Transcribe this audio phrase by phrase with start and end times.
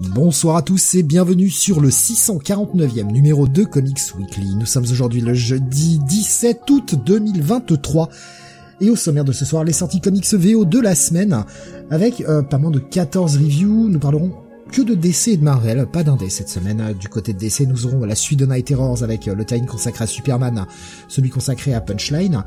[0.00, 4.54] Bonsoir à tous et bienvenue sur le 649e numéro de Comics Weekly.
[4.54, 8.08] Nous sommes aujourd'hui le jeudi 17 août 2023
[8.80, 11.44] et au sommaire de ce soir les sorties comics VO de la semaine
[11.90, 13.88] avec euh, pas moins de 14 reviews.
[13.88, 14.32] Nous parlerons
[14.70, 16.94] que de DC et de Marvel, pas d'indé cette semaine.
[17.00, 19.66] Du côté de DC, nous aurons la suite de Night Terrors avec euh, le time
[19.66, 20.66] consacré à Superman,
[21.08, 22.44] celui consacré à Punchline,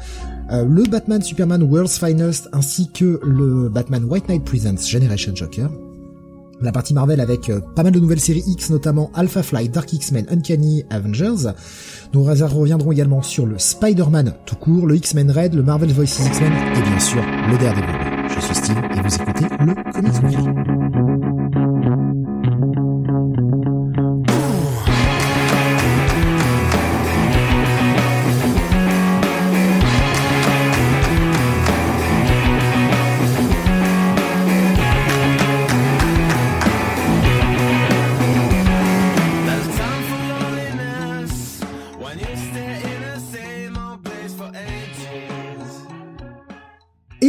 [0.52, 5.70] euh, le Batman Superman World's Finest ainsi que le Batman White Knight Presents Generation Joker
[6.62, 9.92] la partie Marvel avec euh, pas mal de nouvelles séries X, notamment Alpha Flight, Dark
[9.92, 11.52] X-Men, Uncanny Avengers.
[12.14, 16.52] Nous reviendrons également sur le Spider-Man tout court, le X-Men Red, le Marvel Voices X-Men
[16.76, 18.30] et bien sûr le Daredevil.
[18.36, 20.81] Je suis Steve et vous écoutez le Comics Weekly.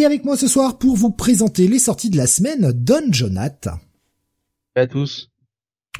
[0.02, 3.68] Et avec moi ce soir pour vous présenter les sorties de la semaine, Don Jonath.
[4.74, 5.30] à tous.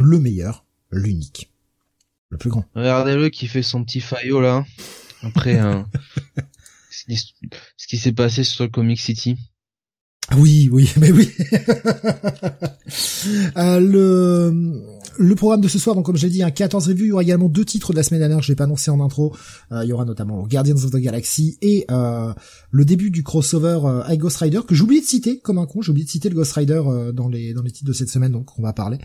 [0.00, 1.53] Le meilleur, l'unique,
[2.31, 2.64] le plus grand.
[2.75, 4.64] Regardez-le qui fait son petit faillot là.
[5.22, 5.84] Après euh,
[6.91, 9.39] ce qui s'est passé sur le Comic City.
[10.37, 11.31] Oui, oui, mais oui.
[13.56, 14.83] euh, le
[15.18, 17.12] le programme de ce soir, donc comme je l'ai dit, un 14 reviews, il y
[17.12, 19.34] aura également deux titres de la semaine dernière, je l'ai pas annoncé en intro.
[19.70, 22.32] Euh, il y aura notamment Guardians of the Galaxy et euh,
[22.70, 25.82] le début du crossover euh, Ghost Rider que j'ai oublié de citer comme un con,
[25.82, 28.09] j'ai oublié de citer le Ghost Rider euh, dans les dans les titres de cette
[28.09, 28.98] semaine, donc on va parler.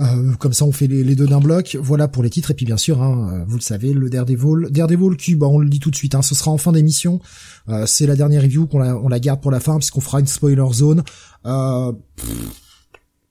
[0.00, 1.76] Euh, comme ça, on fait les, les deux d'un bloc.
[1.80, 2.50] Voilà pour les titres.
[2.50, 5.68] Et puis bien sûr, hein, vous le savez, le Daredevil, Daredevil qui, bah, on le
[5.68, 7.20] dit tout de suite, hein, ce sera en fin d'émission.
[7.68, 10.20] Euh, c'est la dernière review qu'on la, on la garde pour la fin puisqu'on fera
[10.20, 11.02] une spoiler zone.
[11.44, 11.92] Euh,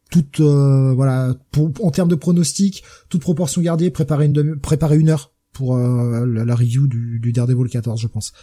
[0.09, 5.09] toute, euh, voilà, pour, en termes de pronostics, toute proportion gardée, préparer une préparer une
[5.09, 8.33] heure pour la, la, review du, du Daredevil 14, je pense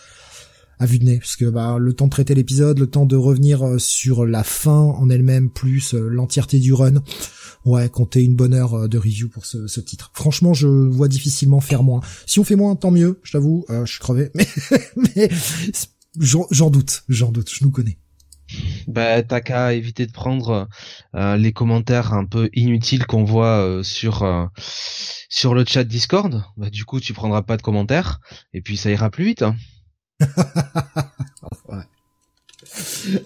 [0.79, 3.17] à vue de nez, parce que bah, le temps de traiter l'épisode, le temps de
[3.17, 7.03] revenir sur la fin en elle-même, plus l'entièreté du run,
[7.65, 10.11] ouais, compter une bonne heure de review pour ce, ce, titre.
[10.15, 12.01] Franchement, je vois difficilement faire moins.
[12.27, 14.47] Si on fait moins, tant mieux, je t'avoue, euh, je suis crevé, mais,
[15.17, 15.31] mais
[16.19, 17.99] j'en doute, j'en doute, je nous connais.
[18.87, 20.69] Bah, t'as qu'à éviter de prendre
[21.15, 24.51] euh, les commentaires un peu inutiles qu'on voit euh, sur
[25.29, 26.45] sur le chat Discord.
[26.57, 28.21] Bah, du coup, tu prendras pas de commentaires
[28.53, 29.43] et puis ça ira plus vite.
[29.43, 29.57] Hein.
[31.69, 31.83] ouais.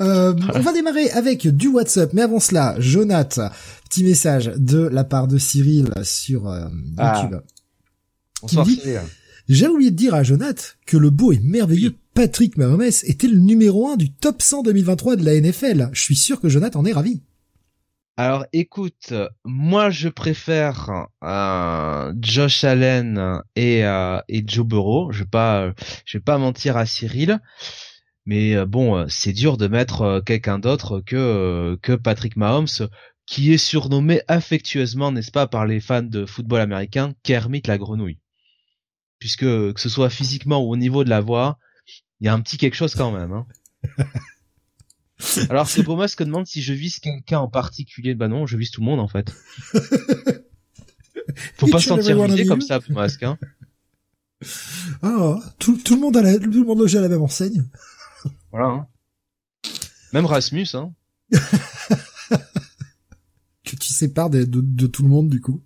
[0.01, 3.41] Euh, on va démarrer avec du WhatsApp, mais avant cela, Jonath,
[3.85, 6.99] petit message de la part de Cyril sur euh, YouTube.
[6.99, 7.43] Ah.
[8.43, 9.01] Bonsoir Cyril.
[9.49, 13.39] J'ai oublié de dire à Jonath que le beau et merveilleux Patrick Mahomes était le
[13.39, 15.89] numéro 1 du top 100 2023 de la NFL.
[15.95, 17.23] Je suis sûr que Jonath en est ravi.
[18.19, 19.15] Alors écoute,
[19.47, 25.11] moi je préfère euh, Josh Allen et, euh, et Joe Burrow.
[25.13, 25.73] Je vais pas,
[26.13, 27.39] vais pas mentir à Cyril.
[28.27, 32.91] Mais bon, c'est dur de mettre quelqu'un d'autre que que Patrick Mahomes,
[33.25, 38.19] qui est surnommé affectueusement, n'est-ce pas, par les fans de football américain, Kermit la grenouille.
[39.21, 41.59] Puisque que ce soit physiquement ou au niveau de la voix,
[42.21, 43.33] il y a un petit quelque chose quand même.
[43.33, 43.47] Hein.
[45.51, 48.15] Alors c'est pour moi ce que demande si je vise quelqu'un en particulier.
[48.15, 49.35] Bah non, je vise tout le monde en fait.
[51.57, 53.23] Faut pas se sentir visé comme ça, masque.
[53.23, 53.39] Hein.
[55.03, 57.63] Ah, tout, tout le monde a la, tout le monde loge à la même enseigne.
[58.51, 58.69] Voilà.
[58.69, 58.87] Hein.
[60.15, 60.95] Même Rasmus, hein.
[63.63, 65.63] que tu sépares de, de, de, tout le monde du coup.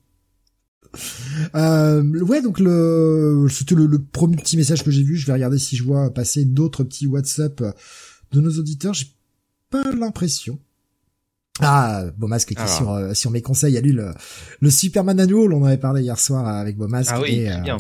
[1.55, 5.17] Euh, ouais, donc le c'était le, le, premier petit message que j'ai vu.
[5.17, 7.63] Je vais regarder si je vois passer d'autres petits WhatsApp
[8.33, 8.95] de nos auditeurs.
[8.95, 9.07] J'ai
[9.71, 10.59] pas l'impression.
[11.61, 14.13] Ah, Beaumasque qui sur euh, sur mes conseils a lu le,
[14.61, 15.53] le Superman Annual.
[15.53, 17.13] On en avait parlé hier soir avec Beaumasque.
[17.15, 17.77] Ah oui, et, très bien.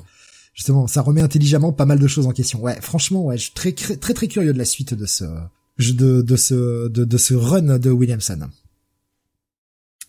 [0.54, 2.62] Justement, ça remet intelligemment pas mal de choses en question.
[2.62, 5.24] Ouais, franchement, ouais, je suis très très très curieux de la suite de ce
[5.78, 8.48] de de ce de, de ce run de Williamson.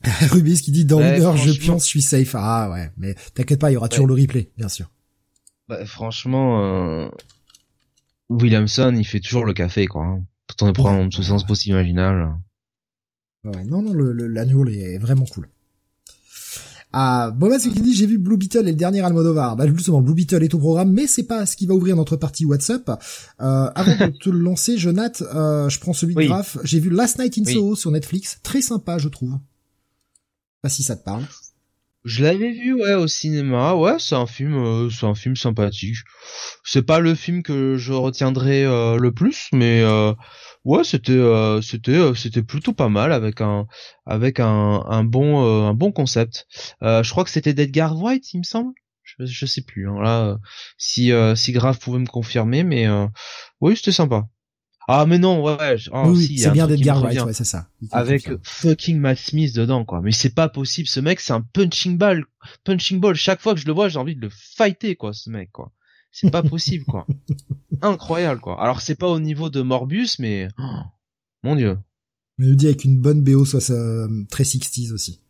[0.31, 2.35] Rubis qui dit dans Ouais, une heure je pionce, je suis safe.
[2.37, 4.89] Ah ouais, mais t'inquiète pas, il y aura toujours le replay, bien sûr.
[5.67, 7.09] Bah, franchement, euh,
[8.29, 10.03] Williamson, il fait toujours le café, quoi.
[10.03, 10.23] hein.
[10.47, 12.35] Tout en prenant ce sens possible imaginable.
[13.43, 15.49] Ouais, non, non, le, le l'annual est vraiment cool.
[16.97, 19.57] Ah, Boba qui dit j'ai vu Blue Beetle et le dernier Almodovar.
[19.57, 22.15] Bah justement, Blue Beetle est au programme, mais c'est pas ce qui va ouvrir notre
[22.15, 22.89] partie WhatsApp.
[23.41, 26.57] Euh, avant de te le lancer, Jonathan, euh, je prends celui de Graf.
[26.63, 29.37] J'ai vu Last Night in Soho sur Netflix, très sympa, je trouve.
[30.65, 31.23] Pas si ça te parle.
[32.05, 33.75] Je l'avais vu ouais au cinéma.
[33.75, 35.97] Ouais, c'est un film, euh, c'est un film sympathique.
[36.63, 40.11] C'est pas le film que je retiendrai euh, le plus, mais euh,
[40.63, 43.67] ouais, c'était euh, c'était euh, c'était plutôt pas mal avec un
[44.07, 46.47] avec un, un bon euh, un bon concept.
[46.81, 48.73] je crois que c'était d'Edgar White, il me semble.
[49.19, 49.87] Je, sais plus.
[49.87, 50.39] Hein, là,
[50.79, 52.87] si si Grave pouvait me confirmer, mais
[53.61, 54.23] oui, c'était sympa.
[54.87, 57.67] Ah mais non, ouais, oh, oui, c'est bien d'Edgar White, ouais, c'est ça.
[57.91, 60.01] Avec fucking Matt Smith dedans, quoi.
[60.01, 62.25] Mais c'est pas possible, ce mec, c'est un punching ball,
[62.63, 63.15] punching ball.
[63.15, 65.71] Chaque fois que je le vois, j'ai envie de le fighter, quoi, ce mec, quoi.
[66.11, 67.07] C'est pas possible, quoi.
[67.81, 68.61] Incroyable, quoi.
[68.61, 70.79] Alors c'est pas au niveau de Morbius, mais oh,
[71.43, 71.77] mon dieu.
[72.37, 75.21] Mais il dit avec une bonne BO, soit ça très 60s aussi.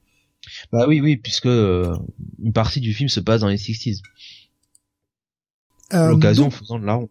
[0.72, 1.96] Bah oui, oui, puisque euh,
[2.40, 4.02] une partie du film se passe dans les 60s.
[5.94, 7.10] Euh, L'occasion faisant de la ronde.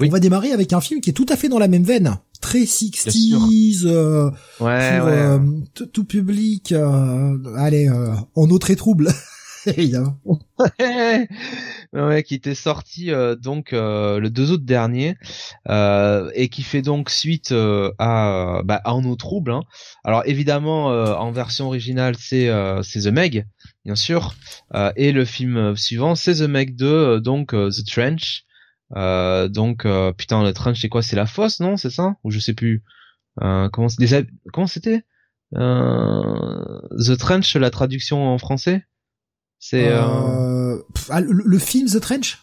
[0.00, 2.16] On va démarrer avec un film qui est tout à fait dans la même veine.
[2.40, 4.30] Très 60s, euh,
[4.60, 5.86] ouais, pour, ouais.
[5.92, 6.72] tout public,
[7.56, 7.90] allez,
[8.34, 9.08] en eau très trouble.
[9.66, 10.18] évidemment.
[11.92, 15.16] ouais, qui était sorti euh, donc euh, le 2 août dernier
[15.68, 19.52] euh, et qui fait donc suite à, bah, à En eau trouble.
[19.52, 19.62] Hein.
[20.04, 22.50] Alors évidemment en version originale c'est
[22.82, 23.46] c'est The Meg
[23.84, 24.34] bien sûr
[24.96, 28.44] et le film suivant c'est The Meg 2 donc The Trench.
[28.94, 31.02] Donc putain le trench c'est quoi?
[31.02, 31.76] C'est la fosse non?
[31.76, 32.16] C'est ça?
[32.24, 32.82] Ou je sais plus
[33.36, 33.88] comment
[34.52, 35.04] comment c'était?
[35.52, 38.84] The Trench la traduction en français?
[39.60, 40.76] C'est euh...
[40.76, 42.38] euh ah, le, film The Trench?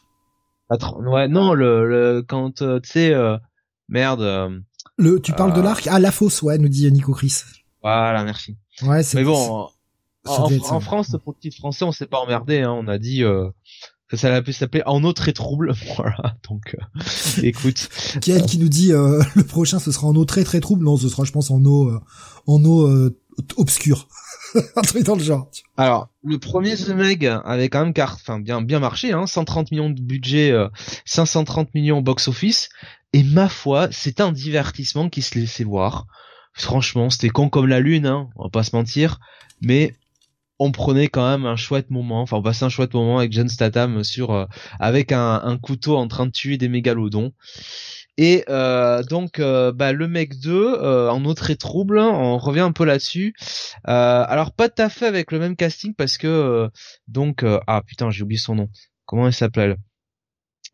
[0.69, 3.37] ouais, non, le, le quand euh, tu sais euh,
[3.89, 4.21] merde.
[4.97, 7.41] le tu parles de l'arc Ah la fosse, ouais, nous dit Nico Chris.
[7.81, 8.57] Voilà, merci.
[8.83, 9.17] Ouais, c'est.
[9.17, 9.67] Mais bon,
[10.25, 12.61] en, France, pour le titre français, on s'est pas emmerdé.
[12.61, 13.23] Hein, on a dit
[14.13, 15.73] ça allait s'appeler En autre et trouble.
[15.97, 16.75] Voilà, donc
[17.43, 17.89] écoute.
[18.21, 20.97] qui est qui nous dit le prochain ce sera en eau très très trouble Non,
[20.97, 21.91] ce sera je pense en eau
[22.45, 23.11] en eau
[23.57, 24.07] obscure.
[24.75, 25.49] un truc dans le genre.
[25.75, 29.71] Alors, le premier The Meg avait quand même carte, enfin bien bien marché, hein, 130
[29.71, 30.53] millions de budget,
[31.05, 32.69] 530 euh, millions box office,
[33.13, 36.05] et ma foi, c'est un divertissement qui se laissait voir.
[36.53, 39.19] Franchement, c'était con comme la lune, hein, on va pas se mentir,
[39.61, 39.95] mais
[40.59, 43.47] on prenait quand même un chouette moment, enfin on passait un chouette moment avec John
[43.47, 44.45] Statham sur euh,
[44.79, 47.33] avec un, un, couteau en train de tuer des mégalodons.
[48.17, 52.61] Et euh, donc euh, bah, le mec 2 euh, en autre et trouble, on revient
[52.61, 53.35] un peu là-dessus.
[53.83, 56.69] alors pas tout à fait avec le même casting parce que
[57.07, 58.69] donc ah putain j'ai oublié son nom.
[59.05, 59.77] Comment elle s'appelle?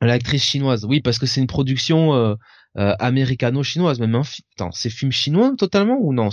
[0.02, 0.86] L'actrice chinoise.
[0.86, 2.38] Oui parce que c'est une production
[2.76, 4.16] américano-chinoise même.
[4.16, 4.70] Hein.
[4.72, 6.30] c'est film chinois totalement ou non?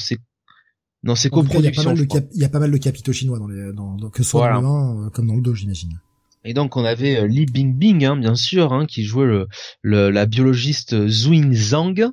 [1.03, 1.95] Non c'est coproduction.
[1.95, 4.61] Il y, a pas mal de capitaux chinois dans les dans, que ce soit dans
[4.61, 5.99] le 1 comme dans le 2 j'imagine.
[6.45, 9.47] Et donc on avait euh, Li Bingbing, hein, bien sûr, hein, qui jouait le,
[9.83, 12.13] le, la biologiste Zuing Zhang.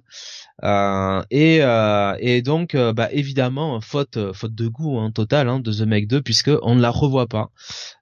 [0.63, 5.60] Euh, et, euh, et donc euh, bah évidemment faute faute de goût hein, total hein,
[5.60, 7.51] de The Meg 2 puisque on ne la revoit pas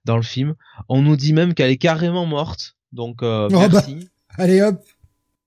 [0.04, 0.54] dans le film.
[0.88, 2.76] On nous dit même qu'elle est carrément morte.
[2.92, 4.08] Donc oh bah, merci.
[4.38, 4.80] allez hop.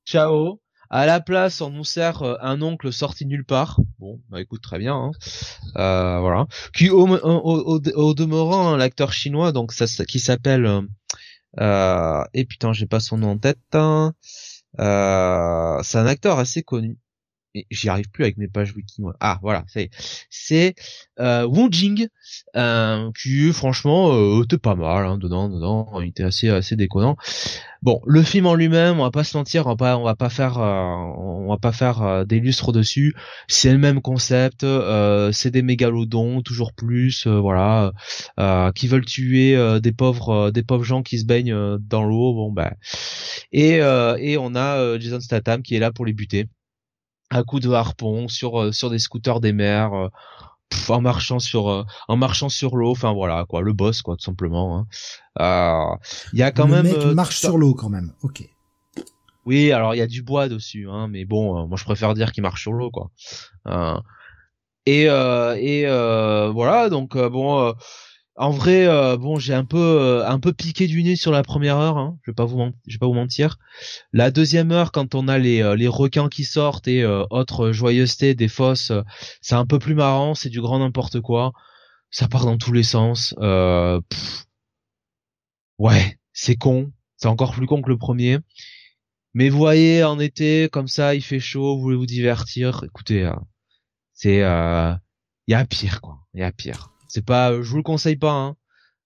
[0.06, 0.60] Ciao.
[0.92, 3.80] À la place, on nous sert euh, un oncle sorti nulle part.
[4.00, 4.96] Bon, bah écoute, très bien.
[4.96, 5.12] Hein.
[5.78, 6.48] Euh, voilà.
[6.74, 10.66] Qui au, au, au, demeurant, hein, l'acteur chinois, donc ça, qui s'appelle.
[10.66, 10.82] Euh,
[11.60, 13.60] euh, et putain, j'ai pas son nom en tête.
[13.74, 14.14] Hein.
[14.80, 16.98] Euh, c'est un acteur assez connu
[17.72, 19.16] j'y arrive plus avec mes pages wiki moi.
[19.20, 19.90] Ah voilà, c'est
[20.30, 20.76] c'est
[21.20, 22.08] euh, Jing
[22.56, 27.16] euh, qui franchement euh, était pas mal hein, dedans dedans, il était assez assez déconnant.
[27.82, 30.16] Bon, le film en lui-même, on va pas se mentir, on va pas on va
[30.16, 30.84] pas faire euh,
[31.18, 33.16] on va pas faire euh, des lustres dessus.
[33.48, 37.94] C'est le même concept, euh, c'est des mégalodons toujours plus voilà
[38.76, 42.74] qui veulent tuer des pauvres des pauvres gens qui se baignent dans l'eau, bon ben
[43.52, 46.48] et et on a Jason Statham qui est là pour les buter
[47.30, 50.10] à coup de harpon sur euh, sur des scooters des mers euh,
[50.88, 54.24] en marchant sur euh, en marchant sur l'eau enfin voilà quoi le boss quoi tout
[54.24, 54.86] simplement
[55.38, 55.98] il hein.
[56.34, 58.14] y a quand le même mec marche sur l'eau quand même.
[58.24, 58.48] Ok.
[59.46, 62.32] Oui alors il y a du bois dessus hein mais bon moi je préfère dire
[62.32, 63.12] qu'il marche sur l'eau quoi.
[64.86, 67.74] Et et voilà donc bon
[68.40, 71.44] en vrai, euh, bon, j'ai un peu, euh, un peu piqué du nez sur la
[71.44, 71.98] première heure.
[71.98, 73.60] Hein, je vais pas vous, vais pas vous mentir.
[74.14, 78.36] La deuxième heure, quand on a les, euh, les requins qui sortent et autres joyeusetés
[78.36, 78.94] des fosses,
[79.42, 80.36] c'est un peu plus marrant.
[80.36, 81.52] C'est du grand n'importe quoi.
[82.12, 83.36] Ça part dans tous les sens.
[85.78, 86.92] Ouais, c'est con.
[87.18, 88.40] C'est encore plus con que le premier.
[89.34, 92.84] Mais vous voyez, en été, comme ça, il fait chaud, vous voulez vous divertir.
[92.86, 93.30] Écoutez,
[94.14, 96.99] C'est il y a pire quoi, il y a pire.
[97.10, 98.56] C'est pas, je vous le conseille pas,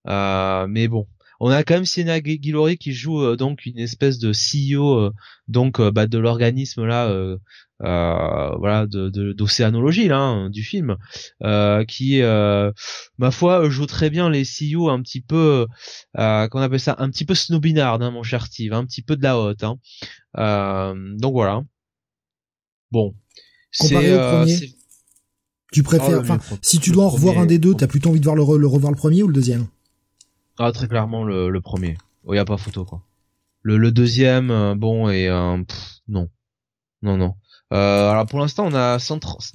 [0.06, 0.68] hein.
[0.68, 1.08] mais bon,
[1.46, 5.12] on a quand même Sienna Guillory qui joue euh, donc une espèce de CEO euh,
[5.50, 7.10] donc euh, bah, de l'organisme là
[7.80, 10.96] voilà de d'océanologie là hein, du film
[11.88, 15.68] qui ma foi joue très bien les CEO un petit peu
[16.18, 19.24] qu'on appelle ça un petit peu snobinard hein, mon cher Steve un petit peu de
[19.24, 19.78] la haute hein.
[21.18, 21.62] donc voilà
[22.92, 23.14] bon
[23.78, 24.18] premier
[25.74, 28.20] tu préfères ah, enfin si tu dois en revoir un des deux t'as plutôt envie
[28.20, 29.66] de voir le revoir le premier ou le deuxième?
[30.58, 31.98] Ah, très clairement le, le premier.
[32.26, 33.02] Oh, y a pas photo quoi.
[33.64, 35.58] Le, le deuxième, euh, bon, et euh,
[36.08, 36.30] non,
[37.02, 37.34] non, non.
[37.74, 38.98] Euh, alors pour l'instant, on a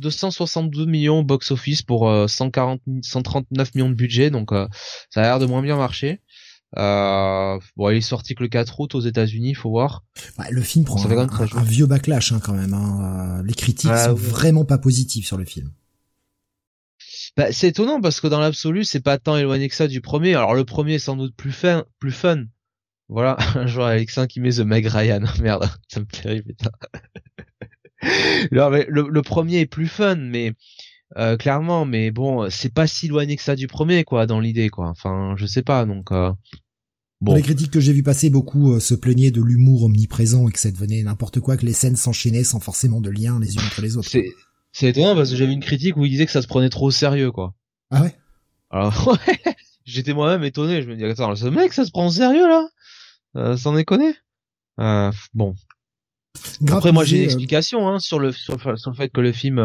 [0.00, 4.50] 262 millions box office pour 140, 139 millions de budget, donc
[5.10, 6.20] ça a l'air de moins bien marcher.
[6.76, 10.04] Euh, bon, il est sorti que le 4 août aux États-Unis, faut voir.
[10.50, 12.74] le film prend un, vieux backlash hein, quand même.
[12.74, 13.42] Hein.
[13.44, 15.70] Les critiques sont vraiment pas positives sur le film.
[17.38, 20.34] Bah, c'est étonnant parce que dans l'absolu, c'est pas tant éloigné que ça du premier.
[20.34, 22.46] Alors le premier est sans doute plus fun, plus fun.
[23.08, 25.22] Voilà, un joueur Alexin qui met The Meg Ryan.
[25.40, 26.70] Merde, ça me putain.
[28.50, 30.52] le, premier est plus fun, mais
[31.16, 34.68] euh, clairement, mais bon, c'est pas si éloigné que ça du premier, quoi, dans l'idée,
[34.68, 34.88] quoi.
[34.88, 36.10] Enfin, je sais pas, donc.
[36.10, 36.32] Euh,
[37.20, 37.36] bon.
[37.36, 40.58] les critiques que j'ai vu passer, beaucoup euh, se plaignaient de l'humour omniprésent et que
[40.58, 43.80] ça devenait n'importe quoi, que les scènes s'enchaînaient sans forcément de lien les unes entre
[43.80, 44.10] les autres.
[44.78, 46.86] C'est étonnant parce que j'avais une critique où il disait que ça se prenait trop
[46.86, 47.52] au sérieux, quoi.
[47.90, 48.14] Ah ouais?
[48.70, 50.82] Alors, ouais, j'étais moi-même étonné.
[50.82, 52.68] Je me dis, attends, ce mec, ça se prend au sérieux, là?
[53.34, 54.14] Euh, Sans déconner?
[54.78, 55.56] Euh, Bon.
[56.68, 59.58] Après, moi, j'ai une euh, explication hein, sur, le, sur, le fait que le film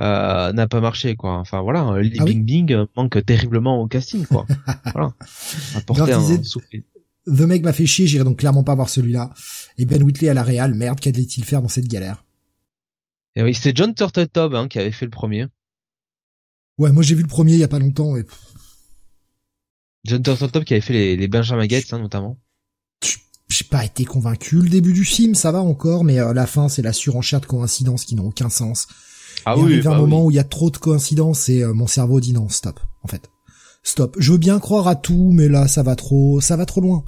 [0.00, 1.36] euh, n'a pas marché, quoi.
[1.36, 4.46] Enfin, voilà, Li ah Bing manque terriblement au casting, quoi.
[4.94, 5.12] voilà.
[5.74, 6.40] Apporter un
[7.26, 9.34] The mec m'a fait chier, j'irai donc clairement pas voir celui-là.
[9.76, 12.25] Et Ben Whitley à la Real, merde, qu'allait-il faire dans cette galère?
[13.36, 15.46] Et oui, c'est John Turteltaub hein, qui avait fait le premier.
[16.78, 18.16] Ouais, moi j'ai vu le premier il y a pas longtemps.
[18.16, 18.24] Et...
[20.04, 22.38] John Turteltaub qui avait fait les, les Benjamin Gates hein, notamment.
[23.48, 24.56] J'ai pas été convaincu.
[24.56, 27.46] Le début du film, ça va encore, mais euh, la fin, c'est la surenchère de
[27.46, 28.88] coïncidences qui n'ont aucun sens.
[29.44, 31.72] Ah oui, arrive un bah moment où il y a trop de coïncidences et euh,
[31.72, 32.80] mon cerveau dit non, stop.
[33.02, 33.30] En fait,
[33.84, 34.16] stop.
[34.18, 37.04] Je veux bien croire à tout, mais là, ça va trop, ça va trop loin.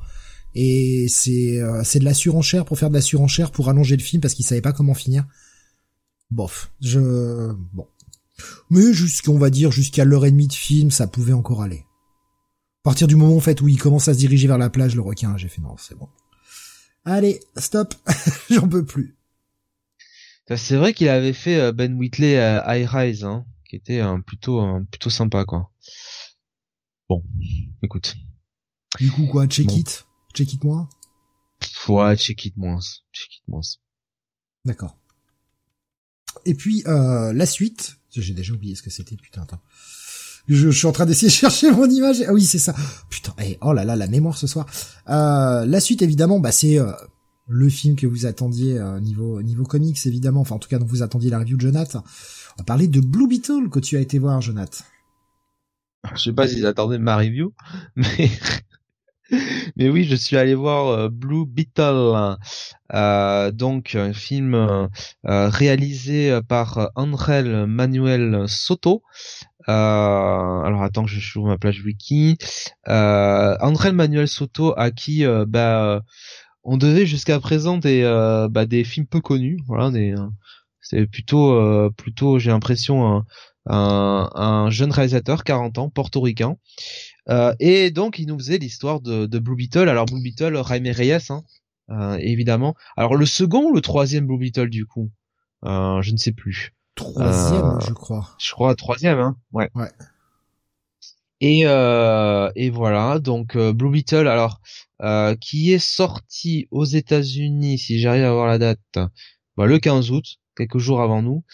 [0.55, 4.03] Et c'est euh, c'est de la surenchère pour faire de la surenchère pour allonger le
[4.03, 5.25] film parce qu'il savait pas comment finir
[6.31, 6.71] bof.
[6.81, 7.87] Je bon.
[8.71, 11.85] Mais jusqu'on va dire jusqu'à l'heure et demie de film, ça pouvait encore aller.
[12.83, 14.95] À partir du moment en fait où il commence à se diriger vers la plage,
[14.95, 16.09] le requin, j'ai fait non, c'est bon.
[17.05, 17.95] Allez, stop,
[18.51, 19.17] j'en peux plus.
[20.57, 24.21] C'est vrai qu'il avait fait euh, Ben Whitley à High Rise, hein, qui était un
[24.21, 25.71] plutôt plutôt sympa quoi.
[27.09, 27.23] Bon,
[27.83, 28.17] écoute.
[28.99, 30.89] Du coup quoi, check it, check it moins?
[31.89, 32.81] Ouais, check it moins,
[33.13, 33.61] check it moins.
[34.65, 34.98] D'accord.
[36.45, 39.61] Et puis euh, la suite, j'ai déjà oublié ce que c'était, putain, attends.
[40.49, 42.23] Je, suis en train d'essayer de chercher mon image.
[42.27, 42.75] Ah oui, c'est ça.
[43.11, 44.67] Putain, eh, oh là là, la mémoire ce soir.
[45.09, 46.91] Euh, la suite, évidemment, bah c'est euh,
[47.49, 50.41] le film que vous attendiez niveau niveau comics, évidemment.
[50.41, 52.03] Enfin, en tout cas, dont vous attendiez la review de Jonathan.
[52.57, 54.85] On va parler de Blue Beetle que tu as été voir, Jonathan.
[56.15, 57.53] Je sais pas s'ils attendaient ma review,
[57.97, 58.31] mais
[59.77, 62.37] mais oui, je suis allé voir euh, Blue Beetle,
[62.95, 64.89] euh, donc un film euh,
[65.25, 69.03] réalisé par Angel Manuel Soto.
[69.67, 72.39] alors attends, je trouve ma plage wiki.
[72.87, 76.03] Angel Manuel Soto à qui bah
[76.65, 78.03] on devait jusqu'à présent des
[78.51, 80.15] bah, des films peu connus, voilà, des
[80.81, 83.25] c'est plutôt plutôt j'ai l'impression
[83.67, 86.57] un, un, jeune réalisateur 40 ans portoricain
[87.31, 89.89] euh, et donc, il nous faisait l'histoire de, de, Blue Beetle.
[89.89, 91.43] Alors, Blue Beetle, Jaime Reyes, hein,
[91.91, 92.75] euh, évidemment.
[92.97, 95.11] Alors, le second ou le troisième Blue Beetle, du coup?
[95.65, 96.75] Euh, Je ne sais plus.
[96.95, 98.29] Troisième, je crois.
[98.39, 99.37] Je crois troisième, hein.
[99.53, 99.71] Ouais.
[99.75, 99.91] Ouais.
[101.41, 104.61] Et, et voilà, donc Blue Beetle, alors,
[105.41, 108.81] qui est sorti aux États-Unis, si j'arrive à voir la date,
[109.57, 110.25] bah, le 15 août,
[110.57, 111.45] quelques jours avant nous.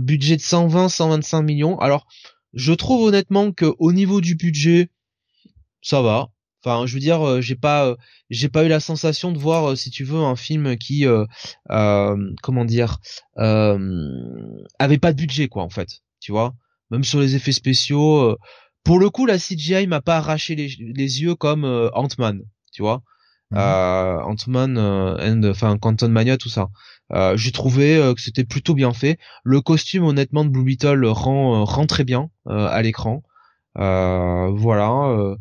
[0.00, 1.78] budget de 120-125 millions.
[1.78, 2.06] Alors,
[2.56, 4.90] je trouve honnêtement que au niveau du budget,
[5.82, 6.30] ça va.
[6.64, 7.96] Enfin, je veux dire, euh, j'ai pas, euh,
[8.30, 11.04] j'ai pas eu la sensation de voir, euh, si tu veux, un film qui,
[11.68, 12.98] comment dire,
[13.36, 16.00] avait pas de budget, quoi, en fait.
[16.18, 16.54] Tu vois,
[16.90, 18.36] même sur les effets spéciaux.
[18.82, 22.40] pour le coup, la CGI m'a pas arraché les, yeux comme Ant-Man,
[22.72, 23.02] tu vois?
[23.52, 23.58] Mhm.
[23.58, 26.68] Ant-Man and enfin Quantum Mania tout ça
[27.12, 29.18] euh, j'ai trouvé euh, que c'était plutôt bien fait.
[29.44, 33.22] Le costume, honnêtement, de Blue Beetle rend, euh, rend très bien à l'écran.
[33.74, 35.36] voilà.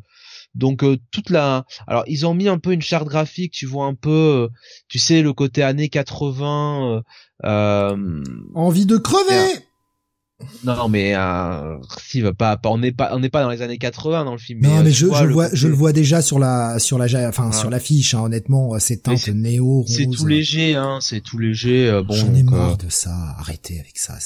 [0.55, 3.93] Donc toute la, alors ils ont mis un peu une charte graphique, tu vois un
[3.93, 4.49] peu,
[4.87, 7.03] tu sais le côté années 80.
[7.43, 9.64] Envie de crever.
[10.65, 13.77] Non, mais euh, si pas, pas, on n'est pas, on n'est pas dans les années
[13.77, 14.61] 80 dans le film.
[14.61, 17.51] Non, mais, je, je le vois, je le vois déjà sur la, sur la, enfin
[17.53, 18.13] sur l'affiche.
[18.13, 19.85] Hein, honnêtement, c'est teinte néo.
[19.87, 20.99] C'est tout léger, hein.
[21.01, 21.89] C'est tout léger.
[21.89, 22.15] Euh, bon.
[22.15, 23.15] J'en ai marre de ça.
[23.37, 24.17] Arrêtez avec ça.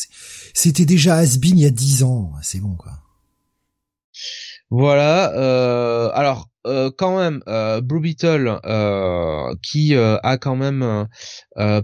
[0.53, 2.31] C'était déjà Asbin il y a 10 ans.
[2.41, 2.93] C'est bon, quoi.
[4.71, 5.33] Voilà.
[5.33, 8.59] Euh, alors, euh, quand même euh, Blue Beetle
[9.63, 11.07] qui a quand même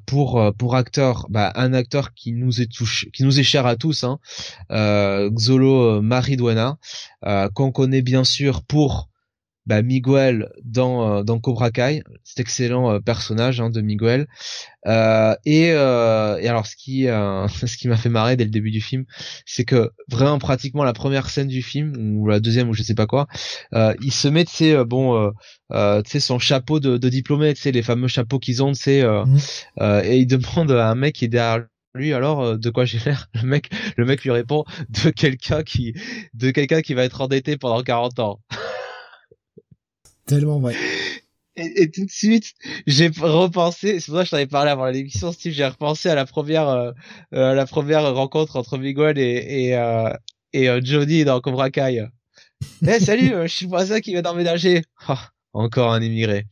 [0.05, 3.75] pour pour acteur bah, un acteur qui nous est touché, qui nous est cher à
[3.75, 4.19] tous hein,
[4.69, 6.77] Xolo Mariduena
[7.53, 9.09] qu'on connaît bien sûr pour
[9.65, 14.27] bah, Miguel dans euh, dans Cobra Kai, cet excellent euh, personnage hein, de Miguel.
[14.87, 18.51] Euh, et, euh, et alors ce qui euh, ce qui m'a fait marrer dès le
[18.51, 19.05] début du film,
[19.45, 22.95] c'est que vraiment pratiquement la première scène du film ou la deuxième ou je sais
[22.95, 23.27] pas quoi,
[23.73, 25.31] il se met tu sais bon
[25.69, 25.75] tu
[26.11, 29.03] sais son chapeau de, de diplômé, tu sais les fameux chapeaux qu'ils ont, tu sais
[29.03, 29.37] mmh.
[30.03, 33.29] et il demande à un mec qui est derrière lui alors de quoi j'ai l'air
[33.41, 35.93] le mec le mec lui répond de quelqu'un qui
[36.33, 38.41] de quelqu'un qui va être endetté pendant 40 ans
[40.25, 40.75] Tellement vrai.
[41.57, 42.53] Et, tout de suite,
[42.85, 46.09] j'ai repensé, c'est pour ça que je t'en avais parlé avant l'émission, Steve, j'ai repensé
[46.09, 46.91] à la première, euh,
[47.33, 50.11] euh la première rencontre entre Miguel et, et, euh,
[50.51, 52.07] et euh, Johnny dans Cobra Kai.
[52.85, 54.83] Eh, salut, je suis voisin qui vient d'emménager.
[55.07, 55.13] Oh,
[55.53, 56.45] encore un immigré.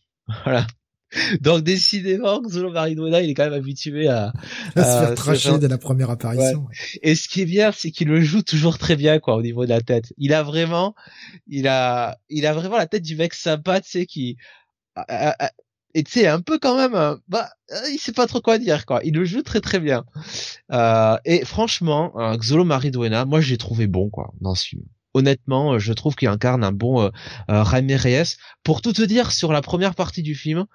[0.46, 0.66] Voilà.
[1.42, 4.34] Donc décidément, Zolo Maridona, il est quand même habitué à,
[4.76, 6.68] à se faire tracher dès la première apparition.
[7.02, 9.66] Et ce qui est bien, c'est qu'il le joue toujours très bien, quoi, au niveau
[9.66, 10.14] de la tête.
[10.18, 10.96] Il a vraiment,
[11.48, 14.38] il a, il a vraiment la tête du mec sympa, tu sais, qui,
[15.96, 18.58] et tu sais, un peu quand même, euh, bah, euh, il sait pas trop quoi
[18.58, 19.02] dire, quoi.
[19.04, 20.06] Il le joue très très bien.
[20.72, 24.84] Euh, et franchement, euh, Xolo Mariduena, moi j'ai trouvé bon, quoi, dans ce film
[25.16, 27.12] honnêtement, je trouve qu'il incarne un bon euh,
[27.48, 28.36] Raimi Reyes.
[28.64, 30.66] Pour tout te dire, sur la première partie du film,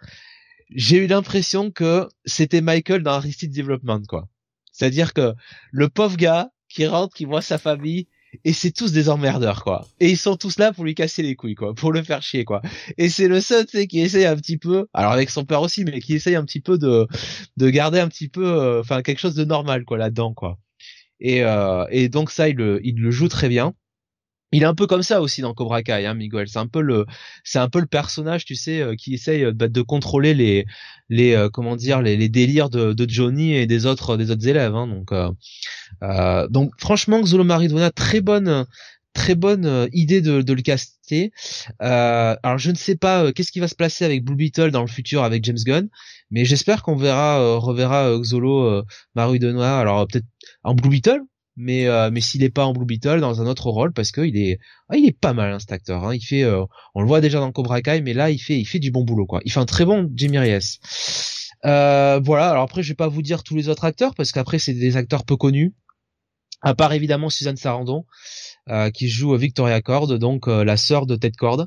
[0.75, 4.29] j'ai eu l'impression que c'était Michael dans Aristide Development, quoi.
[4.73, 5.35] C'est-à-dire que
[5.73, 8.07] le pauvre gars qui rentre, qui voit sa famille,
[8.45, 9.87] et c'est tous des emmerdeurs, quoi.
[10.01, 12.45] Et ils sont tous là pour lui casser les couilles, quoi, pour le faire chier,
[12.45, 12.61] quoi.
[12.99, 15.63] Et c'est le seul, tu sais, qui essaye un petit peu, alors avec son père
[15.63, 17.07] aussi, mais qui essaye un petit peu de,
[17.57, 20.59] de garder un petit peu, euh, enfin, quelque chose de normal, quoi, là-dedans, quoi.
[21.21, 23.75] Et, euh, et donc ça, il le, il le joue très bien
[24.53, 26.49] il est un peu comme ça aussi dans Cobra Kai, hein, Miguel.
[26.49, 27.07] C'est un peu le,
[27.45, 30.65] c'est un peu le personnage, tu sais, euh, qui essaye euh, bah, de contrôler les,
[31.09, 34.75] les, euh, comment dire, les, les délires de, Johnny et des autres, des autres élèves.
[34.75, 38.65] Hein, donc, euh, donc franchement, Xolo Maridona, très bonne,
[39.13, 41.33] très bonne idée de, de le caster.
[41.81, 44.89] alors je ne sais pas qu'est-ce qui va se placer avec Blue Beetle dans le
[44.89, 45.89] futur avec James Gunn,
[46.31, 48.83] mais j'espère qu'on verra, reverra Xolo
[49.15, 49.79] Maridona.
[49.79, 50.27] Alors peut-être
[50.63, 51.21] en Blue Beetle
[51.59, 54.21] mais euh, mais s'il est pas en Blue Beetle dans un autre rôle parce que
[54.21, 56.15] il est ah, il est pas mal hein, cet acteur hein.
[56.15, 58.65] il fait euh, on le voit déjà dans Cobra Kai mais là il fait il
[58.65, 59.41] fait du bon boulot quoi.
[59.45, 60.79] Il fait un très bon Jimmy Reyes.
[61.67, 62.51] Euh, voilà.
[62.51, 64.97] Alors après je vais pas vous dire tous les autres acteurs parce qu'après c'est des
[64.97, 65.75] acteurs peu connus.
[66.63, 68.07] À part évidemment Suzanne Sarandon
[68.95, 71.67] qui joue Victoria Cord donc la sœur de Ted Cord.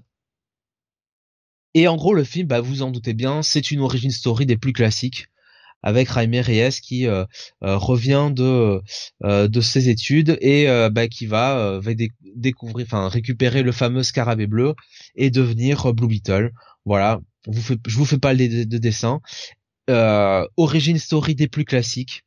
[1.74, 4.58] Et en gros le film bah vous en doutez bien c'est une origin story des
[4.58, 5.28] plus classiques
[5.84, 7.26] avec Jaime Reyes qui euh,
[7.64, 8.82] euh, revient de
[9.24, 11.80] euh, de ses études et bah, qui va,
[12.36, 14.74] découvrir, enfin récupérer le fameux scarabée bleu
[15.16, 16.52] et devenir Blue Beetle.
[16.86, 19.22] Voilà, je vous fais pas de, de dessin.
[20.58, 22.24] origine story des plus classiques.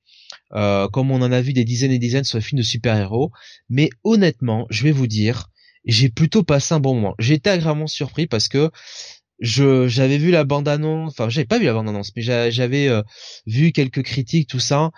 [0.51, 3.31] comme on en a vu des dizaines et dizaines sur les films de super-héros,
[3.69, 5.49] mais honnêtement, je vais vous dire,
[5.85, 7.15] j'ai plutôt passé un bon moment.
[7.19, 8.71] J'ai été agréablement surpris parce que
[9.41, 12.89] je j'avais vu la bande annonce enfin j'avais pas vu la bande annonce mais j'avais
[12.89, 13.03] euh,
[13.47, 14.91] vu quelques critiques tout ça.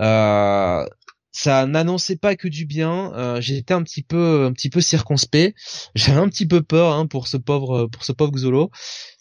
[0.00, 0.84] Euh,
[1.32, 3.12] ça n'annonçait pas que du bien.
[3.14, 5.56] Euh, j'étais un petit peu un petit peu circonspect.
[5.94, 8.70] J'avais un petit peu peur hein, pour ce pauvre pour ce pauvre Xolo.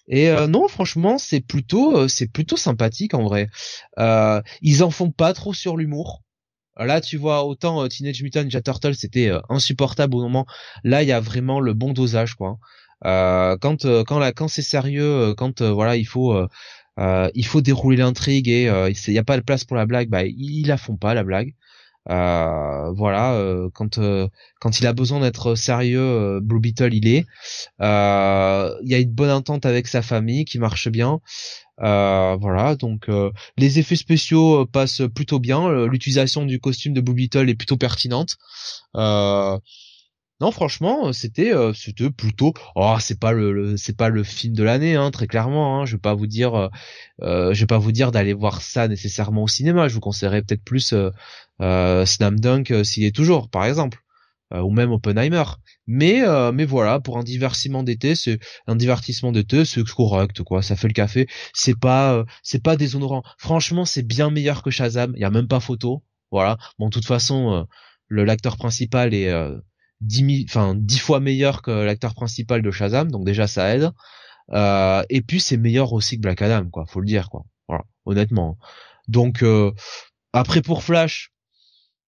[0.07, 3.49] Et euh, non franchement c'est plutôt c'est plutôt sympathique en vrai.
[4.61, 6.21] Ils en font pas trop sur l'humour.
[6.75, 10.47] Là, tu vois, autant Teenage Mutant Ninja Turtle, c'était insupportable au moment.
[10.83, 12.57] Là, il y a vraiment le bon dosage, quoi.
[13.05, 16.35] Euh, quand euh, quand la quand c'est sérieux, euh, quand voilà il faut
[16.97, 20.23] il faut dérouler l'intrigue et il n'y a pas de place pour la blague, bah
[20.25, 21.53] ils, la font pas la blague.
[22.07, 23.99] voilà, quand
[24.59, 27.25] quand il a besoin d'être sérieux, Blue Beetle il est.
[27.79, 31.19] Il y a une bonne entente avec sa famille qui marche bien.
[31.79, 33.07] voilà, donc
[33.57, 35.85] les effets spéciaux passent plutôt bien.
[35.87, 38.37] L'utilisation du costume de Blue Beetle est plutôt pertinente.
[40.43, 42.53] Euh, non, franchement, euh, c'était euh, c'était plutôt.
[42.75, 45.81] Oh, c'est pas le, c'est pas le film de l'année, hein, très clairement.
[45.81, 45.85] Hein.
[45.85, 46.69] Je vais pas vous dire, euh,
[47.21, 49.87] euh je vais pas vous dire d'aller voir ça nécessairement au cinéma.
[49.87, 50.93] Je vous conseillerais peut-être plus
[51.61, 53.99] euh, Slam Dunk s'il est toujours, par exemple,
[54.53, 55.43] ou même Oppenheimer.
[55.87, 56.21] Mais
[56.53, 60.61] mais voilà, pour un divertissement d'été, c'est un divertissement d'été, c'est correct, quoi.
[60.61, 61.27] Ça fait le café.
[61.53, 63.23] C'est pas c'est pas déshonorant.
[63.37, 65.13] Franchement, c'est bien meilleur que Shazam.
[65.15, 66.03] Il y a même pas photo.
[66.31, 66.57] Voilà.
[66.79, 67.65] Bon, de toute façon
[68.13, 69.57] le l'acteur principal est euh,
[70.01, 73.91] dix enfin dix fois meilleur que l'acteur principal de Shazam, donc déjà ça aide.
[74.51, 77.45] Euh, et puis c'est meilleur aussi que Black Adam, quoi, faut le dire, quoi.
[77.67, 78.57] Voilà, honnêtement.
[79.07, 79.71] Donc euh,
[80.33, 81.31] après pour Flash,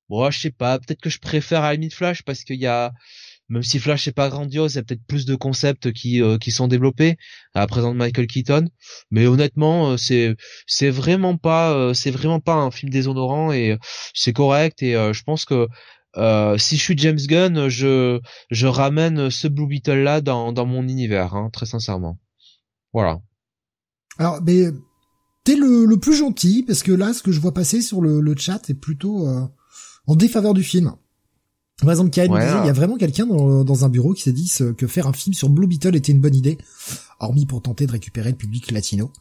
[0.09, 2.67] bon, je sais pas, peut-être que je préfère à la limite Flash parce qu'il y
[2.67, 2.91] a
[3.49, 6.37] même si Flash est pas grandiose, il y a peut-être plus de concepts qui euh,
[6.37, 7.17] qui sont développés
[7.53, 8.67] à la présence de Michael Keaton.
[9.11, 10.35] Mais honnêtement, euh, c'est
[10.67, 13.77] c'est vraiment pas euh, c'est vraiment pas un film déshonorant et
[14.13, 15.67] c'est correct et je pense que
[16.15, 18.19] si je suis James Gunn, je
[18.51, 22.17] je ramène ce Blue Beetle là dans dans mon univers, hein, très sincèrement.
[22.93, 23.19] Voilà.
[24.17, 24.67] Alors, mais
[25.43, 28.21] t'es le, le plus gentil parce que là, ce que je vois passer sur le,
[28.21, 29.27] le chat est plutôt
[30.07, 30.93] en défaveur du film.
[31.81, 34.51] Par exemple, Kael disait, il y a vraiment quelqu'un dans, un bureau qui s'est dit
[34.77, 36.57] que faire un film sur Blue Beetle était une bonne idée,
[37.19, 39.11] hormis pour tenter de récupérer le public latino.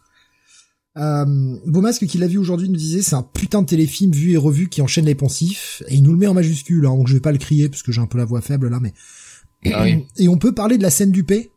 [0.97, 4.37] Euh, Beaumasque qui l'a vu aujourd'hui nous disait c'est un putain de téléfilm vu et
[4.37, 5.83] revu qui enchaîne les poncifs.
[5.89, 7.83] Et il nous le met en majuscule hein, donc je vais pas le crier parce
[7.83, 8.93] que j'ai un peu la voix faible là mais
[9.73, 9.87] ah
[10.19, 11.51] et on peut parler de la scène du P?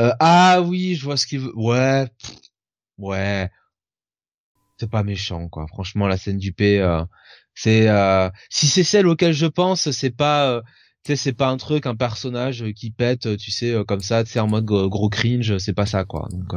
[0.00, 1.56] Euh, ah oui je vois ce qu'il veut.
[1.56, 2.08] Ouais
[2.98, 3.50] ouais.
[4.78, 5.66] C'est pas méchant quoi.
[5.66, 7.02] Franchement la scène du P euh,
[7.54, 10.60] c'est euh, si c'est celle auquel je pense, c'est pas euh,
[11.04, 14.24] tu sais c'est pas un truc un personnage qui pète, tu sais euh, comme ça,
[14.24, 16.28] tu en mode gros cringe, c'est pas ça quoi.
[16.30, 16.54] Donc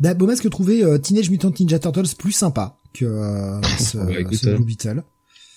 [0.00, 5.02] bah, que trouver Teenage Mutant Ninja Turtles plus sympa que ce, bah, Blue Beetle.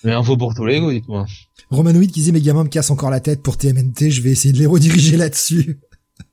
[0.04, 1.26] Mais info pour tous les goûts, dites-moi.
[1.70, 4.52] Romanoid qui disait mes gamins me cassent encore la tête pour TMNT, je vais essayer
[4.52, 5.80] de les rediriger là-dessus.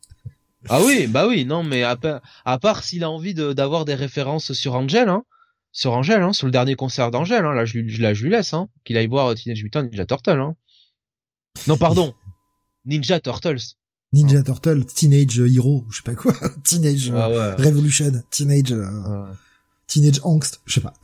[0.69, 1.97] ah oui, bah oui, non, mais à,
[2.45, 5.23] à part s'il a envie d'avoir des références sur Angel, hein,
[5.71, 8.69] sur Angèle, hein, sur le dernier concert hein, là, je, là, je lui laisse, hein,
[8.83, 10.55] qu'il aille voir Teenage Mutant Ninja Turtle, hein.
[11.67, 12.13] Non, pardon.
[12.85, 13.75] Ninja Turtles.
[14.13, 14.43] Ninja.
[14.43, 16.33] Turtle, Teenage Hero, je sais pas quoi.
[16.63, 19.25] Teenage ah Revolution, Teenage, euh,
[19.87, 20.93] Teenage Angst, je sais pas.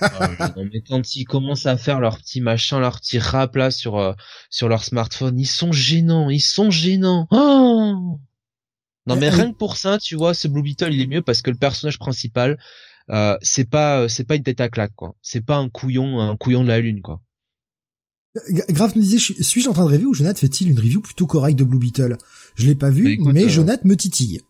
[0.00, 3.70] Ah non, mais quand ils commencent à faire leur petit machin, leur petit rap là
[3.70, 4.12] sur, euh,
[4.50, 7.28] sur leur smartphone, ils sont gênants, ils sont gênants.
[7.30, 8.18] Oh
[9.06, 11.40] non mais rien que pour ça, tu vois, ce Blue Beetle, il est mieux parce
[11.40, 12.58] que le personnage principal,
[13.10, 15.14] euh, c'est pas euh, c'est pas une tête à claque quoi.
[15.22, 17.22] C'est pas un couillon un couillon de la lune quoi.
[18.50, 21.58] Grave nous disait suis-je en train de rêver ou Jonathan fait-il une review plutôt correcte
[21.58, 22.18] de Blue Beetle
[22.54, 24.42] Je l'ai pas vu, bah, mais euh, Jonathan me titille.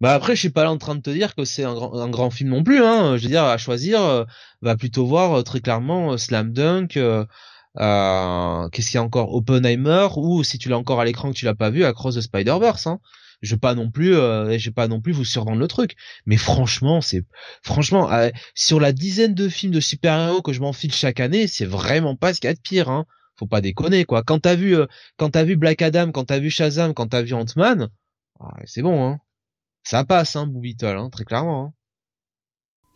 [0.00, 1.94] Bah après, je suis pas là en train de te dire que c'est un grand,
[1.94, 2.82] un grand film non plus.
[2.82, 3.16] Hein.
[3.16, 4.26] Je veux dire, à choisir,
[4.60, 6.98] va plutôt voir très clairement Slam Dunk.
[7.76, 11.36] Euh, Qu'est-ce qu'il y a encore Oppenheimer ou si tu l'as encore à l'écran que
[11.36, 12.86] tu l'as pas vu, Across the Spider Verse.
[12.86, 13.00] Hein
[13.44, 16.36] je vais pas non plus euh, je pas non plus vous survendre le truc mais
[16.36, 17.22] franchement c'est
[17.62, 21.66] franchement euh, sur la dizaine de films de super-héros que je m'enfile chaque année c'est
[21.66, 23.04] vraiment pas ce qu'il y a de pire hein
[23.36, 26.38] faut pas déconner quoi quand t'as vu euh, quand t'as vu Black Adam quand t'as
[26.38, 27.88] vu Shazam quand t'as vu Ant-Man
[28.64, 29.18] c'est bon hein
[29.82, 31.72] ça passe hein Beetle hein très clairement hein.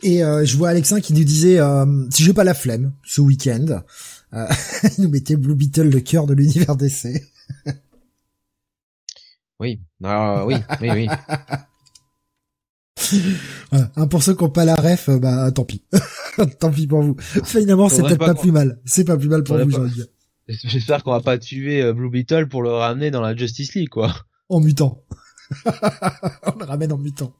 [0.00, 1.58] Et je vois Alexin qui nous disait
[2.10, 3.82] si j'ai pas la flemme ce week-end,
[4.32, 7.20] il nous mettait Blue Beetle le cœur de l'univers DC.
[9.60, 11.08] Oui, ah, oui, oui, oui.
[13.70, 14.06] Voilà.
[14.10, 15.82] pour ceux qui n'ont pas la ref, euh, bah tant pis.
[16.58, 17.16] tant pis pour vous.
[17.44, 18.80] Finalement, c'est peut-être pas, plus mal.
[18.84, 19.86] C'est pas plus mal pour vous, pas...
[20.48, 23.88] J'espère qu'on va pas tuer euh, Blue Beetle pour le ramener dans la Justice League,
[23.88, 24.14] quoi.
[24.48, 25.04] En mutant.
[25.64, 27.32] On le ramène en mutant.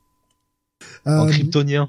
[1.04, 1.30] En euh...
[1.30, 1.88] kryptonien.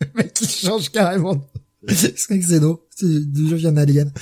[0.00, 1.42] le mec qui change carrément
[1.88, 2.60] c'est que c'est
[2.96, 3.48] Xeno.
[3.48, 4.12] Je viens d'Alien.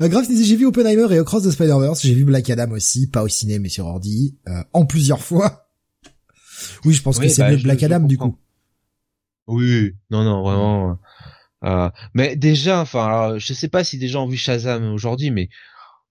[0.00, 2.02] Euh, grave, j'ai vu Oppenheimer et Across the Spider-Verse.
[2.02, 5.64] J'ai vu Black Adam aussi, pas au ciné, mais sur ordi, euh, en plusieurs fois.
[6.84, 8.36] Oui, je pense que c'est bah, Black Adam, du coup.
[9.46, 10.98] Oui, non, non, vraiment.
[11.64, 15.50] Euh, mais déjà, enfin, je sais pas si des gens ont vu Shazam aujourd'hui, mais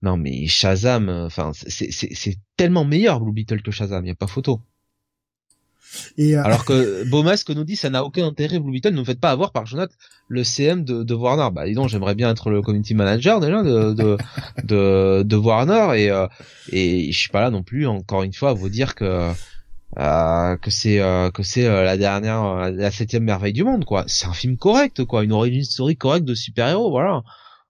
[0.02, 4.62] non, mais Shazam, enfin, c'est tellement meilleur Blue Beetle que Shazam, y a pas photo.
[6.18, 9.06] Et euh, Alors que Beaumasque nous dit ça n'a aucun intérêt Blue Beetle, ne vous
[9.06, 9.94] faites pas avoir par Jonathan
[10.28, 11.50] le CM de, de Warner.
[11.54, 14.18] Bah dis donc, j'aimerais bien être le community manager déjà de de
[14.64, 16.28] de, de Warner et euh,
[16.72, 19.32] et je suis pas là non plus encore une fois à vous dire que
[19.98, 24.04] euh, que c'est euh, que c'est euh, la dernière la septième merveille du monde quoi.
[24.08, 27.24] C'est un film correct quoi, une origine story correcte de super héros voilà.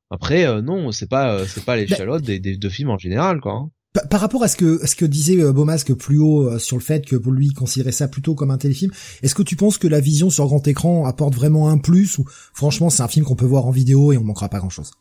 [0.10, 3.70] Après non, c'est pas c'est pas l'échalote des, des deux films en général quoi.
[4.10, 6.84] Par rapport à ce que ce que disait euh, Beaumasque plus haut euh, sur le
[6.84, 8.92] fait que pour lui il considérait ça plutôt comme un téléfilm,
[9.24, 12.26] est-ce que tu penses que la vision sur grand écran apporte vraiment un plus ou
[12.54, 14.92] franchement c'est un film qu'on peut voir en vidéo et on manquera pas grand-chose?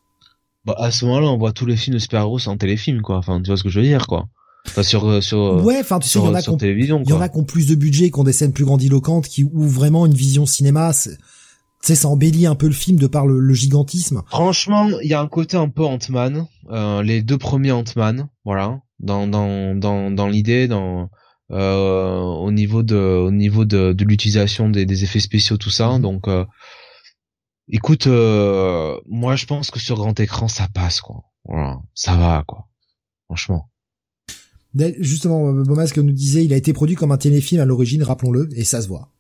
[0.65, 3.19] Bah à ce moment-là, on voit tous les films de super-héros en téléfilm quoi.
[3.19, 4.29] Enfin, tu vois ce que je veux dire quoi.
[4.67, 6.35] Enfin, sur euh, sur ouais enfin tu sais il y en
[7.21, 10.07] a qui ont plus de budget qui ont des scènes plus grandiloquentes qui ouvrent vraiment
[10.07, 10.93] une vision cinéma
[11.87, 15.21] sais ça embellit un peu le film de par le, gigantisme franchement il y a
[15.21, 16.47] un côté un peu Ant-Man
[17.03, 21.11] les deux premiers Ant-Man voilà dans dans dans dans l'idée dans
[21.53, 25.91] euh, au niveau de au niveau de, de l'utilisation des, des effets spéciaux tout ça
[25.91, 26.03] mhm.
[26.03, 26.45] donc euh,
[27.69, 31.25] Écoute, euh, moi je pense que sur grand écran ça passe quoi.
[31.45, 32.69] Voilà, ça va quoi.
[33.25, 33.69] Franchement.
[34.99, 38.63] Justement, Bomasque nous disait, il a été produit comme un téléfilm à l'origine, rappelons-le, et
[38.63, 39.11] ça se voit.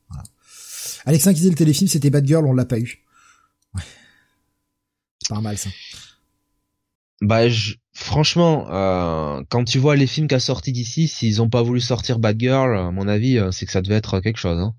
[1.06, 3.04] Alexin qui disait le téléfilm c'était Bad Girl, on l'a pas eu.
[3.74, 3.82] Ouais.
[5.22, 5.70] C'est pas mal ça.
[7.22, 7.42] Bah
[7.94, 12.18] franchement, euh, quand tu vois les films qu'a sorti d'ici, s'ils ont pas voulu sortir
[12.18, 14.60] Bad Girl, à mon avis, euh, c'est que ça devait être quelque chose.
[14.60, 14.74] Hein.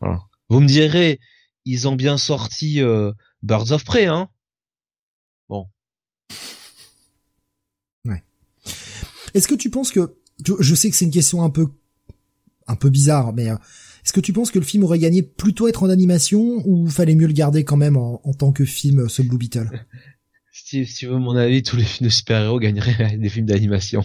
[0.00, 0.20] Voilà.
[0.48, 1.20] Vous me direz,
[1.64, 4.28] ils ont bien sorti euh, Birds of Prey, hein
[5.48, 5.68] Bon.
[8.04, 8.22] Ouais.
[9.34, 10.16] Est-ce que tu penses que
[10.58, 11.68] je sais que c'est une question un peu
[12.66, 13.56] un peu bizarre, mais euh,
[14.04, 17.14] est-ce que tu penses que le film aurait gagné plutôt être en animation ou fallait
[17.14, 19.70] mieux le garder quand même en, tant que film euh, ce Blue Beetle?
[20.56, 24.04] Si, si tu veux mon avis, tous les films de super-héros gagneraient des films d'animation.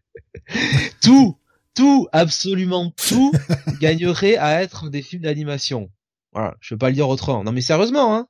[1.02, 1.36] tout,
[1.74, 3.30] tout, absolument tout
[3.78, 5.90] gagnerait à être des films d'animation.
[6.32, 7.44] Voilà, je peux pas le dire autrement.
[7.44, 8.26] Non mais sérieusement, hein,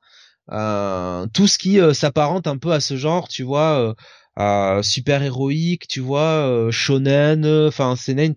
[0.51, 3.95] euh, tout ce qui euh, s'apparente un peu à ce genre, tu vois,
[4.39, 8.35] euh, super héroïque, tu vois, shonen, enfin c'est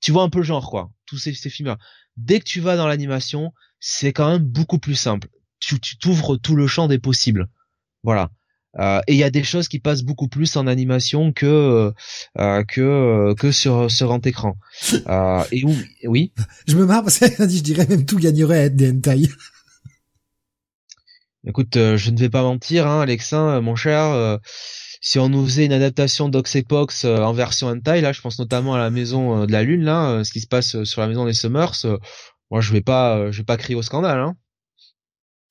[0.00, 0.90] tu vois un peu le genre quoi.
[1.10, 1.76] Tous ces, ces films-là.
[2.16, 5.28] Dès que tu vas dans l'animation, c'est quand même beaucoup plus simple.
[5.58, 7.48] Tu t'ouvres tout le champ des possibles.
[8.04, 8.30] Voilà.
[8.78, 11.92] Euh, et il y a des choses qui passent beaucoup plus en animation que
[12.38, 14.56] euh, que que sur sur grand écran.
[15.08, 16.32] Euh, et où, oui?
[16.68, 19.28] Je me marre parce que je dirais même tout gagnerait à être des hentai.
[21.46, 24.38] Écoute, je ne vais pas mentir, hein, Alexin, mon cher.
[25.00, 28.78] Si on nous faisait une adaptation d'Oxepox en version hentai, là, je pense notamment à
[28.78, 31.72] la maison de la lune, là, ce qui se passe sur la maison des Summers.
[32.50, 34.20] moi, je vais pas, je vais pas crier au scandale.
[34.20, 34.36] Hein.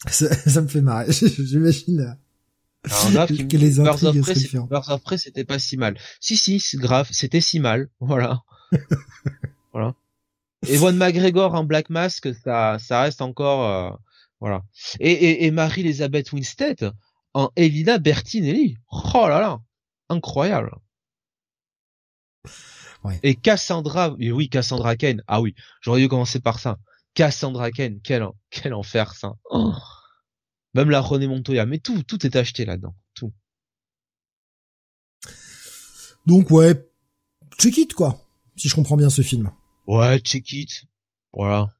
[0.08, 1.12] Ça, ça me fait marrer.
[1.12, 2.16] J'imagine
[2.84, 4.04] alors, qui que les Birds
[4.90, 5.98] of Prey, c'était pas si mal.
[6.20, 7.90] Si, si, c'est grave, c'était si mal.
[8.00, 8.42] Voilà.
[9.74, 9.96] voilà.
[10.68, 13.98] Ewan McGregor en Black Mask, ça, ça reste encore, euh,
[14.40, 14.64] voilà.
[15.00, 16.92] Et, et, et Marie-Elisabeth Winstead
[17.34, 18.78] en Elina Bertinelli.
[18.92, 19.62] Oh là là.
[20.10, 20.76] Incroyable.
[23.04, 23.20] Ouais.
[23.24, 25.24] Et Cassandra, et oui, Cassandra Kane.
[25.28, 26.78] Ah oui, j'aurais dû commencer par ça.
[27.14, 29.34] Cassandra Kane, quel, quel enfer ça.
[29.50, 29.74] Oh.
[30.74, 33.34] Même la René Montoya, mais tout, tout est acheté là-dedans, tout.
[36.26, 36.88] Donc ouais,
[37.58, 38.22] check it quoi,
[38.56, 39.52] si je comprends bien ce film.
[39.88, 40.86] Ouais, check it.
[41.34, 41.74] Voilà.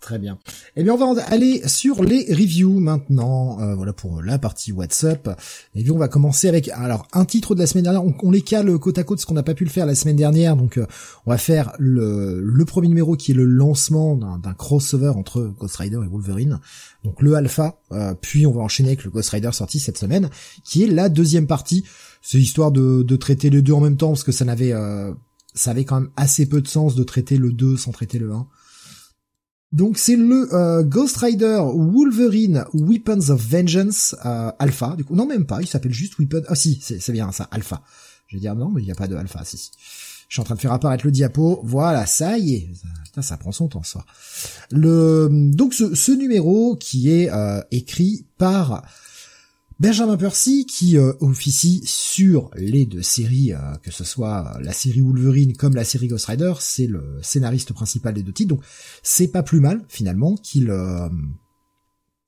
[0.00, 0.38] Très bien.
[0.76, 3.60] Eh bien, on va aller sur les reviews maintenant.
[3.60, 5.40] Euh, voilà pour la partie WhatsApp.
[5.74, 8.04] Et puis on va commencer avec alors un titre de la semaine dernière.
[8.22, 10.16] On, les cale côte à côte ce qu'on n'a pas pu le faire la semaine
[10.16, 10.56] dernière.
[10.56, 10.86] Donc euh,
[11.24, 15.98] on va faire le, premier numéro qui est le lancement d'un crossover entre Ghost Rider
[16.04, 16.60] et Wolverine.
[17.02, 17.80] Donc le alpha.
[17.92, 20.30] Euh, puis on va enchaîner avec le Ghost Rider sorti cette semaine,
[20.62, 21.84] qui est la deuxième partie.
[22.22, 24.72] C'est histoire de, de traiter les deux en même temps parce que ça n'avait
[25.56, 28.30] ça avait quand même assez peu de sens de traiter le 2 sans traiter le
[28.30, 28.46] 1.
[29.72, 34.94] Donc c'est le euh, Ghost Rider Wolverine Weapons of Vengeance euh, Alpha.
[34.96, 36.42] Du coup, non même pas, il s'appelle juste Weapon.
[36.48, 37.82] Ah si, c'est bien ça, Alpha.
[38.28, 39.44] Je vais dire non, mais il n'y a pas de Alpha.
[39.44, 39.70] Si,
[40.28, 41.60] Je suis en train de faire apparaître le diapo.
[41.64, 42.70] Voilà, ça y est.
[43.20, 44.04] Ça prend son temps, ça.
[44.70, 48.84] Le donc ce, ce numéro qui est euh, écrit par
[49.78, 55.02] Benjamin Percy qui euh, officie sur les deux séries, euh, que ce soit la série
[55.02, 58.64] Wolverine comme la série Ghost Rider, c'est le scénariste principal des deux titres, donc
[59.02, 61.10] c'est pas plus mal finalement qu'il euh,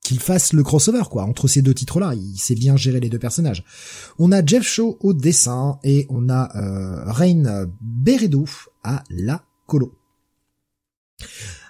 [0.01, 2.13] qu'il fasse le crossover quoi entre ces deux titres-là.
[2.13, 3.63] Il sait bien gérer les deux personnages.
[4.19, 6.49] On a Jeff Shaw au dessin et on a
[7.05, 8.45] Rain Beredo
[8.83, 9.95] à la colo.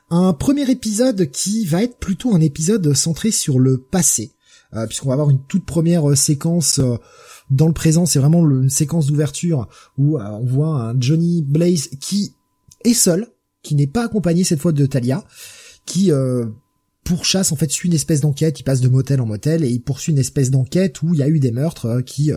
[0.10, 4.39] Un premier épisode qui va être plutôt un épisode centré sur le passé euh,
[4.88, 6.98] puisqu'on va avoir une toute première euh, séquence euh,
[7.50, 12.36] dans le présent, c'est vraiment une séquence d'ouverture où on voit un Johnny Blaze qui
[12.86, 13.28] est seul,
[13.64, 15.24] qui n'est pas accompagné cette fois de Talia,
[15.88, 16.12] qui
[17.04, 19.82] pourchasse en fait suit une espèce d'enquête, il passe de motel en motel et il
[19.82, 22.30] poursuit une espèce d'enquête où il y a eu des meurtres qui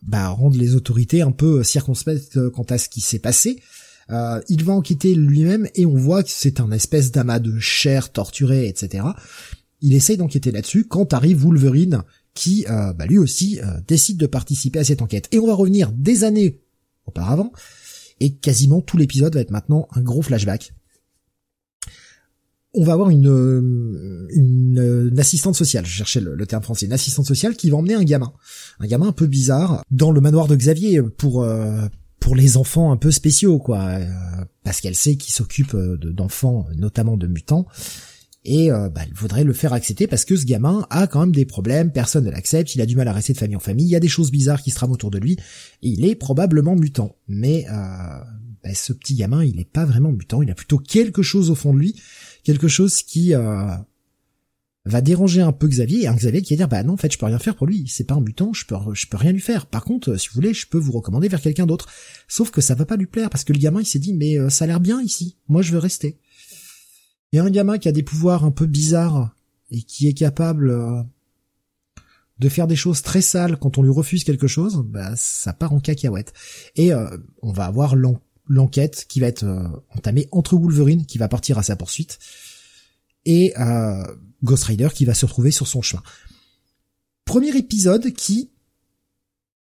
[0.00, 3.60] bah, rendent les autorités un peu circonspectes quant à ce qui s'est passé.
[4.48, 8.66] il va enquêter lui-même et on voit que c'est un espèce d'amas de chair torturée,
[8.66, 9.04] etc
[9.80, 12.02] il essaye d'enquêter là-dessus quand arrive Wolverine
[12.36, 15.28] qui, euh, bah, lui aussi, euh, décide de participer à cette enquête.
[15.32, 16.60] Et on va revenir des années
[17.06, 17.52] auparavant,
[18.20, 20.74] et quasiment tout l'épisode va être maintenant un gros flashback.
[22.74, 27.26] On va avoir une, euh, une, assistante sociale, je cherchais le, terme français, une assistante
[27.26, 28.32] sociale qui va emmener un gamin,
[28.80, 31.46] un gamin un peu bizarre, dans le manoir de Xavier pour
[32.20, 33.98] pour les enfants un peu spéciaux, quoi,
[34.64, 37.66] parce qu'elle sait qu'il s'occupe d'enfants, notamment de mutants,
[38.46, 41.32] et euh, bah, il faudrait le faire accepter parce que ce gamin a quand même
[41.32, 43.86] des problèmes, personne ne l'accepte, il a du mal à rester de famille en famille,
[43.86, 45.32] il y a des choses bizarres qui se trament autour de lui,
[45.82, 47.16] et il est probablement mutant.
[47.26, 51.22] Mais euh, bah, ce petit gamin, il n'est pas vraiment mutant, il a plutôt quelque
[51.22, 52.00] chose au fond de lui,
[52.44, 53.66] quelque chose qui euh,
[54.84, 57.12] va déranger un peu Xavier et un Xavier qui va dire bah non en fait
[57.12, 59.32] je peux rien faire pour lui c'est pas un mutant je peux je peux rien
[59.32, 59.66] lui faire.
[59.66, 61.88] Par contre si vous voulez je peux vous recommander vers quelqu'un d'autre.
[62.28, 64.36] Sauf que ça va pas lui plaire parce que le gamin il s'est dit mais
[64.48, 66.20] ça a l'air bien ici moi je veux rester
[67.36, 69.34] et un gamin qui a des pouvoirs un peu bizarres
[69.70, 70.72] et qui est capable
[72.38, 75.72] de faire des choses très sales quand on lui refuse quelque chose, bah ça part
[75.72, 76.32] en cacahuète.
[76.76, 77.94] Et euh, on va avoir
[78.46, 82.18] l'enquête qui va être euh, entamée entre Wolverine qui va partir à sa poursuite
[83.24, 84.04] et euh,
[84.44, 86.02] Ghost Rider qui va se retrouver sur son chemin.
[87.24, 88.50] Premier épisode qui,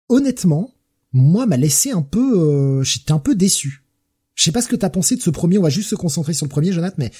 [0.09, 0.75] honnêtement,
[1.13, 3.85] moi m'a laissé un peu, j'étais un peu déçu.
[4.35, 5.59] Je sais pas ce que t'as pensé de ce premier.
[5.59, 7.13] On va juste se concentrer sur le premier, Jonathan, mais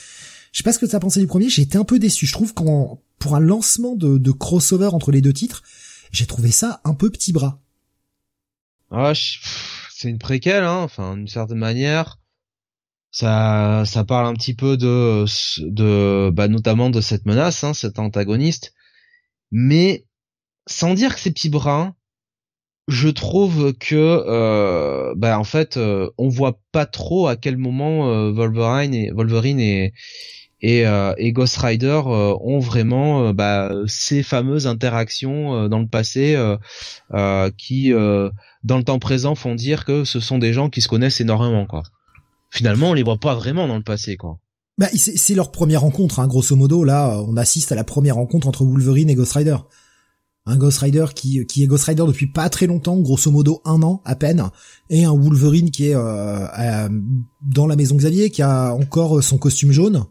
[0.53, 1.49] je sais pas ce que t'as pensé du premier.
[1.49, 2.27] J'ai été un peu déçu.
[2.27, 5.63] Je trouve qu'en pour un lancement de, de crossover entre les deux titres,
[6.11, 7.61] j'ai trouvé ça un peu petit bras.
[8.91, 12.19] Ah, c'est une préquelle, hein, enfin, d'une certaine manière.
[13.11, 15.25] Ça, ça parle un petit peu de,
[15.61, 18.75] de, bah, notamment de cette menace, hein, cet antagoniste.
[19.51, 20.07] Mais,
[20.67, 21.95] sans dire que c'est petit bras,
[22.89, 23.95] je trouve que,
[24.27, 29.11] euh, bah, en fait, euh, on voit pas trop à quel moment euh, Wolverine et
[29.11, 29.93] Wolverine et
[30.63, 35.89] et, euh, et Ghost Rider euh, ont vraiment euh, bah, ces fameuses interactions dans le
[35.89, 36.37] passé
[37.59, 41.21] qui, dans le temps présent, font dire que ce sont des gens qui se connaissent
[41.21, 41.67] énormément.
[41.67, 41.83] Quoi.
[42.51, 44.17] Finalement, on les voit pas vraiment dans le passé.
[44.17, 44.39] Quoi.
[44.79, 46.85] Bah, c'est leur première rencontre, hein, grosso modo.
[46.85, 49.57] Là, on assiste à la première rencontre entre Wolverine et Ghost Rider.
[50.45, 53.81] Un Ghost Rider qui, qui est Ghost Rider depuis pas très longtemps, grosso modo un
[53.83, 54.51] an à peine,
[54.91, 56.89] et un Wolverine qui est euh,
[57.43, 60.05] dans la maison Xavier, qui a encore son costume jaune,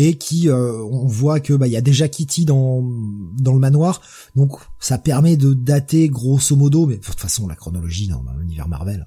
[0.00, 2.88] et qui euh, on voit que bah il y a déjà Kitty dans
[3.36, 4.00] dans le manoir.
[4.36, 8.68] Donc ça permet de dater grosso modo mais de toute façon la chronologie dans l'univers
[8.68, 9.06] Marvel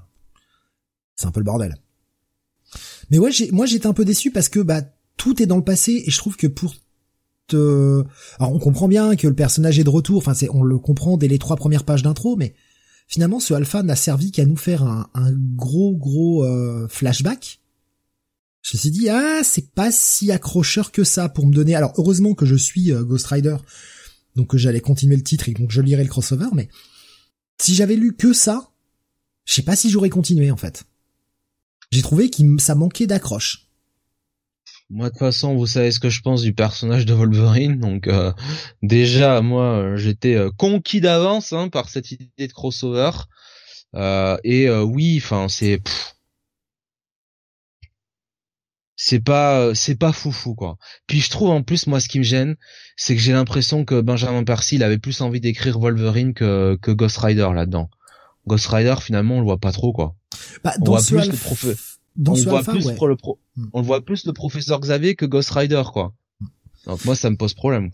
[1.16, 1.78] c'est un peu le bordel.
[3.10, 4.82] Mais ouais moi j'étais un peu déçu parce que bah
[5.16, 6.76] tout est dans le passé et je trouve que pour
[7.48, 8.04] te
[8.38, 11.16] alors on comprend bien que le personnage est de retour enfin c'est on le comprend
[11.16, 12.54] dès les trois premières pages d'intro mais
[13.08, 17.61] finalement ce alpha n'a servi qu'à nous faire un, un gros gros euh, flashback
[18.62, 21.76] je me suis dit ah c'est pas si accrocheur que ça pour me donner.
[21.76, 23.58] Alors heureusement que je suis euh, Ghost Rider,
[24.36, 26.50] donc j'allais continuer le titre et donc je lirai le crossover.
[26.54, 26.70] Mais
[27.60, 28.70] si j'avais lu que ça,
[29.46, 30.84] je sais pas si j'aurais continué en fait.
[31.92, 33.68] J'ai trouvé que ça manquait d'accroche.
[34.90, 38.08] Moi de toute façon, vous savez ce que je pense du personnage de Wolverine, donc
[38.08, 38.32] euh,
[38.84, 43.12] déjà moi j'étais euh, conquis d'avance hein, par cette idée de crossover.
[44.44, 45.82] et oui, enfin c'est
[49.04, 50.78] c'est pas euh, c'est pas foufou quoi.
[51.08, 52.56] Puis je trouve en plus moi ce qui me gêne,
[52.96, 56.92] c'est que j'ai l'impression que Benjamin Percy il avait plus envie d'écrire Wolverine que que
[56.92, 57.90] Ghost Rider là-dedans.
[58.46, 60.16] Ghost Rider finalement on le voit pas trop quoi.
[60.64, 61.98] Bah, on voit plus le prof...
[62.28, 63.40] on voit plus le pro...
[63.56, 63.66] Hmm.
[63.74, 66.14] on voit plus le professeur Xavier que Ghost Rider quoi.
[66.86, 67.90] Donc moi ça me pose problème.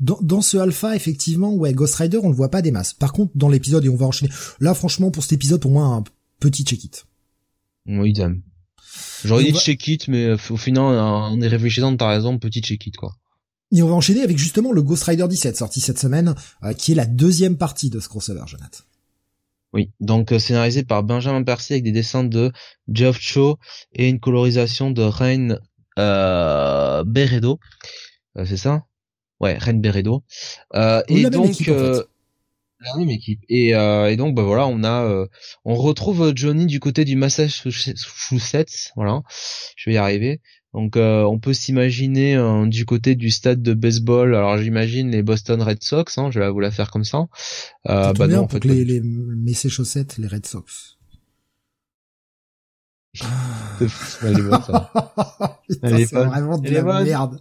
[0.00, 2.94] Dans, dans, ce alpha, effectivement, ouais, Ghost Rider, on le voit pas des masses.
[2.94, 4.32] Par contre, dans l'épisode, et on va enchaîner.
[4.58, 6.02] Là, franchement, pour cet épisode, pour moi, un
[6.40, 7.06] petit check-it.
[7.86, 8.42] Oui, idem.
[9.24, 12.86] J'aurais dit check it, mais euh, au final, en y réfléchissant, t'as raison, petit check
[12.86, 13.16] it, quoi.
[13.70, 16.92] Et on va enchaîner avec justement le Ghost Rider 17, sorti cette semaine, euh, qui
[16.92, 18.78] est la deuxième partie de ce crossover, Jonathan.
[19.74, 22.50] Oui, donc euh, scénarisé par Benjamin Percy avec des dessins de
[22.90, 23.58] Geoff Cho
[23.92, 25.58] et une colorisation de Rain
[25.98, 27.58] euh, Beredo.
[28.46, 28.84] c'est ça?
[29.40, 30.24] Ouais, Rain Beredo.
[31.08, 31.70] et donc,
[32.80, 33.40] la même équipe.
[33.48, 35.26] Et, euh, et donc bah voilà, on a, euh,
[35.64, 38.92] on retrouve Johnny du côté du Massachusetts.
[38.96, 39.22] Voilà,
[39.76, 40.40] je vais y arriver.
[40.74, 42.36] Donc euh, on peut s'imaginer
[42.66, 44.34] du côté du stade de baseball.
[44.34, 46.18] Alors j'imagine les Boston Red Sox.
[46.18, 47.26] Hein, je vais vous la faire comme ça.
[47.88, 50.98] Euh, bah non, en fait, les, les Massachusetts, les Red Sox.
[54.22, 54.62] elle est bonne,
[55.82, 57.40] elle est vraiment de la merde.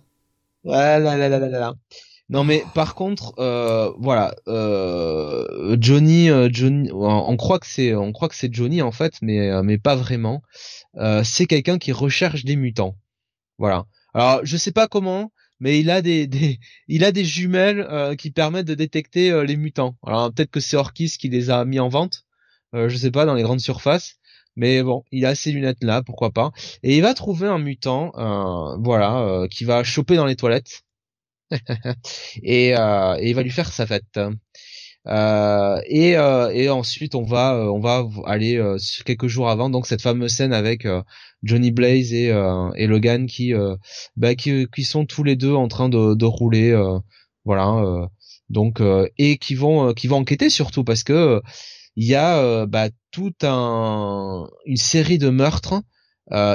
[0.64, 1.76] Ouais, là, là, là, là, là.
[2.30, 8.12] Non mais par contre, euh, voilà, euh, Johnny, euh, Johnny, on croit que c'est, on
[8.12, 10.42] croit que c'est Johnny en fait, mais mais pas vraiment.
[11.24, 12.98] C'est quelqu'un qui recherche des mutants.
[13.60, 13.86] Voilà.
[14.14, 18.32] Alors je sais pas comment, mais il a des, des il a des jumelles qui
[18.32, 19.96] permettent de détecter les mutants.
[20.06, 22.26] Alors peut-être que c'est Orkis qui les a mis en vente.
[22.74, 24.16] je sais pas dans les grandes surfaces.
[24.58, 26.52] Mais bon, il a ces lunettes là, pourquoi pas.
[26.84, 28.12] Et il va trouver un mutant,
[28.80, 30.84] voilà, qui va choper dans les toilettes.
[32.44, 34.20] Et, euh, et, il va lui faire sa fête.
[35.08, 39.70] Euh, et, euh, et ensuite on va euh, on va aller euh, quelques jours avant
[39.70, 40.86] donc cette fameuse scène avec
[41.44, 42.34] Johnny Blaze et,
[42.76, 43.54] et Logan qui,
[44.18, 46.76] bah, qui qui sont tous les deux en train de, de rouler
[47.46, 48.10] voilà
[48.50, 48.82] donc
[49.18, 51.42] et qui vont qui vont enquêter surtout parce que
[51.96, 55.82] il y a bah, tout un une série de meurtres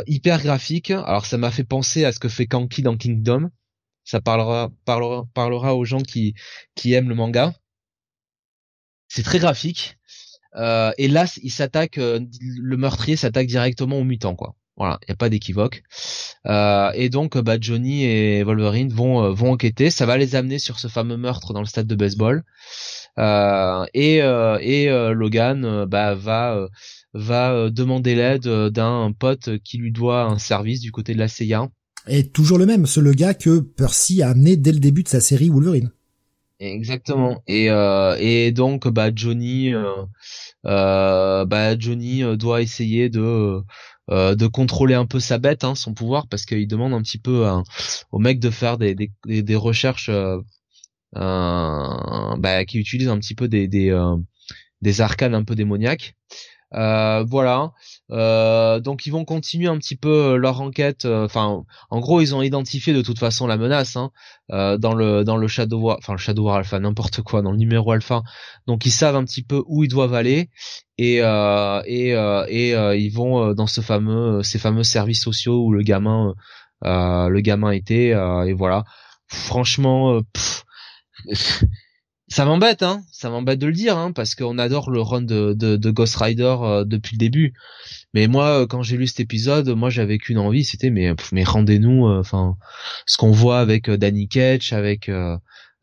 [0.07, 3.51] hyper graphiques alors ça m'a fait penser à ce que fait Kanki dans Kingdom
[4.05, 6.35] Ça parlera, parlera, aux gens qui
[6.87, 7.55] aiment le manga.
[9.09, 9.99] C'est très graphique.
[10.57, 14.37] Euh, et là, il s'attaque, euh, le meurtrier s'attaque directement aux mutants.
[14.77, 15.83] Voilà, il y a pas d'équivoque.
[16.47, 19.91] Euh, et donc, bah, Johnny et Wolverine vont euh, vont enquêter.
[19.91, 22.43] Ça va les amener sur ce fameux meurtre dans le stade de baseball.
[23.19, 26.69] Et et Logan bah, va
[27.15, 31.69] va demander l'aide d'un pote qui lui doit un service du côté de la CIA.
[32.09, 35.09] Et toujours le même, ce le gars que Percy a amené dès le début de
[35.09, 35.91] sa série Wolverine.
[36.63, 37.43] Exactement.
[37.49, 40.05] Et euh, et donc bah Johnny euh,
[40.65, 43.61] euh bah Johnny euh, doit essayer de
[44.11, 47.19] euh, de contrôler un peu sa bête, hein, son pouvoir, parce qu'il demande un petit
[47.19, 47.49] peu
[48.13, 49.11] au mec de faire des des,
[49.43, 50.11] des, recherches
[51.15, 53.93] bah, qui utilisent un petit peu des des
[54.83, 56.15] des arcanes un peu démoniaques.
[56.75, 57.73] Euh, voilà.
[58.11, 61.05] Euh, donc ils vont continuer un petit peu euh, leur enquête.
[61.05, 64.11] Enfin, en gros, ils ont identifié de toute façon la menace hein,
[64.49, 67.59] dans le dans le Shadow War, enfin le Shadow War Alpha, n'importe quoi, dans le
[67.59, 68.23] numéro Alpha.
[68.67, 70.51] Donc ils savent un petit peu où ils doivent aller
[70.99, 76.35] et et et ils vont dans ce fameux ces fameux services sociaux où le gamin
[76.83, 78.09] le gamin était
[78.47, 78.85] et voilà.
[79.29, 80.21] Franchement.
[82.33, 83.05] ça m'embête, hein.
[83.13, 86.57] Ça m'embête de le dire, hein, parce qu'on adore le run de, de, Ghost Rider
[86.63, 87.53] euh, depuis le début.
[88.15, 91.45] Mais moi, euh, quand j'ai lu cet épisode, moi j'avais qu'une envie, c'était mais mais
[91.45, 92.57] rendez-nous, euh, enfin,
[93.05, 95.11] ce qu'on voit avec Danny Ketch, avec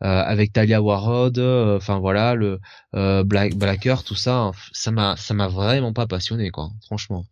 [0.01, 2.59] avec Talia Warrod, enfin voilà, le
[2.93, 7.25] Black Blacker, tout ça, ça m'a ça m'a vraiment pas passionné, quoi, franchement.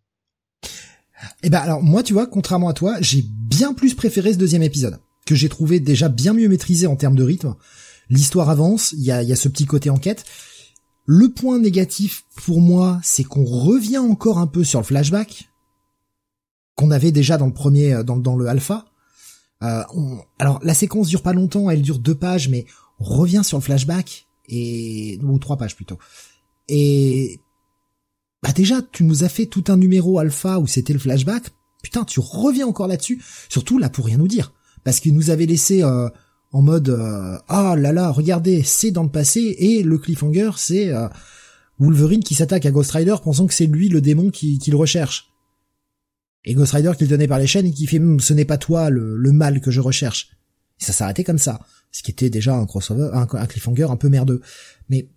[1.42, 4.62] Eh ben alors moi, tu vois, contrairement à toi, j'ai bien plus préféré ce deuxième
[4.62, 7.54] épisode que j'ai trouvé déjà bien mieux maîtrisé en termes de rythme.
[8.10, 10.24] L'histoire avance, il y a, y a ce petit côté enquête.
[11.04, 15.48] Le point négatif pour moi, c'est qu'on revient encore un peu sur le flashback
[16.78, 18.86] qu'on avait déjà dans le premier, euh, dans, dans le alpha.
[19.64, 19.82] Euh,
[20.38, 22.66] alors la séquence dure pas longtemps, elle dure deux pages, mais
[23.00, 25.98] on revient sur le flashback et ou trois pages plutôt.
[26.68, 27.40] Et
[28.42, 31.50] bah déjà, tu nous as fait tout un numéro alpha où c'était le flashback.
[31.82, 34.52] Putain, tu reviens encore là-dessus, surtout là pour rien nous dire,
[34.84, 36.08] parce qu'il nous avait laissé euh,
[36.52, 40.88] en mode euh, ah là là regardez c'est dans le passé et le cliffhanger c'est
[40.88, 41.08] euh,
[41.78, 45.30] Wolverine qui s'attaque à Ghost Rider pensant que c'est lui le démon qui, qui recherche.
[46.44, 48.44] Et Ghost Rider qui le tenait par les chaînes et qui fait hum, ce n'est
[48.44, 50.30] pas toi le, le, mal que je recherche.
[50.78, 51.60] Ça s'arrêtait comme ça.
[51.92, 54.40] Ce qui était déjà un crossover un, cliffhanger un peu merdeux.
[54.88, 55.08] Mais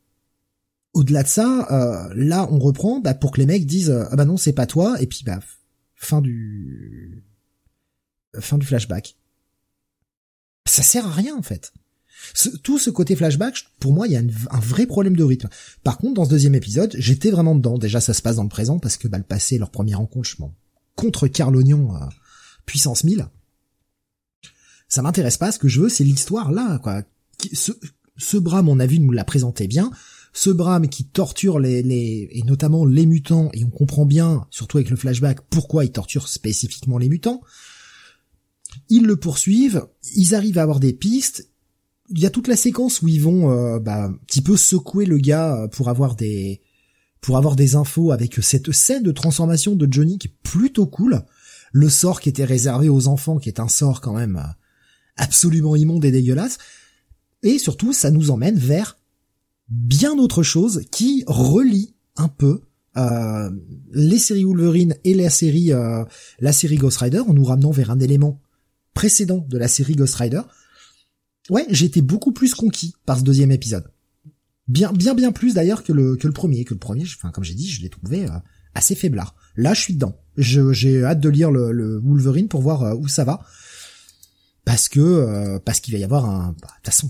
[0.94, 4.26] au-delà de ça euh, là on reprend bah, pour que les mecs disent ah bah
[4.26, 5.40] non c'est pas toi et puis bah
[5.96, 7.24] fin du
[8.38, 9.16] fin du flashback
[10.66, 11.74] ça sert à rien en fait.
[12.64, 15.49] tout ce côté flashback, pour moi, il y a un vrai problème de rythme.
[15.84, 17.78] Par contre, dans ce deuxième épisode, j'étais vraiment dedans.
[17.78, 20.30] Déjà, ça se passe dans le présent parce que bah, le passé, leur première rencontre,
[20.30, 20.36] je
[20.95, 22.05] contre Carl Oignon, euh,
[22.66, 23.28] puissance 1000.
[24.88, 25.51] Ça m'intéresse pas.
[25.51, 26.80] Ce que je veux, c'est l'histoire là.
[27.53, 27.72] Ce,
[28.18, 29.91] ce Bram, on a vu, nous l'a présenté bien.
[30.34, 34.78] Ce Bram qui torture les, les, et notamment les mutants, et on comprend bien, surtout
[34.78, 37.41] avec le flashback, pourquoi il torture spécifiquement les mutants.
[38.89, 41.49] Ils le poursuivent, ils arrivent à avoir des pistes.
[42.09, 45.05] Il y a toute la séquence où ils vont euh, bah, un petit peu secouer
[45.05, 46.61] le gars euh, pour avoir des
[47.22, 51.24] pour avoir des infos avec cette scène de transformation de Johnny qui est plutôt cool.
[51.72, 54.51] Le sort qui était réservé aux enfants, qui est un sort quand même euh,
[55.17, 56.57] absolument immonde et dégueulasse.
[57.43, 58.97] Et surtout, ça nous emmène vers
[59.69, 62.61] bien autre chose qui relie un peu
[62.97, 63.49] euh,
[63.93, 66.03] les séries Wolverine et la série euh,
[66.39, 68.41] la série Ghost Rider en nous ramenant vers un élément
[68.94, 70.42] précédent de la série Ghost Rider,
[71.50, 73.92] ouais, j'ai été beaucoup plus conquis par ce deuxième épisode.
[74.68, 76.64] Bien, bien, bien plus d'ailleurs que le que le premier.
[76.64, 78.39] Que le premier, enfin comme j'ai dit, je l'ai trouvé euh,
[78.74, 79.36] assez faiblard.
[79.56, 80.18] Là, je suis dedans.
[80.38, 83.44] J'ai hâte de lire le, le Wolverine pour voir euh, où ça va,
[84.64, 86.56] parce que euh, parce qu'il va y avoir un.
[86.62, 87.10] Bah, de toute façon,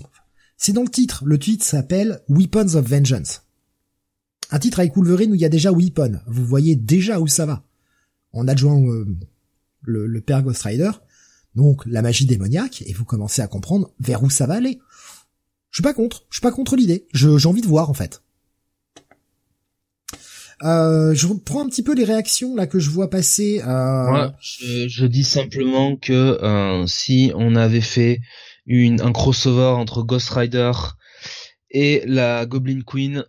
[0.56, 1.24] c'est dans le titre.
[1.24, 3.42] Le titre s'appelle Weapons of Vengeance.
[4.50, 6.20] Un titre avec Wolverine où il y a déjà Weapon.
[6.26, 7.64] Vous voyez déjà où ça va.
[8.32, 8.80] On adjoint
[9.82, 10.90] le, le père Ghost Rider
[11.54, 14.78] donc la magie démoniaque, et vous commencez à comprendre vers où ça va aller.
[15.70, 18.22] Je suis pas contre, je suis pas contre l'idée, j'ai envie de voir en fait.
[20.62, 23.60] Euh, je reprends un petit peu les réactions là que je vois passer.
[23.66, 24.30] Euh...
[24.40, 28.20] je, dis simplement que euh, si on avait fait
[28.66, 30.70] une, un crossover entre Ghost Rider
[31.70, 33.24] et la Goblin Queen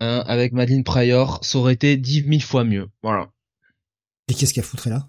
[0.00, 2.88] hein, avec Madeline Pryor, ça aurait été dix mille fois mieux.
[3.02, 3.30] Voilà.
[4.28, 5.08] Et qu'est-ce qu'elle foutrait là?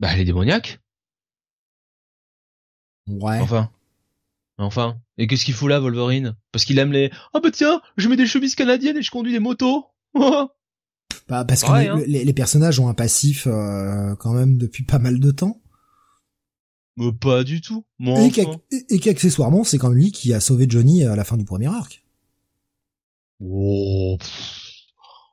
[0.00, 0.80] Bah, elle est démoniaque.
[3.06, 3.38] Ouais.
[3.38, 3.70] Enfin.
[4.58, 4.98] Enfin.
[5.18, 6.36] Et qu'est-ce qu'il fout là, Wolverine?
[6.52, 7.10] Parce qu'il aime les...
[7.34, 9.86] Ah bah tiens, je mets des chemises canadiennes et je conduis des motos.
[10.14, 12.02] bah, parce que hein.
[12.06, 15.60] les, personnages ont un passif euh, quand même depuis pas mal de temps.
[16.96, 17.84] Mais pas du tout.
[18.00, 21.68] et qu'accessoirement, c'est quand même lui qui a sauvé Johnny à la fin du premier
[21.68, 22.04] arc.
[23.42, 24.18] Oh,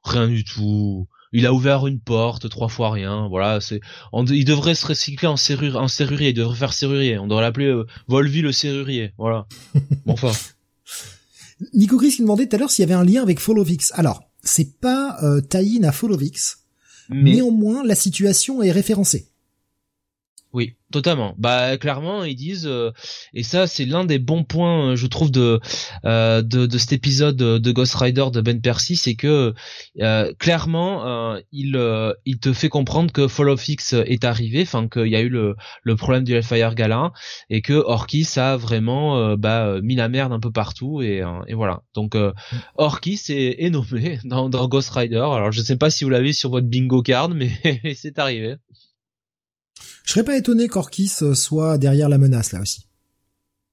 [0.04, 1.08] rien du tout.
[1.38, 3.28] Il a ouvert une porte, trois fois rien.
[3.28, 3.80] Voilà, c'est.
[4.14, 6.30] il devrait se recycler en serrure, en serrurier.
[6.30, 7.20] Il devrait faire serrurier.
[7.20, 9.14] On devrait l'appeler euh, Volvi le serrurier.
[9.18, 9.48] Voilà.
[10.06, 10.32] bon, enfin.
[11.74, 13.92] Nico Chris qui demandait tout à l'heure s'il y avait un lien avec Followix.
[13.94, 16.58] Alors, c'est pas euh, tie à Followix.
[17.10, 17.34] Mais...
[17.34, 19.30] Néanmoins, la situation est référencée.
[20.54, 21.36] Oui, totalement.
[21.38, 22.92] Bah clairement, ils disent euh,
[23.34, 25.60] et ça c'est l'un des bons points euh, je trouve de,
[26.06, 29.54] euh, de de, cet épisode de Ghost Rider de Ben Percy, c'est que
[30.40, 31.78] clairement il
[32.26, 35.30] il te fait comprendre que Fall of X est arrivé, enfin qu'il y a eu
[35.30, 37.12] le le problème du Hellfire Gala
[37.50, 41.84] et que Orkis a vraiment bah mis la merde un peu partout et et voilà.
[41.94, 42.16] Donc
[42.76, 45.18] Orkis est, est nommé dans, dans Ghost Rider.
[45.18, 47.52] Alors je sais pas si vous l'avez sur votre bingo card mais
[47.96, 48.56] c'est arrivé.
[50.08, 52.88] Je serais pas étonné qu'Orkis euh, soit derrière la menace là aussi.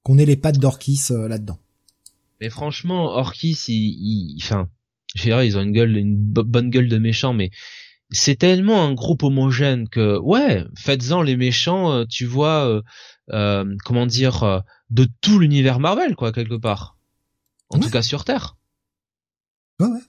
[0.03, 1.57] Qu'on ait les pattes d'Orkis euh, là-dedans.
[2.41, 4.67] Mais franchement, Orkis, il, enfin,
[5.15, 7.51] je dirais, ils ont une gueule, une bonne gueule de méchants, mais
[8.09, 12.81] c'est tellement un groupe homogène que, ouais, faites-en les méchants, euh, tu vois,
[13.29, 16.97] comment dire, de tout l'univers Marvel, quoi, quelque part.
[17.69, 18.57] En tout cas sur Terre.
[19.79, 20.01] Ouais, ouais.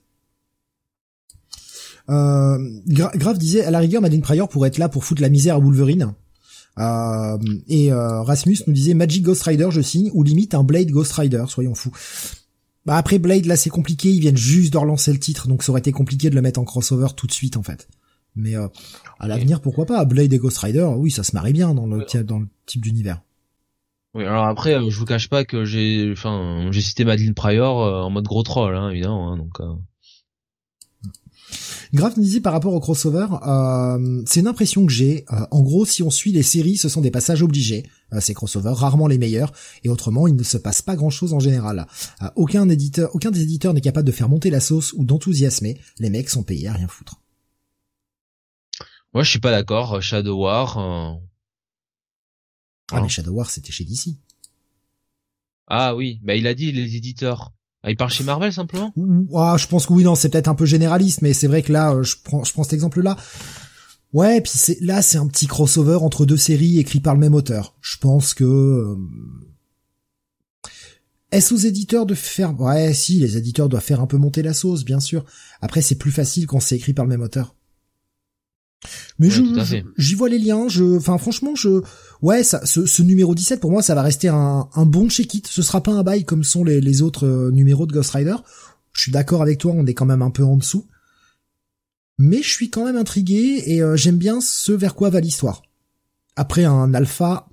[2.09, 5.57] Euh, Grave disait à la rigueur Madeline Pryor pourrait être là pour foutre la misère
[5.57, 6.15] à Wolverine.
[6.79, 7.39] Euh,
[7.69, 11.13] et euh, Rasmus nous disait Magic Ghost Rider je signe ou limite un Blade Ghost
[11.13, 11.93] Rider soyons fous.
[12.85, 15.73] Bah après Blade là c'est compliqué ils viennent juste de relancer le titre donc ça
[15.73, 17.89] aurait été compliqué de le mettre en crossover tout de suite en fait.
[18.35, 18.69] Mais euh,
[19.19, 20.05] à l'avenir pourquoi pas?
[20.05, 23.23] Blade et Ghost Rider oui ça se marie bien dans le dans le type d'univers.
[24.15, 27.77] Oui, alors après, euh, je vous cache pas que j'ai, enfin, j'ai cité Madeline Pryor
[27.77, 29.31] en mode gros troll, hein, évidemment.
[29.31, 29.61] Hein, donc,
[31.95, 35.25] Grave disait par rapport au crossover, euh, c'est une impression que j'ai.
[35.33, 37.85] Euh, en gros, si on suit les séries, ce sont des passages obligés.
[38.13, 39.53] Euh, ces crossovers, rarement les meilleurs,
[39.85, 41.87] et autrement, il ne se passe pas grand-chose en général.
[42.37, 45.81] aucun éditeur, aucun des éditeurs n'est capable de faire monter la sauce ou d'enthousiasmer.
[45.99, 47.21] Les mecs sont payés à rien foutre.
[49.15, 50.03] Moi, je suis pas d'accord.
[50.03, 51.19] Shadow War.
[52.93, 54.17] Ah, mais Shadow War, c'était chez DC.
[55.69, 57.53] Ah oui, bah il a dit les éditeurs.
[57.87, 58.93] Ah, il parle chez Marvel simplement?
[59.33, 61.73] Ah, Je pense que oui, non, c'est peut-être un peu généraliste, mais c'est vrai que
[61.73, 63.17] là, euh, je prends, je prends cet exemple-là.
[64.13, 67.35] Ouais, puis c'est là, c'est un petit crossover entre deux séries écrites par le même
[67.35, 67.77] auteur.
[67.81, 68.97] Je pense que euh,
[71.31, 74.53] est-ce aux éditeurs de faire Ouais, si, les éditeurs doivent faire un peu monter la
[74.53, 75.25] sauce, bien sûr.
[75.61, 77.55] Après, c'est plus facile quand c'est écrit par le même auteur.
[79.21, 79.43] Mais je,
[79.97, 80.67] j'y vois les liens.
[80.69, 81.83] Je, enfin, franchement, je,
[82.23, 85.47] ouais, ce, numéro 17 pour moi, ça va rester un, bon check-it.
[85.47, 88.37] Ce sera pas un bail comme sont les, autres euh, numéros de Ghost Rider.
[88.93, 90.87] Je suis d'accord avec toi, on est quand même un peu en dessous.
[92.19, 95.63] Mais je suis quand même intrigué et euh, j'aime bien ce vers quoi va l'histoire.
[96.35, 97.49] Après un alpha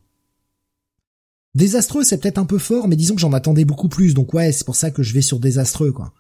[1.53, 4.13] désastreux, c'est peut-être un peu fort, mais disons que j'en attendais beaucoup plus.
[4.13, 6.13] Donc ouais, c'est pour ça que je vais sur désastreux, quoi.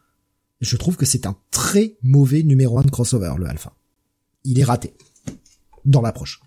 [0.61, 3.73] Je trouve que c'est un très mauvais numéro 1 de crossover, le alpha
[4.43, 4.93] il est raté
[5.85, 6.41] dans l'approche.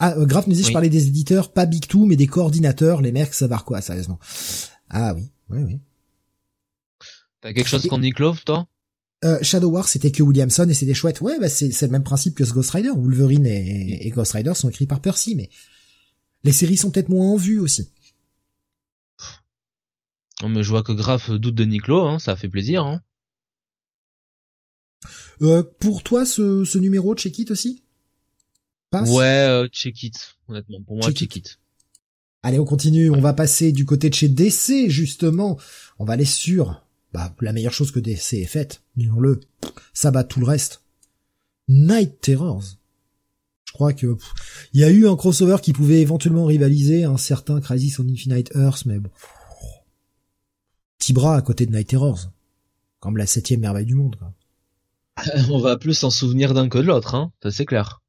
[0.00, 3.00] Ah, euh, Graf nous dit, je parlais des éditeurs, pas Big Two, mais des coordinateurs,
[3.00, 4.18] les mecs, ça va quoi, sérieusement
[4.88, 5.80] Ah oui, oui, oui.
[7.40, 8.66] T'as quelque chose qu'on Nick Love, toi?
[9.24, 11.20] Euh, Shadow War, c'était que Williamson et c'était chouette.
[11.20, 12.90] Ouais, bah c'est le même principe que ce Ghost Rider.
[12.90, 15.48] Wolverine et, Ghost Rider sont écrits par Percy, mais
[16.42, 17.88] les séries sont peut-être moins en vue aussi.
[20.42, 22.84] Non, mais je vois que Graf doute de Nick Love, hein, ça fait plaisir.
[22.84, 23.00] Hein.
[25.40, 27.81] Euh, pour toi, ce, ce numéro, check it aussi?
[28.92, 30.36] Ouais, euh, check it.
[30.48, 31.58] Honnêtement, pour moi, check, it.
[32.42, 33.10] Allez, on continue.
[33.10, 35.58] On va passer du côté de chez DC, justement.
[35.98, 39.40] On va aller sur bah, la meilleure chose que DC ait faite, disons-le.
[39.94, 40.82] Ça bat tout le reste.
[41.68, 42.64] Night Terrors.
[43.64, 44.16] Je crois que
[44.74, 48.52] il y a eu un crossover qui pouvait éventuellement rivaliser un certain Crisis on Infinite
[48.54, 49.10] Earth, mais bon.
[50.98, 52.30] Petit bras à côté de Night Terrors.
[53.00, 54.32] Comme la septième merveille du monde, quoi.
[55.50, 58.02] On va plus s'en souvenir d'un que de l'autre, hein, ça c'est clair.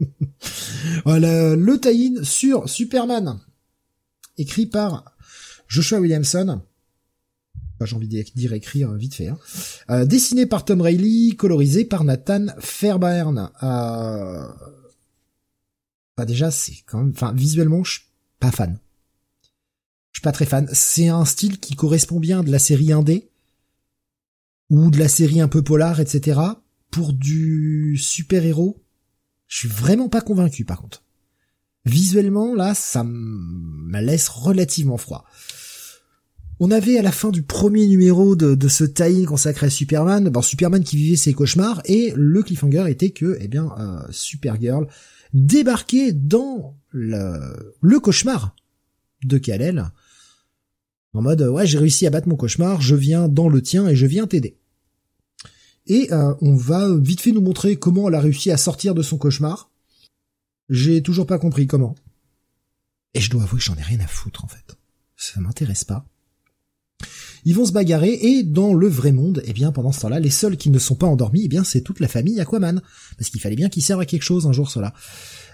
[1.04, 3.40] voilà, le tie sur Superman,
[4.38, 5.16] écrit par
[5.68, 6.60] Joshua Williamson.
[7.84, 9.28] J'ai envie de dire écrire vite fait.
[9.28, 9.38] Hein.
[9.90, 13.50] Euh, dessiné par Tom Reilly, colorisé par Nathan Fairbairn.
[13.62, 14.46] Euh...
[16.16, 18.02] Bah déjà, c'est quand même, enfin visuellement, je suis
[18.38, 18.78] pas fan.
[20.12, 20.68] Je suis pas très fan.
[20.72, 23.28] C'est un style qui correspond bien de la série indé,
[24.74, 26.40] ou de la série un peu polar, etc.
[26.90, 28.82] Pour du super-héros,
[29.46, 31.04] je suis vraiment pas convaincu par contre.
[31.84, 35.24] Visuellement, là, ça me laisse relativement froid.
[36.58, 40.42] On avait à la fin du premier numéro de, ce tie consacré à Superman, bon,
[40.42, 44.88] Superman qui vivait ses cauchemars, et le cliffhanger était que, eh bien, euh, Supergirl
[45.32, 48.56] débarquer dans le, le cauchemar
[49.22, 49.92] de Kalel.
[51.12, 53.94] En mode, ouais, j'ai réussi à battre mon cauchemar, je viens dans le tien et
[53.94, 54.56] je viens t'aider.
[55.86, 59.02] Et euh, on va vite fait nous montrer comment elle a réussi à sortir de
[59.02, 59.70] son cauchemar.
[60.70, 61.94] J'ai toujours pas compris comment.
[63.12, 64.76] Et je dois avouer que j'en ai rien à foutre en fait.
[65.16, 66.06] Ça m'intéresse pas.
[67.44, 70.30] Ils vont se bagarrer et dans le vrai monde, eh bien pendant ce temps-là, les
[70.30, 72.80] seuls qui ne sont pas endormis, eh bien c'est toute la famille Aquaman,
[73.18, 74.94] parce qu'il fallait bien qu'ils servent à quelque chose un jour cela.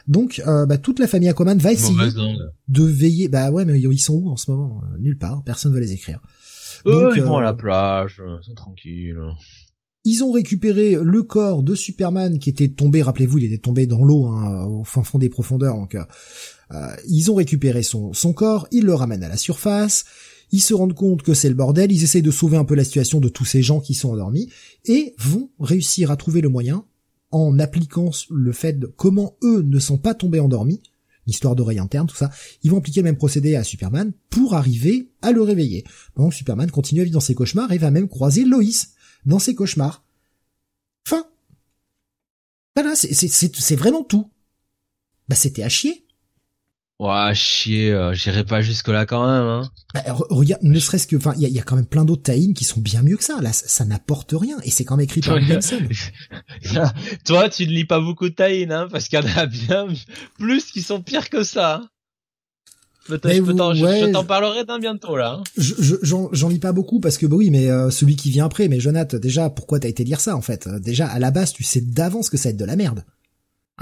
[0.07, 1.99] Donc euh, bah, toute la famille Aquaman va essayer
[2.69, 3.29] de veiller.
[3.29, 4.83] Bah ouais, mais ils sont où en ce moment?
[5.01, 5.43] Nulle part.
[5.43, 6.21] Personne veut les écrire.
[6.85, 9.19] Donc, ils vont à la euh, plage, ils sont tranquilles.
[10.05, 14.03] Ils ont récupéré le corps de Superman qui était tombé, rappelez-vous, il était tombé dans
[14.03, 15.77] l'eau hein, au fin fond des profondeurs.
[15.77, 16.05] Donc, euh,
[16.73, 20.05] euh, ils ont récupéré son, corps, ils le ramènent à la surface.
[20.53, 22.83] Ils se rendent compte que c'est le bordel, ils essayent de sauver un peu la
[22.83, 24.49] situation de tous ces gens qui sont endormis
[24.85, 26.85] et vont réussir à trouver le moyen
[27.31, 30.83] en appliquant le fait de comment eux ne sont pas tombés endormis,
[31.27, 32.31] histoire d'oreille interne, tout ça,
[32.65, 35.85] ils vont appliquer le même procédé à Superman pour arriver à le réveiller.
[36.17, 38.95] Donc Superman continue à vivre dans ses cauchemars et va même croiser Loïs
[39.27, 40.05] dans ses cauchemars.
[41.07, 41.25] Fin.
[42.77, 44.31] Voilà, c'est vraiment tout.
[45.29, 46.07] Bah c'était à chier.
[47.01, 49.47] Ouais, chier, euh, j'irai pas jusque là quand même.
[49.47, 49.71] Hein.
[49.95, 52.65] Bah, regarde, ne serait-ce que, enfin, il y a, quand même plein d'autres tie qui
[52.65, 53.41] sont bien mieux que ça.
[53.41, 55.79] Là, ça, n'apporte rien et c'est quand même écrit par Williamson.
[57.25, 59.87] Toi, tu ne lis pas beaucoup de tie hein, parce qu'il y en a bien
[60.39, 61.81] plus qui sont pires que ça.
[63.09, 65.41] Je t'en parlerai d'un bientôt là.
[65.41, 65.63] Hein.
[66.03, 68.69] J'en lis pas beaucoup parce que bah oui, mais euh, celui qui vient après.
[68.69, 70.69] Mais Jonathan, déjà, pourquoi t'as été lire ça en fait?
[70.69, 73.05] Déjà à la base, tu sais d'avance que ça va être de la merde.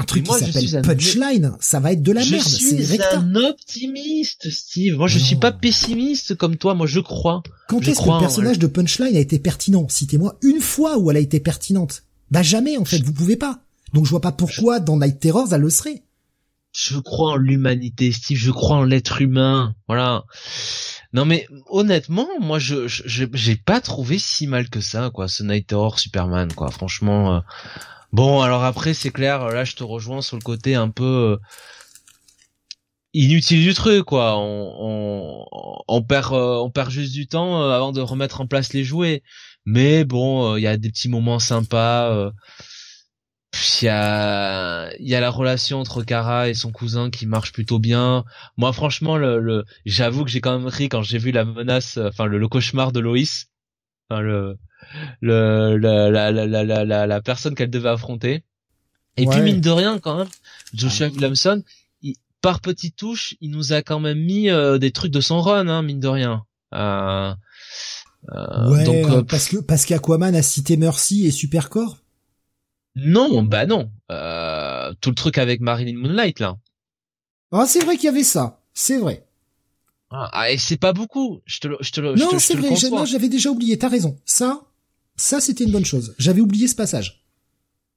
[0.00, 2.44] Un truc qui s'appelle Punchline, ça va être de la merde.
[2.48, 4.96] Je suis un optimiste, Steve.
[4.96, 6.74] Moi, je suis pas pessimiste comme toi.
[6.74, 7.42] Moi, je crois.
[7.68, 9.88] Quand est-ce que le personnage de Punchline a été pertinent?
[9.88, 12.04] Citez-moi une fois où elle a été pertinente.
[12.30, 13.02] Bah jamais en fait.
[13.02, 13.60] Vous pouvez pas.
[13.92, 16.02] Donc je vois pas pourquoi dans Night Terrors elle le serait
[16.78, 20.24] je crois en l'humanité, Steve, je crois en l'être humain, voilà.
[21.12, 25.66] Non mais honnêtement, moi je j'ai pas trouvé si mal que ça quoi, ce Night
[25.66, 26.70] Terror Superman quoi.
[26.70, 27.40] Franchement, euh.
[28.12, 31.36] bon alors après c'est clair, là je te rejoins sur le côté un peu euh,
[33.14, 34.36] inutile du truc quoi.
[34.38, 35.44] On,
[35.88, 39.22] on, perd euh, on perd juste du temps avant de remettre en place les jouets.
[39.64, 42.32] Mais bon, il y a des petits moments sympas
[43.54, 47.52] il y a il y a la relation entre Kara et son cousin qui marche
[47.52, 48.24] plutôt bien.
[48.56, 52.26] Moi franchement le, j'avoue que j'ai quand même ri quand j'ai vu la menace enfin
[52.26, 53.46] le, cauchemar de Loïs.
[54.10, 54.58] Enfin le
[55.20, 58.44] le la la la la la, la personne qu'elle devait affronter.
[59.16, 60.28] Et puis mine de rien quand même
[60.74, 61.62] Joshua Williamson
[62.40, 65.68] par petites touches, il nous a quand même mis euh, des trucs de son run
[65.68, 66.44] hein, mine de rien.
[66.74, 67.34] Euh,
[68.32, 71.98] euh, ouais, donc, euh, parce que parce qu'Aquaman a cité Mercy et Supercorp
[72.96, 73.90] non, bah non.
[74.10, 76.56] Euh, tout le truc avec Marilyn Moonlight là.
[77.52, 78.62] Ah, c'est vrai qu'il y avait ça.
[78.74, 79.26] C'est vrai.
[80.10, 81.40] Ah, et c'est pas beaucoup.
[81.44, 82.74] Je te, je te, non, c'est vrai.
[83.06, 83.78] j'avais déjà oublié.
[83.78, 84.18] T'as raison.
[84.24, 84.62] Ça,
[85.16, 86.14] ça, c'était une bonne chose.
[86.18, 87.24] J'avais oublié ce passage.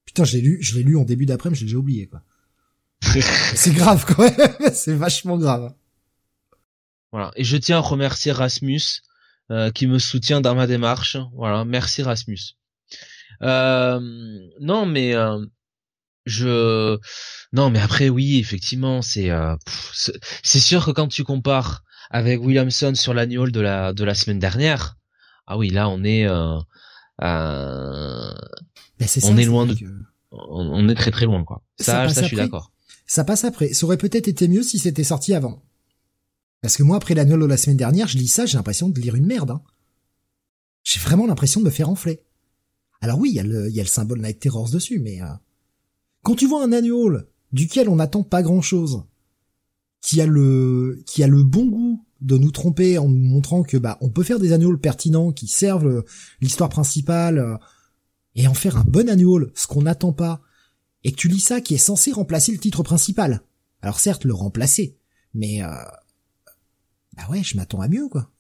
[0.06, 2.22] Putain, je l'ai lu, je l'ai lu en début d'après-midi, j'ai déjà oublié quoi.
[3.56, 4.30] c'est grave quoi.
[4.74, 5.74] c'est vachement grave.
[7.12, 7.32] Voilà.
[7.36, 8.82] Et je tiens à remercier Rasmus
[9.52, 11.18] euh, qui me soutient dans ma démarche.
[11.34, 11.64] Voilà.
[11.66, 12.56] Merci Rasmus.
[13.42, 14.00] Euh,
[14.60, 15.46] non, mais euh,
[16.26, 16.98] je
[17.54, 19.56] non, mais après oui, effectivement, c'est euh,
[20.44, 24.40] c'est sûr que quand tu compares avec Williamson sur l'annual de la de la semaine
[24.40, 24.98] dernière,
[25.48, 26.58] ah oui, là on est euh,
[27.24, 28.34] euh
[29.24, 29.76] on est loin de
[30.32, 31.64] on, est très très loin quoi.
[31.80, 32.72] Ça, ça, je suis d'accord.
[33.08, 33.74] Ça passe après.
[33.74, 35.62] Ça aurait peut-être été mieux si c'était sorti avant.
[36.62, 39.02] Parce que moi, après l'annual de la semaine dernière, je lis ça, j'ai l'impression de
[39.02, 39.52] lire une merde.
[39.52, 39.62] Hein.
[40.84, 42.22] J'ai vraiment l'impression de me faire enfler.
[43.02, 45.28] Alors oui, il y, a le, y a le symbole Night Terrors dessus, mais euh,
[46.22, 49.04] quand tu vois un annual duquel on n'attend pas grand-chose,
[50.02, 53.78] qui a le qui a le bon goût de nous tromper en nous montrant que
[53.78, 56.04] bah on peut faire des annuals pertinents qui servent
[56.42, 57.58] l'histoire principale euh,
[58.36, 60.42] et en faire un bon annual, ce qu'on n'attend pas,
[61.04, 63.42] et que tu lis ça qui est censé remplacer le titre principal.
[63.82, 64.98] Alors certes le remplacer,
[65.34, 65.68] mais euh,
[67.18, 68.32] bah ouais, je m'attends à mieux quoi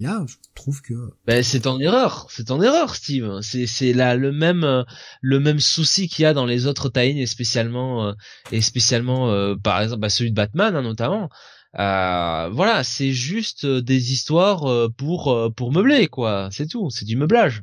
[0.00, 0.94] là, je trouve que
[1.26, 3.40] ben, c'est en erreur, c'est en erreur, Steve.
[3.42, 4.84] C'est c'est là le même euh,
[5.20, 8.12] le même souci qu'il y a dans les autres tie et spécialement euh,
[8.52, 11.28] et spécialement euh, par exemple bah, celui de Batman hein, notamment.
[11.74, 17.62] voilà, c'est juste des histoires pour pour meubler quoi, c'est tout, c'est du meublage.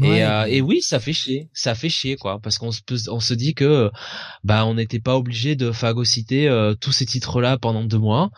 [0.00, 3.34] Et, et oui, ça fait chier, ça fait chier quoi, parce qu'on se on se
[3.34, 3.90] dit que
[4.44, 8.30] bah on n'était pas obligé de phagocyter tous ces titres là pendant deux mois.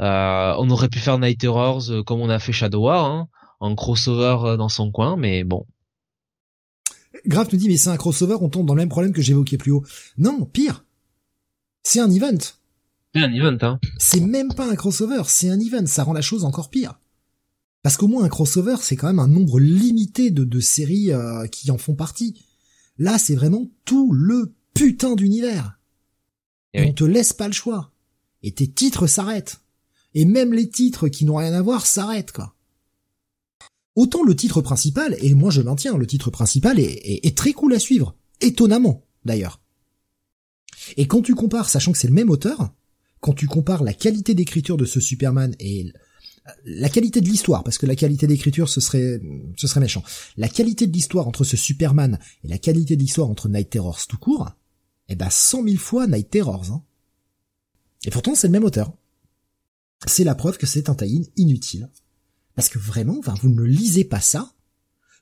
[0.00, 3.28] Euh, on aurait pu faire Night Terrors euh, comme on a fait Shadow War, hein,
[3.60, 5.66] en crossover euh, dans son coin, mais bon.
[7.26, 9.56] Grave nous dit mais c'est un crossover, on tombe dans le même problème que j'évoquais
[9.56, 9.84] plus haut.
[10.18, 10.84] Non, pire.
[11.84, 12.38] C'est un event.
[13.14, 13.78] C'est un event, hein.
[13.98, 15.86] C'est même pas un crossover, c'est un event.
[15.86, 16.98] Ça rend la chose encore pire.
[17.84, 21.46] Parce qu'au moins un crossover, c'est quand même un nombre limité de, de séries euh,
[21.46, 22.42] qui en font partie.
[22.98, 25.78] Là, c'est vraiment tout le putain d'univers.
[26.72, 27.92] Et, on te laisse pas le choix.
[28.42, 29.60] Et tes titres s'arrêtent.
[30.14, 32.54] Et même les titres qui n'ont rien à voir s'arrêtent, quoi.
[33.96, 37.78] Autant le titre principal, et moi je maintiens, le titre principal est, très cool à
[37.78, 38.16] suivre.
[38.40, 39.60] Étonnamment, d'ailleurs.
[40.96, 42.74] Et quand tu compares, sachant que c'est le même auteur,
[43.20, 45.92] quand tu compares la qualité d'écriture de ce Superman et
[46.64, 49.20] la qualité de l'histoire, parce que la qualité d'écriture ce serait
[49.56, 50.02] ce serait méchant.
[50.36, 54.06] La qualité de l'histoire entre ce Superman et la qualité de l'histoire entre Night Terrors
[54.06, 54.50] tout court,
[55.08, 56.70] eh ben cent mille fois Night Terrors.
[56.70, 56.82] Hein.
[58.04, 58.92] Et pourtant c'est le même auteur.
[60.06, 61.88] C'est la preuve que c'est un tie inutile.
[62.54, 64.52] Parce que vraiment, vous ne lisez pas ça.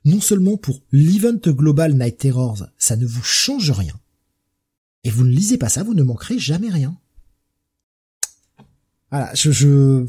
[0.05, 3.97] Non seulement pour l'event global Night Terrors, ça ne vous change rien.
[5.03, 6.97] Et vous ne lisez pas ça, vous ne manquerez jamais rien.
[9.11, 10.05] Voilà, je, je,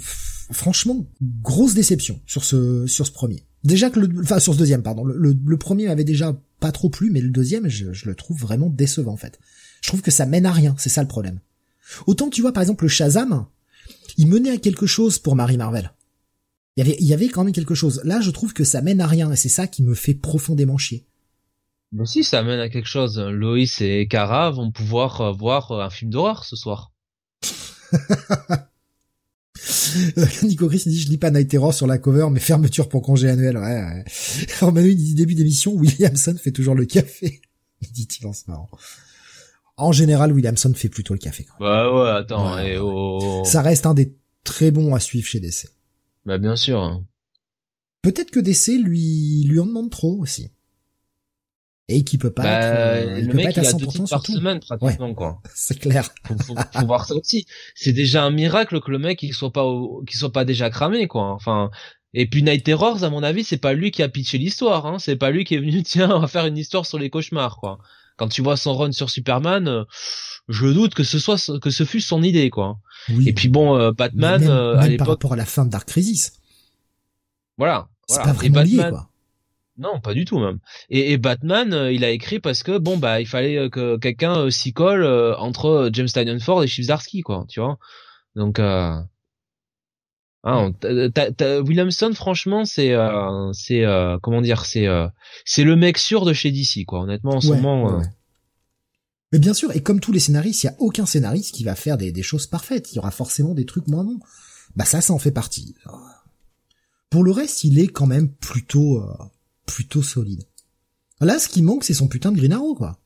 [0.51, 1.07] franchement,
[1.43, 3.45] grosse déception sur ce, sur ce premier.
[3.62, 5.05] Déjà que le, enfin, sur ce deuxième, pardon.
[5.05, 8.68] Le, premier m'avait déjà pas trop plu, mais le deuxième, je, je, le trouve vraiment
[8.68, 9.39] décevant, en fait.
[9.83, 11.39] Je trouve que ça mène à rien, c'est ça le problème.
[12.07, 13.47] Autant tu vois, par exemple, le Shazam,
[14.17, 15.93] il menait à quelque chose pour Marie Marvel.
[16.77, 18.01] Il y avait, il y avait quand même quelque chose.
[18.05, 20.77] Là, je trouve que ça mène à rien et c'est ça qui me fait profondément
[20.77, 21.07] chier.
[21.93, 23.21] Mais si, ça mène à quelque chose.
[23.21, 26.91] Loïs et Kara vont pouvoir euh, voir euh, un film d'horreur ce soir.
[30.43, 33.29] Nico Chris dit je lis pas Night Terror sur la cover mais fermeture pour congé
[33.29, 34.05] annuel ouais, ouais.
[34.95, 37.41] Dit début d'émission Williamson fait toujours le café
[37.81, 38.69] il dit il lance marrant
[39.77, 43.43] en général Williamson fait plutôt le café bah ouais attends et oh...
[43.45, 44.14] ça reste un des
[44.45, 45.75] très bons à suivre chez DC
[46.25, 46.81] bah bien sûr.
[46.81, 47.05] Hein.
[48.03, 50.51] Peut-être que DC lui lui en demande trop aussi.
[51.89, 54.09] Et qui peut pas bah, être, euh, il le peut mec, pas être à 100%
[54.09, 55.43] par semaine pratiquement quoi.
[55.55, 56.09] C'est clair.
[56.25, 57.47] Faut, faut, voir ça aussi.
[57.75, 59.66] C'est déjà un miracle que le mec il soit pas
[60.07, 61.33] qu'il soit pas déjà cramé quoi.
[61.33, 61.70] Enfin
[62.14, 64.99] et puis Night Terrors à mon avis c'est pas lui qui a pitché l'histoire hein.
[64.99, 67.59] C'est pas lui qui est venu tiens on va faire une histoire sur les cauchemars
[67.59, 67.79] quoi.
[68.17, 69.69] Quand tu vois son run sur Superman.
[69.69, 69.85] Euh,
[70.49, 72.79] je doute que ce soit que ce fût son idée quoi.
[73.09, 73.29] Oui.
[73.29, 75.89] Et puis bon, euh, Batman euh, à l'époque par rapport à la fin de Dark
[75.89, 76.35] Crisis.
[77.57, 77.89] Voilà.
[78.09, 78.85] C'est pas vraiment Batman...
[78.85, 79.09] lié quoi.
[79.79, 80.59] Non, pas du tout même.
[80.91, 84.51] Et, et Batman, euh, il a écrit parce que bon bah il fallait que quelqu'un
[84.51, 85.07] s'y colle
[85.39, 87.79] entre James Tynion Ford et Chip Zdarsky quoi, tu vois.
[88.37, 88.61] Donc
[90.47, 90.70] euh...
[91.16, 92.95] Hein, Williamson, franchement, c'est
[93.53, 93.84] c'est
[94.22, 94.86] comment dire, c'est
[95.45, 97.01] c'est le mec sûr de chez DC quoi.
[97.01, 98.03] Honnêtement, en ce moment.
[99.34, 101.74] Mais bien sûr, et comme tous les scénaristes, il y a aucun scénariste qui va
[101.74, 102.92] faire des, choses parfaites.
[102.92, 104.20] Il y aura forcément des trucs moins bons.
[104.76, 105.74] Bah ça, ça en fait partie.
[107.11, 109.12] Pour le reste, il est quand même plutôt, euh,
[109.66, 110.45] plutôt solide.
[111.20, 113.01] Là, ce qui manque, c'est son putain de Green Arrow, quoi.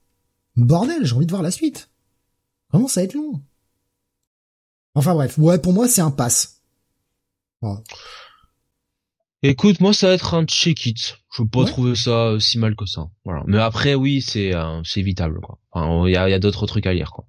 [0.57, 1.89] Bordel, j'ai envie de voir la suite.
[2.73, 3.43] Vraiment, ça va être long?
[4.95, 6.58] Enfin bref, ouais, pour moi, c'est un pass.
[9.43, 11.19] Écoute, moi ça va être un check it.
[11.33, 13.09] Je peux pas trouver ça euh, si mal que ça.
[13.25, 13.45] Voilà.
[13.47, 15.59] Mais après oui, c'est euh, c'est évitable quoi.
[16.07, 17.27] Il y a, y a d'autres trucs à lire quoi.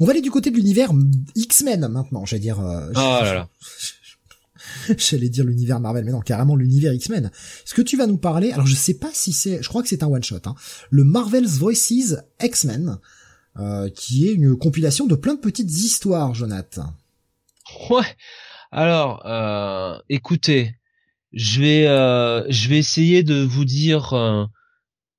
[0.00, 0.90] On va aller du côté de l'univers
[1.34, 2.60] X-Men maintenant, j'allais dire.
[2.60, 3.48] Euh, oh là là.
[4.98, 7.30] j'allais dire l'univers Marvel, mais non, carrément l'univers X-Men.
[7.64, 9.88] Ce que tu vas nous parler, alors je sais pas si c'est, je crois que
[9.88, 10.54] c'est un one shot, hein,
[10.90, 12.98] le Marvel's Voices X-Men,
[13.58, 16.92] euh, qui est une compilation de plein de petites histoires, Jonathan.
[17.90, 18.16] Ouais.
[18.72, 20.74] Alors, euh, écoutez,
[21.32, 24.44] je vais, euh, je vais essayer de vous dire euh,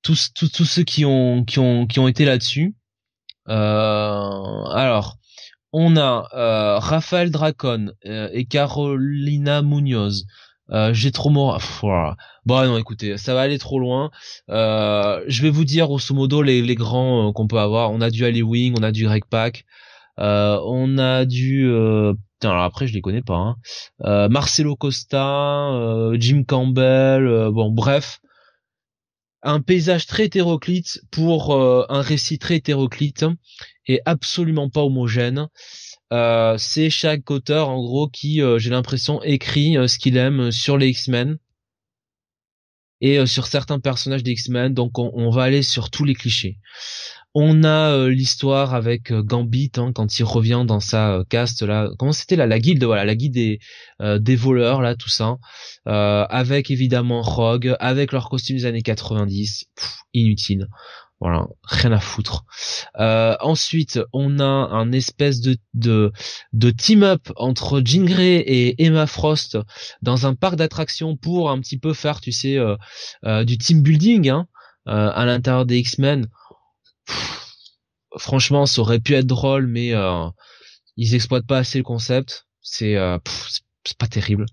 [0.02, 2.76] tous, tous, ceux qui ont, qui ont, qui ont été là-dessus.
[3.46, 5.18] alors,
[5.74, 10.26] on a Raphaël Dracon et Carolina Munoz.
[10.92, 11.62] J'ai trop mort.
[12.46, 14.12] Bon non, écoutez, ça va aller trop loin.
[14.50, 17.92] je vais vous dire grosso modo les, les grands qu'on peut avoir.
[17.92, 19.66] On a du Ali on a du Greg Pack,
[20.18, 21.70] on a du
[22.44, 23.36] alors après je les connais pas.
[23.36, 23.56] Hein.
[24.04, 28.20] Euh, Marcelo Costa, euh, Jim Campbell, euh, bon bref,
[29.44, 33.26] un paysage très hétéroclite pour un récit très hétéroclite
[33.86, 35.48] et absolument pas homogène.
[36.58, 41.38] c'est chaque auteur en gros qui, j'ai l'impression, écrit ce qu'il aime sur les X-Men
[43.00, 44.74] et sur certains personnages des X-Men.
[44.74, 46.58] Donc on, on, va aller sur tous les clichés.
[47.40, 51.62] On a euh, l'histoire avec euh, Gambit hein, quand il revient dans sa euh, caste
[51.62, 51.88] là.
[52.00, 52.84] Comment c'était là la guilde?
[52.84, 53.60] Voilà la guilde
[54.00, 55.38] des voleurs là tout ça.
[55.86, 59.66] avec évidemment Rogue, avec leur costume des années 90,
[60.16, 60.68] inutile.
[61.20, 62.44] Voilà, rien à foutre.
[62.96, 66.12] ensuite, on a un espèce de de,
[66.54, 69.60] de team-up entre Jean Grey et Emma Frost
[70.02, 72.58] dans un parc d'attractions pour un petit peu faire, tu sais,
[73.46, 74.48] du team building hein,
[74.88, 76.28] à l'intérieur des X-Men
[78.18, 79.94] franchement, ça aurait pu être drôle, mais
[80.98, 82.48] ils exploitent pas assez le concept.
[82.62, 82.96] C'est
[83.84, 84.46] c'est pas terrible.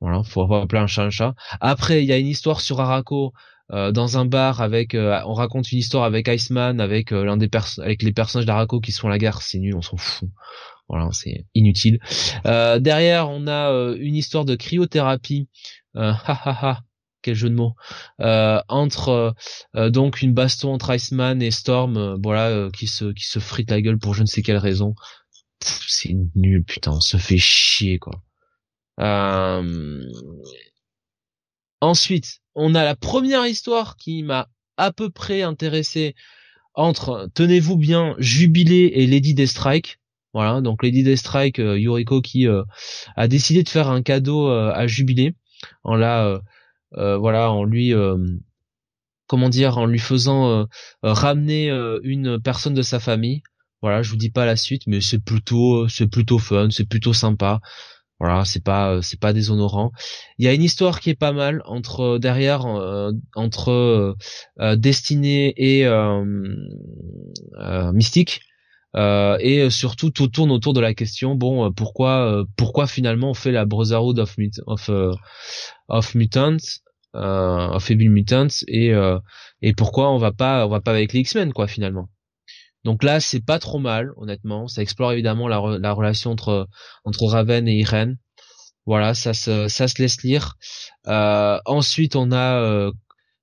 [0.00, 1.34] Voilà, faut avoir plein un chat un chat.
[1.60, 3.32] Après, il y a une histoire sur Arako
[3.72, 7.36] euh, dans un bar avec euh, on raconte une histoire avec Iceman avec euh, l'un
[7.36, 10.28] des avec les personnages d'Arako qui sont à la gare, c'est nul, on s'en fout.
[10.88, 12.00] Voilà, c'est inutile.
[12.44, 15.48] derrière, on a une histoire de cryothérapie.
[15.94, 16.80] ha
[17.22, 17.74] quel jeu de mots
[18.18, 19.34] entre
[19.74, 23.98] donc une baston entre Iceman et Storm voilà qui se qui se frite la gueule
[23.98, 24.94] pour je ne sais quelle raison
[25.60, 28.22] c'est nul putain on se fait chier quoi
[31.80, 36.14] ensuite on a la première histoire qui m'a à peu près intéressé
[36.74, 39.98] entre, tenez-vous bien, Jubilé et Lady Deathstrike.
[40.32, 42.62] Voilà, donc Lady Deathstrike, euh, Yuriko qui euh,
[43.16, 45.34] a décidé de faire un cadeau euh, à Jubilé
[45.82, 46.40] en la,
[46.92, 47.92] voilà, en lui,
[49.26, 50.66] comment dire, en lui faisant
[51.02, 51.70] ramener
[52.02, 53.42] une personne de sa famille.
[53.82, 57.14] Voilà, je vous dis pas la suite, mais c'est plutôt, c'est plutôt fun, c'est plutôt
[57.14, 57.60] sympa.
[58.20, 59.92] Voilà, c'est pas euh, c'est pas déshonorant.
[60.36, 64.76] Il y a une histoire qui est pas mal entre euh, derrière euh, entre euh,
[64.76, 65.88] Destinée et
[67.94, 68.42] Mystique.
[68.96, 73.64] Et surtout tout tourne autour de la question bon pourquoi pourquoi finalement on fait la
[73.64, 74.36] Brotherhood of
[74.66, 74.90] of
[75.88, 76.80] of mutants
[77.14, 78.92] of Evil Mutants et
[79.62, 82.08] et pourquoi on va pas on va pas avec les X-Men quoi finalement
[82.84, 84.66] donc là, c'est pas trop mal, honnêtement.
[84.66, 86.68] Ça explore évidemment la, la relation entre
[87.04, 88.16] entre Raven et Irene.
[88.86, 90.56] Voilà, ça se ça se laisse lire.
[91.06, 92.92] Euh, ensuite, on a euh,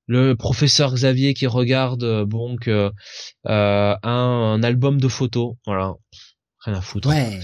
[0.08, 2.90] le professeur Xavier qui regarde euh, donc euh,
[3.46, 5.56] un, album de photos.
[5.66, 5.94] Voilà,
[6.60, 7.10] rien à foutre.
[7.10, 7.40] Ouais.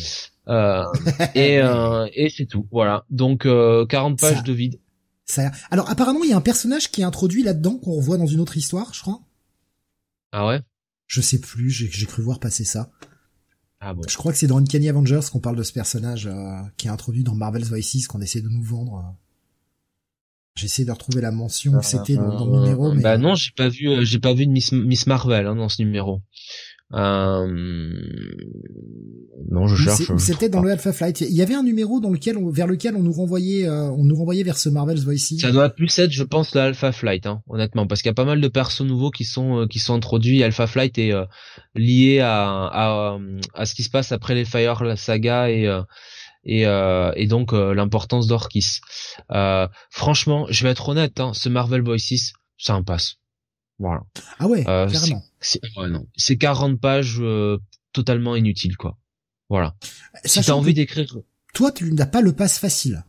[1.35, 1.61] et
[2.13, 2.67] et c'est tout.
[2.71, 3.05] Voilà.
[3.09, 4.79] Donc 40 pages de vide.
[5.25, 5.51] Ça...
[5.71, 8.41] Alors apparemment, il y a un personnage qui est introduit là-dedans qu'on revoit dans une
[8.41, 9.21] autre histoire, je crois.
[10.33, 10.61] Ah ouais?
[11.07, 12.89] Je sais plus, j'ai cru voir passer ça.
[13.85, 14.01] Ah bon.
[14.07, 16.89] Je crois que c'est dans Uncanny Avengers qu'on parle de ce personnage euh, qui est
[16.89, 19.15] introduit dans Marvel's Voices qu'on essaie de nous vendre.
[20.55, 22.93] J'essaie de retrouver la mention que c'était dans, le numéro.
[22.93, 23.01] Mais...
[23.01, 25.69] Bah non, j'ai pas vu, euh, j'ai pas vu de Miss, Miss Marvel hein, dans
[25.69, 26.21] ce numéro.
[26.93, 27.47] Euh...
[29.49, 30.11] Non, je cherche.
[30.17, 31.21] C'était dans le Alpha Flight.
[31.21, 34.03] Il y avait un numéro dans lequel on, vers lequel on nous renvoyait, euh, on
[34.03, 35.39] nous renvoyait vers ce Marvel's Voices.
[35.39, 38.15] Ça doit plus être, je pense, le Alpha Flight, hein, honnêtement, parce qu'il y a
[38.15, 40.43] pas mal de persos nouveaux qui sont euh, qui sont introduits.
[40.43, 41.25] Alpha Flight est euh,
[41.75, 43.17] lié à, à,
[43.53, 45.67] à ce qui se passe après les Fire la saga et
[46.45, 48.81] et, et donc l'importance d'Orkis.
[49.89, 53.15] franchement, je vais être honnête, hein, ce Marvel Voices, ça en passe.
[53.79, 54.01] Voilà.
[54.39, 55.23] Ah ouais, carrément.
[55.39, 55.61] C'est
[56.15, 57.21] c'est 40 pages
[57.91, 58.97] totalement inutiles quoi.
[59.49, 59.75] Voilà.
[60.25, 61.15] si t'as envie d'écrire.
[61.53, 63.03] Toi, tu n'as pas le pass facile.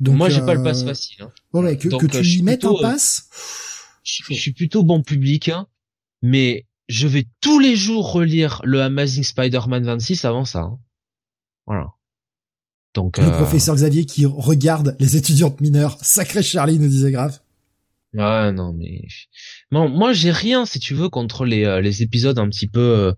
[0.00, 1.22] Donc, Moi, j'ai pas le pass euh, facile.
[1.22, 1.32] Hein.
[1.52, 3.28] Ouais, que, que tu lui mettes un pass.
[4.02, 5.66] Je, suis plutôt bon public, hein,
[6.20, 10.62] mais je vais tous les jours relire le Amazing Spider-Man 26 avant ça.
[10.62, 10.78] Hein.
[11.66, 11.86] Voilà.
[12.94, 13.30] Donc, le euh...
[13.30, 15.98] professeur Xavier qui regarde les étudiantes mineures.
[16.00, 17.40] Sacré Charlie, nous disait grave.
[18.14, 19.02] Ouais, non, mais
[19.72, 22.80] non, moi j'ai rien si tu veux contre les euh, les épisodes un petit peu
[22.80, 23.12] euh,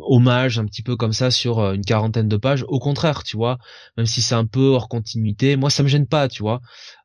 [0.00, 2.64] hommage un petit peu comme ça sur euh, une quarantaine de pages.
[2.68, 3.58] Au contraire, tu vois,
[3.96, 6.60] même si c'est un peu hors continuité, moi ça me gêne pas, tu vois.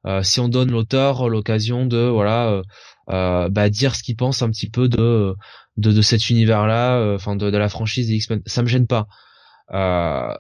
[0.06, 2.64] Euh, si on donne l'auteur l'occasion de voilà euh,
[3.10, 5.34] euh, bah, dire ce qu'il pense un petit peu de
[5.78, 9.08] de, de cet univers-là, enfin de, de, la franchise des X-Men, ça me gêne pas.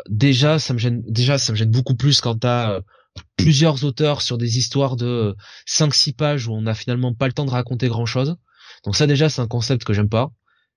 [0.09, 2.81] Déjà, ça me gêne déjà ça me gêne beaucoup plus quand t'as
[3.37, 5.35] plusieurs auteurs sur des histoires de
[5.67, 8.37] 5-6 pages où on n'a finalement pas le temps de raconter grand chose.
[8.85, 10.31] Donc ça déjà c'est un concept que j'aime pas,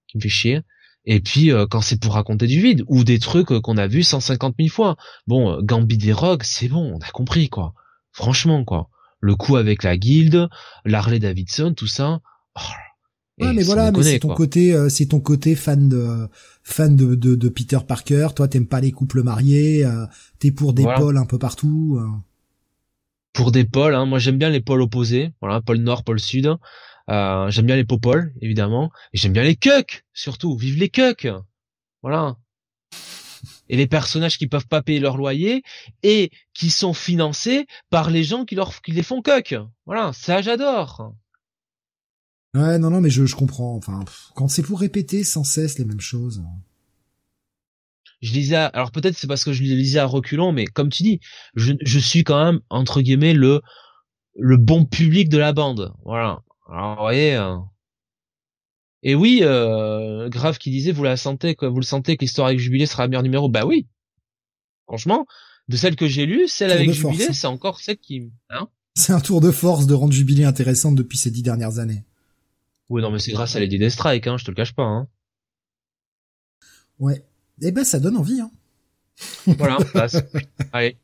[0.09, 0.61] qui me fait chier.
[1.05, 3.87] Et puis euh, quand c'est pour raconter du vide ou des trucs euh, qu'on a
[3.87, 4.97] vus 150 000 fois.
[5.27, 7.75] Bon, euh, Gambit des Rogues, c'est bon, on a compris quoi.
[8.13, 8.89] Franchement quoi.
[9.21, 10.49] Le coup avec la guilde,
[10.85, 12.21] l'Harley Davidson, tout ça.
[12.57, 12.61] Oh,
[13.41, 16.29] ouais, mais voilà, mais c'est ton côté, c'est ton côté fan de
[16.63, 18.29] fan de, de, Peter Parker.
[18.35, 19.87] Toi, t'aimes pas les couples mariés.
[20.39, 22.01] T'es pour des pôles un peu partout.
[23.33, 24.05] Pour des pôles, hein.
[24.05, 25.33] moi j'aime bien les pôles opposés.
[25.41, 26.55] Voilà, pôle nord, pôle sud.
[27.11, 30.57] Euh, j'aime bien les popoles, évidemment, et j'aime bien les cucks, surtout.
[30.57, 31.29] Vive les cucks
[32.03, 32.37] Voilà.
[33.69, 35.63] Et les personnages qui peuvent pas payer leur loyer
[36.03, 39.55] et qui sont financés par les gens qui leur qui les font cuck.
[39.87, 41.15] Voilà, ça j'adore.
[42.55, 43.75] Ouais, non, non, mais je, je comprends.
[43.75, 46.43] Enfin, quand c'est pour répéter sans cesse les mêmes choses.
[48.21, 51.21] Je lisais, alors peut-être c'est parce que je lisais à reculons, mais comme tu dis,
[51.55, 53.61] je, je suis quand même entre guillemets le
[54.37, 55.93] le bon public de la bande.
[56.05, 56.43] Voilà.
[56.71, 57.35] Alors, vous voyez.
[57.35, 57.69] Hein.
[59.03, 62.47] Et oui, euh, Grave qui disait, vous la sentez, que vous le sentez que l'histoire
[62.47, 63.49] avec Jubilé sera un meilleur numéro?
[63.49, 63.89] Bah oui.
[64.87, 65.27] Franchement,
[65.69, 69.21] de celle que j'ai lue, celle avec Jubilé, c'est encore celle qui, hein C'est un
[69.21, 72.05] tour de force de rendre Jubilé intéressante depuis ces dix dernières années.
[72.93, 75.09] Oui, non, mais c'est grâce à Lady Deathstrike, hein, je te le cache pas, hein.
[76.99, 77.25] Ouais.
[77.63, 78.51] Eh ben, ça donne envie, hein.
[79.47, 79.79] Voilà,
[80.75, 80.99] Allez.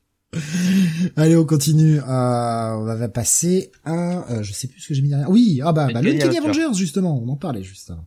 [1.16, 1.99] Allez, on continue.
[1.99, 5.30] Euh, on va passer à, euh, je sais plus ce que j'ai mis derrière.
[5.30, 6.36] Oui, ah bah, bah le Avengers.
[6.36, 8.05] Avengers justement, on en parlait juste avant.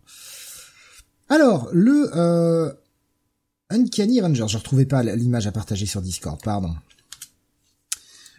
[1.30, 2.72] Alors, le euh,
[3.72, 6.76] Uncanny Avengers, je retrouvais pas l'image à partager sur Discord, pardon.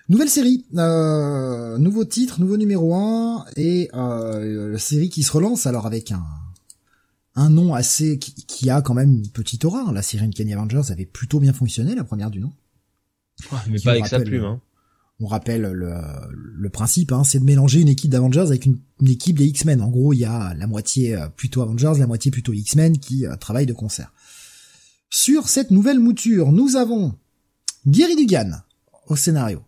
[0.09, 5.86] Nouvelle série, euh, nouveau titre, nouveau numéro 1 et euh, série qui se relance alors
[5.86, 6.24] avec un
[7.34, 9.90] un nom assez qui, a quand même une petite aura.
[9.92, 12.53] La série Uncanny Avengers avait plutôt bien fonctionné la première du nom.
[13.68, 14.44] mais pas avec sa plume.
[14.44, 14.61] Hein.
[15.20, 15.94] On rappelle le,
[16.32, 19.80] le principe, hein, c'est de mélanger une équipe d'Avengers avec une, équipe des X-Men.
[19.80, 23.26] En gros, il y a la moitié euh, plutôt Avengers, la moitié plutôt X-Men qui
[23.26, 24.12] euh, travaillent de concert.
[25.11, 27.14] Sur cette nouvelle mouture, nous avons
[27.86, 28.62] Gary Dugan
[29.07, 29.62] au scénario.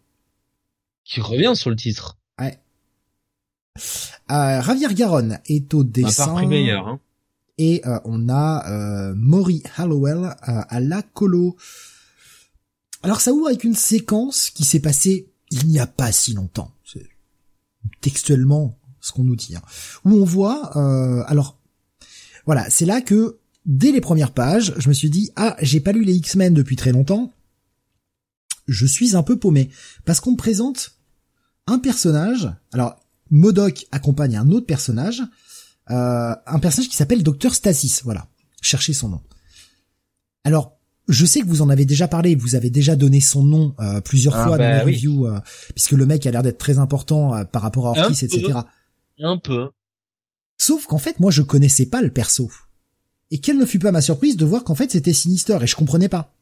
[1.05, 2.19] Qui revient sur le titre.
[2.39, 2.59] Ouais.
[4.31, 6.47] Euh, Javier Garon est au dessin.
[6.47, 7.01] meilleur, hein.
[7.59, 11.57] Et euh, on a euh, Maury Hallowell à la colo.
[13.03, 16.73] Alors ça ouvre avec une séquence qui s'est passée il n'y a pas si longtemps.
[16.85, 17.07] C'est
[18.01, 19.55] textuellement ce qu'on nous dit.
[19.55, 19.63] Hein.
[20.05, 20.77] Où on voit...
[21.29, 21.59] alors
[22.47, 25.93] voilà, c'est là que dès les premières pages, je me suis dit ah j'ai pas
[25.93, 27.33] lu les X-Men depuis très longtemps.
[28.67, 29.71] Je suis un peu paumé
[30.05, 30.94] parce qu'on me présente
[31.67, 32.51] un personnage.
[32.73, 32.97] Alors
[33.31, 35.23] Modoc accompagne un autre personnage,
[35.91, 38.03] euh, un personnage qui s'appelle Docteur Stasis.
[38.05, 38.27] Voilà,
[38.61, 39.21] cherchez son nom.
[40.45, 43.75] Alors je sais que vous en avez déjà parlé, vous avez déjà donné son nom
[43.81, 45.39] euh, plusieurs ah fois dans bah les reviews, euh,
[45.75, 48.61] puisque le mec a l'air d'être très important par rapport à Orkis, etc.
[49.21, 49.69] Un peu.
[50.57, 52.51] Sauf qu'en fait, moi, je connaissais pas le perso
[53.31, 55.75] et quelle ne fut pas ma surprise de voir qu'en fait c'était Sinister et je
[55.77, 56.33] comprenais pas.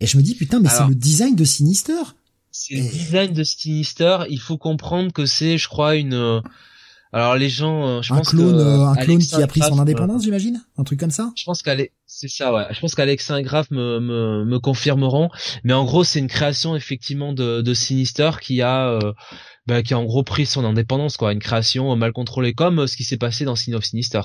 [0.00, 2.02] Et je me dis putain mais c'est le design de Sinister.
[2.52, 6.40] C'est le design de Sinister, il faut comprendre que c'est je crois une euh,
[7.12, 9.60] alors les gens euh, je un pense clone, que euh, un clone qui a pris
[9.60, 11.32] son indépendance, j'imagine, un truc comme ça?
[11.34, 12.64] Je pense qu'elle c'est ça ouais.
[12.70, 15.30] Je pense qu'Alex et Graf me, me, me confirmeront,
[15.64, 18.98] mais en gros c'est une création effectivement de, de Sinister qui a
[19.66, 22.96] bah, qui a en gros pris son indépendance quoi, une création mal contrôlée comme ce
[22.96, 24.20] qui s'est passé dans Sin of Sinister.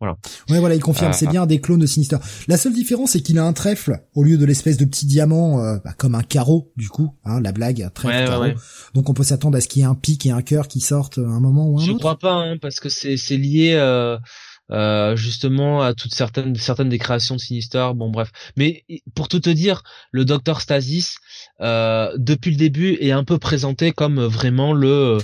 [0.00, 0.16] Voilà.
[0.48, 2.18] Ouais, voilà, il confirme, c'est ah, bien des clones de Sinister.
[2.46, 5.60] La seule différence, c'est qu'il a un trèfle au lieu de l'espèce de petit diamant,
[5.60, 8.52] euh, bah, comme un carreau, du coup, hein, la blague, trèfle, carreau.
[8.94, 10.80] Donc on peut s'attendre à ce qu'il y ait un pic et un cœur qui
[10.80, 11.98] sortent à un moment ou un Je autre.
[11.98, 13.72] Je crois pas, hein, parce que c'est c'est lié.
[13.74, 14.18] Euh...
[14.70, 18.84] Euh, justement à toutes certaines certaines des créations de Sinister bon bref mais
[19.14, 21.16] pour tout te dire le docteur Stasis
[21.62, 25.20] euh, depuis le début est un peu présenté comme vraiment le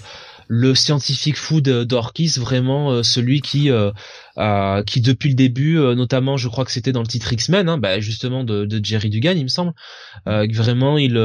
[0.48, 3.70] le scientifique fou d'Orkis, vraiment euh, celui qui
[4.38, 7.68] euh, qui depuis le début, euh, notamment je crois que c'était dans le titre X-Men,
[7.68, 9.72] hein, bah, justement de, de, Jerry Dugan il me semble,
[10.26, 11.16] vraiment il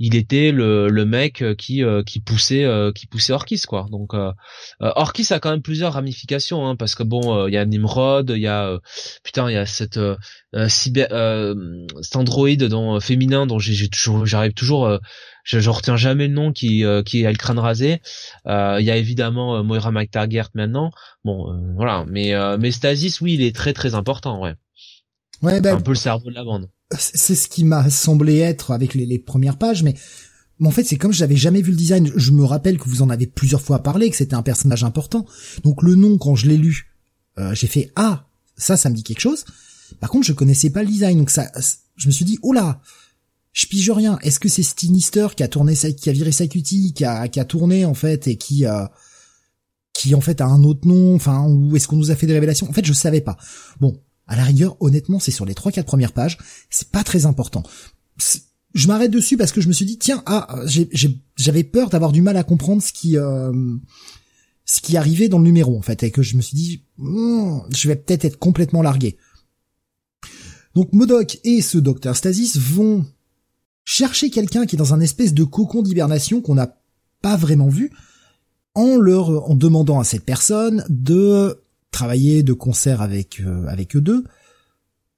[0.00, 3.86] il était le, le mec qui qui poussait qui poussait Orkis quoi.
[3.90, 4.12] Donc
[4.80, 8.42] Orkis a quand même plusieurs ramifications hein, parce que bon il y a Nimrod, il
[8.42, 8.78] y a
[9.22, 10.00] putain il y a cette
[10.68, 11.08] cyber
[12.02, 14.98] cet androïde dont féminin dont j'ai toujours j'arrive toujours
[15.44, 18.00] je, je retiens jamais le nom qui euh, qui a le crâne rasé.
[18.46, 20.90] Euh, il y a évidemment euh, Moira McTaggart maintenant.
[21.24, 24.54] Bon, voilà, mais mais Stasis, oui, il est très très important, ouais.
[25.42, 26.68] Ouais, ben, un peu le cerveau de la bande.
[26.98, 29.94] C'est ce qui m'a semblé être avec les, premières pages, mais
[30.64, 32.12] en fait, c'est comme j'avais jamais vu le design.
[32.16, 35.24] Je me rappelle que vous en avez plusieurs fois parlé, que c'était un personnage important.
[35.62, 36.90] Donc le nom, quand je l'ai lu,
[37.52, 38.26] j'ai fait ah,
[38.56, 39.44] ça, ça me dit quelque chose.
[39.98, 41.50] Par contre, je connaissais pas le design, donc ça,
[41.96, 42.80] je me suis dit oh là,
[43.52, 44.18] je pige rien.
[44.22, 47.40] Est-ce que c'est Sinister qui a tourné qui a viré sa cutie, qui a, qui
[47.40, 48.86] a tourné en fait et qui euh,
[49.92, 52.32] qui en fait a un autre nom, enfin ou est-ce qu'on nous a fait des
[52.32, 52.68] révélations?
[52.68, 53.36] En fait, je savais pas.
[53.80, 54.00] Bon,
[54.30, 56.38] à la rigueur, honnêtement, c'est sur les trois quatre premières pages,
[56.70, 57.64] c'est pas très important.
[58.72, 60.62] Je m'arrête dessus parce que je me suis dit tiens, ah,
[61.36, 63.52] j'avais peur d'avoir du mal à comprendre ce qui euh,
[64.64, 67.58] ce qui arrivait dans le numéro en fait et que je me suis dit hmm,
[67.74, 69.16] je vais peut-être être complètement largué.
[70.76, 73.04] Donc Modoc et ce docteur Stasis vont
[73.84, 76.80] chercher quelqu'un qui est dans un espèce de cocon d'hibernation qu'on n'a
[77.20, 77.90] pas vraiment vu,
[78.76, 81.60] en leur en demandant à cette personne de
[81.90, 84.24] travailler de concert avec euh, avec eux deux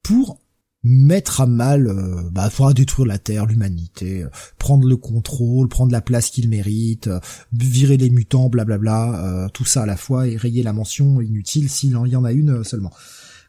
[0.02, 0.40] pour
[0.84, 5.92] mettre à mal, euh, bah, pour détruire la Terre, l'humanité, euh, prendre le contrôle, prendre
[5.92, 7.08] la place qu'ils méritent,
[7.52, 11.90] virer les mutants, blablabla, tout ça à la fois et rayer la mention inutile s'il
[11.90, 12.90] y en a une seulement.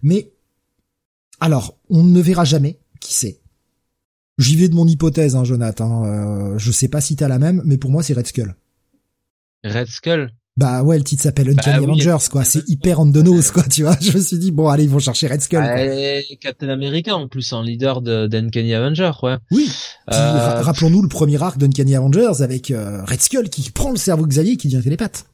[0.04, 0.32] Mais
[1.40, 3.42] alors, on ne verra jamais qui c'est.
[4.38, 6.06] J'y vais de mon hypothèse, hein, Jonathan.
[6.06, 8.56] Euh, je sais pas si t'as la même, mais pour moi, c'est Red Skull.
[9.64, 10.34] Red Skull?
[10.56, 12.44] Bah ouais, le titre s'appelle Uncanny bah Avengers, quoi.
[12.44, 13.98] C'est hyper on the nose, quoi, tu vois.
[14.02, 15.64] Je me suis dit, bon, allez, ils vont chercher Red Skull.
[16.40, 19.38] Captain America, en plus, un leader d'Uncanny Avengers, ouais.
[19.52, 19.72] Oui.
[20.12, 24.28] Euh, rappelons-nous le premier arc d'Uncanny Avengers avec euh, Red Skull qui prend le cerveau
[24.28, 25.26] Xavier et qui devient télépathe.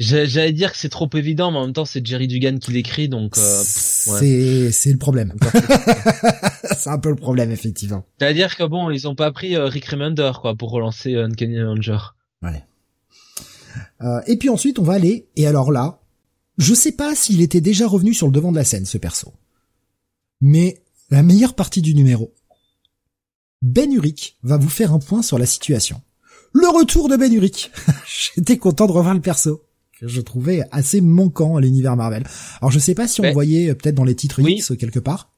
[0.00, 3.08] J'allais dire que c'est trop évident, mais en même temps, c'est Jerry Dugan qui l'écrit,
[3.08, 3.36] donc...
[3.36, 5.34] C'est c'est le problème.
[6.76, 8.04] c'est un peu le problème effectivement.
[8.18, 11.58] C'est-à-dire que bon, ils ont pas pris euh, Rick Remender quoi pour relancer euh, Uncanny
[11.58, 11.98] Avenger.
[12.42, 12.64] Ouais.
[14.02, 16.00] Euh, et puis ensuite on va aller et alors là,
[16.58, 19.32] je sais pas s'il était déjà revenu sur le devant de la scène ce perso.
[20.40, 22.32] Mais la meilleure partie du numéro.
[23.62, 26.02] Ben Urich va vous faire un point sur la situation.
[26.52, 27.70] Le retour de Ben Urich.
[28.36, 29.64] J'étais content de revoir le perso
[29.98, 32.24] que je trouvais assez manquant à l'univers Marvel.
[32.60, 35.30] Alors je sais pas si on voyait euh, peut-être dans les titres X quelque part.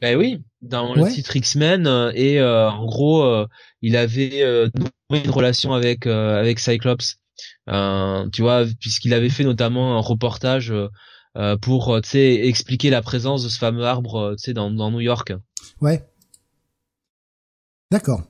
[0.00, 3.46] Ben oui, dans le titre X-Men euh, et euh, en gros
[3.82, 4.42] il avait
[5.10, 7.18] une relation avec avec Cyclops.
[7.66, 10.72] Tu vois, puisqu'il avait fait notamment un reportage
[11.62, 15.00] pour tu sais expliquer la présence de ce fameux arbre tu sais dans dans New
[15.00, 15.32] York.
[15.80, 16.04] Ouais.
[17.90, 18.22] D'accord.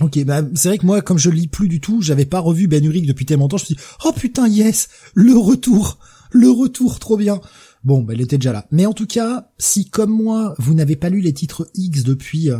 [0.00, 2.66] Ok, bah c'est vrai que moi, comme je lis plus du tout, j'avais pas revu
[2.66, 3.58] Ben Urich depuis tellement longtemps.
[3.58, 6.00] Je me suis dit, oh putain, yes, le retour,
[6.32, 7.40] le retour, trop bien.
[7.84, 8.66] Bon, bah, il était déjà là.
[8.72, 12.50] Mais en tout cas, si comme moi, vous n'avez pas lu les titres X depuis,
[12.50, 12.58] euh,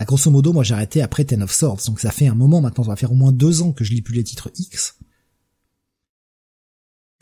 [0.00, 2.60] bah, grosso modo, moi j'ai arrêté après Ten of Swords, donc ça fait un moment
[2.60, 4.96] maintenant, ça va faire au moins deux ans que je lis plus les titres X.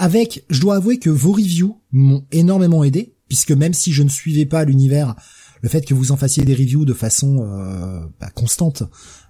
[0.03, 4.09] Avec, je dois avouer que vos reviews m'ont énormément aidé, puisque même si je ne
[4.09, 5.15] suivais pas l'univers
[5.61, 8.83] le fait que vous en fassiez des reviews de façon euh, bah, constante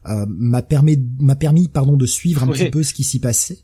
[0.06, 3.58] euh, m'a permis m'a permis pardon de suivre un petit peu ce qui s'y passait.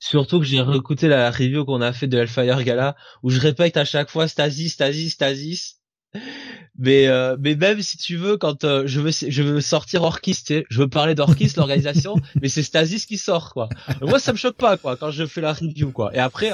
[0.00, 3.76] Surtout que j'ai réécouté la review qu'on a fait de Hellfire Gala où je répète
[3.76, 5.76] à chaque fois Stasis, Stasis, Stasis.
[6.78, 10.54] Mais euh, mais même si tu veux quand je veux je veux sortir Orkis, tu
[10.54, 13.68] sais, je veux parler d'Orkis l'organisation, mais c'est Stasis qui sort quoi.
[14.02, 16.14] moi ça me choque pas quoi quand je fais la review quoi.
[16.14, 16.50] Et après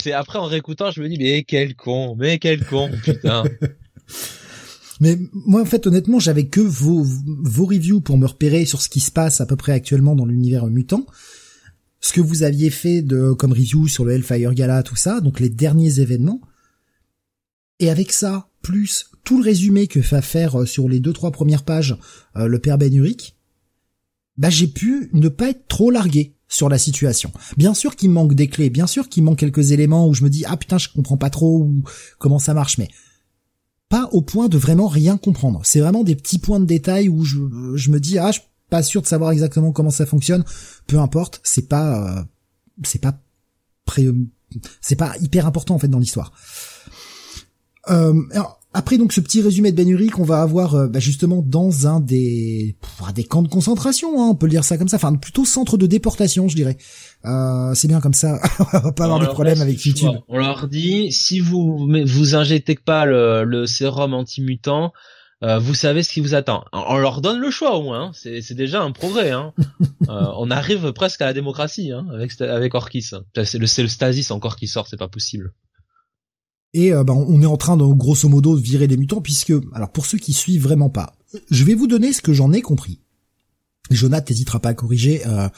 [0.00, 3.44] c'est après en réécoutant je me dis mais quel con, mais quel con putain.
[5.00, 8.88] Mais moi, en fait, honnêtement, j'avais que vos, vos reviews pour me repérer sur ce
[8.88, 11.04] qui se passe à peu près actuellement dans l'univers mutant.
[12.00, 15.40] Ce que vous aviez fait de, comme review sur le Hellfire Gala, tout ça, donc
[15.40, 16.40] les derniers événements.
[17.80, 21.30] Et avec ça, plus tout le résumé que fait faire euh, sur les deux, trois
[21.30, 21.96] premières pages
[22.36, 23.36] euh, le père Ben Urich,
[24.36, 27.32] bah, j'ai pu ne pas être trop largué sur la situation.
[27.56, 30.30] Bien sûr qu'il manque des clés, bien sûr qu'il manque quelques éléments où je me
[30.30, 31.68] dis, ah putain, je comprends pas trop
[32.18, 32.88] comment ça marche, mais
[33.88, 35.60] pas au point de vraiment rien comprendre.
[35.64, 37.38] C'est vraiment des petits points de détail où je,
[37.74, 40.44] je me dis ah je suis pas sûr de savoir exactement comment ça fonctionne.
[40.86, 42.22] Peu importe, c'est pas euh,
[42.82, 43.20] c'est pas
[43.84, 44.08] pré,
[44.80, 46.32] c'est pas hyper important en fait dans l'histoire.
[47.90, 48.20] Euh,
[48.74, 52.00] après donc ce petit résumé de Ben qu'on va avoir euh, bah, justement dans un
[52.00, 52.76] des
[53.14, 55.78] des camps de concentration, hein, on peut le dire ça comme ça, enfin plutôt centre
[55.78, 56.76] de déportation, je dirais.
[57.24, 58.40] Euh, c'est bien comme ça,
[58.74, 60.10] on va pas avoir de problème avec YouTube.
[60.28, 64.92] On leur dit si vous vous injectez pas le, le sérum anti-mutant,
[65.44, 66.64] euh, vous savez ce qui vous attend.
[66.72, 68.10] On leur donne le choix au moins, hein.
[68.12, 69.30] c'est déjà un progrès.
[69.30, 69.52] Hein.
[70.08, 73.10] on arrive presque à la démocratie hein, avec avec Orkis.
[73.44, 75.52] C'est le, le Stasis encore qui sort, c'est pas possible.
[76.74, 79.54] Et euh, bah, on est en train de grosso modo de virer les mutants puisque,
[79.72, 81.16] alors pour ceux qui suivent vraiment pas,
[81.50, 83.00] je vais vous donner ce que j'en ai compris.
[83.90, 85.48] Jonathan t'hésitera pas à corriger euh,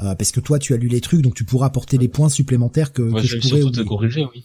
[0.00, 2.28] euh, parce que toi tu as lu les trucs donc tu pourras apporter les points
[2.28, 4.44] supplémentaires que, que je pourrais surtout te corriger oui.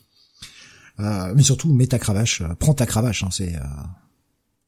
[1.00, 3.56] mais surtout mets ta cravache, prends ta cravache hein, c'est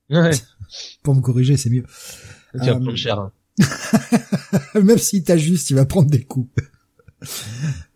[0.10, 0.32] ouais.
[1.04, 1.86] pour me corriger c'est mieux.
[2.54, 3.20] Tu vas prendre cher.
[3.20, 3.32] Hein.
[4.82, 6.50] Même si juste tu vas prendre des coups.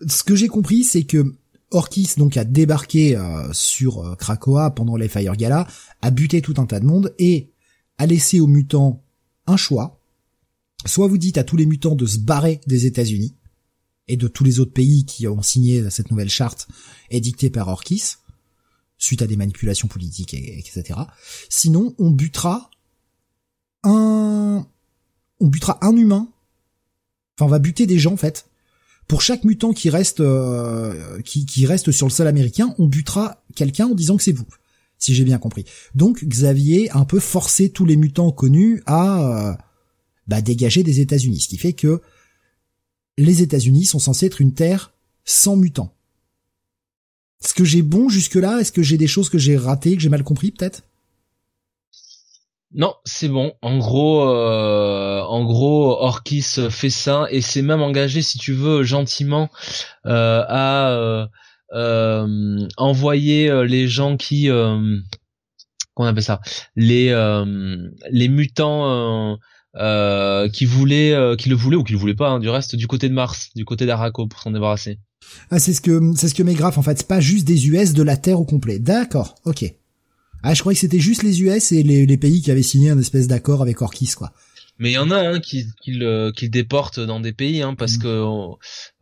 [0.07, 1.26] Ce que j'ai compris c'est que
[1.72, 5.68] Orkis donc a débarqué euh, sur euh, Krakoa pendant les Fire Gala,
[6.02, 7.52] a buté tout un tas de monde et
[7.98, 9.03] a laissé aux mutants
[9.48, 10.02] un choix.
[10.85, 13.35] Soit vous dites à tous les mutants de se barrer des États-Unis
[14.07, 16.68] et de tous les autres pays qui ont signé cette nouvelle charte
[17.10, 18.15] édictée par Orkis,
[18.98, 20.99] suite à des manipulations politiques, etc.
[21.49, 22.69] Sinon, on butera
[23.84, 24.65] un,
[25.39, 26.31] on butera un humain.
[27.35, 28.45] Enfin, on va buter des gens en fait
[29.07, 33.88] pour chaque mutant qui reste euh, qui, reste sur le sol américain, on butera quelqu'un
[33.88, 34.47] en disant que c'est vous,
[34.97, 35.65] si j'ai bien compris.
[35.95, 39.55] Donc Xavier a un peu forcé tous les mutants connus à euh,
[40.27, 42.01] bah, dégager des États-Unis, ce qui fait que
[43.17, 44.93] les États-Unis sont censés être une terre
[45.23, 45.93] sans mutants.
[47.43, 48.59] Est-ce que j'ai bon jusque-là?
[48.59, 50.84] Est-ce que j'ai des choses que j'ai ratées, que j'ai mal compris peut-être?
[52.73, 53.53] Non, c'est bon.
[53.61, 58.84] En gros, euh, en gros, Orkis fait ça et s'est même engagé, si tu veux,
[58.84, 59.49] gentiment
[60.06, 61.30] euh, à
[61.73, 64.49] euh, envoyer les gens qui,
[65.94, 66.41] qu'on appelle ça,
[66.76, 67.07] les
[68.11, 69.38] les mutants
[70.53, 73.07] qui voulaient, qui le voulaient ou qui le voulaient pas, hein, du reste, du côté
[73.07, 74.99] de Mars, du côté d'Araco pour s'en débarrasser.
[75.52, 76.98] Ah, c'est ce que c'est ce que graphes en fait.
[76.98, 78.77] C'est pas juste des US de la Terre au complet.
[78.80, 79.73] D'accord, ok.
[80.49, 82.98] Ah, je croyais que c'était juste les US et les, pays qui avaient signé un
[82.98, 84.32] espèce d'accord avec Orkis, quoi.
[84.80, 87.74] Mais il y en a hein, qui, qui, le, qui déportent dans des pays, hein,
[87.74, 88.02] parce mm.
[88.02, 88.24] que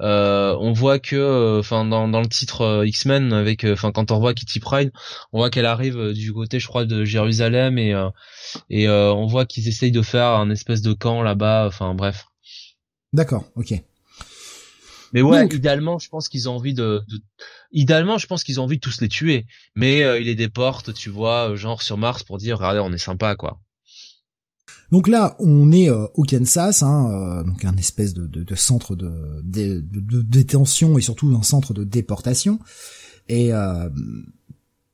[0.02, 4.18] euh, on voit que, enfin, dans, dans le titre euh, X-Men, avec, enfin, quand on
[4.18, 4.92] voit Kitty Pride,
[5.34, 7.94] on voit qu'elle arrive du côté, je crois, de Jérusalem et
[8.72, 11.68] et on voit qu'ils essayent de faire un espèce de camp là-bas.
[11.68, 12.26] Enfin, bref.
[13.14, 13.84] D'accord, ok.
[15.16, 17.22] Mais ouais, idéalement, je pense qu'ils ont envie de, de,
[17.72, 19.46] idéalement, je pense qu'ils ont envie de tous les tuer.
[19.74, 22.92] Mais euh, ils les déportent, tu vois, euh, genre sur Mars pour dire, regardez, on
[22.92, 23.62] est sympa, quoi.
[24.92, 28.98] Donc là, on est euh, au Kansas, hein, donc un espèce de, de, de centre
[28.98, 32.60] de, de, détention et surtout un centre de déportation.
[33.30, 33.52] Et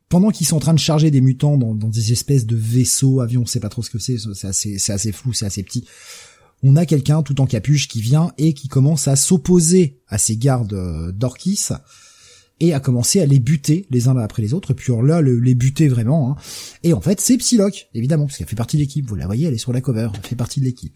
[0.07, 3.21] pendant qu'ils sont en train de charger des mutants dans, dans des espèces de vaisseaux,
[3.21, 5.63] avions, on sait pas trop ce que c'est, c'est assez, c'est assez flou, c'est assez
[5.63, 5.87] petit
[6.63, 10.37] on a quelqu'un tout en capuche qui vient et qui commence à s'opposer à ces
[10.37, 11.69] gardes euh, d'Orkis
[12.59, 15.87] et à commencer à les buter les uns après les autres, puis là, les buter
[15.87, 16.31] vraiment.
[16.31, 16.35] Hein.
[16.83, 19.07] Et en fait, c'est Psylocke, évidemment, parce qu'elle fait partie de l'équipe.
[19.07, 20.95] Vous la voyez, elle est sur la cover, elle fait partie de l'équipe.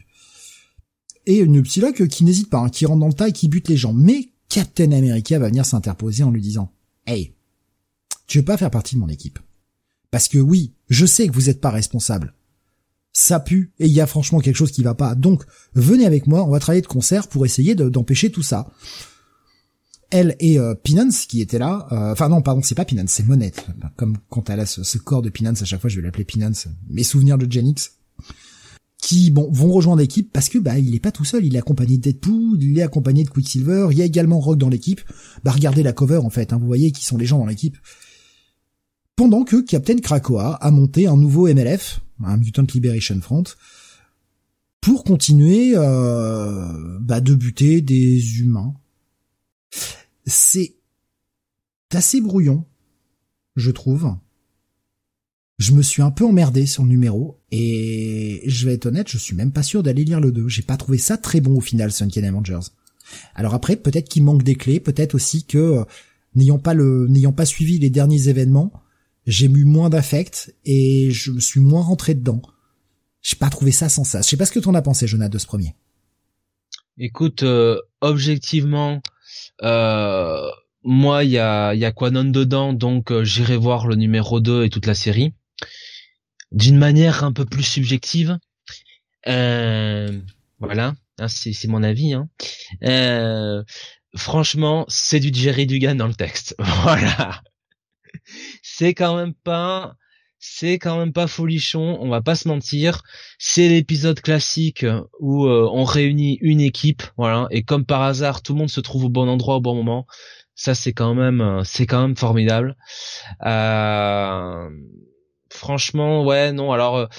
[1.26, 3.68] Et une Psylocke qui n'hésite pas, hein, qui rentre dans le tas et qui bute
[3.68, 3.94] les gens.
[3.94, 6.72] Mais Captain America va venir s'interposer en lui disant
[7.08, 7.34] «Hey,
[8.28, 9.40] tu veux pas faire partie de mon équipe
[10.12, 12.36] Parce que oui, je sais que vous êtes pas responsable
[13.18, 15.16] ça pue et il y a franchement quelque chose qui va pas.
[15.16, 18.68] Donc venez avec moi, on va travailler de concert pour essayer d'empêcher tout ça.
[20.12, 23.26] Elle et euh, Pinance qui était là, euh, enfin non pardon c'est pas Pinance c'est
[23.26, 23.66] Monette,
[23.96, 26.68] comme quand elle a ce, corps de Pinance à chaque fois je vais l'appeler Pinance,
[26.90, 27.94] mes souvenirs de Genix,
[29.02, 31.60] qui bon vont rejoindre l'équipe parce que bah il est pas tout seul, il est
[31.60, 35.02] accompagné de Deadpool, il est accompagné de Quicksilver, il y a également Rock dans l'équipe.
[35.46, 37.78] Bah regardez la cover en fait, hein, vous voyez qui sont les gens dans l'équipe.
[39.16, 43.44] Pendant que Captain Krakoa a monté un nouveau MLF, un Mutant Liberation Front,
[44.82, 48.76] pour continuer euh, bah, de buter des humains.
[50.26, 50.76] C'est
[51.92, 52.66] assez brouillon,
[53.56, 54.16] je trouve.
[55.58, 59.18] Je me suis un peu emmerdé sur le numéro et je vais être honnête, je
[59.18, 60.50] suis même pas sûr d'aller lire le 2.
[60.50, 62.68] J'ai pas trouvé ça très bon au final, Sunken Avengers.
[63.36, 65.84] Alors après, peut-être qu'il manque des clés, peut-être aussi que euh,
[66.36, 68.74] n'ayant pas le, n'ayant pas suivi les derniers événements,
[69.26, 72.42] j'ai eu moins d'affect et je me suis moins rentré dedans.
[73.22, 74.22] J'ai pas trouvé ça sans ça.
[74.22, 75.76] Je sais pas ce que t'en as pensé, Jonathan, de ce premier.
[76.98, 79.02] Écoute, euh, objectivement,
[79.64, 80.48] euh,
[80.84, 84.66] moi, il y a, y a Quanon dedans, donc euh, j'irai voir le numéro 2
[84.66, 85.34] et toute la série.
[86.52, 88.38] D'une manière un peu plus subjective.
[89.26, 92.14] voilà, hein, c'est mon avis.
[92.14, 92.30] Hein.
[94.16, 96.56] franchement, c'est du Jerry Dugan dans le texte.
[96.84, 97.42] Voilà
[98.78, 99.96] c'est quand même pas
[100.38, 103.02] c'est quand même pas folichon, on va pas se mentir.
[103.40, 104.86] C'est l'épisode classique
[105.20, 108.82] où euh, on réunit une équipe, voilà, et comme par hasard, tout le monde se
[108.82, 110.06] trouve au bon endroit au bon moment.
[110.54, 112.76] Ça, c'est quand même, euh, c'est quand même formidable.
[113.46, 114.70] Euh,
[115.50, 116.72] franchement, ouais, non.
[116.72, 117.10] Alors,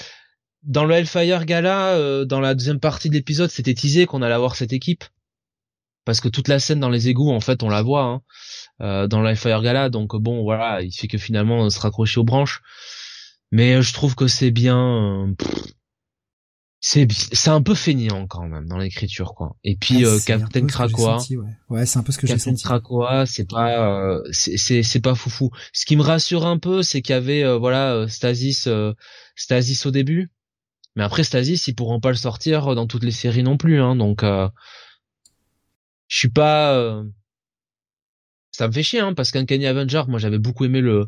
[0.62, 4.56] dans le Hellfire Gala, dans la deuxième partie de l'épisode, c'était teasé qu'on allait avoir
[4.56, 5.04] cette équipe,
[6.06, 8.04] parce que toute la scène dans les égouts, en fait, on la voit.
[8.04, 8.22] Hein.
[8.82, 9.88] Euh, dans Life Fire Gala.
[9.88, 12.60] Donc bon, voilà, il fait que finalement se raccrocher aux branches.
[13.50, 14.78] Mais je trouve que c'est bien.
[14.78, 15.34] Euh,
[16.80, 19.56] c'est c'est un peu feignant quand même dans l'écriture quoi.
[19.64, 21.18] Et puis euh, Captain Krakoa.
[21.70, 22.62] Ouais, c'est un peu ce que j'ai senti.
[22.62, 25.50] Captain Krakoa, c'est pas c'est c'est pas foufou.
[25.72, 28.68] Ce qui me rassure un peu, c'est qu'il y avait voilà Stasis
[29.36, 30.30] Stasis au début.
[30.96, 33.96] Mais après Stasis, ils pourront pas le sortir dans toutes les séries non plus hein.
[33.96, 34.22] Donc
[36.08, 37.02] je suis pas
[38.56, 41.06] ça me fait chier hein, parce qu'un Kenny Avenger, moi j'avais beaucoup aimé le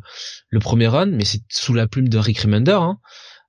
[0.50, 2.98] le premier run, mais c'est sous la plume de Rick Remender, hein,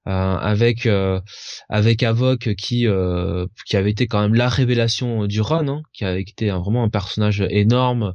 [0.08, 1.20] euh, avec euh,
[1.68, 6.06] avec Avoc qui euh, qui avait été quand même la révélation du run, hein, qui
[6.06, 8.14] avait été vraiment un personnage énorme,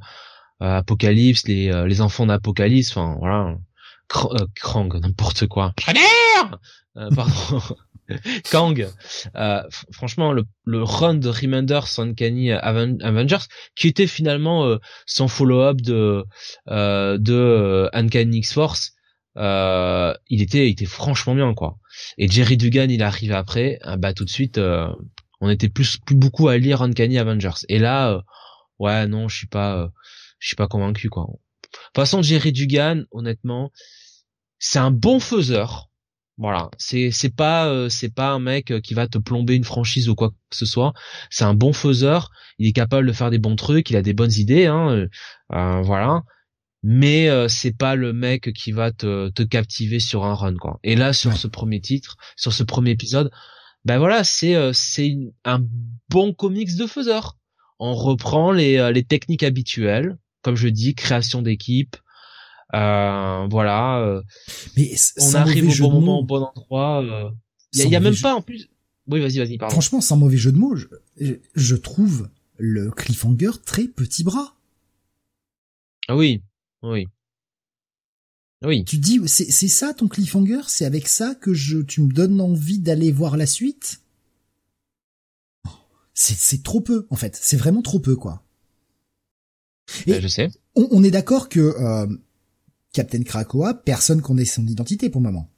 [0.61, 3.57] Apocalypse, les les enfants d'Apocalypse, enfin voilà,
[4.55, 5.75] Krang, n'importe quoi.
[7.15, 7.61] Pardon.
[8.51, 8.87] Kang,
[9.37, 13.47] euh, franchement, le, le, run de Remender Uncanny Avengers,
[13.77, 16.25] qui était finalement euh, son follow-up de
[16.69, 18.93] euh, de euh, Uncanny X-Force,
[19.37, 21.79] euh, il était, il était franchement bien quoi.
[22.19, 24.61] Et Jerry Dugan, il est arrivé après, bah tout de suite,
[25.41, 27.65] on était plus plus beaucoup à lire Uncanny Avengers.
[27.69, 28.23] Et là,
[28.79, 29.91] ouais, non, je suis pas,
[30.39, 31.27] je suis pas convaincu quoi.
[31.27, 33.73] De toute façon, Jerry Dugan, honnêtement,
[34.59, 35.91] c'est un bon faiseur
[36.37, 39.65] voilà, c'est c'est pas euh, c'est pas un mec euh, qui va te plomber une
[39.65, 40.93] franchise ou quoi que ce soit.
[41.31, 42.31] C'est un bon faiseur.
[42.59, 43.91] Il est capable de faire des bons trucs.
[43.91, 45.07] Il a des bonnes idées, hein.
[45.53, 46.23] Euh, voilà.
[46.83, 50.81] Mais c'est pas le mec qui va te te captiver sur un run quoi.
[50.83, 53.31] Et là sur ce premier titre, sur ce premier épisode,
[53.87, 55.61] ben voilà, c'est c'est un
[56.11, 57.39] bon comics de faiseur.
[57.79, 61.97] On reprend les les techniques habituelles, comme je dis, création d'équipe,
[62.75, 64.01] euh, voilà.
[64.01, 64.23] Euh,
[64.77, 67.03] mais on arrive au bon moment, au bon endroit.
[67.73, 67.89] Il euh.
[67.89, 68.69] y, a, même pas en plus.
[69.07, 69.73] oui, vas-y, vas-y, pardon.
[69.73, 70.87] Franchement, sans mauvais jeu de mots, je,
[71.55, 74.57] je trouve le cliffhanger très petit bras.
[76.09, 76.43] Ah oui,
[76.83, 77.07] oui.
[78.65, 78.85] Oui.
[78.85, 80.63] Tu dis, c'est, c'est ça ton cliffhanger?
[80.69, 84.01] C'est avec ça que je, tu me donnes envie d'aller voir la suite?
[86.15, 87.39] C'est, c'est trop peu, en fait.
[87.41, 88.43] C'est vraiment trop peu, quoi.
[90.07, 90.51] Et ben, je sais.
[90.77, 92.07] On, on est d'accord que, euh,
[92.95, 95.51] Captain Krakoa, personne connaît son identité pour le moment.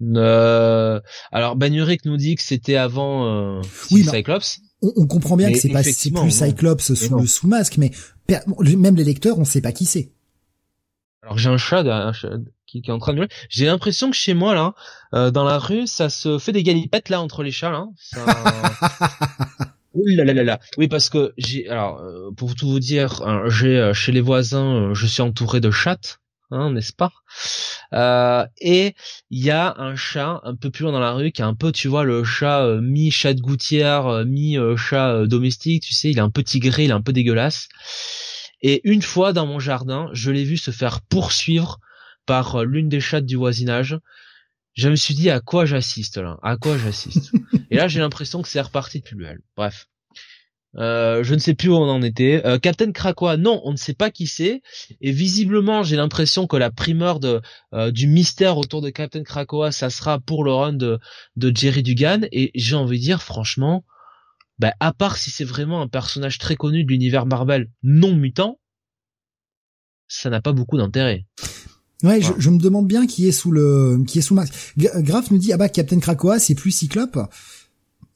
[0.00, 1.00] Euh,
[1.32, 4.60] alors Banurik nous dit que c'était avant euh, oui, Cyclops.
[4.80, 7.90] On, on, comprend bien que c'est pas c'est plus Cyclops sous le sous masque, mais
[8.76, 10.12] même les lecteurs, on sait pas qui c'est.
[11.22, 12.28] Alors j'ai un chat, un chat
[12.66, 14.74] qui, qui, est en train de J'ai l'impression que chez moi là,
[15.14, 17.86] euh, dans la rue, ça se fait des galipettes là entre les chats là.
[17.96, 18.24] Ça...
[20.76, 24.20] oui parce que j'ai alors euh, pour tout vous dire, hein, j'ai euh, chez les
[24.20, 26.18] voisins, je suis entouré de chats
[26.50, 27.12] hein, n'est-ce pas?
[27.92, 28.94] Euh, Et
[29.30, 31.54] il y a un chat un peu plus loin dans la rue qui est un
[31.54, 35.94] peu, tu vois, le chat euh, mi chat de gouttière, euh, mi chat domestique, tu
[35.94, 37.68] sais, il est un peu tigré, il est un peu dégueulasse.
[38.62, 41.78] Et une fois dans mon jardin, je l'ai vu se faire poursuivre
[42.26, 43.98] par l'une des chattes du voisinage.
[44.78, 47.32] Je me suis dit à quoi j'assiste là, à quoi j'assiste?
[47.72, 49.40] Et là j'ai l'impression que c'est reparti de plus belle.
[49.56, 49.88] Bref.
[50.76, 52.46] Euh, je ne sais plus où on en était.
[52.46, 54.62] Euh, Captain Krakoa, non, on ne sait pas qui c'est.
[55.00, 57.40] Et visiblement, j'ai l'impression que la primeur de,
[57.74, 61.00] euh, du mystère autour de Captain Krakoa, ça sera pour le run de,
[61.34, 62.28] de Jerry Dugan.
[62.30, 63.84] Et j'ai envie de dire, franchement,
[64.60, 68.60] bah, à part si c'est vraiment un personnage très connu de l'univers Marvel non mutant,
[70.06, 71.26] ça n'a pas beaucoup d'intérêt.
[72.04, 74.50] Ouais, je, je, me demande bien qui est sous le, qui est sous Max.
[74.76, 77.18] Graf nous dit ah bah Captain Krakoa c'est plus Cyclope.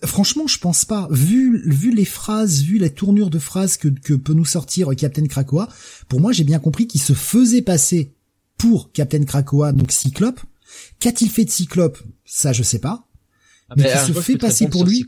[0.04, 1.06] Franchement, je pense pas.
[1.10, 5.26] Vu, vu les phrases, vu la tournure de phrases que, que peut nous sortir Captain
[5.26, 5.68] Krakoa,
[6.08, 8.12] pour moi, j'ai bien compris qu'il se faisait passer
[8.58, 10.40] pour Captain Krakoa, donc Cyclope.
[10.98, 11.98] Qu'a-t-il fait de Cyclope?
[12.24, 13.06] Ça, je sais pas.
[13.68, 15.06] Ah, mais, qui se fait passer pour lui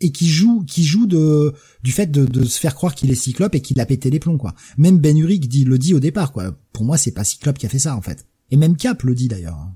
[0.00, 3.14] et qui joue, qui joue de du fait de, de se faire croire qu'il est
[3.14, 4.54] Cyclope et qu'il a pété les plombs, quoi.
[4.76, 6.56] Même Ben Urich dit le dit au départ, quoi.
[6.72, 8.26] Pour moi, c'est pas Cyclope qui a fait ça, en fait.
[8.50, 9.68] Et même Cap le dit d'ailleurs.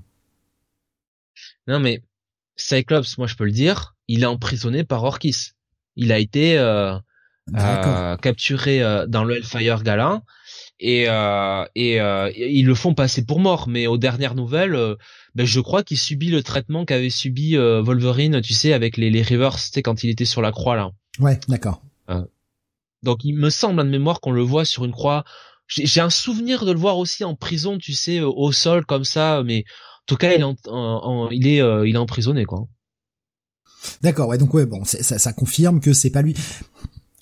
[1.67, 2.03] Non, mais
[2.55, 5.51] Cyclops, moi, je peux le dire il est emprisonné par Orkis.
[5.95, 6.97] Il a été euh,
[7.55, 10.23] euh, capturé euh, dans le Hellfire Gala
[10.79, 11.03] et,
[11.75, 13.67] et ils le font passer pour mort.
[13.67, 14.95] Mais aux dernières nouvelles,
[15.35, 19.21] ben, je crois qu'il subit le traitement qu'avait subi Wolverine, tu sais, avec les, les
[19.21, 20.91] Rivers, c'était quand il était sur la croix là.
[21.19, 21.81] Ouais, d'accord.
[23.03, 25.23] donc il me semble de mémoire qu'on le voit sur une croix.
[25.67, 29.43] J'ai un souvenir de le voir aussi en prison, tu sais, au sol comme ça,
[29.45, 32.67] mais en tout cas il est, il est, il est emprisonné quoi.
[34.01, 36.35] D'accord, ouais, donc ouais, bon, ça, ça confirme que c'est pas lui.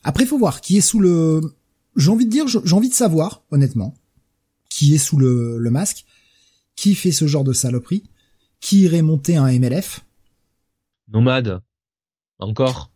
[0.04, 1.42] Après, faut voir qui est sous le.
[1.98, 3.96] J'ai envie de dire, j'ai envie de savoir, honnêtement,
[4.70, 6.06] qui est sous le, le masque,
[6.76, 8.04] qui fait ce genre de saloperie,
[8.62, 10.06] qui irait monter un MLF.
[11.12, 11.62] Nomade,
[12.40, 12.92] encore.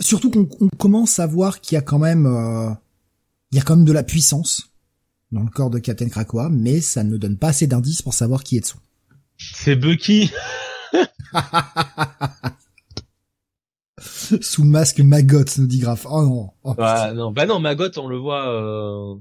[0.00, 2.70] Surtout qu'on commence à voir qu'il y a quand même, euh,
[3.50, 4.70] il y a quand même de la puissance
[5.32, 8.42] dans le corps de Captain Krakoa, mais ça ne donne pas assez d'indices pour savoir
[8.42, 8.78] qui est dessous.
[9.36, 10.30] C'est Bucky.
[14.40, 16.06] Sous le masque Magot, nous dit Graf.
[16.08, 16.50] Oh non.
[16.64, 16.74] Oh,
[17.14, 17.32] non.
[17.32, 19.14] Bah non, Magot, on le voit, euh...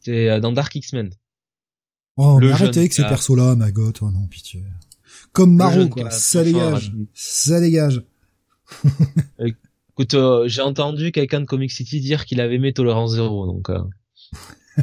[0.00, 1.10] c'est euh, dans Dark X-Men.
[2.18, 3.92] Oh, mais arrêtez avec ces persos-là, Magot.
[4.00, 4.62] Oh non, pitié.
[5.32, 6.10] Comme Maro, quoi.
[6.10, 6.92] Ça dégage.
[7.14, 8.02] Ça dégage.
[9.38, 13.70] Écoute, euh, j'ai entendu quelqu'un de Comic City dire qu'il avait aimé Tolérance Zéro, donc.
[13.70, 13.82] Euh...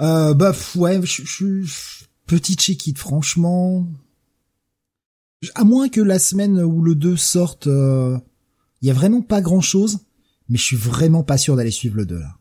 [0.00, 1.64] euh bah ouais, je suis
[2.26, 3.86] petit check franchement
[5.54, 8.18] à moins que la semaine où le 2 sorte, il euh,
[8.82, 10.00] y a vraiment pas grand chose,
[10.48, 12.34] mais je suis vraiment pas sûr d'aller suivre le 2 là.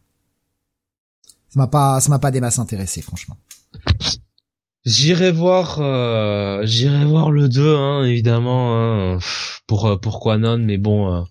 [1.49, 3.37] Ça m'a pas, ça m'a pas des masses intéressé, franchement.
[4.85, 9.19] J'irai voir, euh, j'irai voir le 2, hein, évidemment, hein,
[9.67, 11.21] pour euh, pourquoi non, mais bon, euh,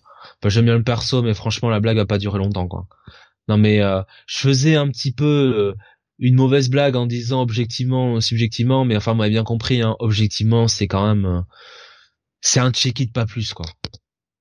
[0.42, 2.86] bah, j'aime bien le perso, mais franchement la blague a pas duré longtemps, quoi.
[3.48, 3.80] Non mais
[4.26, 5.72] je faisais un petit peu
[6.18, 10.88] une mauvaise blague en disant objectivement, subjectivement, mais enfin, moi, bien compris, hein, objectivement, c'est
[10.88, 11.40] quand même, euh,
[12.40, 13.66] c'est un check-it pas plus, quoi.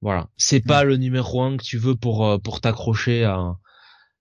[0.02, 0.30] Voilà.
[0.38, 3.56] C'est pas le numéro un que tu veux pour, euh, pour t'accrocher à,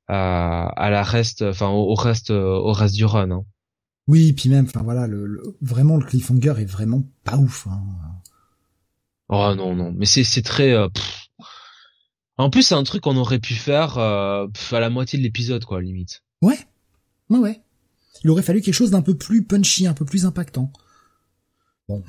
[0.09, 3.45] à, à, la reste, enfin, au, reste, euh, au reste du run, hein.
[4.07, 7.67] Oui, puis même, enfin voilà, le, vraiment le cliffhanger est vraiment pas ouf.
[7.67, 7.83] Hein.
[9.31, 10.77] Oh non non, mais c'est c'est très.
[12.37, 15.81] en plus, c'est un truc qu'on aurait pu faire à la moitié de l'épisode, quoi,
[15.81, 16.23] limite.
[16.43, 16.59] Ouais,
[17.31, 17.61] Ouais, ouais.
[18.23, 20.73] Il aurait fallu quelque chose d'un peu plus punchy, un peu plus impactant.
[21.89, 22.03] Bon.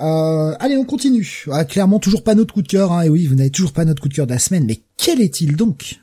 [0.00, 1.44] Euh, allez, on continue.
[1.50, 2.92] Ah, clairement, toujours pas notre coup de cœur.
[2.92, 3.02] Hein.
[3.02, 4.66] Et oui, vous n'avez toujours pas notre coup de cœur de la semaine.
[4.66, 6.00] Mais quel est-il donc?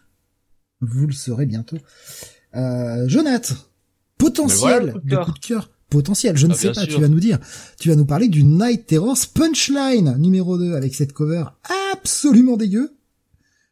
[0.81, 1.77] Vous le saurez bientôt.
[2.55, 3.53] Euh, Jonath,
[4.17, 5.69] potentiel de coup de cœur.
[5.89, 6.35] potentiel.
[6.37, 6.95] Je ne Ah, sais pas, sûr.
[6.95, 7.37] tu vas nous dire.
[7.79, 11.45] Tu vas nous parler du Night Terrors Punchline numéro 2 avec cette cover
[11.91, 12.95] absolument dégueu.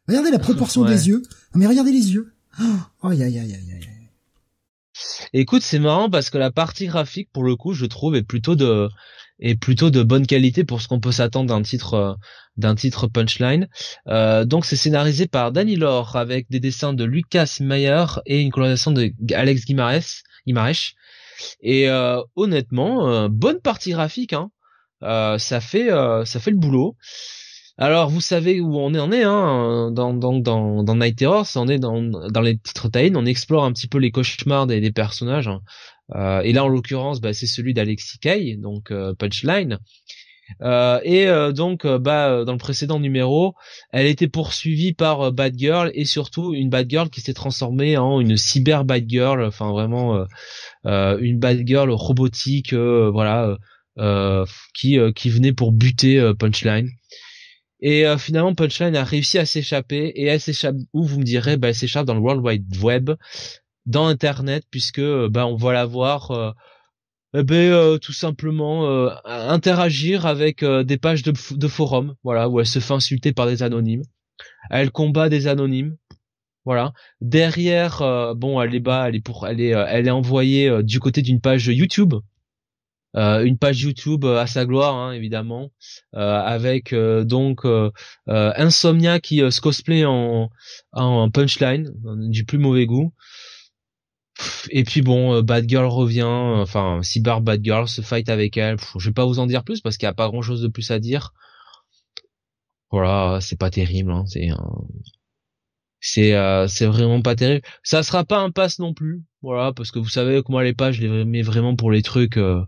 [0.06, 0.90] Regardez la proportion Ouais.
[0.94, 1.22] des yeux.
[1.52, 2.32] Ah, mais regardez les yeux.
[2.60, 3.88] Oh, aïe, aïe, aïe, aïe, aïe.
[5.34, 8.54] Écoute, c'est marrant parce que la partie graphique, pour le coup, je trouve est plutôt
[8.54, 8.88] de
[9.40, 12.14] est plutôt de bonne qualité pour ce qu'on peut s'attendre d'un titre euh,
[12.56, 13.68] d'un titre punchline.
[14.08, 18.50] Euh, donc c'est scénarisé par Danny Lore avec des dessins de Lucas Mayer et une
[18.50, 20.22] colorisation de Alex Guimarães.
[21.62, 24.34] Et euh, honnêtement, bonne partie graphique.
[24.34, 24.50] Hein.
[25.00, 25.88] Ça fait
[26.24, 26.96] ça fait le boulot.
[27.78, 31.68] Alors vous savez où on on est hein, dans dans dans dans Night Terrors, on
[31.68, 35.48] est dans les titres tie on explore un petit peu les cauchemars des, personnages.
[35.48, 35.62] hein.
[36.14, 39.78] Euh, et là en l'occurrence, bah, c'est celui d'Alexis Kay, donc euh, Punchline.
[40.60, 43.54] Euh, et donc bah dans le précédent numéro,
[43.90, 48.20] elle était poursuivie par Bad Girl et surtout une Bad Girl qui s'est transformée en
[48.20, 50.26] une cyber Bad Girl, enfin vraiment
[50.84, 53.56] une Bad Girl robotique, voilà,
[54.74, 54.98] qui
[55.30, 56.90] venait pour buter Punchline.
[57.82, 61.56] Et euh, finalement, Punchline a réussi à s'échapper et elle s'échappe où vous me direz,
[61.56, 63.10] bah, elle s'échappe dans le World Wide Web,
[63.86, 66.52] dans Internet, puisque euh, bah, on va la voir, euh,
[67.34, 72.92] eh ben, tout simplement interagir avec des pages de, forums, voilà, où elle se fait
[72.92, 74.02] insulter par des anonymes.
[74.68, 75.96] Elle combat des anonymes,
[76.66, 76.92] voilà.
[77.22, 81.22] Derrière, bon, elle est bas, elle est pour, elle est, elle est envoyée du côté
[81.22, 82.12] d'une page YouTube.
[83.14, 85.70] Euh, une page YouTube euh, à sa gloire hein, évidemment.
[86.14, 87.66] Euh, avec donc
[88.26, 90.50] Insomnia qui se cosplay en,
[90.92, 91.90] en punchline.
[92.30, 93.12] Du plus mauvais goût.
[94.70, 96.22] Et puis bon Bad Girl revient.
[96.24, 99.64] Enfin Cyber Bad Girl se fight avec elle Pff, je vais pas vous en dire
[99.64, 101.32] plus parce qu'il y a pas grand chose de plus à dire.
[102.90, 104.48] Voilà c'est pas terrible hein, c'est
[106.02, 107.64] c'est euh, c'est vraiment pas terrible.
[107.84, 110.74] Ça sera pas un pass non plus voilà parce que vous savez que moi les
[110.74, 112.60] pages je les mets vraiment pour les trucs euh,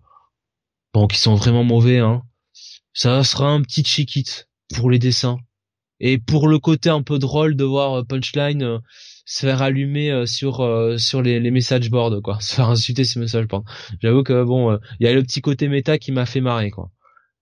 [0.94, 2.22] bon qui sont vraiment mauvais hein.
[2.94, 5.38] Ça sera un petit check pour les dessins.
[5.98, 8.78] Et pour le côté un peu drôle de voir euh, punchline euh,
[9.26, 10.56] se faire allumer euh, sur
[10.98, 12.38] sur les, les message boards quoi.
[12.40, 13.64] Se faire insulter sur message boards.
[14.00, 16.90] J'avoue que bon il y a le petit côté méta qui m'a fait marrer quoi.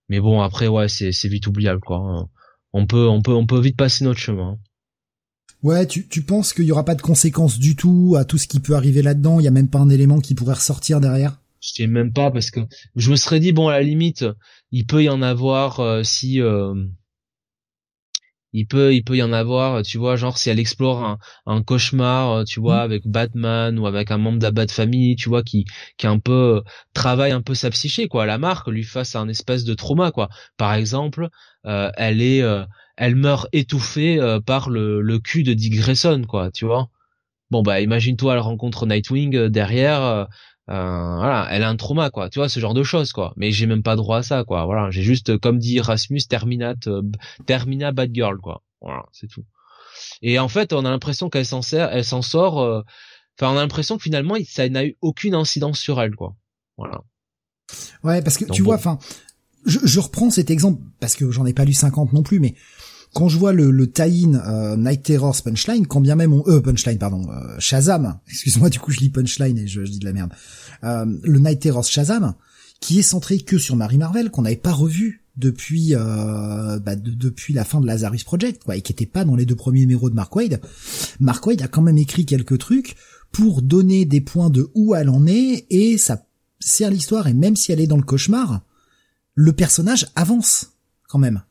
[0.09, 2.27] Mais bon après ouais c'est c'est vite oubliable quoi hein.
[2.73, 4.57] on peut on peut on peut vite passer notre chemin
[5.61, 8.49] Ouais, tu, tu penses qu'il y aura pas de conséquences du tout à tout ce
[8.49, 9.39] qui peut arriver là-dedans?
[9.39, 11.37] Il y a même pas un élément qui pourrait ressortir derrière?
[11.63, 12.59] Je sais même pas parce que
[12.95, 14.25] je me serais dit bon à la limite
[14.71, 16.73] il peut y en avoir euh, si euh,
[18.51, 21.63] il peut il peut y en avoir tu vois genre si elle explore un, un
[21.63, 22.85] cauchemar euh, tu vois Mm.
[22.85, 25.65] avec Batman ou avec un membre de la Bat Family tu vois qui
[25.97, 26.61] qui un peu
[26.93, 30.11] travaille un peu sa psyché quoi la marque lui face à un espèce de trauma
[30.11, 31.29] quoi par exemple
[31.65, 32.65] euh, elle est euh,
[32.97, 36.89] elle meurt étouffée euh, par le le cul de Dick Grayson quoi tu vois
[37.51, 40.27] bon bah imagine-toi elle rencontre Nightwing derrière
[40.67, 43.33] voilà, elle a un trauma quoi, tu vois ce genre de choses quoi.
[43.35, 44.65] Mais j'ai même pas droit à ça quoi.
[44.65, 47.01] Voilà, j'ai juste euh, comme dit Rasmus terminate euh,
[47.45, 48.61] termina bad girl quoi.
[48.81, 49.43] Voilà, c'est tout.
[50.21, 52.81] Et en fait, on a l'impression qu'elle s'en sert, elle s'en sort euh,
[53.39, 56.35] enfin on a l'impression que finalement ça n'a eu aucune incidence sur elle quoi.
[56.77, 57.01] Voilà.
[58.03, 58.67] Ouais, parce que Donc tu bon.
[58.67, 58.99] vois, enfin,
[59.65, 62.55] je, je reprends cet exemple parce que j'en ai pas lu 50 non plus, mais
[63.13, 66.43] quand je vois le, le tie-in euh, Night Terrors Punchline, quand bien même on...
[66.47, 69.99] Euh, Punchline, pardon, euh, Shazam, excuse-moi, du coup je lis Punchline et je, je dis
[69.99, 70.31] de la merde.
[70.83, 72.33] Euh, le Night Terrors Shazam,
[72.79, 77.11] qui est centré que sur Mary Marvel, qu'on n'avait pas revu depuis euh, bah, de-
[77.11, 79.79] depuis la fin de Lazarus Project, quoi, et qui était pas dans les deux premiers
[79.81, 80.59] numéros de Mark Wade.
[81.19, 82.95] Mark Wade a quand même écrit quelques trucs
[83.31, 86.25] pour donner des points de où elle en est, et ça
[86.59, 88.61] sert l'histoire, et même si elle est dans le cauchemar,
[89.33, 90.73] le personnage avance,
[91.07, 91.41] quand même.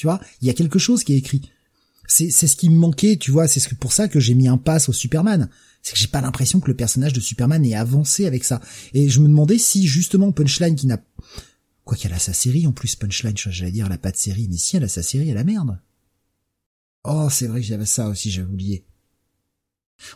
[0.00, 1.42] Tu vois, il y a quelque chose qui est écrit.
[2.06, 4.56] C'est, ce qui me manquait, tu vois, c'est ce pour ça que j'ai mis un
[4.56, 5.50] pass au Superman.
[5.82, 8.62] C'est que j'ai pas l'impression que le personnage de Superman ait avancé avec ça.
[8.94, 11.04] Et je me demandais si, justement, Punchline qui n'a,
[11.84, 14.48] quoi qu'elle a sa série, en plus, Punchline, j'allais dire, elle a pas de série,
[14.48, 15.78] mais si elle a sa série, elle a merde.
[17.04, 18.86] Oh, c'est vrai que j'avais ça aussi, j'avais oublié.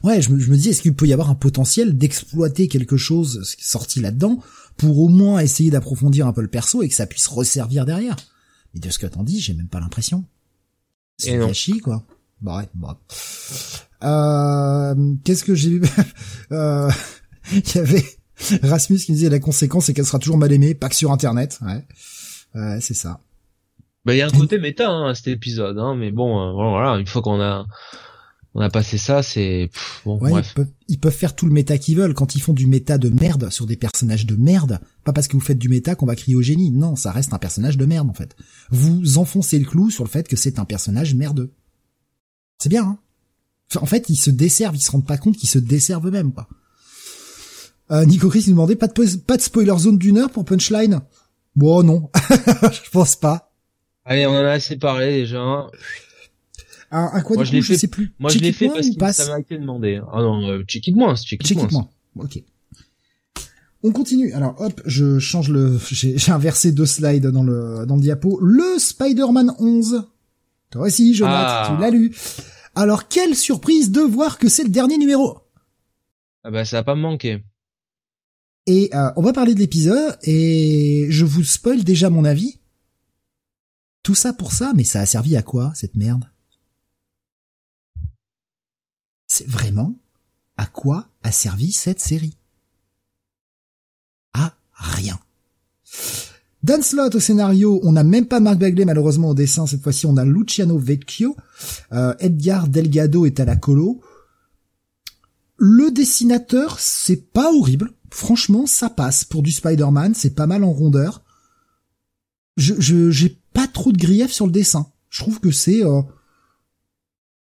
[0.02, 2.97] Ouais, je me, je me dis, est-ce qu'il peut y avoir un potentiel d'exploiter quelque
[2.97, 4.40] chose sorti là-dedans
[4.78, 8.16] pour au moins essayer d'approfondir un peu le perso et que ça puisse resservir derrière?
[8.74, 10.24] Mais de ce que t'en dis, j'ai même pas l'impression.
[11.16, 12.05] C'est Et gâchis, quoi.
[12.40, 12.98] Bah ouais, bah.
[14.02, 15.82] Euh, qu'est-ce que j'ai vu
[16.52, 16.90] Euh,
[17.52, 18.05] Il y avait
[18.62, 21.59] Rasmus qui disait la conséquence c'est qu'elle sera toujours mal aimée, pas que sur Internet.
[21.62, 21.84] Ouais,
[22.55, 23.20] ouais c'est ça.
[24.05, 26.52] Bah il y a un côté méta hein, à cet épisode hein, mais bon euh,
[26.52, 27.64] bon, voilà, une fois qu'on a
[28.55, 29.70] on a passé ça, c'est
[30.05, 30.51] bon Ouais, bref.
[30.51, 32.98] ils peuvent, ils peuvent faire tout le méta qu'ils veulent quand ils font du méta
[32.98, 34.81] de merde sur des personnages de merde.
[35.02, 36.70] Pas parce que vous faites du méta qu'on va crier au génie.
[36.70, 38.36] Non, ça reste un personnage de merde en fait.
[38.70, 41.52] Vous enfoncez le clou sur le fait que c'est un personnage merdeux.
[42.59, 42.85] C'est bien.
[42.85, 42.98] Hein
[43.81, 46.48] en fait, ils se desservent, ils se rendent pas compte qu'ils se desservent eux-mêmes quoi.
[47.90, 51.01] Euh, Nico Chris nous demandait pas de, pas de spoiler zone d'une heure pour Punchline?
[51.55, 52.10] Bon, non.
[52.72, 53.52] je pense pas.
[54.05, 55.66] Allez, on en a assez parlé déjà.
[56.94, 58.12] Un, un quoi moi, je, sais plus.
[58.20, 60.00] Moi, je l'ai fait parce que ça m'a été demandé.
[60.12, 61.88] Ah non, euh, check it moins, check it moins.
[62.16, 62.40] Ok.
[63.82, 64.32] On continue.
[64.32, 65.76] Alors hop, je change le.
[65.90, 68.38] J'ai inversé deux slides dans le dans le diapo.
[68.40, 70.04] Le Spider-Man 11.
[70.70, 71.74] Toi aussi, Jonathan, ah.
[71.74, 72.14] tu l'as lu.
[72.76, 75.40] Alors quelle surprise de voir que c'est le dernier numéro.
[76.44, 77.42] Ah bah ça va pas me manquer.
[78.66, 82.60] Et euh, on va parler de l'épisode et je vous spoil déjà mon avis.
[84.04, 86.24] Tout ça pour ça, mais ça a servi à quoi cette merde?
[89.26, 89.94] C'est vraiment
[90.56, 92.36] à quoi a servi cette série?
[94.76, 95.18] Rien.
[96.62, 100.06] Dan Slott au scénario, on n'a même pas Marc Bagley malheureusement au dessin, cette fois-ci
[100.06, 101.36] on a Luciano Vecchio,
[101.92, 104.01] euh, Edgar Delgado est à la colo.
[105.56, 110.72] Le dessinateur, c'est pas horrible, franchement ça passe pour du Spider-Man, c'est pas mal en
[110.72, 111.22] rondeur.
[112.56, 114.86] Je j'ai pas trop de griefs sur le dessin.
[115.10, 116.02] Je trouve que c'est euh,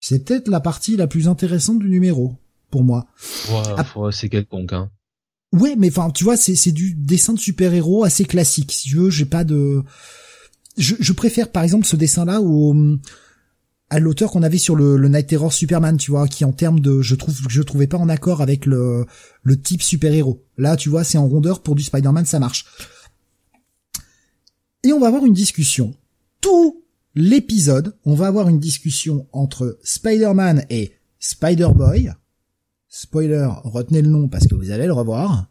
[0.09, 2.37] c'est peut-être la partie la plus intéressante du numéro
[2.71, 3.07] pour moi.
[3.51, 4.89] Ouais, c'est quelconque hein.
[5.53, 8.71] Ouais, mais enfin, tu vois, c'est c'est du dessin de super-héros assez classique.
[8.71, 9.83] Si tu veux, j'ai pas de.
[10.77, 12.73] Je, je préfère par exemple ce dessin-là au
[13.91, 16.79] à l'auteur qu'on avait sur le, le, Night Terror Superman, tu vois, qui en termes
[16.79, 19.07] de, je trouve, je trouvais pas en accord avec le
[19.43, 20.45] le type super-héros.
[20.57, 22.67] Là, tu vois, c'est en rondeur pour du Spider-Man, ça marche.
[24.85, 25.97] Et on va avoir une discussion.
[26.41, 26.86] Tout
[27.17, 32.13] l'épisode, on va avoir une discussion entre Spider-Man et Spider-Boy
[32.97, 35.51] spoiler, retenez le nom parce que vous allez le revoir,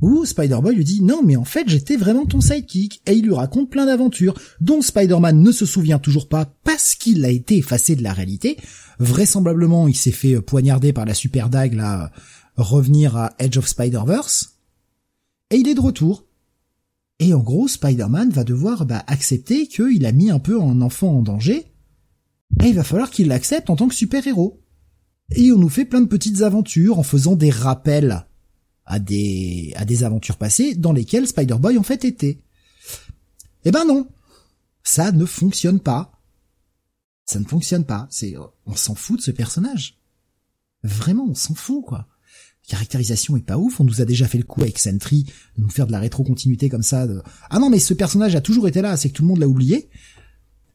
[0.00, 3.34] où Spider-Boy lui dit non mais en fait j'étais vraiment ton sidekick et il lui
[3.34, 7.96] raconte plein d'aventures dont Spider-Man ne se souvient toujours pas parce qu'il a été effacé
[7.96, 8.58] de la réalité.
[8.98, 12.10] Vraisemblablement il s'est fait poignarder par la super dague là,
[12.56, 14.58] revenir à Edge of Spider-Verse.
[15.50, 16.24] Et il est de retour.
[17.20, 21.18] Et en gros Spider-Man va devoir bah, accepter qu'il a mis un peu un enfant
[21.18, 21.66] en danger
[22.62, 24.60] et il va falloir qu'il l'accepte en tant que super-héros
[25.30, 28.26] et on nous fait plein de petites aventures en faisant des rappels
[28.84, 32.42] à des à des aventures passées dans lesquelles Spider-Boy en fait était.
[33.64, 34.08] Eh ben non,
[34.82, 36.20] ça ne fonctionne pas.
[37.24, 38.06] Ça ne fonctionne pas.
[38.10, 38.34] C'est
[38.66, 39.98] on s'en fout de ce personnage.
[40.82, 42.06] Vraiment, on s'en fout quoi.
[42.66, 43.80] Caractérisation est pas ouf.
[43.80, 45.24] On nous a déjà fait le coup avec Sentry
[45.56, 47.06] de nous faire de la rétrocontinuité comme ça.
[47.50, 48.96] Ah non, mais ce personnage a toujours été là.
[48.96, 49.88] C'est que tout le monde l'a oublié.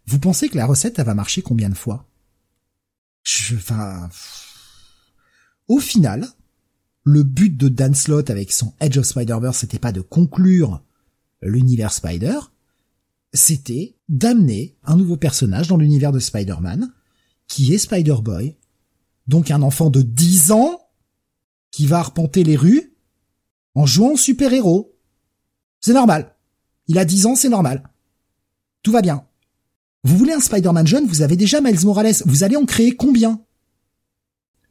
[0.06, 2.08] Vous pensez que la recette elle va marcher combien de fois?
[3.24, 4.10] Je, enfin,
[5.68, 6.28] au final,
[7.04, 10.82] le but de Dan Slott avec son Edge of Spider-Verse, c'était pas de conclure
[11.42, 12.38] l'univers Spider,
[13.34, 16.92] c'était d'amener un nouveau personnage dans l'univers de Spider-Man,
[17.48, 18.56] qui est Spider-Boy,
[19.28, 20.89] donc un enfant de 10 ans,
[21.72, 22.94] qui va arpenter les rues,
[23.76, 24.96] en jouant super-héros.
[25.82, 26.36] C'est normal.
[26.88, 27.90] Il a 10 ans, c'est normal.
[28.84, 29.26] Tout va bien.
[30.04, 33.42] Vous voulez un Spider-Man jeune, vous avez déjà Miles Morales, vous allez en créer combien?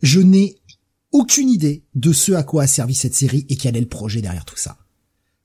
[0.03, 0.57] Je n'ai
[1.12, 4.20] aucune idée de ce à quoi a servi cette série et quel est le projet
[4.20, 4.79] derrière tout ça.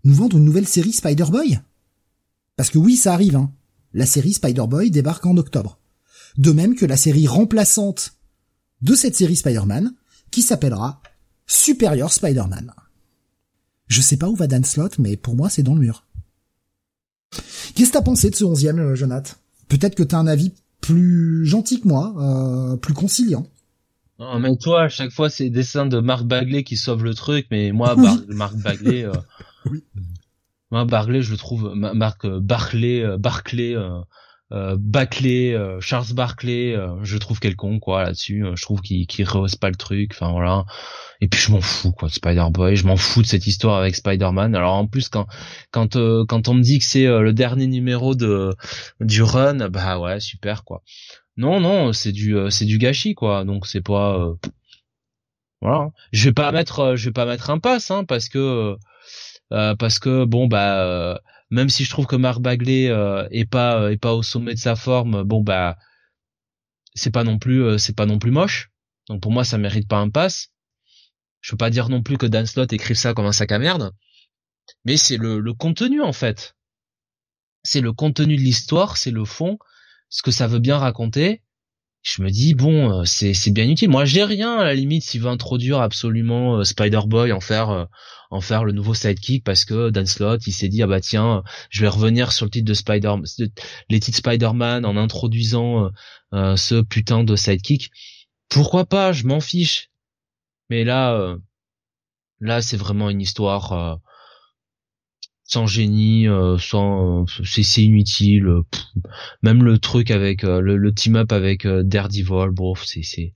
[0.03, 1.59] Nous vendre une nouvelle série Spider-Boy?
[2.55, 3.51] Parce que oui, ça arrive, hein.
[3.93, 5.79] La série Spider-Boy débarque en octobre.
[6.37, 8.17] De même que la série remplaçante
[8.81, 9.93] de cette série Spider-Man,
[10.31, 11.01] qui s'appellera
[11.45, 12.71] Superior Spider-Man.
[13.87, 16.05] Je sais pas où va Dan Slott, mais pour moi, c'est dans le mur.
[17.75, 19.33] Qu'est-ce que t'as pensé de ce onzième, euh, Jonathan?
[19.67, 23.47] Peut-être que t'as un avis plus gentil que moi, euh, plus conciliant.
[24.19, 27.47] Non, mais toi, à chaque fois, c'est dessins de Marc Bagley qui sauve le truc,
[27.49, 27.95] mais moi,
[28.27, 29.13] Marc Bagley, euh,
[29.65, 29.83] oui.
[30.71, 33.99] moi, Bagley, je le trouve, Marc Barclay, Barclay, euh,
[34.51, 38.45] euh, Bacley, euh, Charles Barclay, euh, je trouve quelconque quoi là-dessus.
[38.55, 40.11] je trouve qu'il qu'il rehausse pas le truc.
[40.13, 40.65] Enfin voilà.
[41.21, 42.75] Et puis je m'en fous quoi de Spider-Boy.
[42.75, 44.53] Je m'en fous de cette histoire avec Spider-Man.
[44.55, 45.27] Alors en plus quand
[45.71, 45.97] quand
[46.27, 48.53] quand on me dit que c'est le dernier numéro de
[48.99, 50.83] du run, bah ouais super quoi.
[51.37, 53.45] Non non c'est du c'est du gâchis quoi.
[53.45, 54.33] Donc c'est pas
[55.61, 55.89] voilà.
[56.11, 58.75] Je vais pas mettre je vais pas mettre un pass hein, parce que
[59.49, 63.91] parce que bon bah même si je trouve que Marc Bagley euh, est pas euh,
[63.91, 65.77] est pas au sommet de sa forme, bon bah
[66.95, 68.71] c'est pas non plus euh, c'est pas non plus moche.
[69.07, 70.49] Donc pour moi ça mérite pas un pass.
[71.41, 73.59] Je veux pas dire non plus que Dan Slott écrive ça comme un sac à
[73.59, 73.93] merde,
[74.85, 76.55] mais c'est le contenu en fait.
[77.63, 79.57] C'est le contenu de l'histoire, c'est le fond,
[80.09, 81.42] ce que ça veut bien raconter
[82.03, 83.89] je me dis bon euh, c'est c'est bien utile.
[83.89, 87.85] Moi j'ai rien à la limite s'il veut introduire absolument euh, Spider-Boy en faire euh,
[88.29, 91.43] en faire le nouveau sidekick parce que Dan Slott il s'est dit ah bah tiens
[91.69, 93.13] je vais revenir sur le titre de Spider
[93.89, 95.89] les titres Spider-Man en introduisant
[96.31, 97.91] ce putain de sidekick.
[98.49, 99.91] Pourquoi pas je m'en fiche.
[100.69, 101.37] Mais là
[102.43, 103.99] Là, c'est vraiment une histoire
[105.43, 106.25] sans génie,
[106.59, 108.47] sans c'est inutile.
[109.41, 113.33] même le truc avec le, team up avec Daredevil, bon, c'est c'est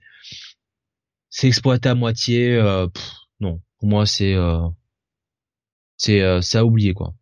[1.30, 2.58] c'est exploité à moitié.
[3.40, 4.36] non, pour moi, c'est
[5.98, 7.14] c'est ça à oublier quoi.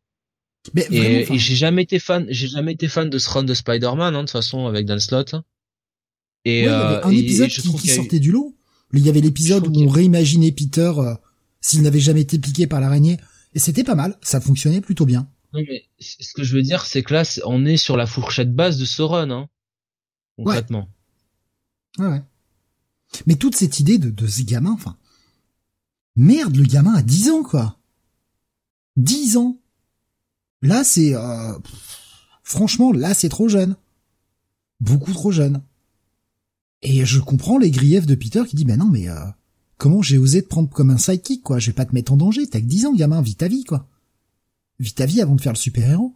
[0.73, 4.15] Mais et, j'ai jamais été fan, j'ai jamais été fan de ce run de Spider-Man,
[4.15, 5.35] hein, de toute façon, avec Dan Slott.
[6.43, 8.55] Et, il y avait un épisode qui, sortait du lot.
[8.93, 10.91] Il y avait l'épisode où on réimaginait Peter
[11.59, 13.17] s'il n'avait jamais été piqué par l'araignée.
[13.55, 15.29] Et c'était pas mal, ça fonctionnait plutôt bien.
[15.53, 18.53] Non mais ce que je veux dire, c'est que là, on est sur la fourchette
[18.53, 19.49] basse de run, hein,
[20.37, 20.89] concrètement.
[21.97, 22.07] Ouais.
[22.07, 22.23] ouais.
[23.25, 24.97] Mais toute cette idée de, de ce gamin, enfin,
[26.15, 27.79] merde, le gamin a 10 ans, quoi.
[28.97, 29.59] 10 ans.
[30.61, 31.57] Là, c'est, euh,
[32.43, 33.75] franchement, là, c'est trop jeune.
[34.79, 35.63] Beaucoup trop jeune.
[36.81, 39.25] Et je comprends les griefs de Peter qui dit, ben non, mais euh,
[39.77, 41.59] comment j'ai osé te prendre comme un sidekick, quoi?
[41.59, 43.63] Je vais pas te mettre en danger, t'as que 10 ans, gamin, vis ta vie,
[43.63, 43.87] quoi.
[44.79, 46.15] Vis ta vie avant de faire le super-héros.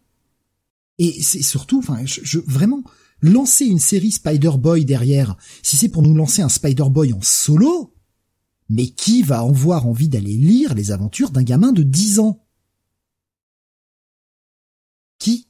[0.98, 2.84] Et c'est surtout, enfin, je, vraiment,
[3.22, 7.94] lancer une série Spider-Boy derrière, si c'est pour nous lancer un Spider-Boy en solo,
[8.69, 12.45] mais qui va avoir envie d'aller lire les aventures d'un gamin de 10 ans
[15.18, 15.48] Qui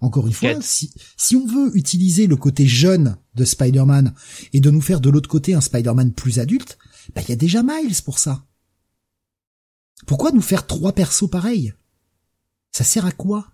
[0.00, 4.14] encore une fois, si, si on veut utiliser le côté jeune de Spider-Man
[4.52, 6.78] et de nous faire de l'autre côté un Spider-Man plus adulte,
[7.14, 8.46] bah il y a déjà Miles pour ça.
[10.06, 11.74] Pourquoi nous faire trois persos pareils?
[12.72, 13.52] Ça sert à quoi?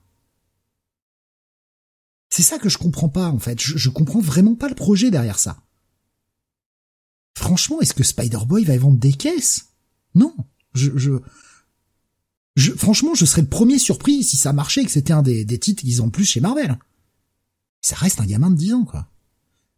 [2.29, 3.61] C'est ça que je comprends pas en fait.
[3.61, 5.63] Je, je comprends vraiment pas le projet derrière ça.
[7.37, 9.73] Franchement, est-ce que Spider-Boy va vendre des caisses?
[10.15, 10.35] Non.
[10.75, 11.13] Je, je,
[12.57, 15.45] je, franchement, je serais le premier surpris si ça marchait et que c'était un des,
[15.45, 16.79] des titres qu'ils ont plus chez Marvel.
[17.81, 19.09] Ça reste un gamin de 10 ans, quoi.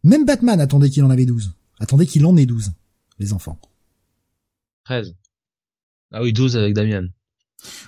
[0.03, 1.53] Même Batman attendait qu'il en avait 12.
[1.79, 2.71] Attendait qu'il en ait 12,
[3.19, 3.59] les enfants.
[4.85, 5.13] 13.
[6.11, 7.07] Ah oui, 12 avec Damian.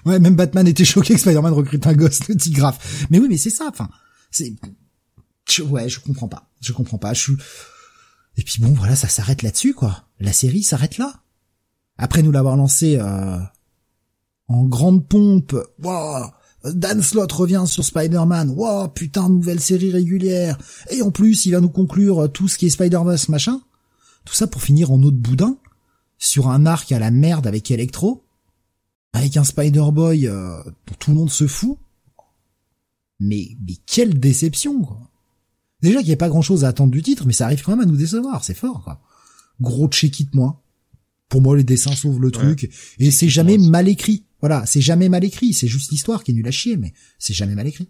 [0.06, 3.08] Ouais, même Batman était choqué que Spider-Man recrute un gosse de Tigraph.
[3.10, 3.90] Mais oui, mais c'est ça, enfin,
[4.30, 4.54] c'est,
[5.64, 6.52] ouais, je comprends pas.
[6.60, 7.14] Je comprends pas.
[7.14, 7.34] Je suis,
[8.38, 10.06] et puis bon, voilà, ça s'arrête là-dessus, quoi.
[10.20, 11.22] La série s'arrête là.
[11.98, 13.40] Après nous l'avoir lancé, euh,
[14.54, 15.56] en grande pompe.
[15.82, 16.26] Wow,
[16.66, 18.52] Dan Slott revient sur Spider-Man.
[18.52, 20.58] Wow, putain, nouvelle série régulière.
[20.90, 23.62] Et en plus, il va nous conclure tout ce qui est Spider-Verse, machin.
[24.26, 25.58] Tout ça pour finir en eau de boudin,
[26.18, 28.24] sur un arc à la merde avec Electro,
[29.14, 31.78] avec un Spider-Boy euh, dont tout le monde se fout.
[33.20, 35.00] Mais, mais quelle déception, quoi.
[35.82, 37.72] Déjà qu'il n'y a pas grand chose à attendre du titre, mais ça arrive quand
[37.72, 39.02] même à nous décevoir, c'est fort, quoi.
[39.60, 40.62] Gros check-it, moi.
[41.28, 42.70] Pour moi, les dessins sauvent le truc,
[43.00, 44.26] et c'est jamais mal écrit.
[44.42, 47.34] Voilà, c'est jamais mal écrit, c'est juste l'histoire qui est nulle à chier, mais c'est
[47.34, 47.90] jamais mal écrit.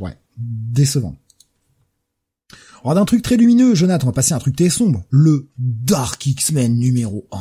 [0.00, 1.16] ouais, décevant.
[2.82, 5.04] Alors d'un truc très lumineux, Jonathan, on va passer à un truc très sombre.
[5.10, 7.38] Le Dark X-Men numéro 1.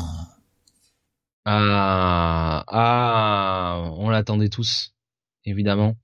[1.45, 4.94] Ah, ah, on l'attendait tous,
[5.44, 5.98] évidemment.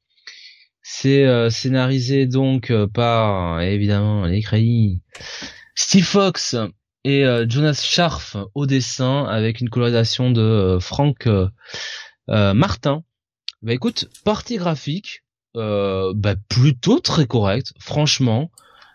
[0.81, 5.01] C'est euh, scénarisé donc euh, par, évidemment, l'écrit
[5.75, 6.57] Steve Fox
[7.23, 11.47] euh, Jonas Scharf au dessin avec une colorisation de euh, Frank euh,
[12.27, 13.03] Martin.
[13.61, 15.23] Bah écoute, partie graphique,
[15.53, 18.51] bah plutôt très correcte, franchement.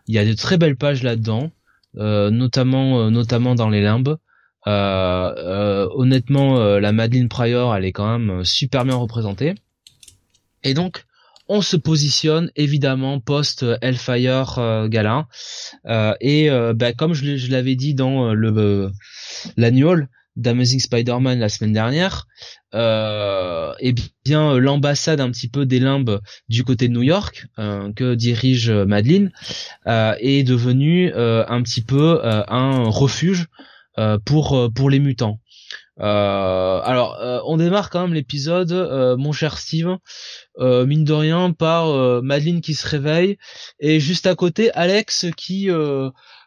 [0.06, 1.50] Il y a de très belles pages là-dedans,
[1.94, 4.16] notamment dans les limbes.
[4.64, 9.54] honnêtement, la Madeline Pryor, elle est quand même super bien représentée.
[10.62, 11.04] Et donc,
[11.48, 15.26] on se positionne évidemment post Hellfire euh, Gala
[15.86, 18.90] euh, et euh, bah, comme je, l'avais dit dans le
[19.56, 22.26] l'annual d'Amazing Spider-Man la semaine dernière,
[22.72, 23.94] eh
[24.24, 29.30] bien l'ambassade un petit peu des limbes du côté de New York que dirige Madeline
[29.86, 33.46] est devenue un petit peu un refuge
[34.24, 35.38] pour pour les mutants.
[36.00, 39.96] Euh, alors, euh, on démarre quand même l'épisode, euh, mon cher Steve,
[40.58, 43.38] mine de rien, par Madeline qui se réveille
[43.80, 45.68] et juste à côté Alex qui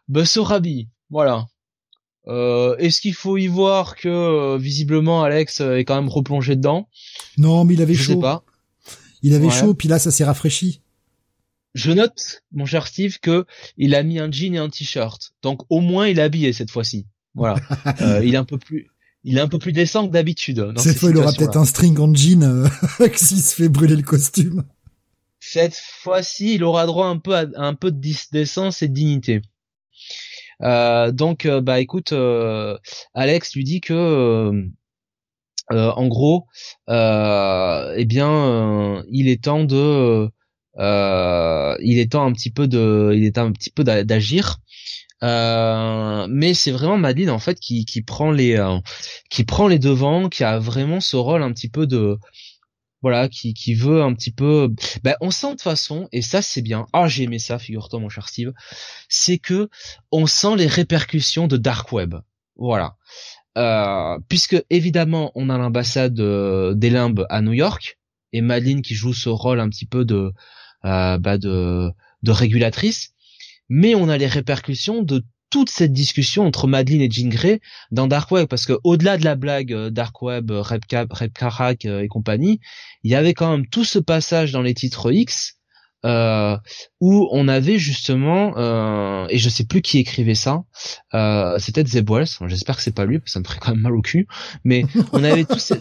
[0.08, 0.90] bah, se rhabille.
[1.10, 1.48] Voilà.
[2.28, 6.90] Est-ce qu'il faut y voir que visiblement Alex est quand même replongé dedans?
[7.38, 8.14] Non, mais il avait chaud.
[8.14, 8.44] Sais pas.
[9.24, 10.82] Il avait chaud, puis là ça s'est rafraîchi.
[11.74, 13.46] Je note, mon cher Steve, que
[13.78, 15.34] il a mis un jean et un t-shirt.
[15.44, 17.08] Donc au moins il est habillé cette fois-ci.
[17.34, 17.58] Voilà.
[18.24, 18.90] il est un peu plus
[19.24, 20.74] il est un peu plus décent que d'habitude.
[20.78, 22.68] Cette fois, il aura peut-être un string en jean euh,
[23.16, 24.64] s'il se fait brûler le costume.
[25.40, 29.42] Cette fois-ci, il aura droit un peu à un peu de décence et de dignité.
[30.64, 32.78] Euh, donc, euh, bah écoute, euh,
[33.14, 34.52] Alex lui dit que,
[35.70, 36.48] en gros,
[36.88, 40.30] eh bien, il est temps de,
[40.78, 44.58] il est temps un petit peu de, il est un petit peu d'agir.
[45.24, 48.78] Euh, mais c'est vraiment Madeline en fait qui, qui prend les euh,
[49.32, 52.18] qui prend les devants, qui a vraiment ce rôle un petit peu de
[53.02, 54.70] voilà, qui, qui veut un petit peu.
[55.04, 56.88] Ben, on sent de toute façon, et ça c'est bien.
[56.94, 58.54] Ah, j'ai aimé ça, figure-toi, mon cher Steve.
[59.08, 59.70] C'est que
[60.12, 62.16] on sent les répercussions de Dark Web.
[62.56, 62.96] Voilà.
[63.58, 67.98] Euh, puisque évidemment, on a l'ambassade euh, des limbes à New York
[68.34, 70.32] et Madeline qui joue ce rôle un petit peu de
[70.86, 71.90] euh, bah de,
[72.24, 73.14] de régulatrice,
[73.70, 77.62] mais on a les répercussions de toute cette discussion entre Madeline et Jean Grey
[77.92, 81.86] dans Dark Web parce que au-delà de la blague euh, Dark Web, euh, Red, Karak
[81.86, 82.60] euh, et compagnie,
[83.04, 85.56] il y avait quand même tout ce passage dans les titres X
[86.06, 86.58] euh,
[87.00, 90.64] où on avait justement et je sais plus qui écrivait ça,
[91.14, 92.28] euh, c'était Zeb Wells.
[92.48, 94.28] J'espère que c'est pas lui parce que ça me ferait quand même mal au cul.
[94.64, 95.80] Mais on avait tous ces,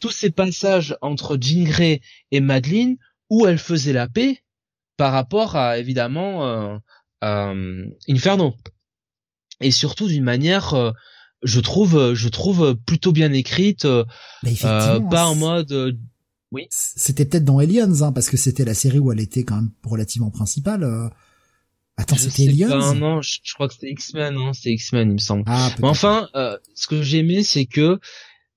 [0.00, 2.96] tous ces passages entre Jean Grey et Madeline
[3.30, 4.42] où elle faisait la paix
[4.96, 6.78] par rapport à évidemment
[7.22, 8.54] Inferno.
[9.62, 10.92] Et surtout d'une manière euh,
[11.42, 14.04] je trouve je trouve plutôt bien écrite euh,
[14.44, 15.92] euh pas en mode euh,
[16.52, 16.66] oui.
[16.70, 19.70] c'était peut-être dans Aliens hein, parce que c'était la série où elle était quand même
[19.82, 21.10] relativement principale
[21.96, 22.94] attends c'était Aliens?
[22.94, 25.44] non je, crois que c'était X-Men non c'est X-Men il me semble.
[25.46, 26.28] Ah, Mais enfin
[26.74, 27.98] ce que j'aimais c'est que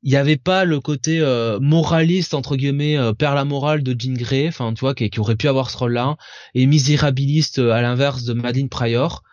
[0.06, 1.20] il y avait pas le côté
[1.60, 5.36] moraliste entre guillemets père la morale de Jean Grey enfin tu vois qui, qui, aurait
[5.36, 6.16] pu avoir ce rôle là
[6.54, 9.24] et misérabiliste à l'inverse de Madeline Pryor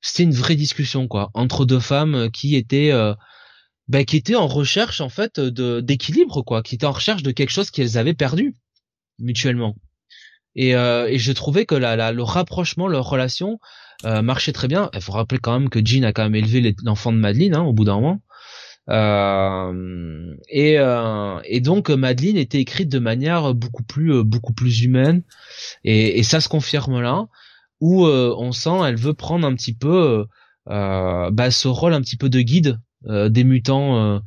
[0.00, 3.14] c'était une vraie discussion quoi entre deux femmes qui étaient euh,
[3.88, 7.30] bah, qui étaient en recherche en fait de d'équilibre quoi, qui étaient en recherche de
[7.30, 8.56] quelque chose qu'elles avaient perdu
[9.18, 9.76] mutuellement.
[10.56, 13.58] Et, euh, et je trouvais que la, la, le rapprochement, leur relation
[14.04, 14.88] euh, marchait très bien.
[14.94, 17.62] Il faut rappeler quand même que Jean a quand même élevé l'enfant de Madeleine hein,
[17.62, 18.22] au bout d'un moment.
[18.90, 25.22] Euh, et, euh, et donc Madeleine était écrite de manière beaucoup plus beaucoup plus humaine
[25.84, 27.28] et, et ça se confirme là
[27.80, 30.24] où euh, on sent elle veut prendre un petit peu euh,
[30.70, 34.22] euh, bah, ce rôle un petit peu de guide des mutants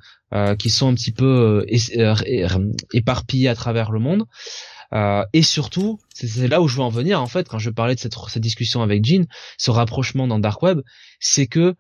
[0.59, 1.65] qui sont un petit peu
[2.93, 4.25] éparpillés à travers le monde.
[5.34, 7.99] et surtout, c'est là où je veux en venir en fait quand je parlais de
[7.99, 9.25] cette, cette discussion avec Jean,
[9.57, 10.81] ce rapprochement dans Dark Web,
[11.19, 11.73] c'est que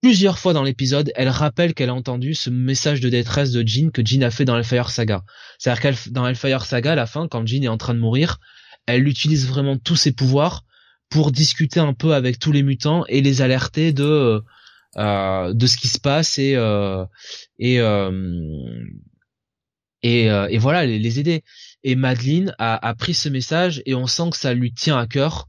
[0.00, 3.90] plusieurs fois dans l'épisode, elle rappelle qu'elle a entendu ce message de détresse de Jean
[3.90, 5.24] que Jean a fait dans Hellfire Saga.
[5.58, 8.38] C'est-à-dire qu'elle dans Hellfire Saga, à la fin, quand Jean est en train de mourir,
[8.86, 10.64] elle utilise vraiment tous ses pouvoirs
[11.10, 14.42] pour discuter un peu avec tous les mutants et les alerter de
[14.96, 17.04] euh, de ce qui se passe et euh,
[17.58, 18.50] et, euh,
[20.02, 21.44] et, et voilà les, aider.
[21.82, 25.06] Et Madeline a, a pris ce message et on sent que ça lui tient à
[25.06, 25.48] cœur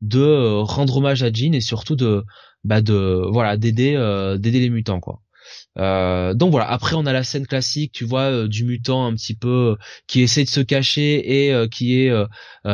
[0.00, 2.24] de rendre hommage à Jean et surtout de
[2.64, 3.92] bah de voilà d'aider
[4.38, 5.22] d'aider les mutants quoi.
[5.78, 6.70] Euh, donc voilà.
[6.70, 9.84] Après, on a la scène classique, tu vois, euh, du mutant un petit peu euh,
[10.06, 12.12] qui essaie de se cacher et qui est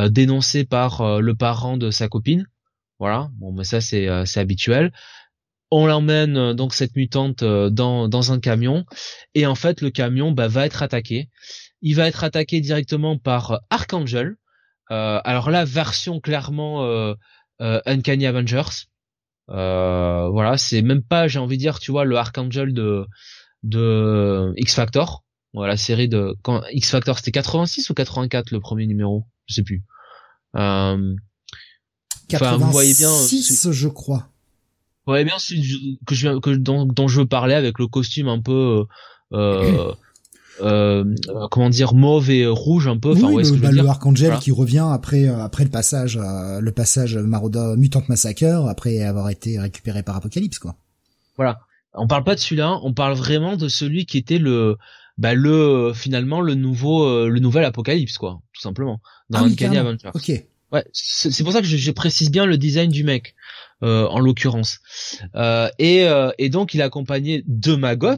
[0.09, 2.45] dénoncé par le parent de sa copine.
[2.99, 3.29] Voilà.
[3.39, 4.91] Bon, mais ça c'est c'est habituel.
[5.71, 8.85] On l'emmène donc cette mutante dans dans un camion
[9.35, 11.29] et en fait le camion bah, va être attaqué.
[11.81, 14.35] Il va être attaqué directement par Archangel.
[14.89, 17.15] alors là, version clairement
[17.59, 18.88] Uncanny Avengers.
[19.49, 23.05] Euh, voilà, c'est même pas, j'ai envie de dire, tu vois, le Archangel de
[23.63, 25.23] de X Factor.
[25.53, 29.55] Voilà, la série de quand X Factor c'était 86 ou 84 le premier numéro, je
[29.55, 29.83] sais plus.
[30.55, 31.15] Euh,
[32.27, 34.29] 86, vous voyez bien, je crois.
[35.05, 35.37] Vous voyez bien
[36.05, 38.85] que je que dont, dont je veux parler avec le costume un peu
[39.33, 39.93] euh,
[40.61, 41.03] euh,
[41.51, 43.11] comment dire mauve et rouge un peu.
[43.11, 47.17] Enfin, le, bah, le Archangel qui revient après euh, après le passage euh, le passage
[47.17, 50.75] Marauder Mutant Massacre après avoir été récupéré par Apocalypse quoi.
[51.37, 51.59] Voilà.
[51.93, 54.77] On parle pas de celui-là, on parle vraiment de celui qui était le
[55.17, 60.11] bah le finalement le nouveau le nouvel Apocalypse quoi, tout simplement dans ah Uncanny Avengers.
[60.13, 60.31] Ok.
[60.71, 63.33] Ouais, c'est pour ça que je, je, précise bien le design du mec,
[63.81, 64.81] euh, en l'occurrence.
[65.33, 66.05] Euh, et,
[66.37, 68.17] et donc il est accompagné de Magot,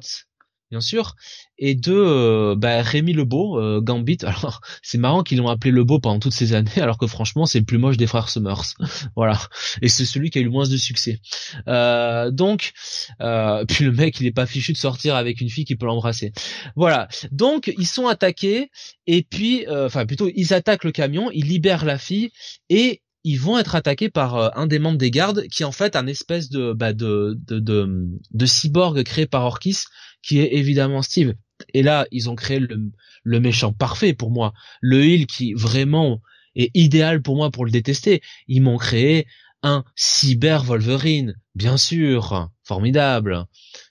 [0.69, 1.15] bien sûr,
[1.61, 4.17] et de euh, bah, Rémi Lebeau, euh, Gambit.
[4.25, 7.59] Alors c'est marrant qu'ils l'ont appelé Lebeau pendant toutes ces années, alors que franchement c'est
[7.59, 8.73] le plus moche des frères Summers.
[9.15, 9.39] voilà,
[9.81, 11.19] et c'est celui qui a eu le moins de succès.
[11.67, 12.73] Euh, donc,
[13.21, 15.85] euh, puis le mec il est pas fichu de sortir avec une fille qui peut
[15.85, 16.33] l'embrasser.
[16.75, 18.71] Voilà, donc ils sont attaqués
[19.05, 22.31] et puis, euh, enfin plutôt ils attaquent le camion, ils libèrent la fille
[22.69, 25.95] et ils vont être attaqués par un des membres des gardes qui est en fait
[25.95, 29.83] un espèce de, bah, de, de, de, de cyborg créé par Orkis
[30.23, 31.33] qui est évidemment Steve.
[31.73, 32.91] Et là, ils ont créé le,
[33.23, 34.53] le méchant parfait pour moi.
[34.81, 36.21] Le heal qui vraiment
[36.55, 38.21] est idéal pour moi pour le détester.
[38.47, 39.27] Ils m'ont créé
[39.63, 43.45] un cyber Wolverine, bien sûr, formidable,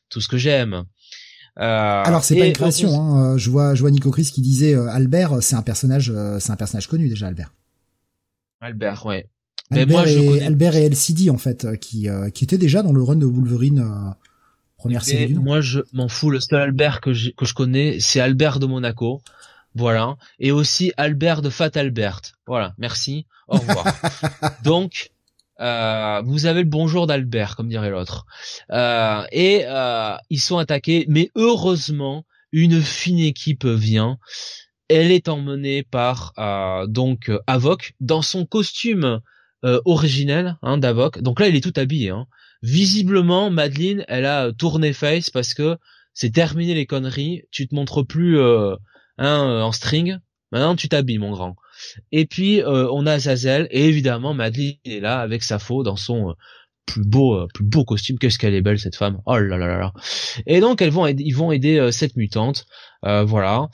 [0.08, 0.84] tout ce que j'aime.
[1.58, 3.00] Euh, Alors c'est pas une création.
[3.00, 3.36] Hein.
[3.36, 6.56] Je vois, je vois Nico Chris qui disait euh, Albert, c'est un personnage, c'est un
[6.56, 7.52] personnage connu déjà Albert.
[8.60, 9.28] Albert, ouais.
[9.70, 13.02] Albert, et, Albert et LCD en fait, euh, qui euh, qui étaient déjà dans le
[13.02, 14.10] run de Wolverine euh,
[14.80, 15.34] première série.
[15.34, 16.30] Moi, je m'en fous.
[16.30, 19.22] Le seul Albert que je, que je connais, c'est Albert de Monaco.
[19.74, 20.16] Voilà.
[20.38, 22.22] Et aussi Albert de Fat Albert.
[22.46, 22.74] Voilà.
[22.78, 23.26] Merci.
[23.46, 23.84] Au revoir.
[24.64, 25.10] Donc,
[25.60, 28.26] euh, vous avez le bonjour d'Albert, comme dirait l'autre.
[28.72, 34.18] Euh, et euh, ils sont attaqués, mais heureusement, une fine équipe vient.
[34.88, 39.20] Elle est emmenée par euh, donc Avoc dans son costume
[39.64, 41.20] euh, originel hein, d'Avoc.
[41.20, 42.08] Donc là, il est tout habillé.
[42.08, 42.26] Hein.
[42.62, 45.78] Visiblement, Madeline, elle a tourné face parce que
[46.14, 47.44] c'est terminé les conneries.
[47.50, 48.78] Tu te montres plus hein,
[49.18, 50.18] en string.
[50.52, 51.56] Maintenant, tu t'habilles, mon grand.
[52.12, 55.96] Et puis euh, on a Azazel et évidemment Madeline est là avec sa faux dans
[55.96, 56.32] son euh,
[56.90, 59.20] plus beau euh, plus beau costume qu'est-ce qu'elle est belle cette femme.
[59.26, 59.92] Oh là là là là.
[60.46, 62.66] Et donc elles vont aider, ils vont aider cette mutante.
[63.02, 63.68] Voilà.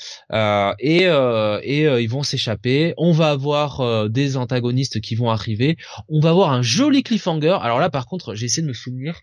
[0.79, 2.95] Et et ils vont s'échapper.
[2.97, 5.77] On va avoir des antagonistes qui vont arriver.
[6.09, 7.59] On va avoir un joli cliffhanger.
[7.61, 9.21] Alors là par contre j'ai essayé de me souvenir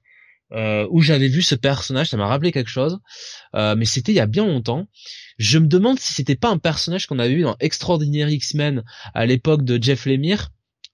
[0.92, 2.10] où j'avais vu ce personnage.
[2.10, 3.00] Ça m'a rappelé quelque chose.
[3.54, 4.88] Mais c'était il y a bien longtemps.
[5.38, 8.84] Je me demande si c'était pas un personnage qu'on avait vu dans Extraordinary X-Men
[9.14, 10.50] à l'époque de Jeff Lemire.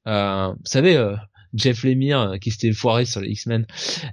[0.07, 1.15] Euh, vous savez, euh,
[1.53, 3.65] Jeff Lemire euh, qui s'était foiré sur les X-Men.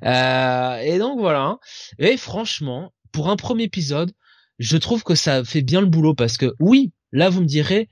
[0.05, 1.59] Euh, et donc voilà.
[1.99, 4.13] Et franchement, pour un premier épisode,
[4.59, 7.89] je trouve que ça fait bien le boulot parce que oui, là vous me direz,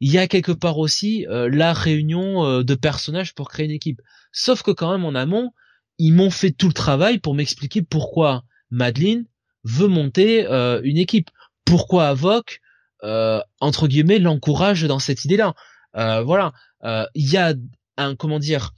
[0.00, 4.00] il y a quelque part aussi la réunion de personnages pour créer une équipe.
[4.30, 5.50] Sauf que quand même en amont,
[5.98, 9.26] ils m'ont fait tout le travail pour m'expliquer pourquoi Madeline
[9.64, 10.46] veut monter
[10.84, 11.30] une équipe
[11.64, 12.60] pourquoi Avoc
[13.04, 15.54] euh, entre guillemets l'encourage dans cette idée-là.
[15.96, 16.52] Euh, voilà,
[16.84, 17.54] euh, il y a
[17.98, 18.74] un comment dire,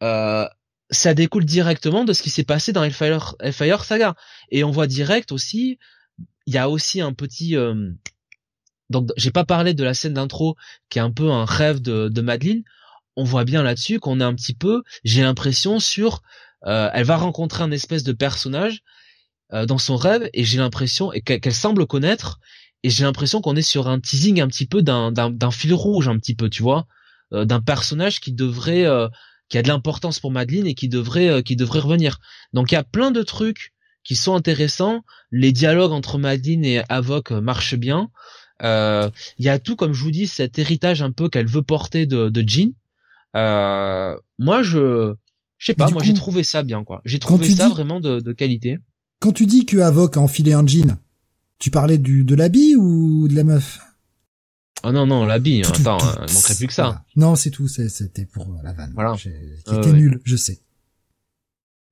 [0.00, 4.14] ça découle directement de ce qui s'est passé dans Hellfire, Hellfire Saga
[4.50, 5.78] et on voit direct aussi,
[6.46, 7.56] il y a aussi un petit
[8.90, 10.56] donc j'ai pas parlé de la scène d'intro
[10.90, 12.62] qui est un peu un rêve de, de Madeline.
[13.16, 16.22] On voit bien là-dessus qu'on est un petit peu, j'ai l'impression sur,
[16.62, 18.82] elle va rencontrer un espèce de personnage
[19.52, 22.40] euh, dans son rêve et j'ai l'impression qu'elle semble connaître
[22.82, 26.18] et j'ai l'impression qu'on est sur un teasing un petit peu d'un fil rouge un
[26.18, 27.01] petit peu tu vois euh,
[27.32, 29.08] d'un personnage qui devrait euh,
[29.48, 32.18] qui a de l'importance pour Madeline et qui devrait qui devrait revenir.
[32.52, 33.72] Donc il y a plein de trucs
[34.04, 35.02] qui sont intéressants.
[35.30, 38.10] Les dialogues entre Madeline et Avoc marchent bien.
[38.62, 42.06] Il y a tout comme je vous dis cet héritage un peu qu'elle veut porter
[42.06, 42.72] de de Jean.
[43.34, 45.14] Moi je
[45.58, 47.02] je sais pas moi j'ai trouvé ça bien quoi.
[47.04, 48.78] J'ai trouvé ça vraiment de, de qualité.
[49.20, 50.96] quand tu dis que Avoc a enfilé un jean,
[51.58, 53.80] tu parlais du de l'habit ou de la meuf?
[54.84, 55.62] Oh non non l'habit.
[55.64, 57.04] Hein, attends, il hein, manquerait plus que ça.
[57.16, 58.92] Non c'est tout, c'était pour euh, la vanne.
[58.94, 59.16] Voilà.
[59.16, 60.60] C'était nul, je sais.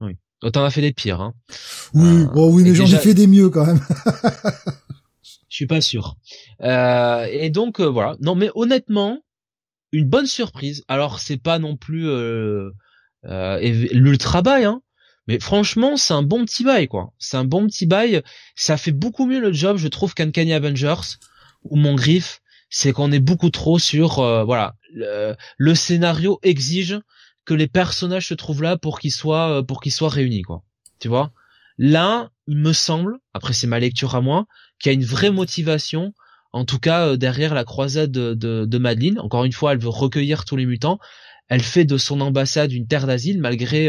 [0.00, 0.16] Oui.
[0.42, 1.20] Oh, t'en as fait des pires.
[1.20, 1.34] Hein.
[1.94, 3.80] Oui, euh, oh, oui, mais j'en ai fait des mieux quand même.
[5.22, 6.16] je suis pas sûr.
[6.62, 8.16] Euh, et donc euh, voilà.
[8.20, 9.18] Non mais honnêtement,
[9.92, 10.84] une bonne surprise.
[10.88, 12.70] Alors c'est pas non plus euh,
[13.22, 14.82] l'ultra bail, hein,
[15.30, 17.12] mais franchement, c'est un bon petit bail, quoi.
[17.20, 18.22] C'est un bon petit bail.
[18.56, 21.18] Ça fait beaucoup mieux le job, je trouve, qu'Uncanny Avengers,
[21.62, 26.98] ou mon griffe, c'est qu'on est beaucoup trop sur, euh, voilà, le, scénario exige
[27.44, 30.62] que les personnages se trouvent là pour qu'ils soient, euh, pour qu'ils soient réunis, quoi.
[31.00, 31.32] Tu vois?
[31.78, 34.46] Là, il me semble, après c'est ma lecture à moi,
[34.78, 36.14] qu'il y a une vraie motivation,
[36.52, 39.18] en tout cas euh, derrière la croisade de, de, de Madeline.
[39.18, 40.98] Encore une fois, elle veut recueillir tous les mutants.
[41.48, 43.88] Elle fait de son ambassade une terre d'asile malgré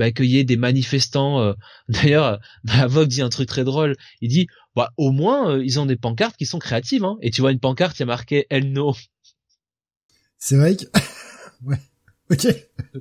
[0.00, 1.40] bah, y ait des manifestants.
[1.40, 1.52] Euh,
[1.88, 3.96] d'ailleurs, la Vogue dit un truc très drôle.
[4.20, 7.04] Il dit, bah, au moins, euh, ils ont des pancartes qui sont créatives.
[7.04, 7.18] Hein.
[7.22, 8.94] Et tu vois une pancarte, il y a marqué El No.
[10.38, 10.84] C'est vrai que...
[11.64, 11.78] ouais.
[12.30, 12.46] Ok.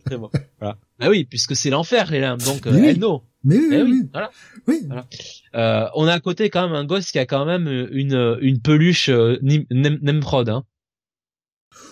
[0.05, 0.29] Très bon.
[0.59, 0.77] Voilà.
[0.99, 3.23] Bah oui, puisque c'est l'enfer les lames, donc euh, No.
[3.43, 4.31] Mais oui, eh oui, Voilà.
[4.67, 4.81] Oui.
[4.87, 5.05] Voilà.
[5.55, 8.59] Euh, on a à côté quand même un gosse qui a quand même une une
[8.59, 10.49] peluche euh, Nemprod.
[10.49, 10.65] Hein.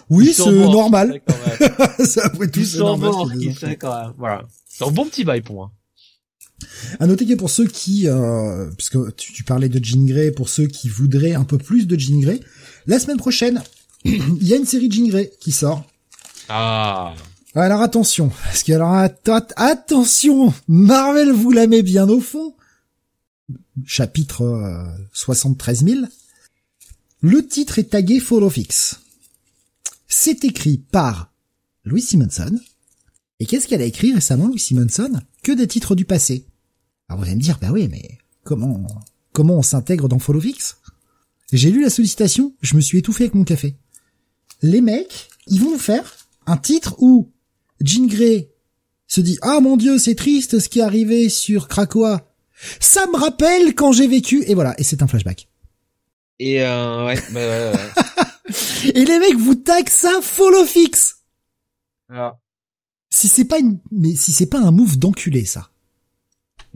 [0.09, 1.21] Oui, c'est normal.
[1.99, 3.11] c'est après tout, c'est normal.
[3.79, 4.13] quand même.
[4.17, 4.43] Voilà.
[4.65, 5.71] C'est un bon petit bail pour moi.
[6.99, 10.67] À noter que pour ceux qui, euh, puisque tu, parlais de Jean Grey, pour ceux
[10.67, 12.39] qui voudraient un peu plus de Jean Grey,
[12.87, 13.61] la semaine prochaine,
[14.05, 15.85] il y a une série de Jean Grey qui sort.
[16.49, 17.13] Ah.
[17.53, 18.93] Alors attention, parce que alors
[19.55, 22.55] attention, Marvel vous la met bien au fond.
[23.85, 26.01] Chapitre euh, 73 000.
[27.21, 28.99] Le titre est tagué Follow Fix.
[30.07, 31.31] C'est écrit par
[31.83, 32.59] Louis Simonson.
[33.39, 35.21] Et qu'est-ce qu'elle a écrit récemment, Louis Simonson?
[35.43, 36.45] Que des titres du passé.
[37.09, 38.85] Alors vous allez me dire, bah oui, mais comment
[39.33, 40.77] comment on s'intègre dans FollowFix?
[41.53, 43.75] J'ai lu la sollicitation, je me suis étouffé avec mon café.
[44.61, 46.15] Les mecs, ils vont nous faire
[46.45, 47.31] un titre où
[47.79, 48.51] Jean Grey
[49.07, 52.27] se dit ah mon dieu c'est triste ce qui est arrivé sur Krakoa.
[52.79, 55.47] Ça me rappelle quand j'ai vécu et voilà et c'est un flashback.
[56.39, 58.91] Et euh, ouais, bah, ouais, ouais.
[58.95, 61.19] et les mecs vous taguent ça follow fix.
[62.09, 62.37] Alors,
[63.09, 65.69] Si c'est pas une, mais si c'est pas un move d'enculé, ça.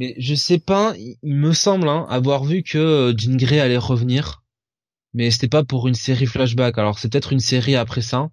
[0.02, 3.78] Mais je sais pas, il me semble hein, avoir vu que euh, Jean Grey allait
[3.78, 4.42] revenir,
[5.14, 6.80] mais c'était pas pour une série flashback.
[6.80, 8.32] Alors c'est peut-être une série après ça.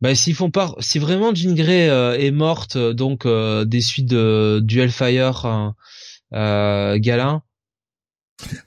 [0.00, 4.06] Bah s'ils font pas, si vraiment Jean Grey euh, est morte, euh, donc des suites
[4.06, 5.74] de du Hellfire
[6.32, 7.42] euh, Gala,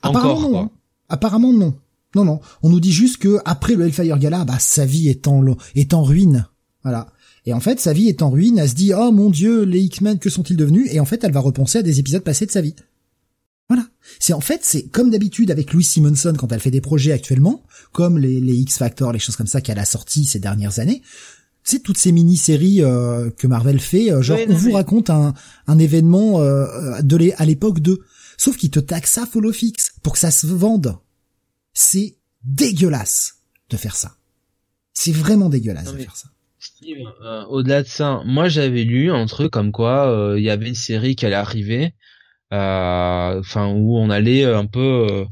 [0.01, 0.59] Apparemment non.
[0.59, 0.71] Hein.
[1.07, 1.79] Apparemment non.
[2.15, 2.41] Non non.
[2.63, 5.41] On nous dit juste que après le Hellfire Gala, bah sa vie est en
[5.73, 6.49] est en ruine.
[6.83, 7.07] Voilà.
[7.47, 9.79] Et en fait, sa vie est en ruine, elle se dit, oh mon dieu, les
[9.79, 10.89] X-Men, que sont-ils devenus?
[10.91, 12.75] Et en fait, elle va repenser à des épisodes passés de sa vie.
[13.69, 13.87] Voilà.
[14.19, 17.63] C'est en fait, c'est comme d'habitude avec Louis Simonson quand elle fait des projets actuellement,
[17.93, 21.01] comme les, les X-Factor, les choses comme ça qu'elle a sorti ces dernières années.
[21.63, 25.33] C'est toutes ces mini-séries euh, que Marvel fait, euh, genre on vous raconte un,
[25.67, 28.01] un événement euh, de à l'époque de...
[28.37, 30.97] Sauf qu'il te taxe ça follow fix pour que ça se vende.
[31.73, 33.35] C'est dégueulasse
[33.69, 34.17] de faire ça.
[34.93, 36.27] C'est vraiment dégueulasse de faire ça.
[37.21, 40.67] Euh, au-delà de ça, moi j'avais lu un truc comme quoi euh, il y avait
[40.67, 41.93] une série qui allait arriver,
[42.53, 45.25] euh, enfin où on allait un peu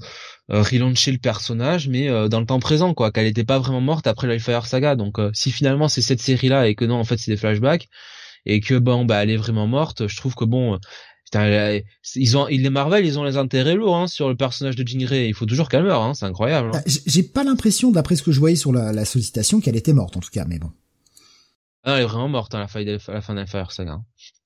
[0.49, 4.27] relancer le personnage, mais dans le temps présent, quoi, qu'elle n'était pas vraiment morte après
[4.27, 4.95] la Fire Saga.
[4.95, 7.87] Donc si finalement c'est cette série-là et que non, en fait c'est des flashbacks
[8.45, 10.79] et que bon bah elle est vraiment morte, je trouve que bon.
[11.33, 14.99] ils ont, les Marvel, ils ont les intérêts lourds hein, sur le personnage de Jean
[14.99, 15.27] Grey.
[15.27, 16.69] Il faut toujours qu'elle meure, hein, c'est incroyable.
[16.69, 16.81] Hein.
[16.85, 19.93] Bah, j'ai pas l'impression, d'après ce que je voyais sur la, la sollicitation, qu'elle était
[19.93, 20.69] morte en tout cas, mais bon.
[21.85, 24.01] Ah, elle est vraiment morte hein, à la fin de, la fin de Fire Saga.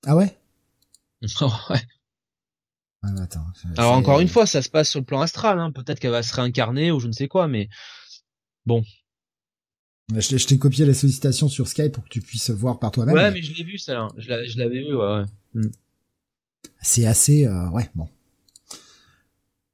[0.06, 0.36] Ah ouais?
[1.70, 1.80] Ouais.
[3.02, 3.46] Ah, attends,
[3.78, 5.58] Alors encore une fois, ça se passe sur le plan astral.
[5.58, 5.72] Hein.
[5.72, 7.70] Peut-être qu'elle va se réincarner ou je ne sais quoi, mais
[8.66, 8.84] bon.
[10.14, 13.14] Je t'ai copié la sollicitation sur Skype pour que tu puisses voir par toi-même.
[13.14, 13.94] Ouais, mais je l'ai vu ça.
[13.94, 14.08] Là.
[14.18, 14.94] Je l'avais vu.
[14.94, 15.20] Ouais.
[15.20, 15.24] ouais.
[15.54, 15.70] Hmm.
[16.82, 17.46] C'est assez.
[17.46, 18.06] Euh, ouais, bon.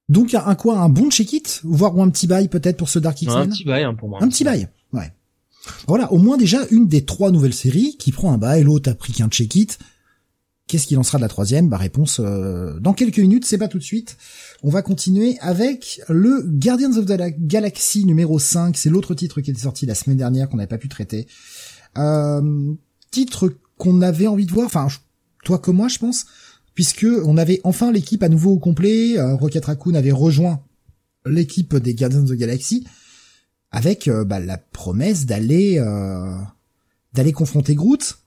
[0.09, 3.39] Donc un quoi, un bon check-it, voire un petit bail peut-être pour ce Dark X-Men?
[3.39, 4.23] Un petit bail hein, pour moi.
[4.23, 4.69] Un petit bail.
[5.87, 8.95] Voilà, au moins déjà une des trois nouvelles séries qui prend un bail, l'autre a
[8.95, 9.79] pris qu'un check-it.
[10.67, 11.69] Qu'est-ce qu'il en sera de la troisième?
[11.69, 14.17] Bah réponse euh, dans quelques minutes, c'est pas tout de suite.
[14.65, 19.53] On va continuer avec le Guardians of the Galaxy numéro 5, c'est l'autre titre qui
[19.53, 21.29] était sorti la semaine dernière qu'on n'avait pas pu traiter.
[21.99, 22.73] Euh,
[23.13, 24.89] titre qu'on avait envie de voir, enfin
[25.45, 26.27] toi comme moi je pense,
[26.75, 30.65] puisque on avait enfin l'équipe à nouveau au complet, euh, Rocket Raccoon avait rejoint
[31.25, 32.85] l'équipe des Guardians of the Galaxy
[33.71, 36.37] avec euh, bah, la promesse d'aller euh,
[37.13, 38.19] d'aller confronter Groot,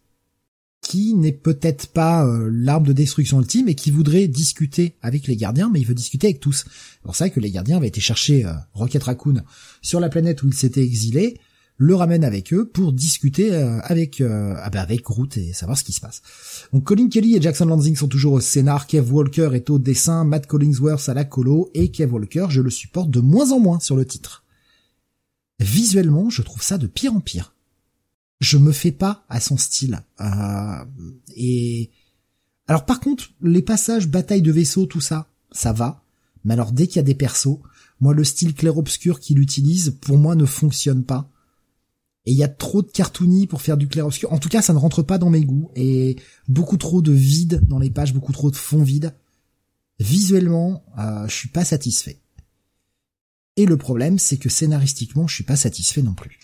[0.82, 5.36] qui n'est peut-être pas euh, l'arme de destruction ultime et qui voudrait discuter avec les
[5.36, 6.66] gardiens, mais il veut discuter avec tous.
[6.66, 9.42] C'est pour ça que les gardiens avaient été chercher Rocket Raccoon
[9.82, 11.40] sur la planète où il s'était exilé,
[11.78, 15.94] le ramènent avec eux pour discuter avec ah bah, avec Groot et savoir ce qui
[15.94, 16.22] se passe.
[16.74, 20.26] Donc Colin Kelly et Jackson Lansing sont toujours au scénar, Kev Walker est au dessin,
[20.26, 23.80] Matt Collingsworth à la colo et Kev Walker, je le supporte de moins en moins
[23.80, 24.44] sur le titre.
[25.60, 27.54] Visuellement, je trouve ça de pire en pire.
[28.40, 30.02] Je me fais pas à son style.
[30.22, 30.86] Euh,
[31.36, 31.92] et
[32.68, 36.04] alors par contre, les passages bataille de vaisseaux, tout ça, ça va.
[36.46, 37.60] Mais alors dès qu'il y a des persos,
[38.00, 41.30] moi le style clair-obscur qu'il utilise, pour moi ne fonctionne pas.
[42.26, 44.32] Et il y a trop de cartoonie pour faire du clair-obscur.
[44.32, 45.72] En tout cas, ça ne rentre pas dans mes goûts.
[45.76, 46.18] Et
[46.48, 49.16] beaucoup trop de vide dans les pages, beaucoup trop de fond vide.
[50.00, 52.20] Visuellement, euh, je suis pas satisfait.
[53.60, 56.40] Et le problème, c'est que scénaristiquement, je suis pas satisfait non plus.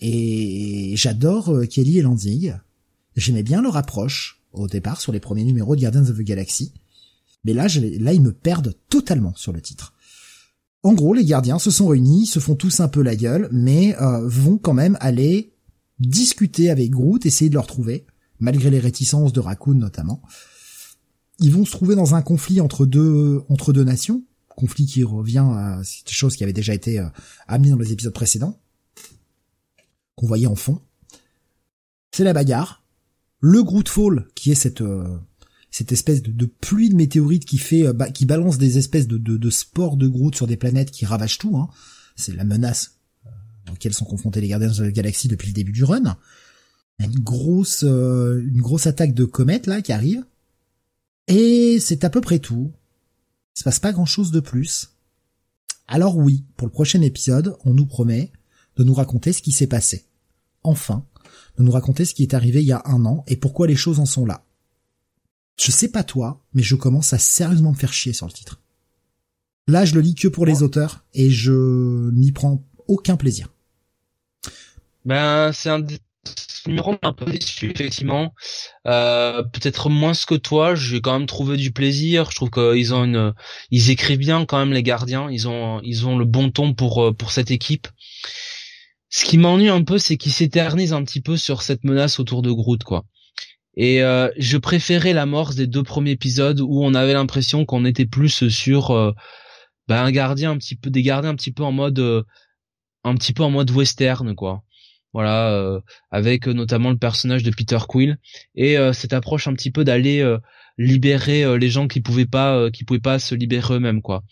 [0.00, 2.54] Et j'adore euh, Kelly et Lanzing.
[3.14, 6.72] J'aimais bien leur approche au départ sur les premiers numéros de Guardians of the Galaxy.
[7.44, 7.68] Mais là,
[8.00, 9.94] là, ils me perdent totalement sur le titre.
[10.82, 13.94] En gros, les gardiens se sont réunis, se font tous un peu la gueule, mais
[14.02, 15.54] euh, vont quand même aller
[16.00, 18.06] discuter avec Groot, essayer de le retrouver,
[18.40, 20.20] malgré les réticences de Raccoon notamment.
[21.38, 24.24] Ils vont se trouver dans un conflit entre deux entre deux nations,
[24.58, 27.06] conflit qui revient à cette chose qui avait déjà été euh,
[27.46, 28.60] amenée dans les épisodes précédents,
[30.16, 30.82] qu'on voyait en fond.
[32.10, 32.84] C'est la bagarre.
[33.38, 35.16] Le Grootfall, qui est cette euh,
[35.70, 39.36] cette espèce de, pluie de météorites qui fait euh, qui balance des espèces de, de,
[39.36, 41.56] de spores de Groot sur des planètes qui ravagent tout.
[41.56, 41.68] Hein.
[42.16, 42.98] C'est la menace
[43.70, 46.16] auquel sont confrontés les gardiens de la galaxie depuis le début du run.
[46.98, 50.24] Une grosse une grosse attaque de comètes là qui arrive.
[51.28, 52.72] Et c'est à peu près tout.
[53.58, 54.90] Il se passe pas grand chose de plus.
[55.88, 58.30] Alors oui, pour le prochain épisode, on nous promet
[58.76, 60.04] de nous raconter ce qui s'est passé.
[60.62, 61.04] Enfin,
[61.58, 63.74] de nous raconter ce qui est arrivé il y a un an et pourquoi les
[63.74, 64.44] choses en sont là.
[65.60, 68.60] Je sais pas toi, mais je commence à sérieusement me faire chier sur le titre.
[69.66, 73.52] Là, je le lis que pour les auteurs et je n'y prends aucun plaisir.
[75.04, 75.80] Ben, c'est un
[76.68, 78.34] me rend un peu déçu effectivement.
[78.86, 82.30] Euh, peut-être moins que toi, j'ai quand même trouvé du plaisir.
[82.30, 83.34] Je trouve qu'ils ont
[83.70, 85.30] ils écrivent bien quand même les gardiens.
[85.30, 87.88] Ils ont, ils ont le bon ton pour euh, pour cette équipe.
[89.10, 92.42] ce qui m'ennuie un peu, c'est qu'il s'éternise un petit peu sur cette menace autour
[92.42, 93.04] de Groot, quoi.
[93.76, 98.06] Et euh, je préférais l'amorce des deux premiers épisodes où on avait l'impression qu'on était
[98.06, 99.12] plus sur euh,
[99.88, 102.00] bah, un gardien un petit peu, des gardiens un petit peu en mode,
[103.04, 104.62] un petit peu en mode western, quoi.
[105.14, 105.80] Voilà,
[106.10, 108.18] avec notamment le personnage de Peter Quill
[108.54, 110.22] et cette approche un petit peu d'aller
[110.76, 114.22] libérer les gens qui pouvaient pas, qui pouvaient pas se libérer eux-mêmes, quoi.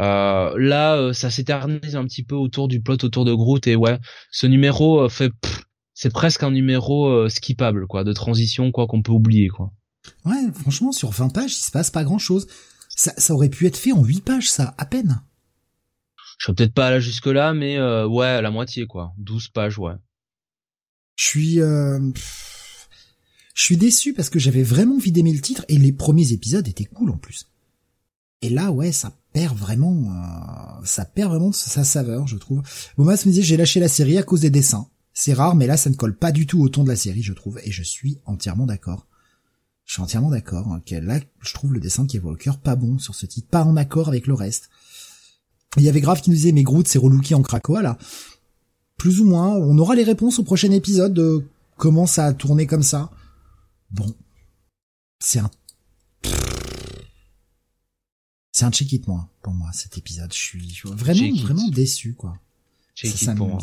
[0.00, 3.76] Euh, là, euh, ça s'éternise un petit peu autour du plot autour de Groot et
[3.76, 3.98] ouais,
[4.30, 5.32] ce numéro euh, fait,
[5.92, 9.72] c'est presque un numéro skippable quoi, de transition quoi qu'on peut oublier quoi.
[10.24, 12.46] Ouais, franchement, sur 20 pages, il se passe pas grand chose.
[12.90, 15.22] Ça, ça aurait pu être fait en 8 pages, ça, à peine.
[16.38, 19.78] Je serais peut-être pas là jusque là, mais euh, ouais, la moitié quoi, 12 pages,
[19.78, 19.94] ouais.
[21.16, 22.00] Je suis, euh...
[23.54, 26.66] je suis déçu parce que j'avais vraiment envie d'aimer le titre et les premiers épisodes
[26.66, 27.46] étaient cool en plus.
[28.42, 32.62] Et là, ouais, ça perd vraiment, euh, ça perd vraiment sa saveur, je trouve.
[32.98, 34.88] Bomas me disait, j'ai lâché la série à cause des dessins.
[35.14, 37.22] C'est rare, mais là, ça ne colle pas du tout au ton de la série,
[37.22, 39.06] je trouve, et je suis entièrement d'accord.
[39.84, 40.68] Je suis entièrement d'accord.
[40.68, 43.64] Hein, là, je trouve le dessin qui le cœur pas bon sur ce titre, pas
[43.64, 44.70] en accord avec le reste.
[45.76, 47.98] Il y avait Grave qui nous disait, mais Groot, c'est relooké en Krakoa, là.
[48.96, 51.46] Plus ou moins, on aura les réponses au prochain épisode de
[51.76, 53.10] comment ça a tourné comme ça.
[53.90, 54.14] Bon.
[55.20, 55.50] C'est un
[58.52, 60.32] c'est un check it moi pour moi cet épisode.
[60.32, 62.38] Je suis vraiment vraiment déçu quoi.
[62.94, 63.58] Check pour moi.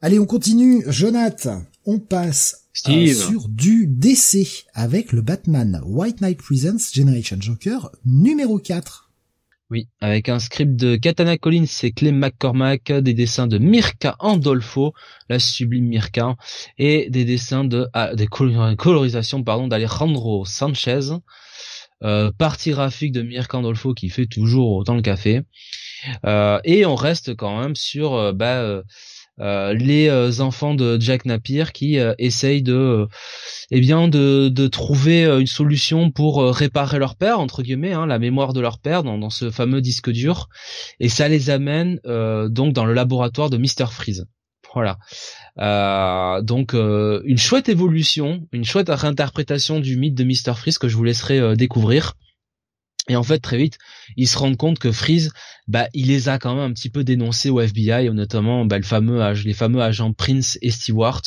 [0.00, 0.84] Allez, on continue.
[0.86, 7.90] Jonathan, on passe euh, sur du DC avec le Batman White Knight Presents Generation Joker
[8.04, 9.11] numéro 4.
[9.72, 14.92] Oui, avec un script de Katana Collins et Clem McCormack, des dessins de Mirka Andolfo,
[15.30, 16.36] la sublime Mirka,
[16.76, 21.12] et des dessins de ah, des colorisations pardon d'Alejandro Sanchez.
[22.02, 25.40] Euh, partie graphique de Mir Candolfo qui fait toujours autant le café.
[26.26, 28.34] Euh, et on reste quand même sur
[29.40, 33.06] euh, les enfants de Jack Napier qui essayent de
[33.70, 38.18] eh bien de, de trouver une solution pour réparer leur père entre guillemets hein, la
[38.18, 40.48] mémoire de leur père dans, dans, ce fameux disque dur
[41.00, 41.98] et ça les amène
[42.50, 44.26] donc dans le laboratoire de Mr Freeze
[44.74, 44.98] voilà
[45.58, 50.54] euh, donc euh, une chouette évolution, une chouette réinterprétation du mythe de Mr.
[50.56, 52.14] Freeze que je vous laisserai euh, découvrir.
[53.08, 53.78] Et en fait, très vite,
[54.16, 55.32] ils se rendent compte que Freeze,
[55.66, 58.84] bah, il les a quand même un petit peu dénoncés au FBI, notamment bah, le
[58.84, 61.22] fameux, les fameux agents Prince et Stewart.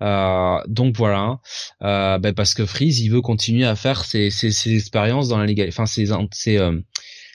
[0.00, 1.38] donc voilà,
[1.80, 5.74] bah, parce que Freeze, il veut continuer à faire ses, ses, expériences dans la légalité,
[5.74, 6.58] enfin ses, ses,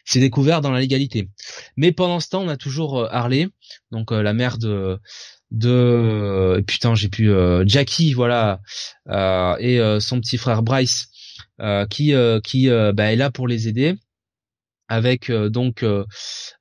[0.05, 1.29] ses, découvertes dans la légalité.
[1.75, 3.47] Mais pendant ce temps, on a toujours Harley,
[3.91, 4.99] donc la mère de
[5.53, 8.59] de euh, putain j'ai pu euh, Jackie voilà
[9.09, 11.09] euh, et son petit frère Bryce
[11.89, 12.13] qui
[12.43, 13.95] qui bah, est là pour les aider
[14.89, 15.85] avec donc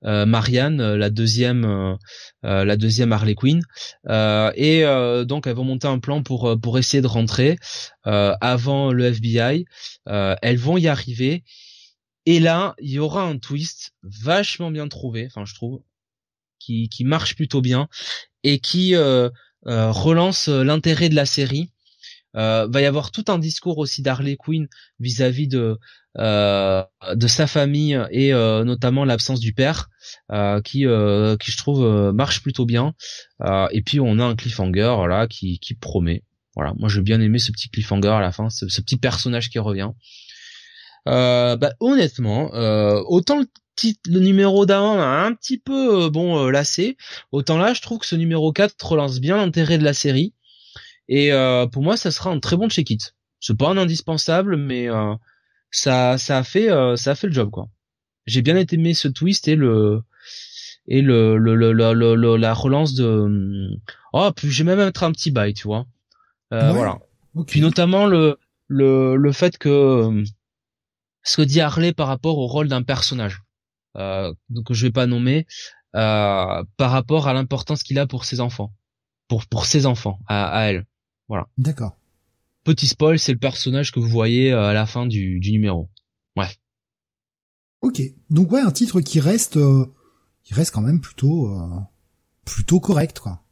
[0.02, 1.96] Marianne la deuxième
[2.42, 3.62] la deuxième Harley Quinn.
[4.08, 4.84] Et
[5.26, 7.56] donc elles vont monter un plan pour pour essayer de rentrer
[8.04, 9.64] avant le FBI
[10.06, 11.44] elles vont y arriver.
[12.26, 15.82] Et là il y aura un twist vachement bien trouvé enfin je trouve
[16.62, 17.88] qui, qui marche plutôt bien
[18.44, 19.28] et qui euh,
[19.66, 21.71] euh, relance euh, l'intérêt de la série.
[22.34, 24.68] Va y avoir tout un discours aussi d'Harley Quinn
[25.00, 25.78] vis-à-vis de
[26.16, 29.88] de sa famille et notamment l'absence du père
[30.64, 30.84] qui
[31.40, 32.94] qui je trouve marche plutôt bien
[33.70, 37.38] et puis on a un cliffhanger voilà qui qui promet voilà moi j'ai bien aimé
[37.38, 39.90] ce petit cliffhanger à la fin ce, petit personnage qui revient
[41.06, 42.50] bah, honnêtement
[43.08, 43.42] autant
[44.06, 46.96] le numéro d'avant a un petit peu euh, bon euh, lassé.
[47.32, 50.34] Autant là, je trouve que ce numéro 4 relance bien l'intérêt de la série.
[51.08, 53.14] Et euh, pour moi, ça sera un très bon check-it.
[53.40, 54.88] C'est pas un indispensable, mais
[55.70, 57.68] ça ça a fait ça a fait le job quoi.
[58.26, 60.02] J'ai bien aimé ce twist et le
[60.86, 63.70] et le, le, le, le la relance de
[64.12, 65.86] oh puis j'ai même mettre un petit bail tu vois
[66.50, 66.98] voilà
[67.48, 68.38] puis notamment le
[68.68, 70.22] le le fait que
[71.24, 73.42] ce que dit Harley par rapport au rôle d'un personnage
[73.96, 75.46] euh, donc je vais pas nommer,
[75.94, 78.72] euh, par rapport à l'importance qu'il a pour ses enfants,
[79.28, 80.86] pour pour ses enfants, à, à elle.
[81.32, 81.48] Voilà.
[81.56, 81.96] D'accord.
[82.62, 85.88] Petit spoil, c'est le personnage que vous voyez euh, à la fin du, du numéro.
[86.36, 86.60] Bref.
[87.80, 88.02] Ok.
[88.28, 89.86] Donc ouais, un titre qui reste, euh,
[90.42, 91.80] qui reste quand même plutôt, euh,
[92.44, 93.42] plutôt correct quoi.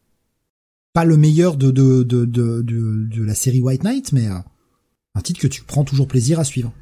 [0.93, 5.21] Pas le meilleur de de de de de, de la série White Knight, mais un
[5.23, 6.75] titre que tu prends toujours plaisir à suivre.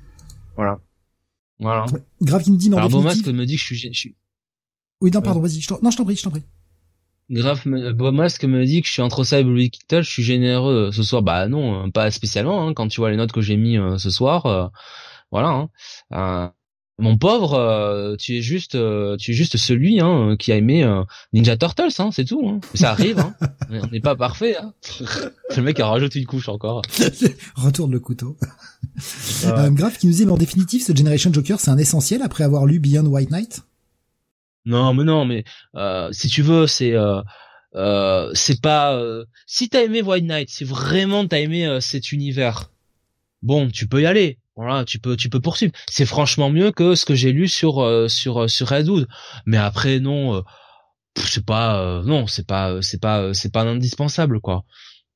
[0.56, 0.80] Voilà.
[1.60, 1.86] Voilà.
[2.20, 4.16] Grave qui me dit, mais Alors, Masque me dit que je suis, je suis...
[5.00, 5.60] Oui, non, pardon, vas-y.
[5.80, 6.42] Non, je t'en prie, je t'en prie.
[7.30, 11.02] Grave, Masque me dit que je suis entre ça et Blue je suis généreux ce
[11.02, 11.22] soir.
[11.22, 12.66] Bah non, pas spécialement.
[12.66, 14.66] Hein, quand tu vois les notes que j'ai mis euh, ce soir, euh,
[15.30, 15.68] voilà.
[16.10, 16.52] Hein.
[16.98, 20.84] mon pauvre, euh, tu es juste, euh, tu es juste celui hein, qui a aimé
[20.84, 22.48] euh, Ninja Turtles, hein, c'est tout.
[22.48, 22.60] Hein.
[22.74, 23.34] Ça arrive, hein.
[23.70, 24.56] on n'est pas parfait.
[24.56, 24.72] Hein.
[25.56, 26.82] le mec a rajouté une couche encore.
[27.56, 28.38] Retourne le couteau.
[29.44, 32.44] Euh, Graf qui nous dit, mais en définitive, ce Generation Joker, c'est un essentiel après
[32.44, 33.62] avoir lu Beyond White Knight.
[34.68, 35.44] Non, mais non, mais
[36.12, 36.94] si tu veux, c'est
[38.34, 39.02] c'est pas.
[39.46, 42.70] si t'as aimé White Knight, si vraiment t'as aimé cet univers,
[43.42, 45.72] bon, tu peux y aller voilà, tu peux tu peux poursuivre.
[45.88, 49.06] C'est franchement mieux que ce que j'ai lu sur euh, sur euh, sur Redwood.
[49.46, 50.42] Mais après non, euh,
[51.16, 54.64] c'est pas non, c'est pas c'est pas c'est pas indispensable quoi.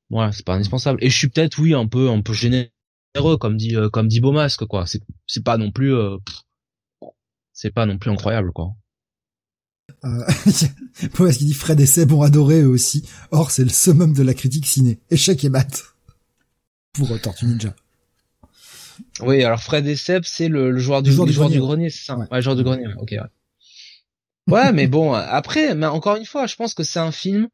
[0.09, 0.99] Voilà, c'est pas indispensable.
[1.03, 2.69] Et je suis peut-être oui un peu un peu généreux
[3.39, 4.85] comme dit comme dit Beaumasque quoi.
[4.87, 5.93] C'est c'est pas non plus
[7.51, 8.71] c'est pas non plus incroyable quoi.
[10.05, 13.07] Euh, ce qui dit Fred et Seb ont adoré eux aussi.
[13.31, 14.99] Or, c'est le summum de la critique ciné.
[15.09, 15.83] Échec et mat.
[16.93, 17.73] Pour Tortue Ninja.
[19.21, 22.17] Oui, alors Fred et Seb, c'est le, joueur du, joueur du, grenier, grenier c'est ça.
[22.17, 22.27] Ouais.
[22.31, 22.41] ouais.
[22.41, 22.87] joueur du grenier.
[22.99, 23.11] Ok.
[23.11, 23.19] Ouais.
[24.53, 27.47] ouais, mais bon, après, mais encore une fois, je pense que c'est un film.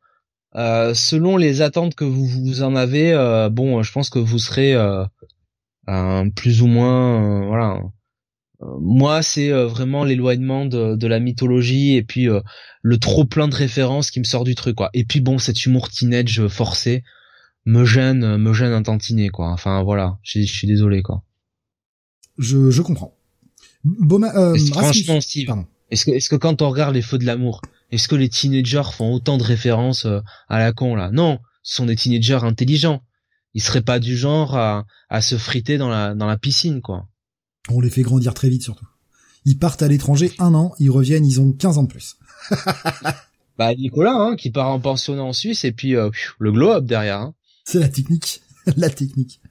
[0.56, 4.40] Euh, selon les attentes que vous, vous en avez, euh, bon, je pense que vous
[4.40, 4.76] serez
[5.90, 7.82] euh, plus ou moins, euh, voilà.
[8.62, 12.28] Euh, moi, c'est euh, vraiment l'éloignement de, de, la mythologie et puis
[12.82, 14.90] le trop plein de références qui me sort du truc, quoi.
[14.94, 17.04] Et puis bon, cet humour teenage forcé
[17.66, 19.50] me gêne, me gêne un tantinet, quoi.
[19.50, 21.24] Enfin voilà, je suis désolé, quoi
[22.40, 23.14] je, je comprends.
[23.84, 25.54] Boma, euh, franchement, Steve,
[25.92, 27.62] est-ce que, est-ce que quand on regarde les feux de l'amour,
[27.92, 31.12] est-ce que les teenagers font autant de références euh, à la con là?
[31.12, 33.04] Non, ce sont des teenagers intelligents.
[33.54, 37.08] Ils seraient pas du genre à, à se friter dans la, dans la piscine, quoi.
[37.72, 38.86] On les fait grandir très vite, surtout.
[39.46, 42.18] Ils partent à l'étranger un an, ils reviennent, ils ont 15 ans de plus.
[43.58, 46.10] bah Nicolas, hein, qui part en pensionnat en Suisse et puis euh,
[46.40, 47.20] le globe derrière.
[47.20, 47.34] Hein.
[47.64, 48.42] C'est la technique,
[48.78, 49.42] la technique.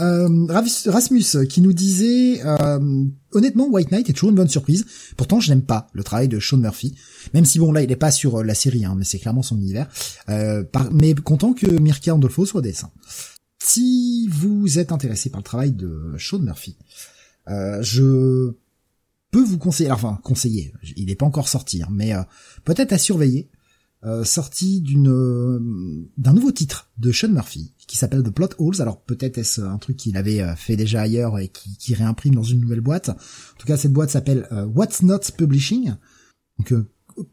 [0.00, 4.86] Euh, Rasmus qui nous disait euh, honnêtement White Knight est toujours une bonne surprise.
[5.16, 6.94] Pourtant je n'aime pas le travail de Sean Murphy,
[7.34, 9.42] même si bon là il est pas sur euh, la série, hein, mais c'est clairement
[9.42, 9.88] son univers.
[10.92, 12.90] mais content que Mirka Andolfo soit dessin.
[13.62, 16.76] Si vous êtes intéressé par le travail de Sean Murphy,
[17.46, 18.52] je
[19.30, 22.12] peux vous conseiller, enfin conseiller, il n'est pas encore sorti, hein, mais
[22.64, 23.50] peut-être à surveiller.
[24.24, 28.80] sorti d'une d'un nouveau titre de Sean Murphy qui s'appelle The Plot Holes.
[28.80, 32.36] Alors peut-être est-ce un truc qu'il avait euh, fait déjà ailleurs et qui, qui, réimprime
[32.36, 33.08] dans une nouvelle boîte.
[33.08, 35.94] En tout cas, cette boîte s'appelle euh, What's Not Publishing.
[36.58, 36.88] Donc euh,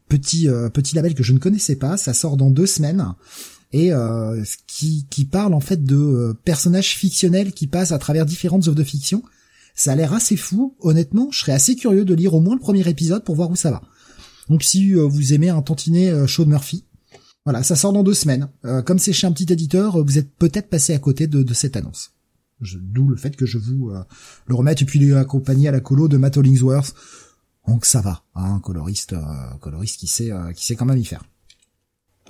[0.08, 1.96] petit petit label que je ne connaissais pas.
[1.96, 3.14] Ça sort dans deux semaines
[3.72, 3.90] et
[4.66, 8.84] qui, qui parle en fait de personnages fictionnels qui passent à travers différentes œuvres de
[8.84, 9.22] fiction.
[9.74, 10.74] Ça a l'air assez fou.
[10.80, 13.56] Honnêtement, je serais assez curieux de lire au moins le premier épisode pour voir où
[13.56, 13.82] ça va.
[14.48, 16.84] Donc si vous aimez un tantinet Sean Murphy,
[17.48, 18.50] voilà, ça sort dans deux semaines.
[18.66, 21.78] Euh, comme c'est chez un petit éditeur, vous êtes peut-être passé à côté de, cette
[21.78, 22.12] annonce.
[22.60, 24.04] D'où le fait que je vous euh,
[24.44, 26.94] le remette et puis il accompagné à la colo de Matt Hollingsworth.
[27.66, 31.24] Donc ça va, hein, coloriste, euh, coloriste qui sait, qui sait quand même y faire.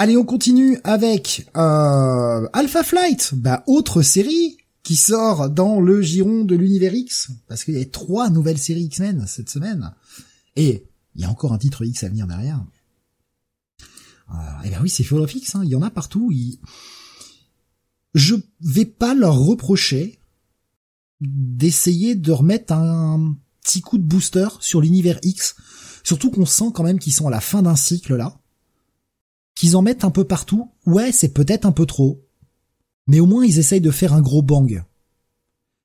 [0.01, 6.55] Allez, on continue avec Alpha Flight, bah autre série qui sort dans le giron de
[6.55, 9.93] l'univers X, parce qu'il y a trois nouvelles séries X-Men cette semaine,
[10.55, 12.65] et il y a encore un titre X à venir derrière.
[14.31, 14.35] Euh,
[14.65, 16.33] eh bien oui, c'est philosophique, hein, il y en a partout.
[18.15, 20.21] Je vais pas leur reprocher
[21.21, 25.57] d'essayer de remettre un petit coup de booster sur l'univers X,
[26.05, 28.41] surtout qu'on sent quand même qu'ils sont à la fin d'un cycle là,
[29.59, 30.71] qu'ils en mettent un peu partout.
[30.87, 32.25] Ouais, c'est peut-être un peu trop,
[33.09, 34.85] mais au moins ils essayent de faire un gros bang.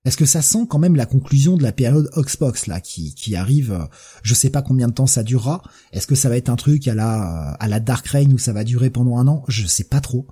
[0.06, 3.72] Est-ce que ça sent quand même la conclusion de la période Oxbox là qui, arrive
[3.72, 3.86] euh,
[4.22, 5.64] Je sais pas combien de temps ça durera.
[5.92, 8.54] Est-ce que ça va être un truc à la à la Dark Reign où ça
[8.54, 9.44] va durer pendant un an?
[9.48, 10.28] Je sais pas trop.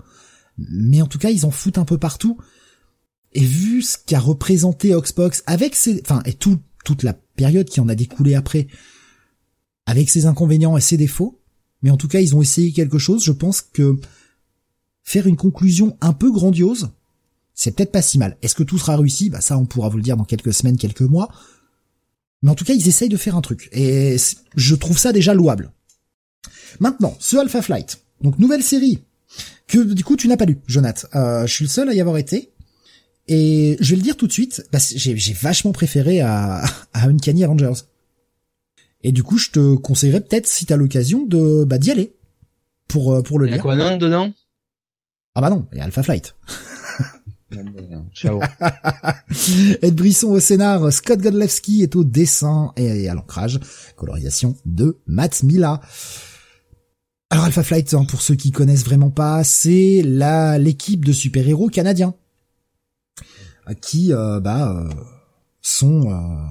[0.58, 2.38] Mais en tout cas, ils en foutent un peu partout.
[3.32, 7.80] Et vu ce qu'a représenté Oxbox avec ses, enfin et tout, toute la période qui
[7.80, 8.68] en a découlé après,
[9.88, 11.41] avec ses inconvénients et ses défauts,
[11.82, 13.24] mais en tout cas, ils ont essayé quelque chose.
[13.24, 14.00] Je pense que
[15.04, 16.90] faire une conclusion un peu grandiose,
[17.54, 18.38] c'est peut-être pas si mal.
[18.42, 19.30] Est-ce que tout sera réussi?
[19.30, 21.30] Bah ça, on pourra vous le dire dans quelques semaines, quelques mois.
[22.42, 23.70] Mais en tout cas, ils essayent de faire un truc.
[23.72, 24.18] Et
[24.56, 25.72] je trouve ça déjà louable.
[26.80, 28.02] Maintenant, ce Alpha Flight.
[28.22, 29.00] Donc, nouvelle série.
[29.68, 31.06] Que, du coup, tu n'as pas lu, Jonath.
[31.16, 32.52] Euh, je suis le seul à y avoir été.
[33.28, 34.64] Et je vais le dire tout de suite,
[34.96, 36.64] j'ai vachement préféré à,
[36.94, 37.82] à Uncanny Avengers.
[39.04, 42.16] Et du coup, je te conseillerais peut-être, si t'as l'occasion, de bah, d'y aller.
[42.88, 43.56] Pour, euh, pour le lire.
[43.56, 44.32] Il y a quoi dedans?
[45.34, 46.36] Ah bah non, il y a Alpha Flight.
[48.14, 48.42] Ciao.
[49.82, 53.60] Ed Brisson au scénar, Scott Godlewski est au dessin et à l'ancrage,
[53.96, 55.82] colorisation de Matt Mila.
[57.30, 61.70] Alors Alpha Flight, hein, pour ceux qui connaissent vraiment pas, c'est la l'équipe de super-héros
[61.70, 62.14] canadiens
[63.82, 64.90] qui euh, bah euh,
[65.62, 66.46] sont euh,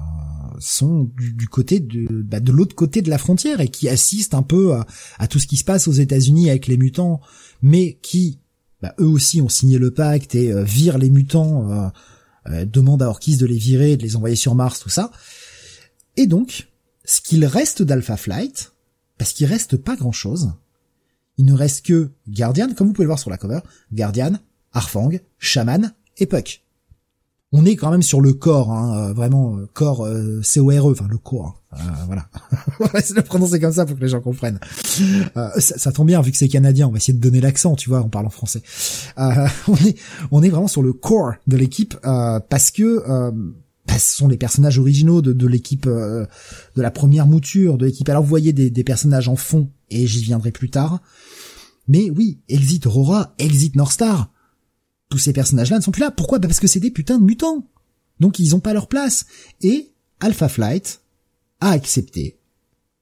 [0.61, 4.43] sont du, côté de, bah, de l'autre côté de la frontière et qui assistent un
[4.43, 4.73] peu
[5.19, 7.19] à, tout ce qui se passe aux États-Unis avec les mutants,
[7.61, 8.39] mais qui
[8.81, 11.91] bah, eux aussi ont signé le pacte et euh, virent les mutants,
[12.47, 15.11] euh, demandent à Orkis de les virer, de les envoyer sur Mars, tout ça.
[16.17, 16.69] Et donc,
[17.05, 18.73] ce qu'il reste d'Alpha Flight,
[19.17, 20.53] parce qu'il reste pas grand-chose,
[21.37, 23.59] il ne reste que Guardian, comme vous pouvez le voir sur la cover,
[23.93, 24.33] Guardian,
[24.73, 26.60] Arfang, Shaman et Puck
[27.53, 31.07] on est quand même sur le corps, hein, euh, vraiment euh, corps euh, C-O-R-E, enfin
[31.09, 31.61] le corps.
[31.71, 31.77] Hein.
[31.79, 32.27] Euh, voilà,
[32.79, 34.59] on va essayer de le prononcer comme ça pour que les gens comprennent.
[34.83, 37.89] ça, ça, tombe bien vu que c'est canadien, on va essayer de donner l'accent, tu
[37.89, 38.61] vois, en parlant français.
[39.17, 39.97] on est
[40.31, 43.03] on est vraiment sur le corps de l'équipe parce que
[43.87, 46.27] bah, ce sont les personnages originaux de, de l'équipe de
[46.75, 48.07] la première mouture de l'équipe.
[48.09, 51.01] Alors vous voyez des, des personnages en fond et j'y viendrai plus tard.
[51.87, 54.29] Mais oui, Exit Aurora, Exit North Star
[55.11, 56.09] tous ces personnages-là ne sont plus là.
[56.09, 56.39] Pourquoi?
[56.39, 57.67] Bah, Parce que c'est des putains de mutants.
[58.19, 59.25] Donc ils ont pas leur place.
[59.61, 61.01] Et Alpha Flight
[61.59, 62.39] a accepté,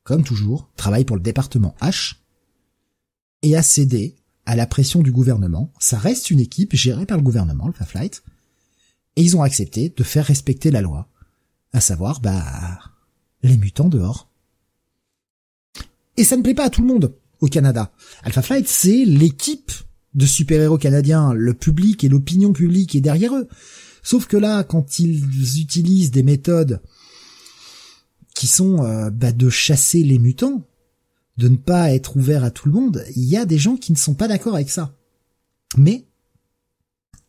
[0.03, 2.15] comme toujours, travaille pour le département H,
[3.43, 5.71] et a cédé à la pression du gouvernement.
[5.79, 8.23] Ça reste une équipe gérée par le gouvernement, Alpha Flight,
[9.15, 11.07] et ils ont accepté de faire respecter la loi.
[11.71, 12.79] À savoir, bah,
[13.43, 14.31] les mutants dehors.
[16.17, 17.91] Et ça ne plaît pas à tout le monde au Canada.
[18.23, 19.71] Alpha Flight, c'est l'équipe
[20.13, 23.47] de super-héros canadiens, le public et l'opinion publique est derrière eux.
[24.01, 26.81] Sauf que là, quand ils utilisent des méthodes
[28.33, 30.65] qui sont euh, bah, de chasser les mutants,
[31.37, 33.91] de ne pas être ouvert à tout le monde, il y a des gens qui
[33.91, 34.95] ne sont pas d'accord avec ça.
[35.77, 36.05] Mais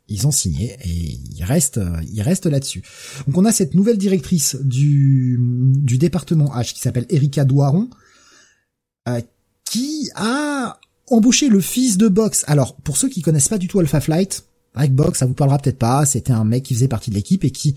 [0.08, 2.82] ils ont signé et ils restent, euh, ils restent là-dessus.
[3.26, 5.38] Donc on a cette nouvelle directrice du,
[5.84, 7.88] département H qui s'appelle Erika Doiron,
[9.08, 9.20] euh,
[9.64, 10.80] qui a
[11.10, 12.44] embaucher le fils de Box.
[12.46, 15.58] Alors, pour ceux qui connaissent pas du tout Alpha Flight, avec Box, ça vous parlera
[15.58, 16.06] peut-être pas.
[16.06, 17.74] C'était un mec qui faisait partie de l'équipe et qui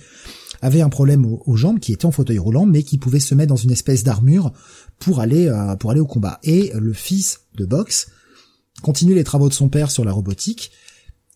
[0.61, 3.49] avait un problème aux, jambes, qui était en fauteuil roulant, mais qui pouvait se mettre
[3.49, 4.53] dans une espèce d'armure
[4.99, 6.39] pour aller euh, pour aller au combat.
[6.43, 8.09] Et le fils de Box
[8.81, 10.71] continue les travaux de son père sur la robotique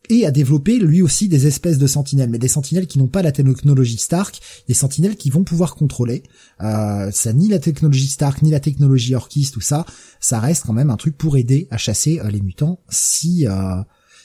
[0.10, 3.22] et a développé lui aussi des espèces de sentinelles, mais des sentinelles qui n'ont pas
[3.22, 6.24] la technologie Stark, des sentinelles qui vont pouvoir contrôler.
[6.62, 9.86] Euh, ça ni la technologie Stark ni la technologie Orkis, tout ça,
[10.20, 13.82] ça reste quand même un truc pour aider à chasser euh, les mutants si euh,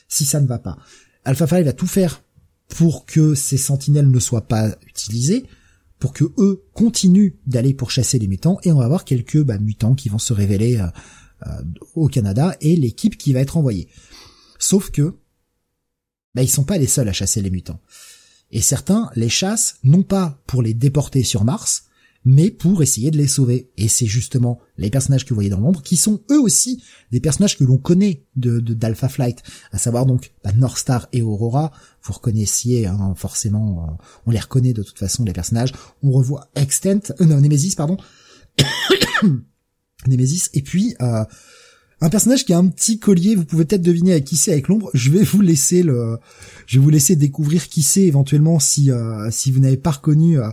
[0.09, 0.79] si ça ne va pas.
[1.25, 2.23] Alpha Five va tout faire
[2.69, 5.45] pour que ces sentinelles ne soient pas utilisées,
[5.99, 9.59] pour que eux continuent d'aller pour chasser les mutants, et on va avoir quelques bah,
[9.59, 10.81] mutants qui vont se révéler
[11.47, 11.63] euh,
[11.95, 13.89] au Canada et l'équipe qui va être envoyée.
[14.59, 15.17] Sauf que
[16.35, 17.81] bah, ils sont pas les seuls à chasser les mutants.
[18.51, 21.85] Et certains les chassent non pas pour les déporter sur Mars,
[22.25, 23.71] mais pour essayer de les sauver.
[23.77, 27.21] Et c'est justement les personnages que vous voyez dans l'ombre qui sont eux aussi des
[27.21, 29.43] personnages que l'on connaît de d'Alpha Flight,
[29.73, 31.73] à savoir donc bah, North Star et Aurora.
[32.03, 35.73] Vous reconnaissiez hein, forcément, euh, on les reconnaît de toute façon les personnages.
[36.03, 37.97] On revoit Extent, euh, non Nemesis pardon,
[40.07, 41.25] Nemesis et puis euh,
[42.03, 44.67] un personnage qui a un petit collier, vous pouvez peut-être deviner avec qui c'est avec
[44.67, 44.91] l'ombre.
[44.93, 46.19] Je vais vous laisser le,
[46.67, 50.41] je vais vous laisser découvrir qui c'est éventuellement si euh, si vous n'avez pas reconnu
[50.41, 50.49] euh,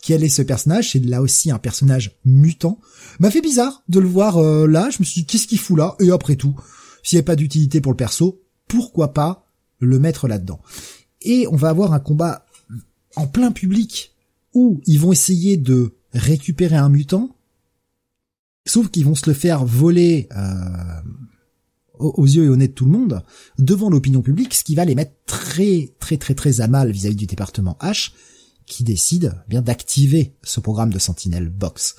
[0.00, 0.92] quel est ce personnage.
[0.92, 2.78] C'est là aussi un personnage mutant.
[3.18, 4.90] M'a fait bizarre de le voir euh, là.
[4.90, 5.96] Je me suis dit qu'est-ce qu'il fout là?
[5.98, 6.54] Et après tout,
[7.02, 9.50] s'il n'y a pas d'utilité pour le perso, pourquoi pas
[9.80, 10.60] le mettre là-dedans?
[11.22, 12.46] Et on va avoir un combat
[13.16, 14.14] en plein public
[14.54, 17.34] où ils vont essayer de récupérer un mutant
[18.64, 21.00] Sauf qu'ils vont se le faire voler euh,
[21.98, 23.24] aux yeux et au nez de tout le monde,
[23.58, 27.16] devant l'opinion publique, ce qui va les mettre très très très très à mal vis-à-vis
[27.16, 28.12] du département H,
[28.66, 31.96] qui décide eh bien d'activer ce programme de Sentinel Box.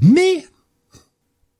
[0.00, 0.46] Mais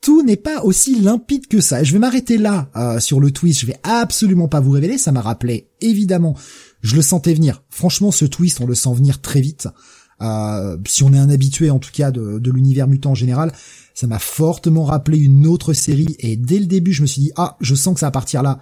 [0.01, 1.83] tout n'est pas aussi limpide que ça.
[1.83, 3.61] je vais m'arrêter là euh, sur le twist.
[3.61, 4.99] Je vais absolument pas vous révéler.
[4.99, 6.37] Ça m'a rappelé, évidemment,
[6.81, 7.65] je le sentais venir.
[7.71, 9.69] Franchement, ce twist, on le sent venir très vite.
[10.23, 13.53] Euh, si on est un habitué en tout cas de, l'univers mutant en général,
[13.95, 17.33] ça m'a fortement rappelé une autre série et dès le début je me suis dit
[17.37, 18.61] ah je sens que ça va partir là.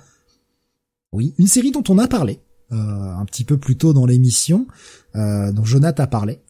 [1.13, 2.41] Oui, une série dont on a parlé
[2.73, 4.67] euh, un petit peu plus tôt dans l'émission,
[5.15, 6.41] euh, dont Jonathan a parlé.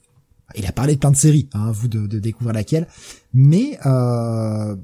[0.56, 2.86] Il a parlé de plein de séries, hein, vous de, de, découvrir laquelle,
[3.32, 4.76] mais euh,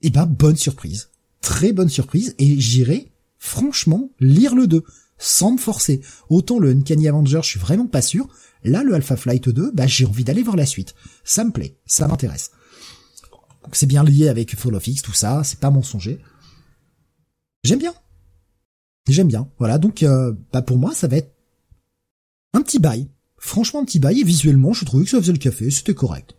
[0.00, 1.10] eh ben bonne surprise,
[1.40, 4.82] très bonne surprise et j'irai franchement lire le 2
[5.18, 6.00] sans me forcer.
[6.28, 8.28] Autant le Uncanny Avenger, je suis vraiment pas sûr.
[8.64, 10.94] Là, le Alpha Flight 2, bah, j'ai envie d'aller voir la suite.
[11.24, 12.50] Ça me plaît, ça m'intéresse.
[13.72, 16.20] c'est bien lié avec Fall of X, tout ça, c'est pas mensonger.
[17.64, 17.94] J'aime bien.
[19.08, 19.48] J'aime bien.
[19.58, 21.34] Voilà, donc euh, bah pour moi, ça va être
[22.52, 23.08] un petit bail.
[23.38, 24.20] Franchement, un petit bail.
[24.20, 26.34] Et visuellement, je trouvais que ça faisait le café, c'était correct.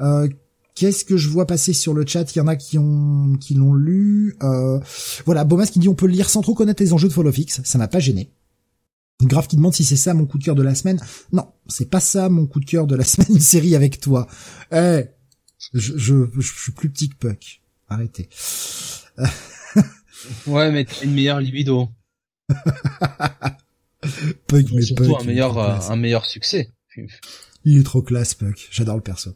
[0.00, 0.28] Euh,
[0.74, 2.34] Qu'est-ce que je vois passer sur le chat?
[2.34, 4.36] Il y en a qui ont qui l'ont lu.
[4.42, 4.80] Euh,
[5.24, 7.28] voilà, Bomas qui dit on peut le lire sans trop connaître les enjeux de Fall
[7.28, 7.60] of X.
[7.62, 8.32] Ça m'a pas gêné.
[9.22, 11.00] Grave qui demande si c'est ça mon coup de cœur de la semaine.
[11.32, 14.26] Non, c'est pas ça mon coup de cœur de la semaine, une série avec toi.
[14.72, 15.04] Eh,
[15.72, 17.62] je, je, je, suis plus petit que Puck.
[17.88, 18.28] Arrêtez.
[20.46, 21.88] ouais, mais t'as une meilleure libido.
[24.48, 26.70] Puck, mais Surtout Puck, un meilleur, euh, un meilleur succès.
[27.64, 28.68] Il est trop classe, Puck.
[28.70, 29.30] J'adore le perso.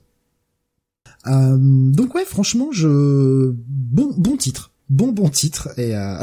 [1.27, 6.23] Euh, donc ouais, franchement, je bon bon titre, bon bon titre et euh...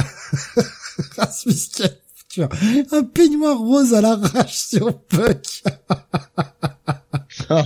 [2.91, 5.63] un peignoir rose à l'arrache sur Puck.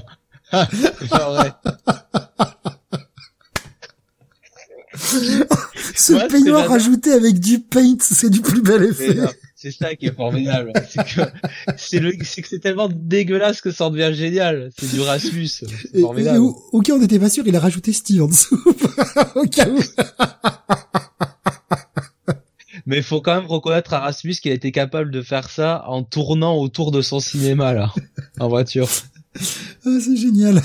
[5.96, 9.18] Ce peignoir rajouté avec du paint, c'est du plus bel effet.
[9.56, 10.72] C'est ça qui est formidable.
[10.90, 11.22] c'est que
[11.78, 14.72] c'est le, c'est que c'est tellement dégueulasse que ça en devient génial.
[14.78, 15.48] C'est du Rasmus.
[15.48, 16.38] C'est formidable.
[16.38, 18.62] Et, au, au, cas où on n'était pas sûr, il a rajouté Steve en dessous.
[19.36, 19.80] au cas où.
[22.90, 25.84] Mais il faut quand même reconnaître à Rasmus qu'il a été capable de faire ça
[25.86, 27.94] en tournant autour de son cinéma, là,
[28.40, 28.90] en voiture.
[29.86, 30.62] Ah, c'est génial.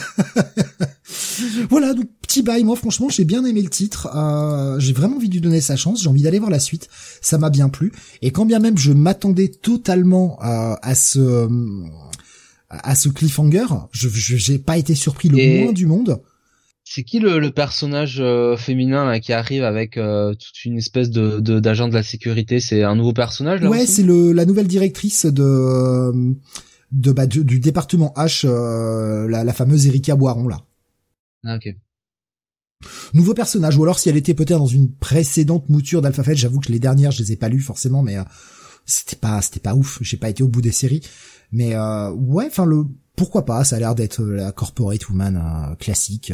[1.70, 2.64] voilà, donc petit bail.
[2.64, 4.08] Moi, franchement, j'ai bien aimé le titre.
[4.16, 6.02] Euh, j'ai vraiment envie de lui donner sa chance.
[6.02, 6.88] J'ai envie d'aller voir la suite.
[7.20, 7.92] Ça m'a bien plu.
[8.22, 11.46] Et quand bien même je m'attendais totalement euh, à ce
[12.70, 16.22] à ce cliffhanger, je j'ai pas été surpris le moins du monde.
[16.94, 21.10] C'est qui le, le personnage euh, féminin là, qui arrive avec euh, toute une espèce
[21.10, 22.60] de d'agent de, la sécurité?
[22.60, 26.36] C'est un nouveau personnage là Ouais, c'est le la nouvelle directrice de
[26.92, 30.60] de, bah, du, département H, euh, la, la, fameuse Erika Boiron là.
[31.42, 31.74] Ah ok.
[33.12, 36.70] Nouveau personnage, ou alors si elle était peut-être dans une précédente mouture d'Alpha j'avoue que
[36.70, 38.24] les dernières je les ai pas lues forcément, mais euh,
[38.86, 41.02] c'était pas c'était pas ouf, j'ai pas été au bout des séries.
[41.50, 42.84] Mais euh, ouais, enfin le
[43.16, 46.32] pourquoi pas, ça a l'air d'être la corporate woman classique.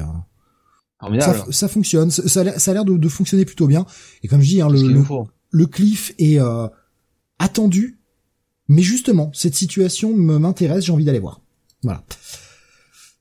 [1.21, 3.87] Ça, ça, fonctionne, ça, a l'air de, de, fonctionner plutôt bien.
[4.23, 5.03] Et comme je dis, hein, le, le,
[5.51, 6.39] le, cliff est
[7.39, 8.01] attendu
[8.71, 11.41] mais justement, cette situation me m'intéresse, j'ai envie d'aller voir.
[11.83, 12.05] Voilà.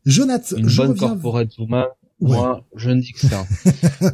[0.06, 1.08] Jonathan, Une je bonne reviens...
[1.08, 1.86] corporate woman,
[2.22, 3.48] moi, je ne dis que ça.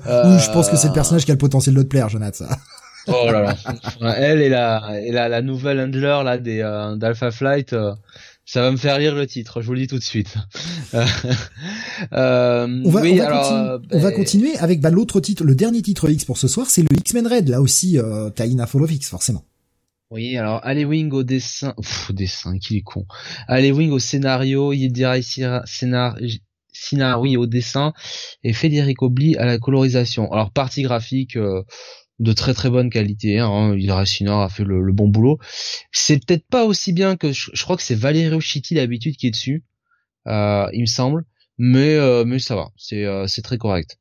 [0.08, 0.34] euh...
[0.34, 2.46] Oui, je pense que c'est le personnage qui a le potentiel de te plaire, Jonathan.
[3.08, 4.16] oh là là.
[4.16, 7.94] Elle et la, et la, la nouvelle handler, là, des, euh, d'Alpha Flight, euh,
[8.46, 10.36] ça va me faire lire le titre, je vous le dis tout de suite.
[10.94, 13.88] euh, on va, oui, on va, alors, continu...
[13.92, 16.84] on va continuer avec bah, l'autre titre, le dernier titre X pour ce soir, c'est
[16.84, 17.50] le X-Men Red.
[17.50, 19.44] Là aussi, euh, t'as X, forcément.
[20.12, 23.06] Oui, alors Wing au dessin, Pff, dessin, qui est con.
[23.50, 25.66] Wing au scénario, Yedira scénar,
[26.72, 27.94] scénar, oui, au dessin,
[28.44, 30.32] et Federico Bli à la colorisation.
[30.32, 31.64] Alors partie graphique euh,
[32.20, 33.40] de très très bonne qualité.
[33.40, 35.40] Hein, Yedira a fait le, bon boulot.
[35.92, 39.32] C'est peut-être pas aussi bien que je, crois que c'est Valerio Chitti d'habitude qui est
[39.32, 39.64] dessus,
[40.28, 41.26] euh, il me semble,
[41.58, 43.98] mais euh, mais ça va, c'est euh, c'est très correct.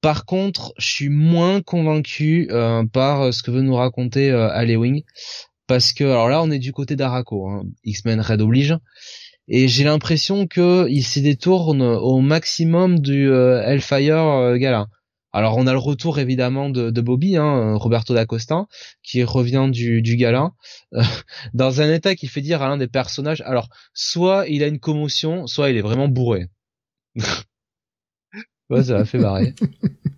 [0.00, 4.32] Par contre, je suis moins convaincu euh, par ce que veut nous raconter
[4.76, 5.02] Wing,
[5.66, 8.76] parce que alors là, on est du côté d'Araco, hein, X-Men Red oblige,
[9.48, 14.88] et j'ai l'impression que il s'y détourne au maximum du Hellfire Gala.
[15.34, 18.66] Alors on a le retour évidemment de, Bobby, hein, Roberto d'Acosta,
[19.02, 20.52] qui revient du, du gala,
[21.54, 24.78] dans un état qui fait dire à l'un des personnages, alors soit il a une
[24.78, 26.46] commotion, soit il est vraiment bourré.
[28.70, 29.54] Ouais, ça m'a fait marrer.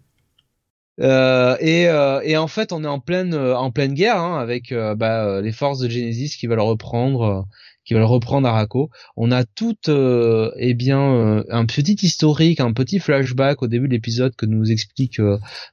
[0.98, 4.38] Euh, et, euh, et en fait, on est en pleine euh, en pleine guerre hein,
[4.40, 7.46] avec euh, bah, les forces de Genesis qui veulent reprendre
[7.86, 8.90] qui veulent reprendre Araco.
[9.16, 14.36] On a tout eh bien un petit historique, un petit flashback au début de l'épisode
[14.36, 15.20] que nous explique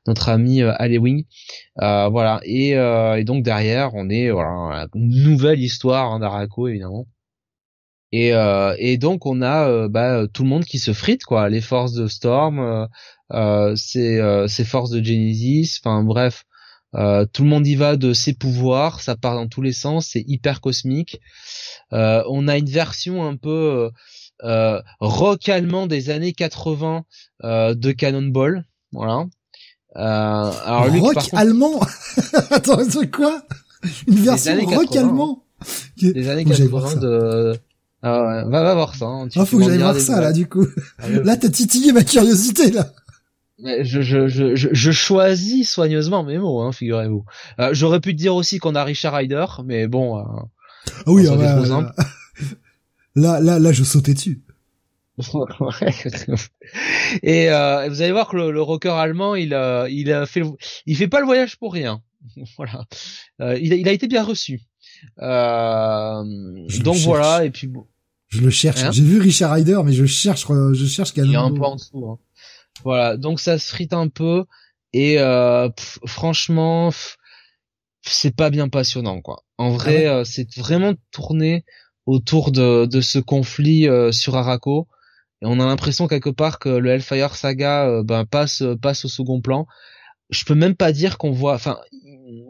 [0.07, 1.25] notre ami Alewing.
[1.75, 2.75] voilà et,
[3.25, 7.07] donc derrière, on est voilà une nouvelle histoire hein, d'Araco évidemment.
[8.13, 11.61] Et, euh, donc on a euh, bah, tout le monde qui se frite quoi, les
[11.61, 12.85] forces de Storm, euh,
[13.33, 16.45] euh ces forces de Genesis, enfin bref,
[16.93, 20.23] tout le monde y va de ses pouvoirs, ça part dans tous les sens, c'est
[20.27, 21.19] hyper cosmique.
[21.91, 23.89] on a une version un peu
[24.99, 27.03] rock allemand des années 80
[27.43, 29.25] de Cannonball, voilà.
[29.95, 31.79] alors rock allemand
[32.51, 33.43] Attends, c'est quoi?
[34.07, 35.43] Une version rock allemand?
[35.97, 37.59] Des années 80 de
[38.05, 39.05] ah ouais, va, voir ça.
[39.05, 39.29] Hein.
[39.33, 40.67] Ah, faut que j'aille voir ça, là, du coup.
[40.99, 42.91] Ah, là, t'as titillé ma curiosité, là.
[43.63, 47.25] Je, je, je, je, choisis soigneusement mes mots, hein, figurez-vous.
[47.59, 50.19] Euh, J'aurais pu te dire aussi qu'on a Richard Ryder, mais bon.
[50.19, 50.23] Euh,
[51.05, 51.93] ah oui, ah bah,
[53.15, 54.43] là, là, là, je sautais dessus.
[57.23, 60.41] et euh, vous allez voir que le, le rocker allemand, il, euh, il fait,
[60.87, 62.01] il fait pas le voyage pour rien.
[62.57, 62.85] voilà.
[63.39, 64.61] Euh, il, a, il a été bien reçu.
[65.21, 66.23] Euh,
[66.83, 67.85] donc voilà, et puis bon.
[68.29, 68.81] Je le cherche.
[68.81, 71.61] Hein J'ai vu Richard Ryder, mais je cherche, je cherche Il y a un peu
[71.61, 72.03] en dessous.
[72.07, 72.17] Hein.
[72.83, 74.45] Voilà, donc ça se frite un peu
[74.93, 75.69] et euh,
[76.05, 76.91] franchement,
[78.01, 79.43] c'est pas bien passionnant quoi.
[79.57, 81.63] En vrai, euh, c'est vraiment tourné
[82.05, 84.87] autour de, de ce conflit euh, sur Arako.
[85.41, 89.07] Et on a l'impression quelque part que le Hellfire Saga euh, ben, passe passe au
[89.09, 89.67] second plan.
[90.29, 91.79] Je peux même pas dire qu'on voit, enfin,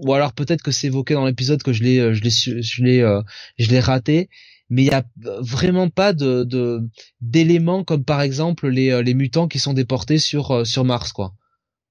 [0.04, 2.30] ou alors peut-être que c'est évoqué dans l'épisode que je l'ai je l'ai
[2.62, 3.22] je l'ai
[3.58, 4.30] je l'ai raté.
[4.74, 5.04] Mais il y a
[5.42, 6.82] vraiment pas de
[7.22, 11.34] d'éléments comme par exemple les les mutants qui sont déportés sur sur Mars quoi.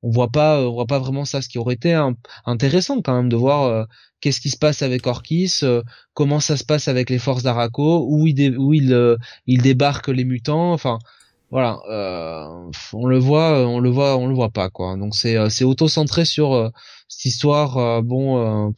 [0.02, 1.94] On voit pas on voit pas vraiment ça ce qui aurait été
[2.44, 3.84] intéressant quand même de voir euh,
[4.20, 5.82] qu'est-ce qui se passe avec Orkis euh,
[6.14, 10.08] comment ça se passe avec les forces d'Araco où il où il euh, il débarque
[10.08, 10.98] les mutants enfin
[11.52, 11.78] voilà
[12.94, 14.96] on le voit on le voit on le voit pas quoi.
[14.96, 16.72] Donc c'est c'est auto centré sur
[17.08, 18.72] cette histoire bon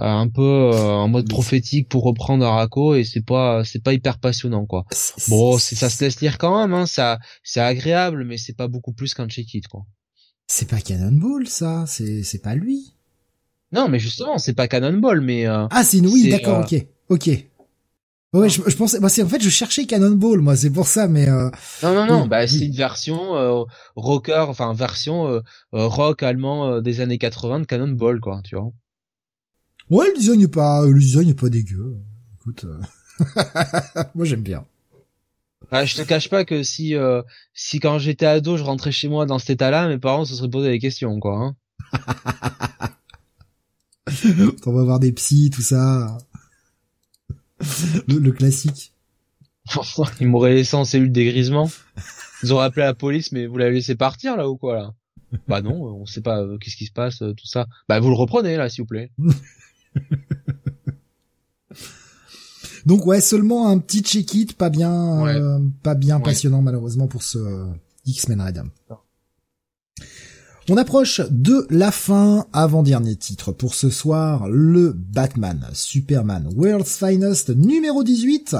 [0.00, 4.66] un peu en mode prophétique pour reprendre Araco et c'est pas c'est pas hyper passionnant
[4.66, 4.84] quoi
[5.28, 8.92] bon ça se laisse lire quand même hein, ça c'est agréable mais c'est pas beaucoup
[8.92, 9.84] plus qu'un check it quoi
[10.52, 11.84] c'est pas Cannonball, ça.
[11.86, 12.96] C'est c'est pas lui.
[13.70, 15.46] Non, mais justement, c'est pas Cannonball, mais.
[15.46, 17.30] Euh, ah, c'est oui, d'accord, euh, ok, ok.
[18.32, 21.06] Ouais, je, je pensais, bah, c'est en fait, je cherchais Cannonball, moi, c'est pour ça,
[21.06, 21.28] mais.
[21.28, 21.50] Euh...
[21.84, 23.62] Non, non, non, bah c'est une version euh,
[23.94, 25.40] rocker, enfin version euh,
[25.72, 28.72] rock allemand des années 80 de Cannonball, quoi, tu vois.
[29.90, 31.96] Ouais, le design est pas, le design est pas dégueu.
[32.36, 32.64] Écoute,
[34.14, 34.64] moi j'aime bien.
[35.72, 37.22] Ah, je te cache pas que si euh,
[37.54, 40.50] si quand j'étais ado, je rentrais chez moi dans cet état-là, mes parents se seraient
[40.50, 41.36] posé des questions, quoi.
[41.38, 41.56] Hein.
[44.66, 46.18] On va voir des psys, tout ça.
[48.08, 48.92] Le, classique.
[50.20, 51.70] Ils m'auraient laissé en cellule dégrisement.
[52.42, 54.94] Ils auraient appelé la police, mais vous l'avez laissé partir là ou quoi là?
[55.46, 57.68] Bah non, on sait pas euh, qu'est-ce qui se passe, euh, tout ça.
[57.88, 59.12] Bah vous le reprenez là, s'il vous plaît.
[62.86, 67.38] Donc ouais, seulement un petit check-it, pas bien, euh, pas bien passionnant malheureusement pour ce
[67.38, 67.66] euh,
[68.06, 68.62] X-Men Red.
[70.68, 77.50] On approche de la fin, avant-dernier titre pour ce soir, le Batman, Superman, World's Finest
[77.50, 78.56] numéro 18,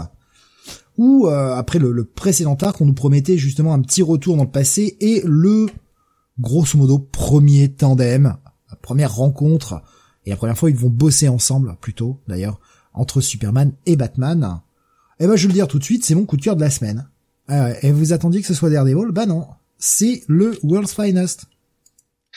[0.99, 4.45] où euh, après le, le, précédent arc, on nous promettait justement un petit retour dans
[4.45, 5.67] le passé et le
[6.41, 8.37] grosso modo premier tandem,
[8.83, 9.83] première rencontre,
[10.31, 12.61] et la première fois ils vont bosser ensemble plutôt d'ailleurs,
[12.95, 14.61] entre Superman et Batman.
[15.19, 16.55] Et eh ben je vais le dire tout de suite, c'est mon coup de cœur
[16.55, 17.09] de la semaine.
[17.49, 19.11] Ah et vous attendiez que ce soit Daredevil?
[19.11, 19.49] Bah non,
[19.79, 21.47] c'est le World's Finest.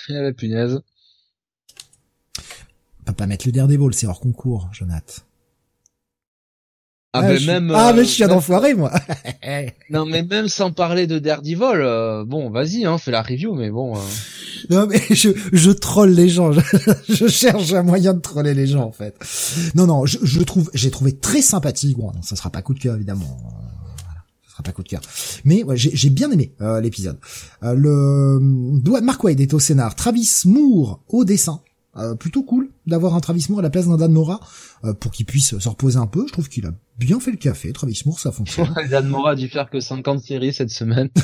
[0.09, 0.81] Eh la punaise.
[2.39, 5.21] On va pas mettre le Daredevil, c'est hors concours, Jonathan.
[7.15, 7.71] Ah, ah, mais même.
[7.75, 8.91] Ah, mais je suis un enfoiré, moi.
[9.91, 13.69] non, mais même sans parler de Daredevil, euh, bon, vas-y, hein, fais la review, mais
[13.69, 13.95] bon.
[13.95, 13.99] Euh.
[14.71, 16.51] Non, mais je, je troll les gens.
[17.07, 19.15] Je, cherche un moyen de troller les gens, en fait.
[19.75, 21.97] Non, non, je, je trouve, j'ai trouvé très sympathique.
[21.97, 23.37] Bon, ça sera pas coup de cœur, évidemment.
[24.05, 25.01] Voilà, ça sera pas coup de cœur.
[25.45, 27.17] Mais ouais, j'ai bien aimé euh, l'épisode.
[27.61, 28.39] le
[29.01, 31.61] Mark Wade est au scénar, Travis Moore au dessin.
[31.95, 34.39] Euh, plutôt cool d'avoir un Travis Moore à la place d'un Dan Mora
[34.83, 36.25] euh, pour qu'il puisse se reposer un peu.
[36.27, 37.71] Je trouve qu'il a bien fait le café.
[37.71, 38.73] Travis Moore, ça fonctionne.
[38.89, 41.09] Dan Mora a dû faire que 50 séries cette semaine.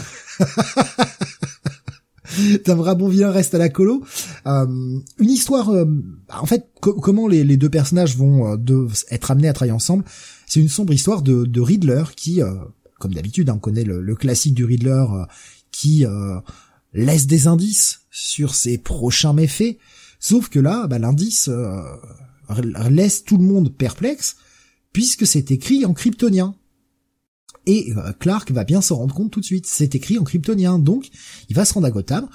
[2.64, 4.04] T'as un bon vilain reste à la colo.
[4.46, 4.66] Euh,
[5.18, 5.72] une histoire,
[6.30, 10.06] en fait, comment les, les, deux personnages vont de, être amenés à travailler ensemble.
[10.46, 12.40] C'est une sombre histoire de, de Riddler qui,
[13.00, 15.04] comme d'habitude, hein, on connaît le, le, classique du Riddler
[15.72, 16.06] qui
[16.94, 19.78] laisse des indices sur ses prochains méfaits.
[20.20, 21.82] Sauf que là, bah, l'indice euh,
[22.90, 24.36] laisse tout le monde perplexe,
[24.92, 26.56] puisque c'est écrit en kryptonien.
[27.66, 29.66] Et euh, Clark va bien s'en rendre compte tout de suite.
[29.66, 31.10] C'est écrit en kryptonien, donc
[31.48, 32.28] il va se rendre à Gotham,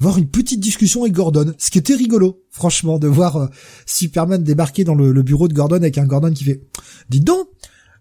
[0.00, 3.46] voir une petite discussion avec Gordon, ce qui était rigolo, franchement, de voir euh,
[3.86, 6.62] Superman débarquer dans le, bureau de Gordon avec un Gordon qui fait
[7.10, 7.48] «Dites donc,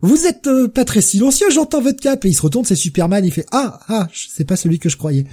[0.01, 3.31] vous êtes pas très silencieux, j'entends votre cap!» Et il se retourne, c'est Superman, il
[3.31, 5.25] fait «Ah, ah, c'est pas celui que je croyais.»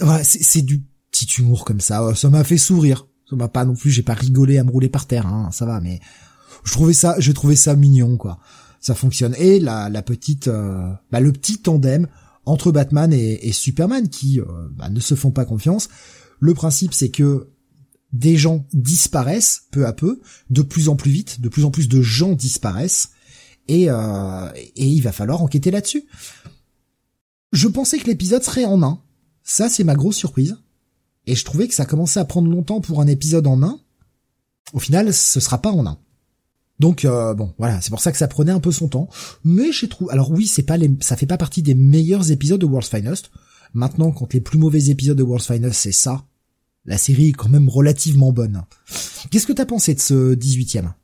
[0.00, 3.06] Voilà, c'est du petit humour comme ça, ça m'a fait sourire.
[3.28, 5.66] Ça m'a pas non plus, j'ai pas rigolé à me rouler par terre, hein, ça
[5.66, 6.00] va, mais
[6.64, 8.38] je trouvais ça, j'ai trouvé ça mignon, quoi.
[8.80, 9.34] Ça fonctionne.
[9.38, 12.06] Et la, la petite, euh, bah, le petit tandem
[12.46, 15.88] entre Batman et, Superman qui euh, bah, ne se font pas confiance.
[16.40, 17.48] Le principe, c'est que
[18.12, 21.88] des gens disparaissent peu à peu, de plus en plus vite, de plus en plus
[21.88, 23.10] de gens disparaissent,
[23.66, 26.04] et, euh, et il va falloir enquêter là-dessus.
[27.52, 29.02] Je pensais que l'épisode serait en un.
[29.42, 30.56] Ça, c'est ma grosse surprise
[31.28, 33.78] et je trouvais que ça commençait à prendre longtemps pour un épisode en un.
[34.72, 35.98] Au final, ce sera pas en un.
[36.80, 39.10] Donc euh, bon, voilà, c'est pour ça que ça prenait un peu son temps.
[39.44, 42.60] Mais j'ai trouvé, alors oui, c'est pas les, ça fait pas partie des meilleurs épisodes
[42.60, 43.30] de World's Finest.
[43.74, 46.24] Maintenant, quand les plus mauvais épisodes de World's Finest, c'est ça,
[46.86, 48.64] la série est quand même relativement bonne.
[49.30, 50.94] Qu'est-ce que t'as pensé de ce 18ème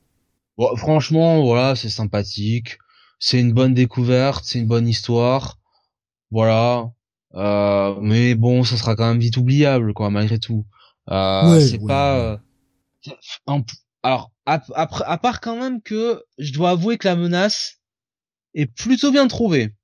[0.56, 2.78] bon, Franchement, voilà, c'est sympathique.
[3.18, 5.58] C'est une bonne découverte, c'est une bonne histoire.
[6.30, 6.90] Voilà,
[7.34, 10.64] euh, mais bon, ça sera quand même vite oubliable, quoi, malgré tout.
[11.10, 12.18] Euh, c'est pas.
[12.18, 12.36] Euh,
[14.02, 17.80] alors, à, à, part quand même que je dois avouer que la menace
[18.54, 19.74] est plutôt bien trouvée.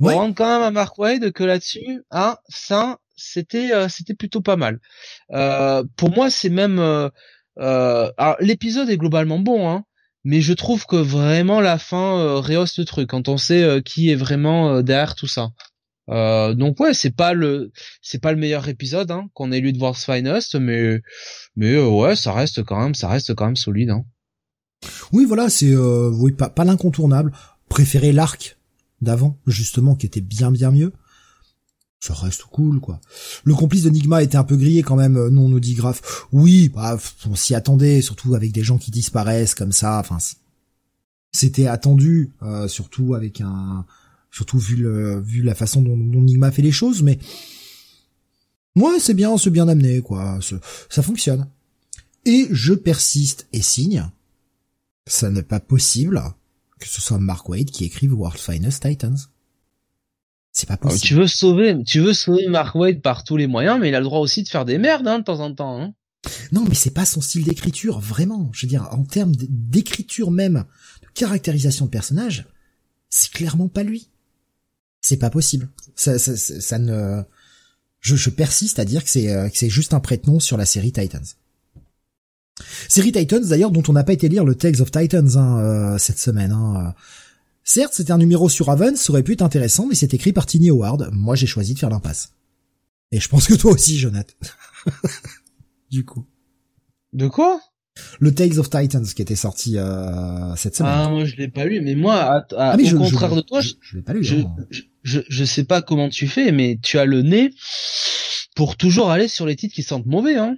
[0.00, 4.40] On rend quand même à Mark Wade que là-dessus, ah, ça, c'était, euh, c'était plutôt
[4.40, 4.78] pas mal.
[5.32, 7.08] Euh, pour moi, c'est même, euh,
[7.58, 8.10] euh
[8.40, 9.84] l'épisode est globalement bon, hein,
[10.24, 14.10] mais je trouve que vraiment la fin euh, rehausse le truc quand on sait qui
[14.10, 15.50] est vraiment derrière tout ça.
[16.08, 17.70] Euh, donc ouais, c'est pas le
[18.00, 21.00] c'est pas le meilleur épisode hein, qu'on ait lu de World's Finest, mais
[21.56, 23.90] mais euh, ouais, ça reste quand même ça reste quand même solide.
[23.90, 24.04] Hein.
[25.12, 27.32] Oui, voilà, c'est euh, oui pas pas l'incontournable.
[27.68, 28.56] Préféré l'arc
[29.02, 30.92] d'avant justement qui était bien bien mieux.
[32.00, 33.00] Ça reste cool quoi.
[33.44, 36.26] Le complice de Nigma était un peu grillé quand même, euh, non nous dit Graf.
[36.32, 36.96] Oui, bah,
[37.28, 39.98] on s'y attendait, surtout avec des gens qui disparaissent comme ça.
[39.98, 40.18] Enfin,
[41.32, 43.84] c'était attendu, euh, surtout avec un
[44.30, 47.18] surtout vu le, vu la façon dont, dont Nigma fait les choses, mais
[48.74, 50.38] moi c'est bien, c'est bien amené quoi,
[50.88, 51.48] ça fonctionne.
[52.24, 54.08] Et je persiste et signe,
[55.06, 56.22] ça n'est pas possible
[56.78, 59.16] que ce soit Mark Wade qui écrive World's Finest Titans.
[60.52, 61.02] C'est pas ah, possible.
[61.02, 64.00] tu veux sauver, tu veux sauver Mark Wade par tous les moyens, mais il a
[64.00, 65.80] le droit aussi de faire des merdes hein, de temps en temps.
[65.80, 65.94] Hein.
[66.52, 68.50] Non, mais c'est pas son style d'écriture, vraiment.
[68.52, 70.64] Je veux dire, en termes d'écriture même,
[71.02, 72.46] de caractérisation de personnage,
[73.08, 74.08] c'est clairement pas lui.
[75.00, 75.68] C'est pas possible.
[75.94, 77.22] Ça, ça, ça, ne.
[78.00, 80.66] Je, je, persiste à dire que c'est euh, que c'est juste un prête-nom sur la
[80.66, 81.24] série Titans.
[82.88, 85.98] Série Titans d'ailleurs dont on n'a pas été lire le Tales of Titans hein, euh,
[85.98, 86.52] cette semaine.
[86.52, 86.94] Hein.
[87.64, 90.46] Certes, c'était un numéro sur Raven, ça aurait pu être intéressant, mais c'est écrit par
[90.46, 91.10] Tiny Howard.
[91.12, 92.32] Moi, j'ai choisi de faire l'impasse.
[93.12, 94.34] Et je pense que toi aussi, Jonathan.
[95.90, 96.26] du coup.
[97.12, 97.60] De quoi?
[98.20, 100.92] Le Tales of Titans qui était sorti euh, cette semaine.
[100.94, 103.96] Ah moi je l'ai pas lu, mais moi à, au contraire de toi, je, je,
[103.96, 104.26] l'ai pas lu.
[104.30, 104.56] Hein.
[105.08, 107.54] Je, je, sais pas comment tu fais, mais tu as le nez
[108.54, 110.56] pour toujours aller sur les titres qui sentent mauvais, hein.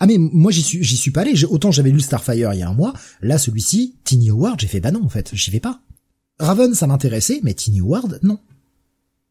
[0.00, 1.44] Ah mais moi j'y suis j'y suis pas allé.
[1.44, 2.92] Autant j'avais lu Starfire il y a un mois,
[3.22, 5.80] là celui-ci, Tiny Howard, j'ai fait bah non en fait, j'y vais pas.
[6.40, 8.40] Raven ça m'intéressait, mais Tiny Howard non.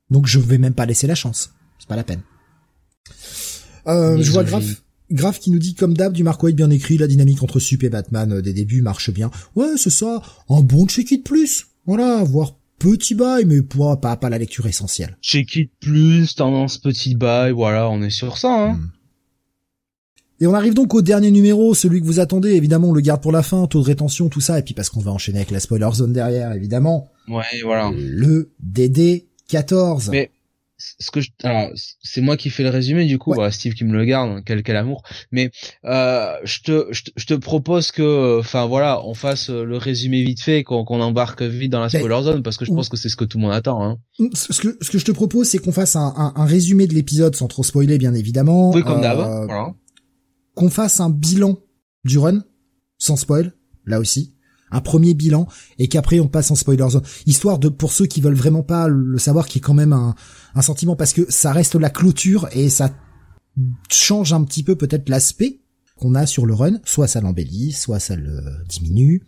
[0.09, 1.51] Donc je vais même pas laisser la chance.
[1.79, 2.21] C'est pas la peine.
[3.87, 4.65] Euh, je vois grave
[5.11, 7.83] Grave qui nous dit comme d'hab du Mark White bien écrit, la dynamique entre Sup
[7.83, 9.31] et Batman euh, des débuts marche bien.
[9.55, 11.67] Ouais, c'est ça, un bon check-it plus.
[11.85, 15.17] Voilà, voire petit bail, mais pas, pas, pas la lecture essentielle.
[15.21, 18.49] Check-it plus, tendance petit bail, voilà, on est sur ça.
[18.49, 18.73] Hein.
[18.73, 18.89] Hmm.
[20.39, 22.51] Et on arrive donc au dernier numéro, celui que vous attendez.
[22.51, 24.89] Évidemment, on le garde pour la fin, taux de rétention, tout ça, et puis parce
[24.89, 27.09] qu'on va enchaîner avec la spoiler zone derrière, évidemment.
[27.27, 27.91] Ouais, voilà.
[27.95, 30.11] Le DD 14
[30.77, 31.69] ce que je, alors
[32.03, 34.41] c'est moi qui fais le résumé du coup, voilà, Steve qui me le garde, hein,
[34.45, 35.03] quel quel amour.
[35.31, 35.51] Mais
[35.85, 40.63] euh, je te je te, propose que, enfin voilà, on fasse le résumé vite fait,
[40.63, 43.09] qu'on qu'on embarque vite dans la ben, spoiler zone parce que je pense que c'est
[43.09, 43.83] ce que tout le monde attend.
[43.83, 43.97] Hein.
[44.33, 46.93] Ce que ce que je te propose, c'est qu'on fasse un, un, un, résumé de
[46.93, 48.71] l'épisode sans trop spoiler, bien évidemment.
[48.71, 49.19] Oui, comme d'hab.
[49.19, 49.73] Euh, voilà.
[50.53, 51.57] Qu'on fasse un bilan
[52.03, 52.43] du run
[52.97, 53.53] sans spoil,
[53.85, 54.36] là aussi
[54.71, 55.47] un premier bilan
[55.79, 58.87] et qu'après on passe en spoiler zone histoire de pour ceux qui veulent vraiment pas
[58.87, 60.15] le savoir qui est quand même un,
[60.55, 62.93] un sentiment parce que ça reste la clôture et ça
[63.89, 65.61] change un petit peu peut-être l'aspect
[65.95, 66.79] qu'on a sur le run.
[66.85, 69.23] Soit ça l'embellit soit ça le diminue.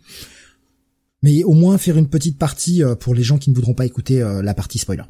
[1.22, 3.86] Mais au moins faire une petite partie euh, pour les gens qui ne voudront pas
[3.86, 5.04] écouter euh, la partie spoiler.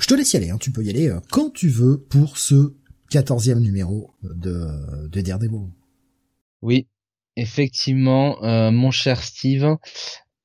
[0.00, 2.38] Je te laisse y aller hein, tu peux y aller euh, quand tu veux pour
[2.38, 2.74] ce
[3.10, 4.66] quatorzième numéro de,
[5.08, 5.68] de Daredevil.
[6.62, 6.86] Oui
[7.40, 9.76] Effectivement, euh, mon cher Steve.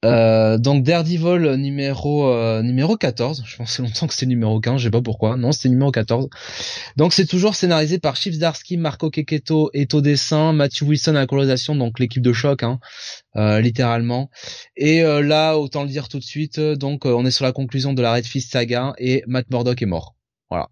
[0.05, 4.85] Euh, donc Daredevil numéro euh, numéro 14, je pensais longtemps que c'était numéro 15, je
[4.85, 5.35] sais pas pourquoi.
[5.35, 6.29] Non, c'était numéro 14.
[6.95, 11.19] Donc c'est toujours scénarisé par Chief Darsky, Marco Keketo et au dessin, Matthew Wilson à
[11.19, 12.79] la colorisation, donc l'équipe de choc hein,
[13.59, 14.29] littéralement.
[14.77, 18.01] Et là, autant le dire tout de suite, donc on est sur la conclusion de
[18.01, 20.15] la Red Fist saga et Matt Murdock est mort.
[20.49, 20.69] Voilà.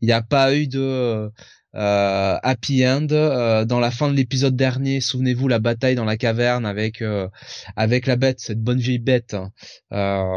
[0.00, 1.30] Il n'y a pas eu de
[1.74, 5.00] euh, happy end euh, dans la fin de l'épisode dernier.
[5.00, 7.28] Souvenez-vous la bataille dans la caverne avec euh,
[7.76, 9.50] avec la bête cette bonne vieille bête hein.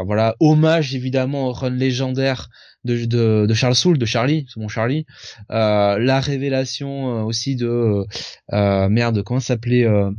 [0.06, 0.34] voilà.
[0.40, 2.48] Hommage évidemment au run légendaire
[2.84, 5.06] de, de, Charles Soule de Charlie c'est mon Charlie.
[5.50, 8.06] La révélation aussi de
[8.50, 10.10] merde comment s'appelait euh,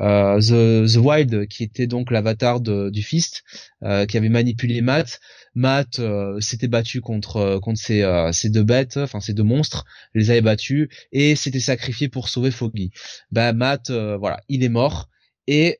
[0.00, 3.42] The, The Wild qui était donc l'avatar du Fist
[3.82, 5.20] euh, qui avait manipulé Matt.
[5.54, 10.30] Matt euh, s'était battu contre contre ces, ces deux bêtes enfin ces deux monstres les
[10.30, 12.92] avait battus et s'était sacrifié pour sauver Foggy.
[13.30, 15.08] Bah Matt voilà il est mort
[15.46, 15.78] et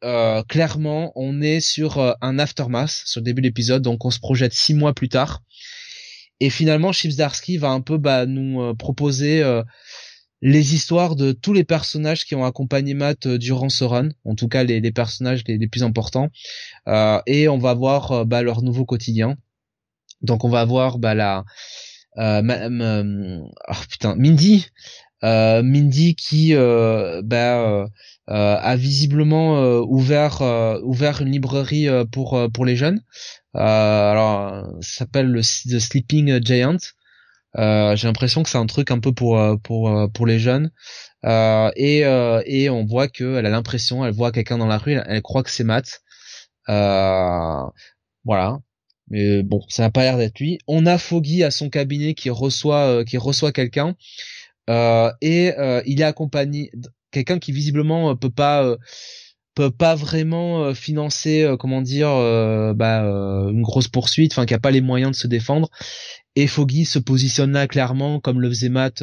[0.48, 4.52] clairement on est sur un aftermath sur le début de l'épisode donc on se projette
[4.52, 5.42] six mois plus tard.
[6.40, 9.42] Et finalement Chips Darsky va un peu bah, nous proposer
[10.42, 14.34] les histoires de tous les personnages qui ont accompagné Matt euh, durant ce run, en
[14.34, 16.28] tout cas les, personnages les, plus importants,
[16.88, 19.36] euh, et on va voir euh, bah, leur nouveau quotidien.
[20.22, 21.44] Donc on va voir bah, la
[22.16, 22.40] oh,
[23.88, 24.66] putain Mindy
[25.22, 27.86] Mindy qui bah,
[28.26, 30.42] a visiblement ouvert
[30.82, 33.00] ouvert une librairie pour pour les jeunes.
[33.54, 36.76] alors, s'appelle le The Sleeping Giant.
[37.56, 40.70] J'ai l'impression que c'est un truc un peu pour pour pour les jeunes.
[41.24, 42.00] et
[42.46, 45.42] et on voit que elle a l'impression, elle voit quelqu'un dans la rue, elle, croit
[45.42, 46.02] que c'est Matt.
[48.24, 48.60] voilà.
[49.10, 50.58] Mais bon, ça n'a pas l'air d'être lui.
[50.68, 53.96] On a Foggy à son cabinet qui reçoit euh, qui reçoit quelqu'un
[54.70, 56.70] euh, et euh, il est accompagné
[57.10, 58.76] quelqu'un qui visiblement peut pas
[59.56, 62.08] peut pas vraiment financer comment dire
[62.76, 65.70] bah, une grosse poursuite, enfin qui a pas les moyens de se défendre.
[66.36, 69.02] Et Foggy se positionne là clairement comme le faisait Matt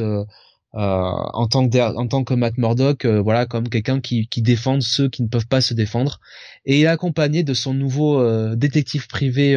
[0.76, 4.42] euh, en tant que en tant que Matt Murdock, euh, voilà, comme quelqu'un qui qui
[4.42, 6.20] défend ceux qui ne peuvent pas se défendre,
[6.66, 9.56] et il est accompagné de son nouveau euh, détective privé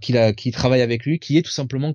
[0.00, 1.92] qui travaille avec lui, qui est tout simplement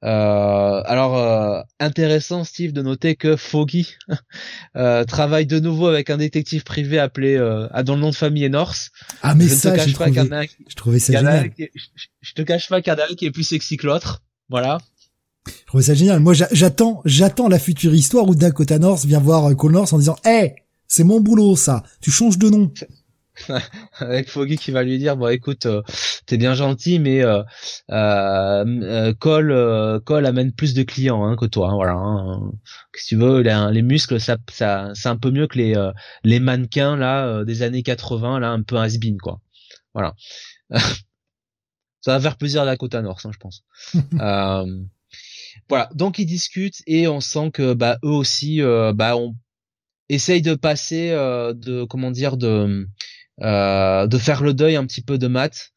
[0.00, 0.86] Connors.
[0.86, 3.94] alors intéressant Steve de noter que Foggy
[5.06, 7.36] travaille de nouveau avec un détective privé appelé
[7.84, 8.90] dont le nom de famille est North.
[9.22, 10.12] Ah mais ça, je, trouvé,
[10.68, 11.50] je trouvais ça génial.
[11.58, 14.22] je, te cache pas qu'il qui est plus sexy que l'autre.
[14.48, 14.78] Voilà.
[15.46, 16.20] Je trouvais ça génial.
[16.20, 20.16] Moi, j'attends, j'attends la future histoire où Dakota North vient voir Cole North en disant,
[20.24, 20.54] hé,
[20.86, 21.82] c'est mon boulot, ça.
[22.00, 22.72] Tu changes de nom.
[24.00, 25.82] Avec Foggy qui va lui dire bon écoute euh,
[26.26, 27.42] t'es bien gentil mais euh,
[27.90, 32.52] euh, Cole euh, Cole amène plus de clients hein, que toi hein, voilà hein.
[32.94, 35.90] si tu veux les muscles ça ça c'est un peu mieux que les
[36.24, 39.40] les mannequins là des années 80 là un peu has quoi.
[39.94, 40.14] Voilà.
[42.00, 43.64] Ça va faire plaisir à Dakota North hein, je pense.
[45.68, 49.34] Voilà, donc ils discutent et on sent que bah eux aussi euh, bah on
[50.08, 52.86] essaye de passer euh, de comment dire de
[53.40, 55.72] de faire le deuil un petit peu de Matt.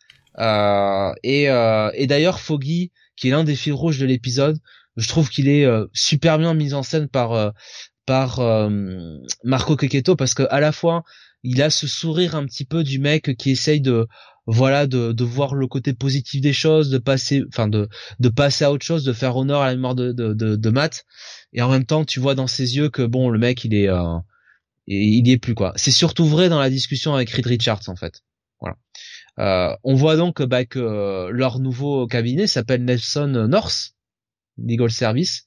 [1.24, 4.58] Et et d'ailleurs Foggy qui est l'un des fils rouges de l'épisode,
[4.98, 7.54] je trouve qu'il est super bien mis en scène par
[8.06, 8.40] par
[9.44, 11.04] Marco Keketo parce que à la fois
[11.44, 14.08] il a ce sourire un petit peu du mec qui essaye de
[14.48, 17.88] voilà de, de voir le côté positif des choses de passer enfin de
[18.20, 21.06] de passer à autre chose de faire honneur à la mémoire de de, de, Matt.
[21.54, 23.90] Et en même temps tu vois dans ses yeux que bon le mec il est
[23.90, 24.18] euh,
[24.88, 25.74] il y est plus quoi.
[25.76, 28.22] C'est surtout vrai dans la discussion avec Reed Richards en fait.
[28.60, 28.78] Voilà.
[29.40, 33.94] Euh, on voit donc bah, que leur nouveau cabinet s'appelle Nelson North
[34.58, 35.46] Legal Service.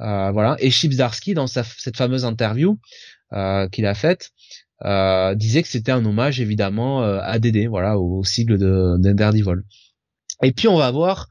[0.00, 0.56] Euh, voilà.
[0.60, 0.96] Et Chips
[1.34, 2.78] dans cette fameuse interview
[3.32, 4.32] euh, qu'il a faite
[4.84, 9.64] euh, disait que c'était un hommage évidemment euh, à Dédé, voilà, au, sigle de, de
[10.42, 11.28] Et puis on va voir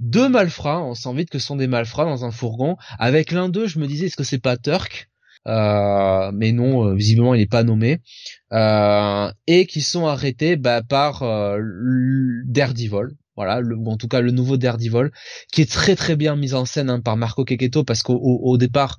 [0.00, 2.76] deux malfrats, on sent vite que ce sont des malfrats dans un fourgon.
[2.98, 5.08] Avec l'un d'eux, je me disais est-ce que c'est pas Turk?
[5.08, 8.00] euh, mais non, visiblement il n'est pas nommé,
[8.52, 11.20] et qui sont arrêtés bah, par
[12.46, 15.10] Daredevil, voilà, le, en tout cas le nouveau Daredevil,
[15.52, 18.58] qui est très très bien mis en scène hein, par Marco Keketo parce qu'au au
[18.58, 18.98] départ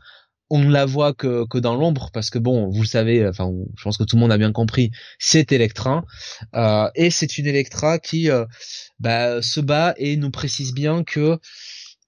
[0.49, 3.51] on ne la voit que, que dans l'ombre parce que bon, vous le savez, enfin,
[3.77, 6.03] je pense que tout le monde a bien compris, c'est Electra.
[6.55, 8.45] Euh, et c'est une Electra qui euh,
[8.99, 11.37] bah, se bat et nous précise bien que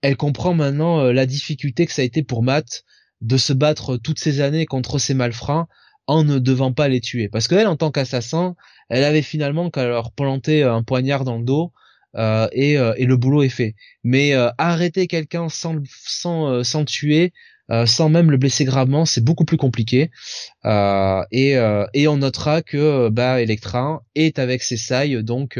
[0.01, 2.83] elle comprend maintenant euh, la difficulté que ça a été pour Matt
[3.21, 5.67] de se battre toutes ces années contre ces malfrats
[6.07, 8.55] en ne devant pas les tuer parce qu'elle en tant qu'assassin,
[8.89, 11.71] elle avait finalement qu'à leur planter un poignard dans le dos
[12.17, 13.75] et, et le boulot est fait.
[14.03, 17.31] Mais arrêter quelqu'un sans sans tuer,
[17.71, 20.11] euh, sans même le blesser gravement, c'est beaucoup plus compliqué.
[20.65, 25.57] Euh, et, euh, on notera que bah Electra est avec ses sailles donc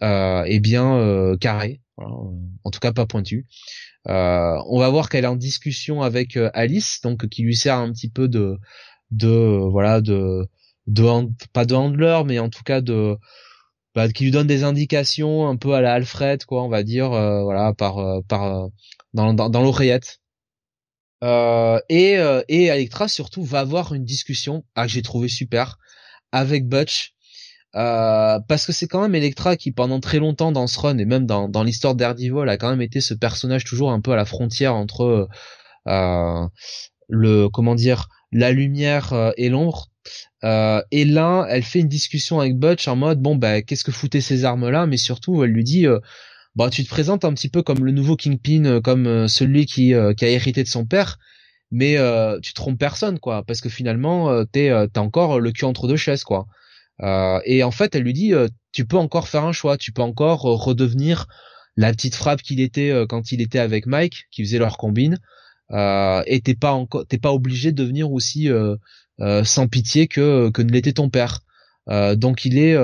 [0.00, 3.46] eh bien carré, en tout cas pas pointu.
[4.06, 8.10] On va voir qu'elle est en discussion avec Alice, donc qui lui sert un petit
[8.10, 8.56] peu de
[9.10, 9.28] de
[9.70, 10.46] voilà de
[10.86, 11.04] de
[11.52, 13.16] pas de handler, mais en tout cas de
[13.94, 17.10] bah, qui lui donne des indications un peu à la Alfred quoi, on va dire
[17.10, 18.68] voilà par par
[19.14, 20.20] dans, dans l'oreillette.
[21.24, 25.78] Euh, et, euh, et Electra surtout va avoir une discussion ah, que j'ai trouvé super
[26.32, 27.13] avec Butch
[27.76, 31.04] euh, parce que c'est quand même Electra qui pendant très longtemps dans ce run et
[31.04, 34.16] même dans, dans l'histoire d'Ardivol a quand même été ce personnage toujours un peu à
[34.16, 35.28] la frontière entre
[35.88, 36.46] euh,
[37.08, 39.88] le comment dire la lumière et l'ombre
[40.42, 44.20] et là elle fait une discussion avec Butch en mode bon bah qu'est-ce que foutaient
[44.20, 45.86] ces armes là mais surtout elle lui dit
[46.56, 49.66] bah tu te présentes un petit peu comme le nouveau Kingpin, euh, comme euh, celui
[49.66, 51.18] qui, euh, qui a hérité de son père,
[51.70, 51.96] mais
[52.42, 56.22] tu trompes personne quoi, parce que finalement t'es t'as encore le cul entre deux chaises
[56.22, 56.46] quoi.
[57.02, 58.32] Et en fait, elle lui dit
[58.72, 61.26] tu peux encore faire un choix, tu peux encore redevenir
[61.76, 65.18] la petite frappe qu'il était quand il était avec Mike, qui faisait leur combine,
[65.70, 68.48] et t'es pas encore t'es pas obligé de devenir aussi
[69.18, 71.40] sans pitié que que ne l'était ton père.
[71.88, 72.76] donc il est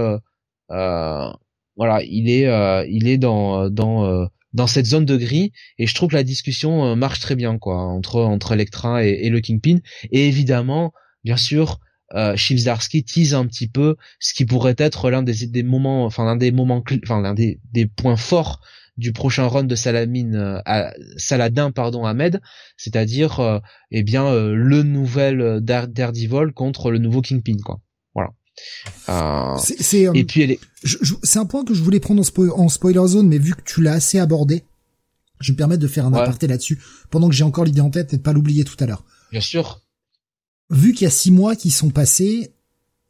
[1.80, 5.52] voilà, il est, euh, il est dans, dans, euh, dans cette zone de gris.
[5.78, 9.30] Et je trouve que la discussion euh, marche très bien quoi entre entre Electra et,
[9.30, 9.78] le Kingpin.
[10.12, 10.92] Et évidemment
[11.24, 11.80] bien sûr
[12.14, 16.36] euh, tease un petit peu ce qui pourrait être l'un des, des moments enfin l'un
[16.36, 18.60] des moments enfin l'un des, des points forts
[19.00, 22.40] du prochain run de Salamine euh, à, Saladin pardon Ahmed,
[22.76, 23.58] c'est-à-dire euh,
[23.90, 27.80] eh bien euh, le nouvel Daredevil contre le nouveau Kingpin quoi.
[28.14, 28.30] Voilà.
[29.58, 30.58] c'est et puis
[31.22, 32.22] c'est un point que je voulais prendre
[32.56, 34.64] en, spoiler zone mais vu que tu l'as assez abordé,
[35.40, 36.78] je vais me permettre de faire un aparté là-dessus
[37.10, 39.04] pendant que j'ai encore l'idée en tête et de pas l'oublier tout à l'heure.
[39.32, 39.80] Bien sûr.
[40.70, 42.54] Vu qu'il y a six mois qui sont passés,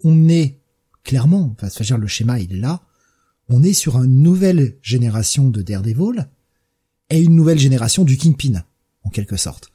[0.02, 0.60] on est
[1.04, 2.82] clairement, enfin, dire le schéma il est là
[3.50, 6.28] on est sur une nouvelle génération de Daredevil
[7.10, 8.62] et une nouvelle génération du Kingpin,
[9.02, 9.70] en quelque sorte.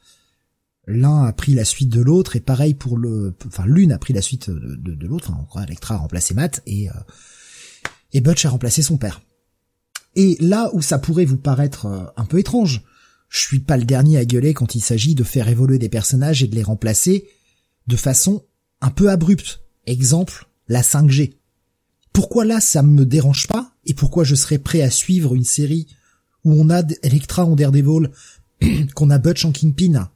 [0.86, 4.14] L'un a pris la suite de l'autre et pareil pour le, enfin l'une a pris
[4.14, 5.30] la suite de, l'autre.
[5.30, 6.92] Enfin, Electra a remplacé Matt et euh,
[8.12, 9.20] et Butch a remplacé son père.
[10.14, 12.82] Et là où ça pourrait vous paraître euh, un peu étrange,
[13.28, 16.42] je suis pas le dernier à gueuler quand il s'agit de faire évoluer des personnages
[16.42, 17.28] et de les remplacer
[17.86, 18.44] de façon
[18.80, 19.62] un peu abrupte.
[19.86, 21.34] Exemple, la 5G.
[22.12, 25.86] Pourquoi là ça me dérange pas et pourquoi je serais prêt à suivre une série
[26.44, 28.10] où on a Electra en Daredevil,
[28.94, 30.10] qu'on a Butch en Kingpin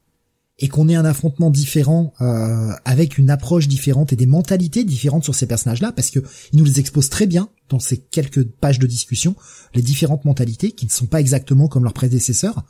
[0.61, 5.25] et qu'on ait un affrontement différent euh, avec une approche différente et des mentalités différentes
[5.25, 6.21] sur ces personnages-là parce que
[6.53, 9.35] ils nous les exposent très bien dans ces quelques pages de discussion
[9.75, 12.65] les différentes mentalités qui ne sont pas exactement comme leurs prédécesseurs.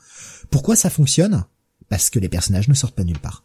[0.50, 1.44] Pourquoi ça fonctionne?
[1.88, 3.44] Parce que les personnages ne sortent pas nulle part.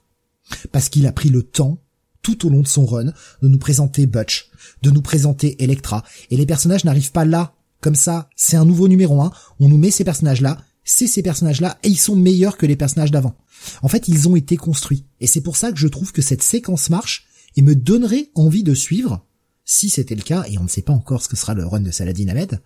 [0.71, 1.81] Parce qu'il a pris le temps
[2.21, 4.49] tout au long de son run de nous présenter Butch,
[4.81, 6.03] de nous présenter Electra.
[6.31, 8.29] Et les personnages n'arrivent pas là, comme ça.
[8.35, 9.31] C'est un nouveau numéro 1.
[9.59, 13.11] On nous met ces personnages-là, c'est ces personnages-là, et ils sont meilleurs que les personnages
[13.11, 13.35] d'avant.
[13.83, 15.05] En fait, ils ont été construits.
[15.19, 18.63] Et c'est pour ça que je trouve que cette séquence marche et me donnerait envie
[18.63, 19.25] de suivre,
[19.63, 21.81] si c'était le cas, et on ne sait pas encore ce que sera le run
[21.81, 22.61] de Saladin Ahmed,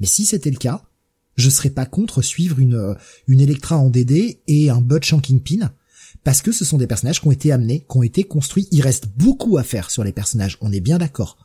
[0.00, 0.82] mais si c'était le cas,
[1.36, 2.96] je serais pas contre suivre une,
[3.28, 5.72] une Electra en DD et un Butch en Kingpin,
[6.26, 8.66] parce que ce sont des personnages qui ont été amenés, qui ont été construits.
[8.72, 11.38] Il reste beaucoup à faire sur les personnages, on est bien d'accord.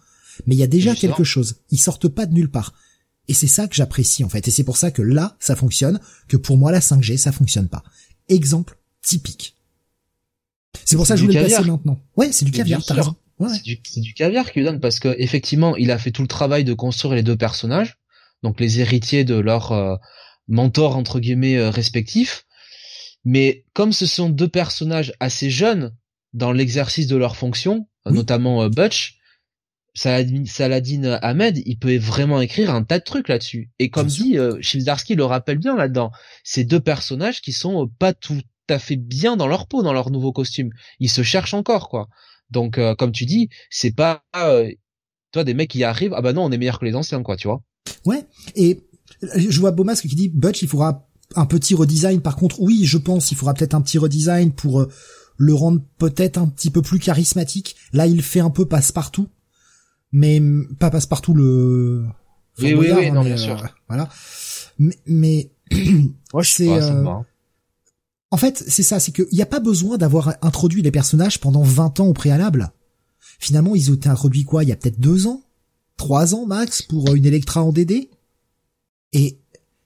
[0.48, 1.58] Mais il y a déjà quelque chose.
[1.70, 2.74] Ils sortent pas de nulle part.
[3.28, 4.48] Et c'est ça que j'apprécie en fait.
[4.48, 7.70] Et c'est pour ça que là, ça fonctionne, que pour moi la 5G, ça fonctionne
[7.70, 7.84] pas.
[8.28, 9.56] Exemple typique.
[10.84, 12.02] C'est pour ça que je voulais passer maintenant.
[12.18, 13.16] Ouais, c'est du caviar, t'as raison.
[13.54, 16.64] C'est du, du, caviar qu'il donne parce que effectivement, il a fait tout le travail
[16.64, 18.00] de construire les deux personnages,
[18.42, 19.96] donc les héritiers de leur euh,
[20.48, 22.48] mentor entre guillemets euh, respectifs.
[23.24, 25.96] Mais comme ce sont deux personnages assez jeunes
[26.34, 29.22] dans l'exercice de leur fonction, notamment euh, Butch,
[29.94, 33.72] Saladin, Ahmed, il peut vraiment écrire un tas de trucs là-dessus.
[33.80, 36.12] Et comme dit, euh, le rappelle bien là-dedans,
[36.44, 39.92] ces deux personnages qui sont euh, pas tout à fait bien dans leur peau, dans
[39.92, 40.70] leur nouveau costume.
[41.00, 42.08] Ils se cherchent encore, quoi.
[42.50, 44.24] Donc, euh, comme tu dis, c'est pas,
[45.32, 47.36] toi, des mecs qui arrivent, ah bah non, on est meilleur que les anciens, quoi,
[47.36, 47.62] tu vois.
[48.06, 48.26] Ouais.
[48.56, 48.80] Et
[49.22, 52.22] je vois Beaumasque qui dit, Butch, il faudra un petit redesign.
[52.22, 54.90] Par contre, oui, je pense il faudra peut-être un petit redesign pour euh,
[55.38, 57.76] le rendre peut-être un petit peu plus charismatique.
[57.94, 59.28] Là, il fait un peu passe-partout,
[60.12, 60.42] mais
[60.80, 62.06] pas passe-partout le.
[62.60, 63.64] oui, oui, oui, non, bien sûr.
[63.64, 64.10] Euh, voilà.
[64.78, 65.52] Mais, mais
[66.44, 66.70] c'est.
[66.70, 67.06] Euh,
[68.34, 71.64] en fait, c'est ça, c'est qu'il n'y a pas besoin d'avoir introduit les personnages pendant
[71.64, 72.72] 20 ans au préalable.
[73.40, 75.42] Finalement, ils ont été introduits quoi Il y a peut-être deux ans,
[75.98, 78.10] trois ans max pour une Electra en DD.
[79.14, 79.41] Et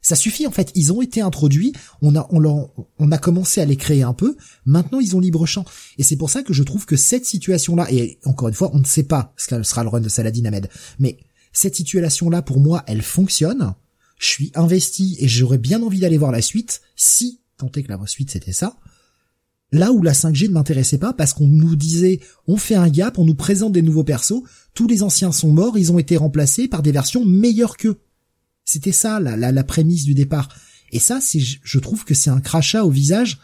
[0.05, 0.71] ça suffit en fait.
[0.75, 2.69] Ils ont été introduits, on a on,
[2.99, 4.37] on a commencé à les créer un peu.
[4.63, 5.65] Maintenant, ils ont libre champ.
[5.97, 8.79] Et c'est pour ça que je trouve que cette situation-là, et encore une fois, on
[8.79, 10.69] ne sait pas ce que sera le run de Saladin Ahmed,
[10.99, 11.17] mais
[11.53, 13.73] cette situation-là, pour moi, elle fonctionne.
[14.19, 17.91] Je suis investi et j'aurais bien envie d'aller voir la suite, si tant est que
[17.91, 18.77] la suite c'était ça.
[19.71, 23.17] Là où la 5G ne m'intéressait pas parce qu'on nous disait on fait un gap,
[23.17, 24.43] on nous présente des nouveaux persos,
[24.75, 27.97] tous les anciens sont morts, ils ont été remplacés par des versions meilleures qu'eux.
[28.65, 30.49] C'était ça la, la, prémisse du départ.
[30.91, 33.39] Et ça, c'est, je trouve que c'est un crachat au visage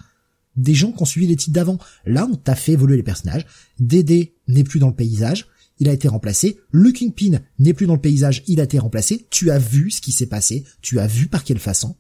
[0.55, 1.77] des gens qui ont suivi les titres d'avant.
[2.05, 3.45] Là, on t'a fait évoluer les personnages.
[3.79, 5.47] Dédé n'est plus dans le paysage.
[5.79, 6.59] Il a été remplacé.
[6.71, 8.43] Le Kingpin n'est plus dans le paysage.
[8.47, 9.27] Il a été remplacé.
[9.29, 10.65] Tu as vu ce qui s'est passé.
[10.81, 11.95] Tu as vu par quelle façon.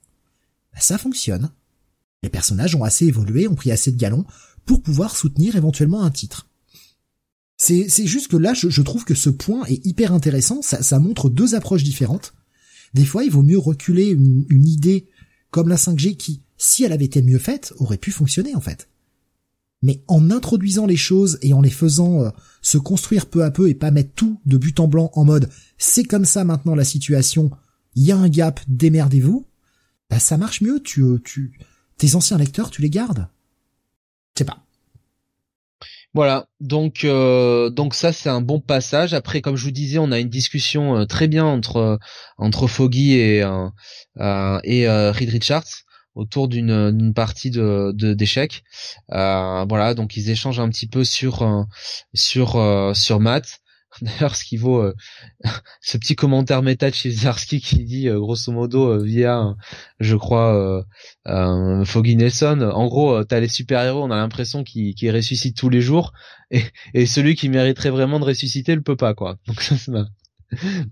[0.73, 1.49] Ben, ça fonctionne.
[2.23, 4.25] Les personnages ont assez évolué, ont pris assez de galons
[4.65, 6.47] pour pouvoir soutenir éventuellement un titre.
[7.57, 10.61] C'est, c'est juste que là, je, trouve que ce point est hyper intéressant.
[10.61, 12.33] Ça montre deux approches différentes.
[12.93, 15.07] Des fois, il vaut mieux reculer une, idée
[15.49, 18.89] comme la 5G qui, si elle avait été mieux faite, aurait pu fonctionner en fait.
[19.81, 22.29] Mais en introduisant les choses et en les faisant euh,
[22.61, 25.49] se construire peu à peu et pas mettre tout de but en blanc en mode
[25.77, 27.49] c'est comme ça maintenant la situation,
[27.95, 29.47] il y a un gap, démerdez-vous,
[30.09, 31.57] bah ça marche mieux, tu, tu,
[31.97, 33.27] tes anciens lecteurs, tu les gardes.
[34.35, 34.65] Je sais pas.
[36.13, 39.13] Voilà, donc euh, donc ça c'est un bon passage.
[39.13, 41.99] Après, comme je vous disais, on a une discussion euh, très bien entre
[42.37, 48.63] entre Foggy et euh, et Reed Richards autour d'une partie de d'échecs.
[49.07, 51.65] voilà, donc ils échangent un petit peu sur
[52.13, 53.60] sur sur Matt.
[54.01, 54.93] D'ailleurs, ce qui vaut euh,
[55.81, 59.55] ce petit commentaire méta de Zarski qui dit euh, grosso modo euh, via,
[59.99, 60.85] je crois,
[61.85, 62.71] Foggy Nelson.
[62.73, 66.13] En gros, t'as les super héros, on a l'impression qu'ils ressuscitent tous les jours,
[66.51, 66.63] et,
[66.93, 69.37] et celui qui mériterait vraiment de ressusciter le peut pas, quoi.
[69.47, 70.05] Donc ça, ça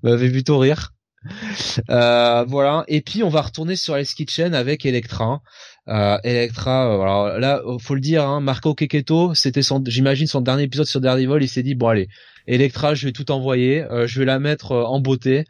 [0.04, 0.94] m'avait plutôt rire.
[1.88, 2.84] voilà.
[2.88, 5.42] Et puis on va retourner sur Hell's Kitchen avec Electra.
[5.88, 10.64] Euh, Electra, alors là, faut le dire, hein, Marco Keketo, c'était son, j'imagine son dernier
[10.64, 12.10] épisode sur Daredevil, il s'est dit bon allez,
[12.50, 15.46] Electra, je vais tout envoyer, euh, je vais la mettre euh, en beauté.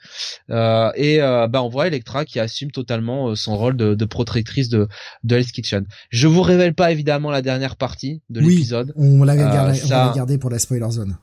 [0.49, 4.87] Euh, et bah on voit Electra qui assume totalement son rôle de, de protectrice de,
[5.23, 5.85] de Hell's Kitchen.
[6.09, 8.93] Je vous révèle pas évidemment la dernière partie de l'épisode.
[8.95, 11.17] On l'avait gardé, gardé pour la spoiler zone.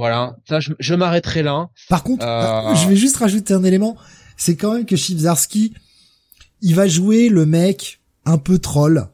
[0.00, 1.68] Voilà, ça je, je m'arrêterai là.
[1.90, 2.24] Par contre,
[2.82, 3.98] je vais juste rajouter un élément,
[4.38, 5.74] c'est quand même que Chibzarski,
[6.62, 9.08] il va jouer le mec un peu troll.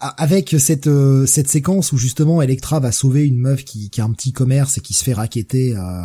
[0.00, 4.04] Avec cette euh, cette séquence où justement Electra va sauver une meuf qui, qui a
[4.04, 6.02] un petit commerce et qui se fait raqueter euh,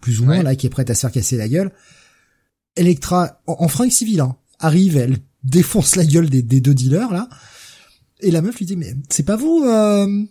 [0.00, 1.72] plus ou moins là qui est prête à se faire casser la gueule.
[2.76, 7.12] Electra en, en fringue civile hein, arrive, elle défonce la gueule des, des, deux dealers
[7.12, 7.28] là.
[8.20, 10.24] Et la meuf lui dit mais c'est pas vous euh...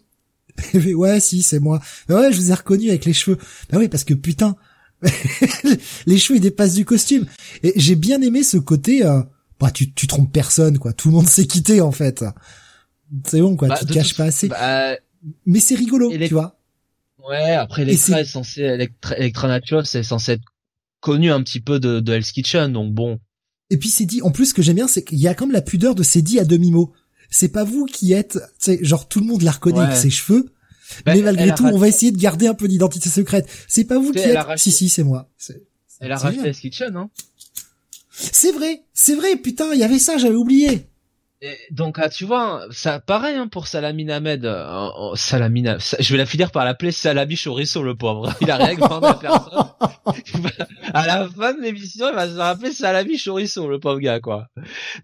[0.73, 1.82] ouais si c'est moi.
[2.09, 3.38] ouais je vous ai reconnu avec les cheveux.
[3.72, 4.56] Bah oui parce que putain
[6.06, 7.25] les cheveux ils dépassent du costume
[7.61, 9.22] et j'ai bien aimé ce côté euh...
[9.59, 12.23] bah tu tu trompes personne quoi tout le monde s'est quitté en fait
[13.25, 14.48] c'est bon quoi, bah, tu te caches pas assez.
[14.48, 14.98] Bah,
[15.45, 16.59] mais c'est rigolo, tu vois.
[17.30, 18.25] Ouais, après Electra est...
[18.25, 20.43] censé Electra, Electra c'est censé être
[20.99, 23.19] connu un petit peu de, de Hell's Kitchen, donc bon.
[23.69, 25.51] Et puis c'est dit, en plus ce que j'aime bien, c'est qu'il y a comme
[25.51, 26.93] la pudeur de c'est dit à demi-mot.
[27.36, 30.12] C'est pas vous qui êtes, tu sais, genre tout le monde la reconnaît avec ses
[30.12, 30.53] cheveux,
[31.03, 33.48] bah, mais malgré tout, on va essayer de garder un peu d'identité secrète.
[33.68, 34.38] C'est pas vous qui êtes.
[34.58, 35.32] Si si, c'est moi.
[36.00, 37.10] Elle a racheté Kitchen, hein.
[38.12, 40.88] C'est vrai, c'est vrai, putain, il y avait ça, j'avais oublié
[41.72, 44.46] donc ah, tu vois, ça pareil hein, pour Salamine Ahmed.
[44.46, 48.34] Euh, Salamine, je vais la finir par l'appeler Salami Chorizo le pauvre.
[48.42, 49.64] Il a rien demandé à personne.
[50.94, 54.48] à la fin de l'émission, il va se rappeler Salami Chorizo le pauvre gars quoi.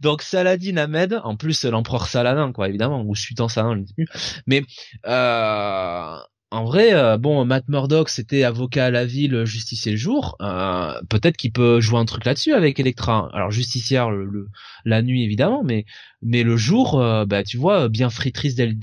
[0.01, 3.83] Donc Saladin Ahmed, en plus l'empereur Saladin quoi évidemment ou sultan Saladin,
[4.45, 4.63] mais
[5.07, 6.17] euh,
[6.51, 10.35] en vrai, euh, bon, Matt Murdock, c'était avocat à la ville, justicier le jour.
[10.41, 13.29] Euh, peut-être qu'il peut jouer un truc là-dessus avec Electra.
[13.33, 14.47] Alors justicière le,
[14.83, 15.85] la nuit évidemment, mais
[16.23, 18.75] mais le jour, euh, bah tu vois, bien fritrice d'El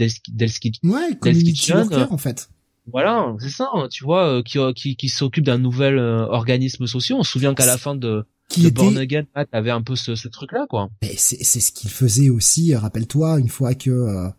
[0.85, 2.51] Ouais, community worker en fait.
[2.93, 3.69] Voilà, c'est ça.
[3.75, 7.19] Hein, tu vois, qui qui, qui s'occupe d'un nouvel organisme social.
[7.19, 8.77] On se souvient qu'à la fin de qui de était...
[8.77, 10.89] Born Again, Matt avait un peu ce, ce truc-là, quoi.
[11.17, 12.77] C'est c'est ce qu'il faisait aussi.
[12.77, 14.31] Rappelle-toi, une fois que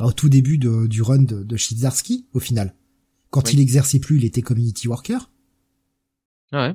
[0.00, 1.56] au tout début de, du run de, de
[2.32, 2.74] au final.
[3.30, 5.30] Quand il exerçait plus, il était community worker.
[6.52, 6.72] Ouais.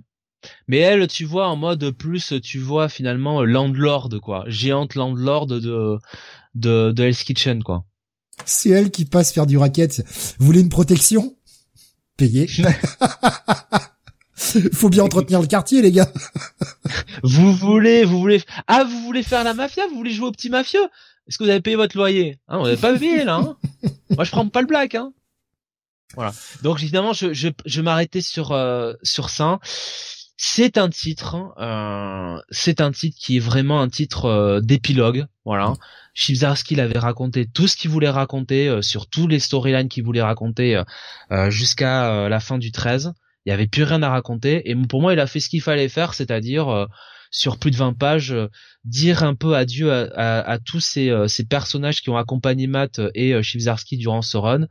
[0.68, 4.44] Mais elle, tu vois, en mode plus, tu vois finalement landlord, quoi.
[4.48, 7.86] Géante landlord de, de, de Hell's Kitchen, quoi.
[8.46, 10.04] C'est elle qui passe faire du racket.
[10.38, 11.36] Vous voulez une protection?
[12.18, 12.48] Payez.
[14.74, 16.12] Faut bien entretenir le quartier, les gars.
[17.24, 19.88] vous voulez, vous voulez, ah, vous voulez faire la mafia?
[19.88, 20.86] Vous voulez jouer au petit mafieux?
[21.28, 22.40] Est-ce que vous avez payé votre loyer?
[22.48, 23.36] Hein, On n'avez pas payé là.
[23.36, 23.58] Hein
[24.16, 24.96] Moi, je prends pas le black.
[24.96, 25.14] Hein
[26.16, 26.34] voilà.
[26.62, 29.60] Donc évidemment, je je, je m'arrêtais sur euh, sur ça.
[30.38, 35.26] C'est un titre, euh, c'est un titre qui est vraiment un titre euh, d'épilogue.
[35.46, 35.74] Voilà.
[36.14, 40.22] Chibzarski l'avait raconté tout ce qu'il voulait raconter euh, sur tous les storylines qu'il voulait
[40.22, 40.82] raconter
[41.50, 43.14] jusqu'à la fin du 13.
[43.46, 45.62] Il y avait plus rien à raconter et pour moi, il a fait ce qu'il
[45.62, 46.88] fallait faire, c'est-à-dire
[47.34, 48.48] sur plus de 20 pages, euh,
[48.86, 53.02] dire un peu adieu à, à, tous ces, euh, ces, personnages qui ont accompagné Matt
[53.16, 53.42] et euh,
[53.92, 54.68] durant ce run,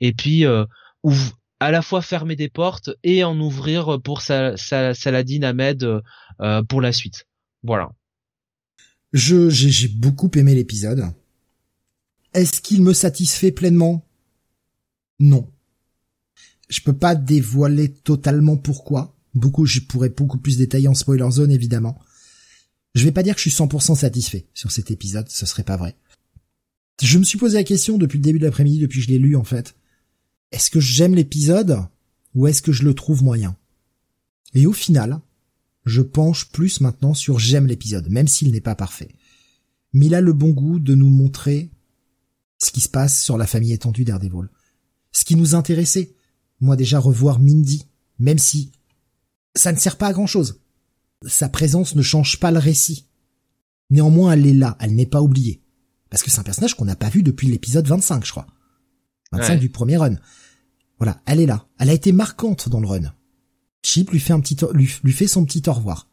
[0.00, 5.42] et puis à la fois fermer des portes et en ouvrir pour sa, sa, Saladin
[5.42, 5.86] Ahmed
[6.68, 7.26] pour la suite.
[7.62, 7.90] Voilà.
[9.12, 11.04] Je j'ai beaucoup aimé l'épisode.
[12.34, 14.06] Est-ce qu'il me satisfait pleinement?
[15.18, 15.50] Non.
[16.68, 19.16] Je peux pas dévoiler totalement pourquoi.
[19.34, 21.98] Beaucoup, je pourrais beaucoup plus détailler en spoiler zone évidemment.
[22.96, 25.76] Je vais pas dire que je suis 100% satisfait sur cet épisode, ce serait pas
[25.76, 25.98] vrai.
[27.02, 29.18] Je me suis posé la question depuis le début de l'après-midi, depuis que je l'ai
[29.18, 29.76] lu en fait.
[30.50, 31.78] Est-ce que j'aime l'épisode
[32.34, 33.54] ou est-ce que je le trouve moyen?
[34.54, 35.20] Et au final,
[35.84, 39.10] je penche plus maintenant sur j'aime l'épisode, même s'il n'est pas parfait.
[39.92, 41.70] Mais il a le bon goût de nous montrer
[42.56, 44.50] ce qui se passe sur la famille étendue d'Ardevol.
[45.12, 46.14] Ce qui nous intéressait.
[46.60, 47.84] Moi déjà revoir Mindy,
[48.18, 48.72] même si
[49.54, 50.62] ça ne sert pas à grand chose
[51.26, 53.06] sa présence ne change pas le récit.
[53.90, 55.62] Néanmoins, elle est là, elle n'est pas oubliée.
[56.10, 58.46] Parce que c'est un personnage qu'on n'a pas vu depuis l'épisode 25, je crois.
[59.32, 60.16] 25 du premier run.
[60.98, 61.66] Voilà, elle est là.
[61.78, 63.12] Elle a été marquante dans le run.
[63.82, 66.08] Chip lui fait un petit, lui, lui fait son petit au revoir.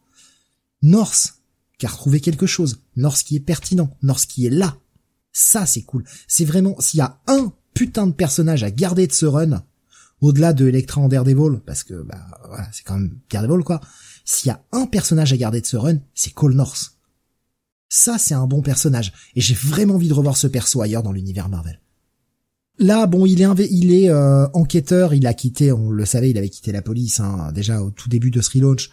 [0.82, 1.42] Norse,
[1.78, 2.80] qui a retrouvé quelque chose.
[2.96, 3.96] Norse qui est pertinent.
[4.02, 4.76] Norse qui est là.
[5.32, 6.04] Ça, c'est cool.
[6.28, 9.64] C'est vraiment, s'il y a un putain de personnage à garder de ce run,
[10.20, 13.80] au-delà de Electra en Daredevil, parce que, bah, voilà, c'est quand même Daredevil, quoi.
[14.24, 16.98] S'il y a un personnage à garder de ce run, c'est Cole Norse.
[17.88, 19.12] Ça, c'est un bon personnage.
[19.36, 21.80] Et j'ai vraiment envie de revoir ce perso ailleurs dans l'univers Marvel.
[22.78, 26.38] Là, bon, il est, il est euh, enquêteur, il a quitté, on le savait, il
[26.38, 28.90] avait quitté la police, hein, déjà au tout début de ce relaunch.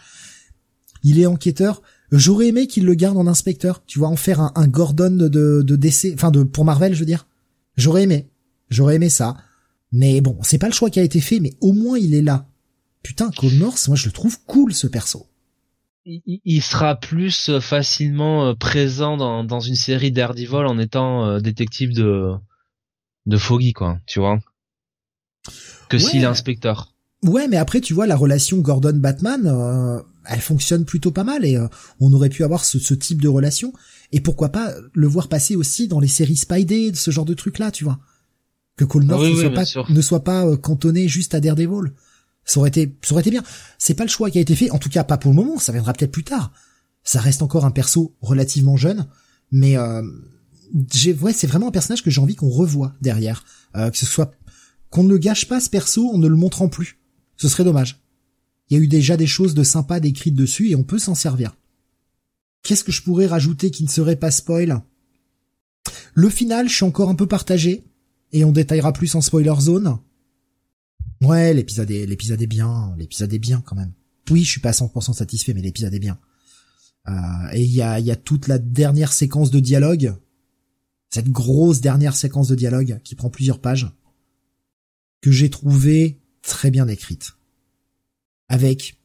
[1.04, 1.82] Il est enquêteur.
[2.12, 5.76] J'aurais aimé qu'il le garde en inspecteur, tu vois, en faire un, Gordon de, de
[5.76, 7.26] DC, enfin de pour Marvel, je veux dire.
[7.78, 8.30] J'aurais aimé,
[8.70, 9.38] j'aurais aimé ça.
[9.92, 12.22] Mais bon, c'est pas le choix qui a été fait, mais au moins il est
[12.22, 12.51] là.
[13.04, 15.28] Putain, Cole North, moi je le trouve cool ce perso.
[16.06, 21.94] Il, sera plus euh, facilement euh, présent dans, dans une série Daredevil en étant détective
[21.94, 22.34] de
[23.26, 24.40] de Foggy, quoi, tu vois.
[25.90, 26.94] Que s'il est inspecteur.
[27.24, 31.56] Ouais, mais après, tu vois, la relation Gordon-Batman, euh, elle fonctionne plutôt pas mal et
[31.56, 31.68] euh,
[32.00, 33.74] on aurait pu avoir ce, ce, type de relation.
[34.12, 37.72] Et pourquoi pas le voir passer aussi dans les séries Spidey, ce genre de trucs-là,
[37.72, 38.00] tu vois.
[38.76, 41.94] Que Cole North ne, soit pas, ne, soit pas, cantonné juste à Daredevil.
[42.52, 43.44] Ça aurait été, ça aurait été bien.
[43.78, 45.58] C'est pas le choix qui a été fait, en tout cas pas pour le moment,
[45.58, 46.52] ça viendra peut-être plus tard.
[47.02, 49.08] Ça reste encore un perso relativement jeune,
[49.52, 50.02] mais euh,
[51.22, 53.46] ouais, c'est vraiment un personnage que j'ai envie qu'on revoie derrière,
[53.78, 54.34] euh, que ce soit
[54.90, 57.00] qu'on ne gâche pas ce perso en ne le montrant plus.
[57.38, 58.02] Ce serait dommage.
[58.70, 61.16] Il y a eu déjà des choses de sympa décrites dessus et on peut s'en
[61.16, 61.56] servir.
[62.64, 64.82] Qu'est-ce que je pourrais rajouter qui ne serait pas spoil?
[66.14, 67.86] Le final, je suis encore un peu partagé
[68.34, 70.00] et on détaillera plus en spoiler zone.
[71.22, 73.94] Ouais, l'épisode est l'épisode est bien, l'épisode est bien quand même.
[74.30, 76.20] Oui, je suis pas 100% satisfait, mais l'épisode est bien.
[77.08, 77.12] Euh,
[77.54, 80.16] et il y a, y a toute la dernière séquence de dialogue
[81.12, 83.92] cette grosse dernière séquence de dialogue qui prend plusieurs pages,
[85.20, 87.34] que j'ai trouvé très bien écrite.
[88.48, 88.98] Avec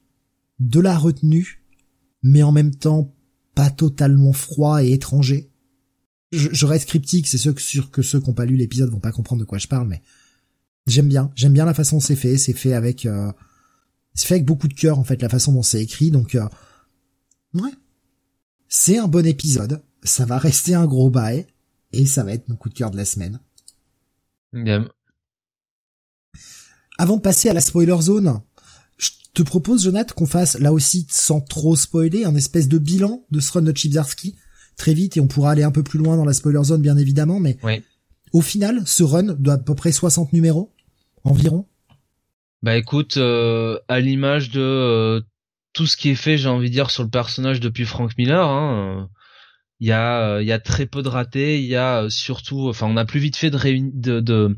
[0.61, 1.65] de la retenue,
[2.23, 3.13] mais en même temps
[3.55, 5.51] pas totalement froid et étranger.
[6.33, 7.55] Je, reste cryptique, c'est sûr
[7.91, 10.03] que ceux qui n'ont pas lu l'épisode vont pas comprendre de quoi je parle, mais
[10.87, 13.33] j'aime bien, j'aime bien la façon dont c'est fait, c'est fait avec, euh,
[14.15, 16.47] c'est fait avec beaucoup de cœur en fait la façon dont c'est écrit, donc euh,
[17.55, 17.73] ouais,
[18.69, 21.47] c'est un bon épisode, ça va rester un gros bail,
[21.93, 23.41] et ça va être mon coup de cœur de la semaine.
[26.99, 28.41] Avant de passer à la spoiler zone,
[28.97, 33.25] je te propose, Jonathan, qu'on fasse, là aussi, sans trop spoiler, un espèce de bilan
[33.31, 34.37] de ce run de Chipsarski,
[34.77, 36.97] très vite, et on pourra aller un peu plus loin dans la spoiler zone, bien
[36.97, 37.59] évidemment, mais
[38.33, 40.73] au final, ce run doit à peu près 60 numéros,
[41.27, 41.67] environ?
[42.63, 45.21] Bah écoute, euh, à l'image de euh,
[45.73, 48.49] tout ce qui est fait, j'ai envie de dire, sur le personnage depuis Frank Miller,
[48.49, 49.07] hein, euh,
[49.81, 51.61] il y a euh, il y a très peu de ratés.
[51.61, 53.59] Il y a euh, surtout enfin on a plus vite fait de
[53.93, 54.57] de, de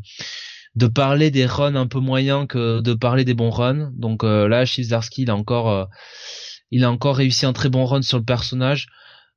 [0.74, 3.90] de parler des runs un peu moyens que de parler des bons runs.
[3.97, 5.88] Donc euh, là Shizarski il a encore
[6.70, 8.88] il a encore réussi un très bon run sur le personnage.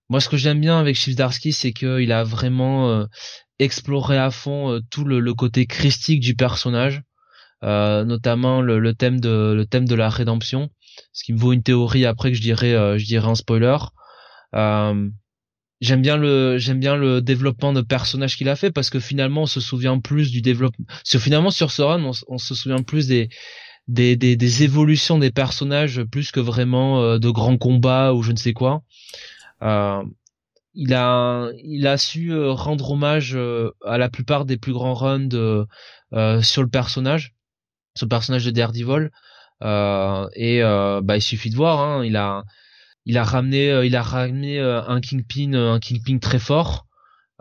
[0.09, 3.07] Moi ce que j'aime bien avec Shizarski c'est qu'il a vraiment
[3.59, 7.01] exploré à fond tout le, le, côté christique du personnage
[7.63, 10.69] notamment le, le, thème de le thème de la rédemption
[11.13, 13.77] ce qui me vaut une théorie après que je dirais je dirais un spoiler.
[14.55, 15.09] Euh,
[15.79, 19.43] j'aime bien le j'aime bien le développement de personnage qu'il a fait parce que finalement
[19.43, 23.29] on se souvient plus du développement finalement sur ce run on, se souvient plus des
[23.87, 28.31] des, des des, évolutions des personnages plus que vraiment euh, de grands combats ou je
[28.31, 28.83] ne sais quoi.
[29.63, 30.03] Euh,
[30.73, 34.93] il a il a su euh, rendre hommage euh, à la plupart des plus grands
[34.93, 35.67] runs de
[36.41, 37.33] sur le personnage
[37.95, 39.11] ce personnage de Daredevil
[39.61, 42.43] et bah il suffit de voir hein, il a
[43.05, 46.87] il a ramené euh, il a ramené euh, un Kingpin euh, un Kingpin très fort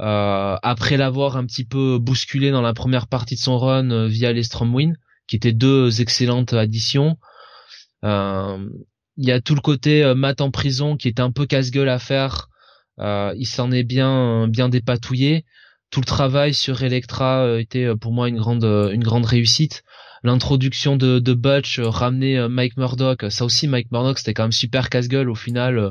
[0.02, 4.44] après l'avoir un petit peu bousculé dans la première partie de son run via les
[4.44, 4.96] Stormwind
[5.26, 7.18] qui étaient deux excellentes additions.
[8.02, 8.08] Il
[9.18, 12.48] y a tout le côté Matt en prison qui était un peu casse-gueule à faire.
[12.98, 15.44] Il s'en est bien bien dépatouillé.
[15.90, 19.82] Tout le travail sur Electra était pour moi une grande une grande réussite
[20.23, 24.44] l'introduction de, de Butch, euh, ramener euh, Mike Murdock, ça aussi Mike Murdock c'était quand
[24.44, 25.78] même super casse-gueule au final.
[25.78, 25.90] Euh,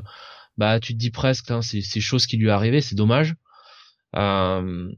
[0.57, 3.35] bah tu te dis presque, hein, c'est c'est chose qui lui arrivé, c'est dommage.
[4.15, 4.89] Euh,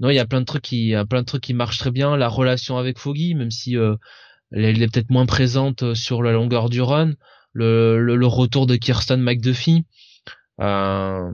[0.00, 1.78] non, il y a plein de trucs qui, y a plein de trucs qui marchent
[1.78, 2.16] très bien.
[2.16, 3.74] La relation avec Foggy, même si
[4.52, 7.12] elle, est peut-être moins présente sur la longueur du run.
[7.52, 9.84] Le, le, le retour de Kirsten McDuffie.
[10.60, 11.32] Euh,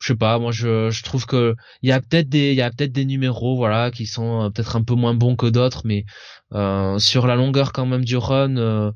[0.00, 2.62] je sais pas moi je, je trouve que il y a peut-être des il y
[2.62, 5.82] a peut-être des numéros voilà qui sont euh, peut-être un peu moins bons que d'autres
[5.84, 6.04] mais euh,
[6.52, 8.92] sur la longueur quand même du run euh,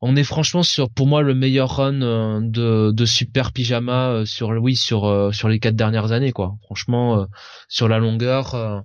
[0.00, 4.48] on est franchement sur pour moi le meilleur run euh, de, de super pyjama sur
[4.50, 7.26] oui sur sur les quatre dernières années quoi franchement
[7.68, 8.84] sur la longueur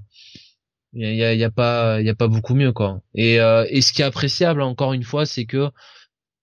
[0.94, 3.02] Il y a, y a, pas, y a pas beaucoup mieux quoi.
[3.14, 5.70] Et, euh, et ce qui est appréciable encore une fois, c'est que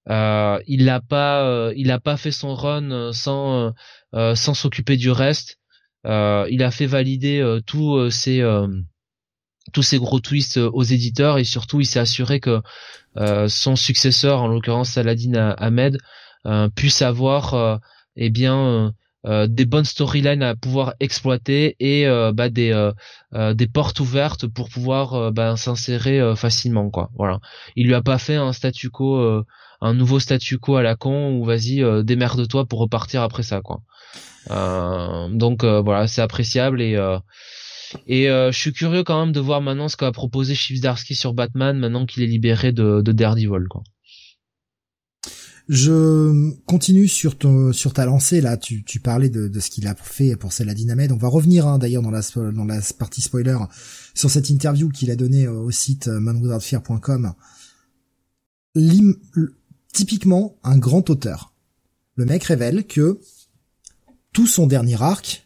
[0.09, 3.73] euh, il n'a pas, euh, il a pas fait son run sans,
[4.15, 5.59] euh, sans s'occuper du reste.
[6.05, 8.43] il a fait valider tous ses
[9.73, 11.39] tous ces gros twists aux éditeurs.
[11.39, 12.61] Et surtout il s'est assuré que
[13.49, 15.99] son successeur, en l'occurrence Saladin Ahmed,
[16.75, 17.81] puisse avoir
[18.17, 18.95] eh bien
[19.25, 24.49] euh, des bonnes storylines à pouvoir exploiter et euh, bah, des euh, des portes ouvertes
[24.49, 27.11] pour pouvoir bah, s'insérer facilement quoi.
[27.17, 27.39] Voilà.
[27.77, 29.45] Il lui a pas fait un statu quo
[29.81, 33.81] un nouveau statu quo à la con ou vas-y démerde-toi pour repartir après ça quoi.
[35.31, 36.97] Donc voilà c'est appréciable et
[38.07, 41.79] et je suis curieux quand même de voir maintenant ce qu'a proposé Darsky sur Batman
[41.79, 43.83] maintenant qu'il est libéré de, de Daredevil quoi
[45.69, 48.57] je continue sur ton, sur ta lancée là.
[48.57, 51.13] Tu, tu parlais de, de ce qu'il a fait pour Saladin Ahmed.
[51.13, 52.21] On va revenir hein, d'ailleurs dans la
[52.53, 53.57] dans la partie spoiler
[54.15, 57.33] sur cette interview qu'il a donnée au site manwithoutfear.com.
[59.93, 61.55] Typiquement un grand auteur.
[62.17, 63.21] Le mec révèle que
[64.33, 65.42] tout son dernier arc,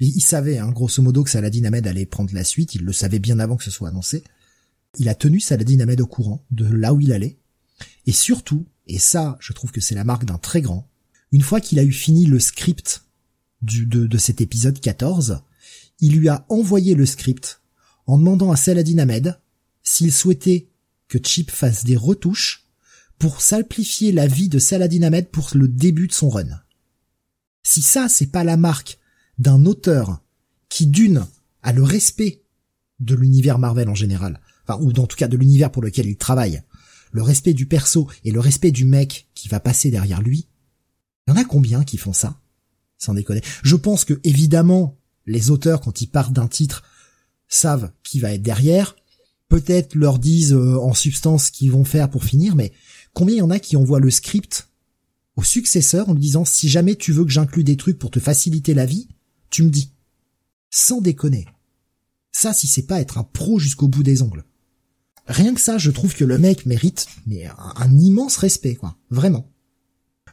[0.00, 2.74] il savait hein, grosso modo que Saladin Ahmed allait prendre la suite.
[2.74, 4.22] Il le savait bien avant que ce soit annoncé.
[4.98, 7.38] Il a tenu Saladin Ahmed au courant de là où il allait.
[8.06, 10.88] Et surtout, et ça, je trouve que c'est la marque d'un très grand.
[11.32, 13.04] Une fois qu'il a eu fini le script
[13.62, 15.42] de cet épisode 14,
[16.00, 17.60] il lui a envoyé le script
[18.06, 19.38] en demandant à Saladin Ahmed
[19.82, 20.68] s'il souhaitait
[21.08, 22.66] que Chip fasse des retouches
[23.18, 26.60] pour simplifier la vie de Saladin Ahmed pour le début de son run.
[27.62, 28.97] Si ça, c'est pas la marque
[29.38, 30.22] d'un auteur
[30.68, 31.26] qui d'une
[31.62, 32.42] a le respect
[33.00, 36.16] de l'univers Marvel en général, enfin, ou en tout cas de l'univers pour lequel il
[36.16, 36.62] travaille,
[37.12, 40.48] le respect du perso et le respect du mec qui va passer derrière lui,
[41.26, 42.40] il y en a combien qui font ça?
[42.98, 43.42] Sans déconner.
[43.62, 46.82] Je pense que évidemment, les auteurs, quand ils partent d'un titre,
[47.48, 48.96] savent qui va être derrière,
[49.48, 52.72] peut-être leur disent euh, en substance ce qu'ils vont faire pour finir, mais
[53.14, 54.68] combien il y en a qui envoient le script
[55.36, 58.20] au successeur en lui disant si jamais tu veux que j'inclue des trucs pour te
[58.20, 59.08] faciliter la vie,
[59.50, 59.92] tu me dis.
[60.70, 61.46] Sans déconner.
[62.32, 64.44] Ça, si c'est pas être un pro jusqu'au bout des ongles.
[65.26, 68.96] Rien que ça, je trouve que le mec mérite mais un, immense respect, quoi.
[69.10, 69.50] Vraiment.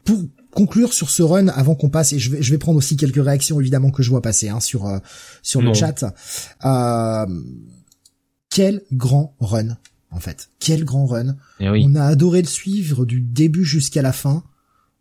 [0.05, 2.95] Pour conclure sur ce run, avant qu'on passe, et je vais, je vais prendre aussi
[2.95, 4.99] quelques réactions évidemment que je vois passer hein, sur euh,
[5.41, 6.03] sur le chat.
[6.63, 7.25] Euh,
[8.49, 9.77] quel grand run,
[10.11, 10.49] en fait.
[10.59, 11.35] Quel grand run.
[11.59, 14.43] Eh On a adoré le suivre du début jusqu'à la fin.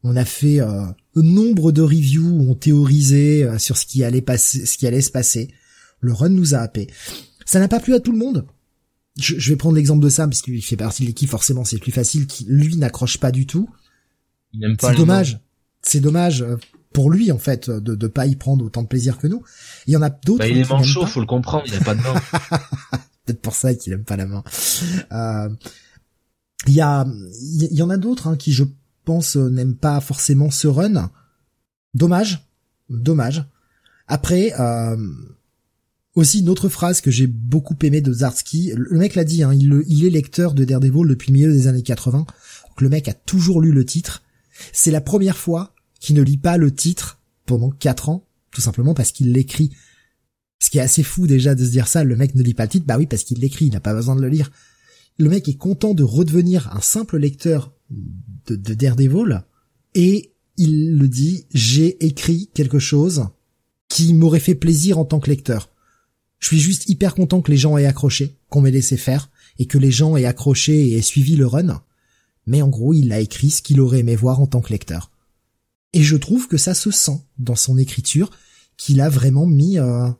[0.04, 0.84] On a fait euh,
[1.16, 5.00] nombre de reviews où on théorisait euh, sur ce qui allait passer, ce qui allait
[5.00, 5.48] se passer.
[6.00, 6.88] Le run nous a happé.
[7.46, 8.46] Ça n'a pas plu à tout le monde
[9.18, 11.92] je, vais prendre l'exemple de Sam parce qu'il fait partie de l'équipe, forcément c'est plus
[11.92, 13.68] facile, qui lui n'accroche pas du tout.
[14.80, 15.40] C'est dommage.
[15.82, 16.56] C'est dommage euh,
[16.92, 19.42] pour lui en fait de ne pas y prendre autant de plaisir que nous.
[19.86, 20.40] Il y en a d'autres.
[20.40, 22.14] Bah, il est manchot, faut le comprendre, il a pas de main.
[23.24, 24.44] Peut-être pour ça qu'il aime pas la main.
[25.12, 25.48] Euh,
[26.66, 27.06] il y a,
[27.40, 28.64] il y en a d'autres hein, qui je
[29.04, 31.10] pense euh, n'aiment pas forcément ce run.
[31.94, 32.48] Dommage,
[32.88, 33.44] dommage.
[34.06, 34.96] Après, euh,
[36.14, 39.52] aussi une autre phrase que j'ai beaucoup aimé de Zarski, le mec l'a dit, hein,
[39.54, 43.08] il, il, est lecteur de Daredevil depuis le milieu des années 80, donc le mec
[43.08, 44.22] a toujours lu le titre.
[44.72, 48.94] C'est la première fois qu'il ne lit pas le titre pendant 4 ans, tout simplement
[48.94, 49.70] parce qu'il l'écrit.
[50.60, 52.64] Ce qui est assez fou déjà de se dire ça, le mec ne lit pas
[52.64, 54.50] le titre, bah oui parce qu'il l'écrit, il n'a pas besoin de le lire.
[55.18, 57.72] Le mec est content de redevenir un simple lecteur
[58.46, 59.44] de, de Daredevil,
[59.94, 63.26] et il le dit, j'ai écrit quelque chose
[63.88, 65.70] qui m'aurait fait plaisir en tant que lecteur.
[66.38, 69.66] Je suis juste hyper content que les gens aient accroché, qu'on m'ait laissé faire, et
[69.66, 71.82] que les gens aient accroché et aient suivi le run.
[72.46, 75.10] Mais en gros, il a écrit ce qu'il aurait aimé voir en tant que lecteur.
[75.92, 78.30] Et je trouve que ça se sent dans son écriture,
[78.76, 79.78] qu'il a vraiment mis...
[79.78, 80.10] Euh...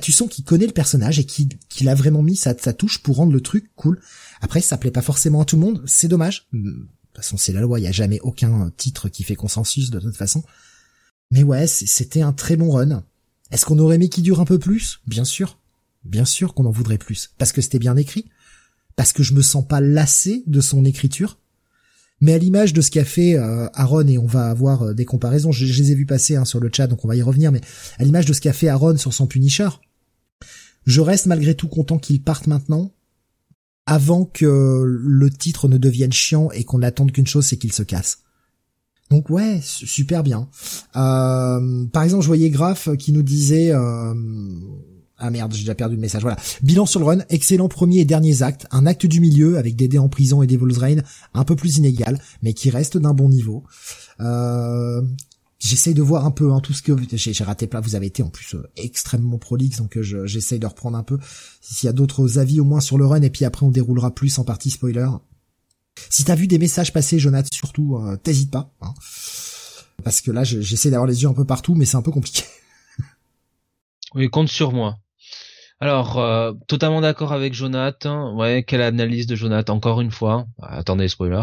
[0.00, 3.32] tu sens qu'il connaît le personnage et qu'il a vraiment mis sa, touche pour rendre
[3.32, 4.00] le truc cool.
[4.40, 6.48] Après, ça plaît pas forcément à tout le monde, c'est dommage.
[6.52, 9.90] De toute façon, c'est la loi, il y a jamais aucun titre qui fait consensus
[9.90, 10.42] de toute façon.
[11.30, 13.04] Mais ouais, c'était un très bon run.
[13.50, 15.00] Est-ce qu'on aurait aimé qu'il dure un peu plus?
[15.06, 15.58] Bien sûr.
[16.04, 17.32] Bien sûr qu'on en voudrait plus.
[17.38, 18.28] Parce que c'était bien écrit.
[18.96, 21.38] Parce que je me sens pas lassé de son écriture.
[22.20, 25.04] Mais à l'image de ce qu'a fait euh, Aaron, et on va avoir euh, des
[25.04, 27.52] comparaisons, je, les ai vus passer hein, sur le chat, donc on va y revenir,
[27.52, 27.60] mais
[27.98, 29.68] à l'image de ce qu'a fait Aaron sur son Punisher,
[30.86, 32.92] je reste malgré tout content qu'il parte maintenant,
[33.86, 37.82] avant que le titre ne devienne chiant et qu'on n'attende qu'une chose, c'est qu'il se
[37.82, 38.18] casse.
[39.10, 40.48] Donc ouais, super bien.
[40.96, 44.14] Euh, par exemple, je voyais Graf qui nous disait euh,
[45.18, 46.22] ah merde, j'ai déjà perdu le message.
[46.22, 46.36] Voilà.
[46.62, 49.88] Bilan sur le run, excellent premier et dernier acte, un acte du milieu avec des
[49.88, 53.28] dés en prison et des Reign un peu plus inégal, mais qui reste d'un bon
[53.28, 53.64] niveau.
[54.20, 55.00] Euh,
[55.58, 57.80] j'essaye de voir un peu hein, tout ce que j'ai raté plein.
[57.80, 61.18] Vous avez été en plus euh, extrêmement prolixe, donc euh, j'essaye de reprendre un peu
[61.60, 64.14] s'il y a d'autres avis au moins sur le run, et puis après on déroulera
[64.14, 65.08] plus en partie spoiler.
[66.10, 68.92] Si t'as vu des messages passer, Jonathan, surtout, euh, t'hésites pas, hein,
[70.04, 72.42] parce que là j'essaie d'avoir les yeux un peu partout, mais c'est un peu compliqué.
[74.14, 74.98] oui, compte sur moi.
[75.78, 78.34] Alors, euh, totalement d'accord avec Jonathan.
[78.34, 80.46] Ouais, quelle analyse de Jonathan, encore une fois.
[80.62, 81.42] attendez, spoiler.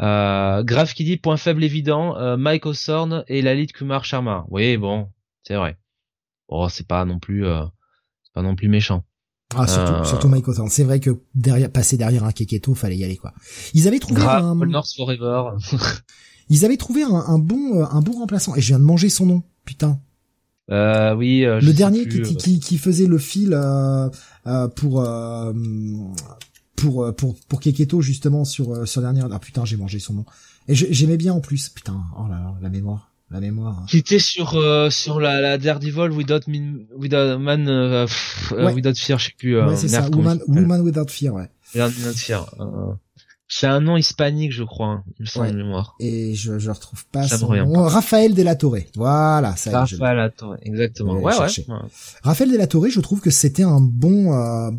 [0.00, 4.44] Euh, Grave qui dit, point faible évident, euh, Mike Osorn et Lalit Kumar Sharma.
[4.50, 5.08] Oui, bon,
[5.42, 5.78] c'est vrai.
[6.48, 7.64] Bon, c'est pas non plus, euh,
[8.22, 9.04] c'est pas non plus méchant.
[9.54, 10.68] Ah, surtout, euh, surtout Mike Osorn.
[10.68, 13.32] C'est vrai que derrière, passer derrière un Keketo, fallait y aller, quoi.
[13.72, 14.54] Ils avaient trouvé un...
[14.54, 15.52] North Forever.
[16.48, 18.54] Ils avaient trouvé un, un bon, un bon remplaçant.
[18.54, 19.42] Et je viens de manger son nom.
[19.64, 20.00] Putain.
[20.70, 21.44] Euh, oui.
[21.44, 24.08] Euh, le dernier qui, qui, qui, faisait le fil euh,
[24.46, 25.06] euh pour
[26.74, 29.28] pour pour pour Keketo justement sur sur dernière.
[29.30, 30.24] Ah putain, j'ai mangé son nom.
[30.68, 31.68] Et j'aimais bien en plus.
[31.68, 33.84] Putain, oh là là, la mémoire, la mémoire.
[33.88, 36.50] Qui était sur sur la, la Daredevil Without
[36.96, 38.06] Without Man
[38.50, 39.60] Without Fear, je sais plus.
[39.60, 40.08] ouais, c'est ça.
[40.10, 41.48] Woman, Woman Without Fear, ouais.
[41.74, 42.46] Without Fear.
[43.48, 45.94] C'est un nom hispanique, je crois, hein, il me semble mémoire.
[46.00, 47.84] Et je je retrouve pas son nom.
[47.84, 48.78] Raphaël Della Torre.
[48.96, 51.14] Voilà, ça Raphaël Della Torre, exactement.
[51.14, 51.46] Ouais, ouais,
[52.22, 54.70] Raphaël Della Torre, je trouve que c'était un bon euh,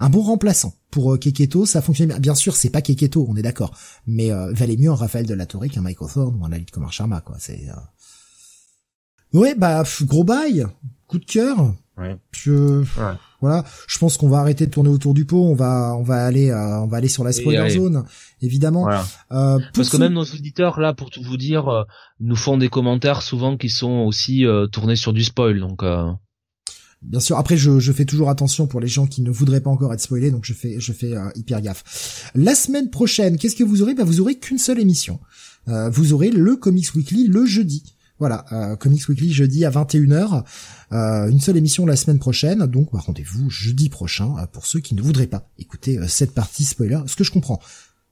[0.00, 2.18] un bon remplaçant pour euh, Keketo, ça fonctionne bien.
[2.18, 3.74] Bien sûr, c'est pas Keketo, on est d'accord,
[4.06, 6.92] mais euh, valait mieux un Raphaël Della Torre qu'un Michael Thorne ou un Alit Komar
[6.92, 9.38] Sharma quoi, c'est euh...
[9.38, 10.66] Ouais, bah gros bail,
[11.06, 11.72] coup de cœur.
[11.96, 12.16] Ouais.
[12.32, 12.80] Je...
[12.80, 13.16] ouais.
[13.40, 15.46] Voilà, je pense qu'on va arrêter de tourner autour du pot.
[15.46, 18.04] On va, on va aller, euh, on va aller sur la spoiler zone,
[18.42, 18.88] évidemment.
[19.32, 21.84] Euh, Parce que même nos auditeurs là, pour tout vous dire, euh,
[22.20, 25.58] nous font des commentaires souvent qui sont aussi euh, tournés sur du spoil.
[25.58, 25.82] Donc.
[27.02, 27.38] Bien sûr.
[27.38, 30.02] Après, je, je, fais toujours attention pour les gens qui ne voudraient pas encore être
[30.02, 32.30] spoilés, donc je fais, je fais hyper gaffe.
[32.34, 33.94] La semaine prochaine, qu'est-ce que vous aurez?
[33.94, 35.18] Bah, vous aurez qu'une seule émission.
[35.66, 37.84] vous aurez le Comics Weekly le jeudi.
[38.20, 40.44] Voilà, euh, Comics Weekly jeudi à 21h,
[40.92, 44.80] euh, une seule émission la semaine prochaine, donc bah, rendez-vous jeudi prochain euh, pour ceux
[44.80, 47.60] qui ne voudraient pas écouter cette partie spoiler, ce que je comprends.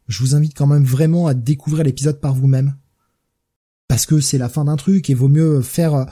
[0.08, 2.74] Je vous invite quand même vraiment à découvrir l'épisode par vous-même,
[3.86, 6.06] parce que c'est la fin d'un truc et vaut mieux faire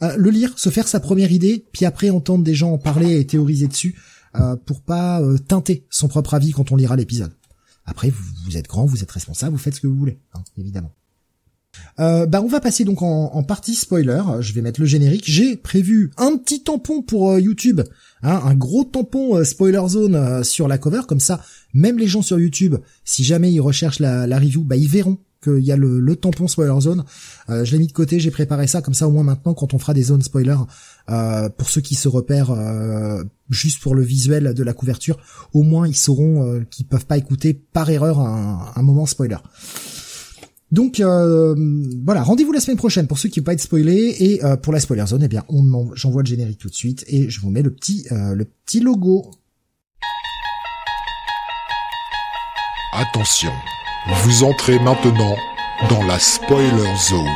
[0.00, 3.26] le lire, se faire sa première idée, puis après entendre des gens en parler et
[3.26, 4.00] théoriser dessus,
[4.64, 7.32] pour pas teinter son propre avis quand on lira l'épisode.
[7.84, 10.94] Après, vous, êtes grand, vous êtes responsable, vous faites ce que vous voulez, hein, évidemment.
[11.98, 14.22] Euh, bah on va passer donc en, partie spoiler.
[14.40, 15.24] Je vais mettre le générique.
[15.26, 17.80] J'ai prévu un petit tampon pour euh, YouTube,
[18.22, 21.40] hein, un gros tampon euh, spoiler zone sur la cover, comme ça,
[21.74, 25.18] même les gens sur YouTube, si jamais ils recherchent la, la review, bah ils verront
[25.42, 27.04] qu'il y a le, le, tampon spoiler zone.
[27.48, 29.78] je l'ai mis de côté, j'ai préparé ça, comme ça au moins maintenant quand on
[29.78, 30.56] fera des zones spoiler,
[31.06, 32.54] pour ceux qui se repèrent
[33.50, 35.18] juste pour le visuel de la couverture,
[35.52, 39.36] au moins ils sauront qu'ils peuvent pas écouter par erreur un, un moment spoiler.
[40.72, 41.54] Donc euh,
[42.04, 44.72] voilà, rendez-vous la semaine prochaine pour ceux qui ne pas être spoilés et euh, pour
[44.72, 47.50] la spoiler zone, eh bien, on j'envoie le générique tout de suite et je vous
[47.50, 49.30] mets le petit euh, le petit logo.
[52.92, 53.52] Attention,
[54.24, 55.36] vous entrez maintenant
[55.88, 57.26] dans la spoiler zone.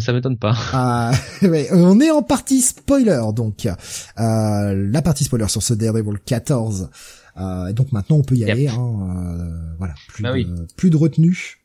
[0.00, 0.56] Ça m'étonne pas.
[0.72, 1.12] Ah,
[1.72, 3.68] on est en partie spoiler donc.
[4.16, 6.90] la partie spoiler sur ce Daredevil 14
[7.38, 8.68] euh, donc maintenant on peut y aller.
[8.68, 11.58] Hein, euh, voilà, plus, bah de, plus de retenue.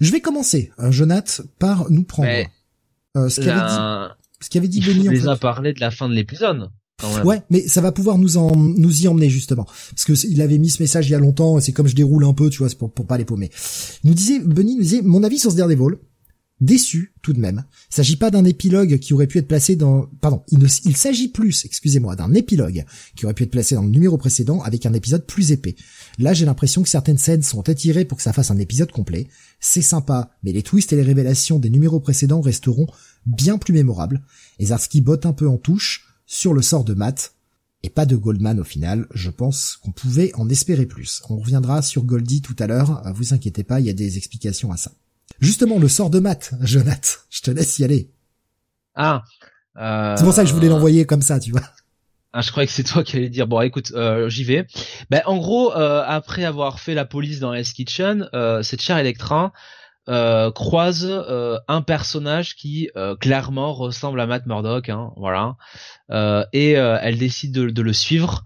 [0.00, 2.28] Je vais commencer, euh, Jonath, par nous prendre
[3.16, 5.08] euh, ce qu'avait dit, ce qu'avait dit Benny.
[5.08, 5.40] en fait.
[5.40, 6.70] parlé de la fin de l'épisode.
[7.24, 10.58] Ouais, mais ça va pouvoir nous en nous y emmener justement, parce que il avait
[10.58, 11.58] mis ce message il y a longtemps.
[11.58, 13.50] C'est comme je déroule un peu, tu vois, pour pour pas les paumer.
[14.04, 15.96] Il nous disait, Benny nous disait, mon avis sur ce Daredevil
[16.62, 17.64] déçu tout de même.
[17.90, 21.28] Il s'agit pas d'un épilogue qui aurait pu être placé dans, pardon, il, il s'agit
[21.28, 22.84] plus, excusez-moi, d'un épilogue
[23.16, 25.74] qui aurait pu être placé dans le numéro précédent avec un épisode plus épais.
[26.18, 29.26] Là, j'ai l'impression que certaines scènes sont étirées pour que ça fasse un épisode complet.
[29.60, 32.86] C'est sympa, mais les twists et les révélations des numéros précédents resteront
[33.26, 34.22] bien plus mémorables.
[34.60, 37.34] Et Zarski botte un peu en touche sur le sort de Matt.
[37.82, 41.20] Et pas de Goldman au final, je pense qu'on pouvait en espérer plus.
[41.28, 44.70] On reviendra sur Goldie tout à l'heure, vous inquiétez pas, il y a des explications
[44.70, 44.92] à ça.
[45.40, 48.10] Justement, le sort de maths, Jonathan, je te laisse y aller.
[48.94, 49.22] Ah.
[49.76, 50.16] Euh...
[50.16, 51.62] C'est pour ça que je voulais l'envoyer comme ça, tu vois.
[52.34, 54.66] Ah, je croyais que c'est toi qui allais dire bon écoute euh, j'y vais.
[55.10, 58.96] Ben en gros euh, après avoir fait la police dans S Kitchen, euh, cette chère
[58.96, 59.52] Electra
[60.08, 65.54] euh, croise euh, un personnage qui euh, clairement ressemble à Matt Murdock, hein, voilà,
[66.52, 68.42] et elle décide de, de le suivre.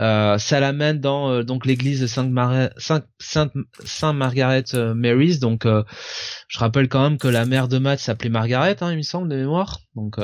[0.00, 2.32] Euh, ça l'amène dans euh, donc l'église de Sainte,
[3.18, 3.52] Sainte,
[4.14, 5.40] Margaret euh, Mary's.
[5.40, 9.02] Donc, je rappelle quand même que la mère de Matt s'appelait Margaret, hein, il me
[9.02, 9.80] semble de mémoire.
[9.94, 10.16] Donc,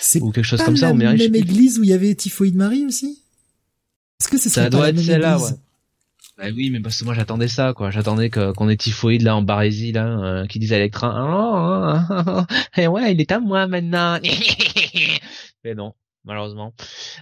[0.00, 0.92] c'est ou quelque chose comme ça.
[0.92, 3.22] la même église où il y avait Typhoïde Marie aussi.
[4.20, 5.50] Est-ce que c'est ça doit être celle-là, ouais.
[6.38, 7.90] Bah oui, mais parce que moi j'attendais ça, quoi.
[7.90, 12.86] J'attendais qu'on ait typhoïde là en Barésie là, euh, qui disait à Electra, ah, et
[12.86, 14.18] ouais, il est à moi maintenant.
[15.64, 15.94] mais non,
[16.26, 16.74] malheureusement.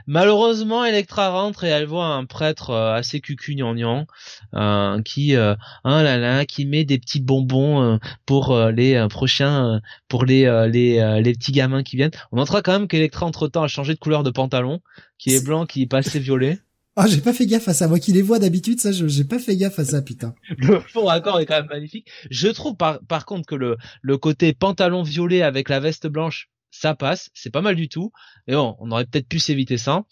[0.07, 4.07] Malheureusement, Electra rentre et elle voit un prêtre euh, assez cucugnangnan
[4.55, 9.81] euh, qui, euh, oh là là, qui met des petits bonbons euh, pour les prochains,
[10.09, 12.11] pour les les les petits gamins qui viennent.
[12.33, 14.81] On notera quand même qu'Electra entre temps a changé de couleur de pantalon,
[15.19, 16.59] qui est blanc, qui est passé violet.
[16.97, 17.89] Ah, j'ai pas fait gaffe à ça.
[17.89, 20.33] Moi qui les vois d'habitude, ça, j'ai pas fait gaffe à ça, putain.
[20.59, 22.09] le fond accord est quand même magnifique.
[22.31, 26.51] Je trouve par, par contre que le, le côté pantalon violet avec la veste blanche,
[26.81, 28.11] ça passe, c'est pas mal du tout.
[28.49, 30.05] Et bon, on aurait peut-être pu s'éviter ça.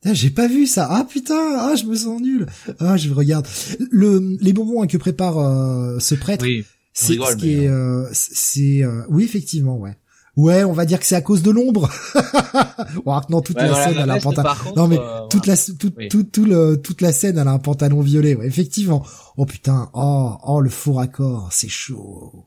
[0.00, 0.86] Putain, J'ai pas vu ça.
[0.90, 2.46] Ah putain, ah je me sens nul.
[2.78, 3.46] Ah je regarde.
[3.90, 6.64] Le les bonbons hein, que prépare euh, ce prêtre, Oui.
[6.92, 9.96] c'est ce qui mais, est, euh, c'est euh, oui effectivement ouais.
[10.36, 11.90] Ouais, on va dire que c'est à cause de l'ombre.
[13.04, 14.50] bon, non, toute la scène, elle a un pantalon.
[14.76, 14.98] Non, mais
[15.30, 16.06] toute la, toute, Oui.
[16.08, 18.36] toute, tout le, toute la scène, elle a un pantalon violet.
[18.36, 19.04] Ouais, effectivement.
[19.36, 19.90] Oh putain.
[19.94, 22.44] Oh, oh, le faux raccord, c'est chaud.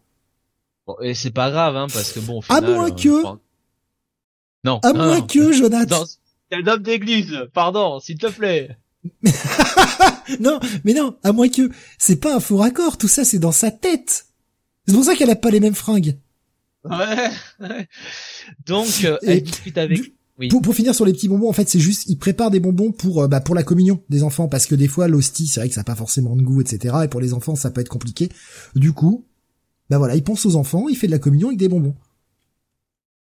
[1.02, 3.40] et c'est pas grave, hein, parce que bon, au À final, moins euh, que- bon.
[4.64, 4.80] Non.
[4.84, 5.28] À non, moins non.
[5.28, 6.00] que, Jonathan.
[6.02, 6.06] Dans...
[6.50, 8.78] Quel homme d'église, pardon, s'il te plaît.
[10.40, 12.98] non, mais non, à moins que, c'est pas un faux raccord.
[12.98, 14.26] Tout ça, c'est dans sa tête.
[14.88, 16.18] C'est pour ça qu'elle a pas les mêmes fringues.
[16.84, 17.30] Ouais.
[17.60, 17.88] ouais.
[18.66, 20.02] Donc, euh, elle discute avec.
[20.02, 20.48] du- Oui.
[20.48, 22.92] Pour, pour finir sur les petits bonbons, en fait, c'est juste, ils préparent des bonbons
[22.92, 25.70] pour, euh, bah, pour la communion des enfants, parce que des fois, l'hostie, c'est vrai
[25.70, 26.96] que ça n'a pas forcément de goût, etc.
[27.04, 28.30] Et pour les enfants, ça peut être compliqué.
[28.76, 29.26] Du coup,
[29.90, 31.96] bah voilà, il pense aux enfants, il fait de la communion avec des bonbons.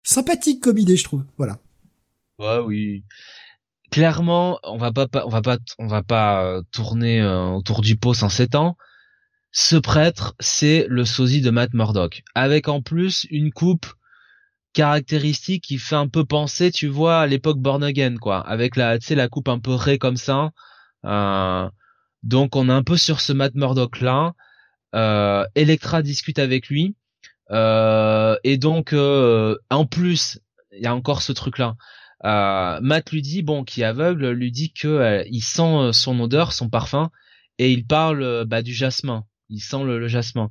[0.05, 1.25] Sympathique comme idée, je trouve.
[1.39, 1.59] Voilà.
[2.39, 3.05] Ouais, oui.
[3.91, 7.97] Clairement, on va pas, on va pas, on va pas euh, tourner euh, autour du
[7.97, 8.77] pot sans s'étendre.
[9.51, 13.87] Ce prêtre, c'est le sosie de Matt Murdock, avec en plus une coupe
[14.73, 18.99] caractéristique qui fait un peu penser, tu vois, à l'époque Born Again, quoi, avec la,
[18.99, 20.51] tu sais, la coupe un peu raie comme ça.
[21.05, 21.69] Euh,
[22.25, 24.35] donc on est un peu sur ce Matt Murdock là.
[24.95, 26.97] Euh, Electra discute avec lui.
[27.51, 30.41] Euh, et donc, euh, en plus,
[30.73, 31.77] il y a encore ce truc là.
[32.25, 36.53] Euh, Matt lui dit, bon, qui est aveugle, lui dit que il sent son odeur,
[36.53, 37.11] son parfum,
[37.59, 39.25] et il parle bah, du jasmin.
[39.51, 40.51] Il sent le, le jasmin.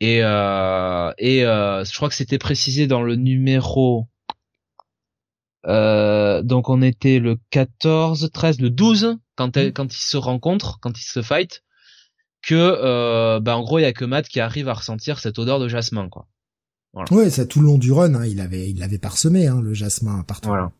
[0.00, 4.08] Et euh, et euh, je crois que c'était précisé dans le numéro.
[5.66, 10.78] Euh, donc on était le 14, 13, le 12 quand elle, quand ils se rencontrent,
[10.80, 11.64] quand ils se fight,
[12.46, 15.38] que euh, bah en gros il y a que Matt qui arrive à ressentir cette
[15.38, 16.26] odeur de jasmin quoi.
[17.10, 19.74] Ouais, ça tout le long du run, hein, il avait, il l'avait parsemé, hein, le
[19.74, 20.48] jasmin partout.
[20.48, 20.70] Voilà.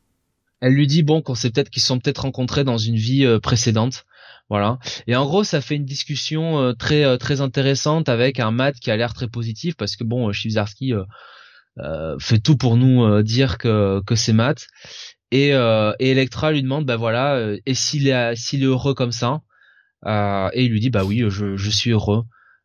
[0.60, 3.26] Elle lui dit bon qu'on sait peut-être qu'ils se sont peut-être rencontrés dans une vie
[3.26, 4.06] euh, précédente,
[4.48, 4.78] voilà.
[5.08, 8.76] Et en gros ça fait une discussion euh, très euh, très intéressante avec un Matt
[8.76, 11.02] qui a l'air très positif parce que bon euh, Chivzarski euh,
[11.78, 14.68] euh, fait tout pour nous euh, dire que que c'est Matt
[15.32, 18.94] et euh, et Electra lui demande bah voilà euh, et s'il est s'il est heureux
[18.94, 19.42] comme ça?
[20.05, 22.25] Et il lui dit bah oui je je suis heureux.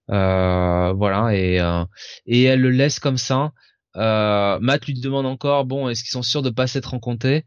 [0.09, 1.85] Euh, voilà et euh,
[2.25, 3.51] et elle le laisse comme ça.
[3.95, 7.45] Euh, Matt lui demande encore bon est-ce qu'ils sont sûrs de pas s'être rencontrés?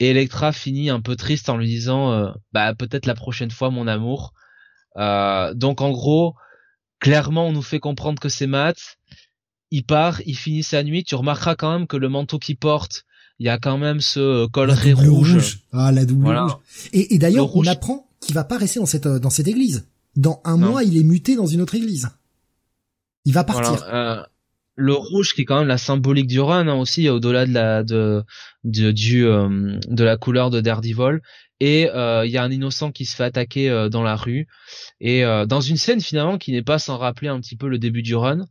[0.00, 3.70] Et Electra finit un peu triste en lui disant euh, bah peut-être la prochaine fois
[3.70, 4.32] mon amour.
[4.96, 6.34] Euh, donc en gros
[7.00, 8.76] clairement on nous fait comprendre que c'est Matt.
[9.70, 11.04] Il part il finit sa nuit.
[11.04, 13.04] Tu remarqueras quand même que le manteau qu'il porte
[13.40, 16.42] il y a quand même ce euh, double rouge, Ah, la double Voilà.
[16.44, 16.54] rouge.
[16.92, 19.86] Et, et d'ailleurs, on apprend qu'il va pas rester dans cette, euh, dans cette église.
[20.16, 20.70] Dans un Non.
[20.70, 22.08] mois, il est muté dans une autre église.
[23.24, 23.72] Il va partir.
[23.74, 24.22] Voilà, euh,
[24.76, 27.82] le rouge qui est quand même la symbolique du run hein, aussi au-delà de la
[27.84, 28.22] de,
[28.64, 31.20] de du euh, de la couleur de Daredevil
[31.60, 34.48] et euh, il y a un innocent qui se fait attaquer dans la rue
[35.00, 38.02] et dans une scène finalement qui n'est pas sans rappeler un petit peu le début
[38.02, 38.46] du run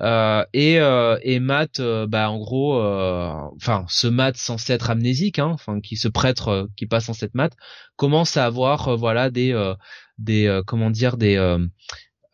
[0.00, 4.90] euh, et euh, et Matt euh, bah en gros euh, enfin ce Matt censé être
[4.90, 7.52] amnésique hein, enfin qui se prêtre euh, qui passe en cette Matt
[7.96, 9.74] commence à avoir voilà des euh,
[10.18, 11.58] des euh, comment dire des euh,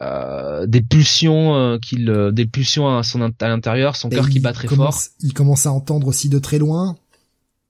[0.03, 4.41] euh, des pulsions euh, qu'il euh, des pulsions à son à l'intérieur son cœur qui
[4.41, 6.97] bat très fort Il commence à entendre aussi de très loin.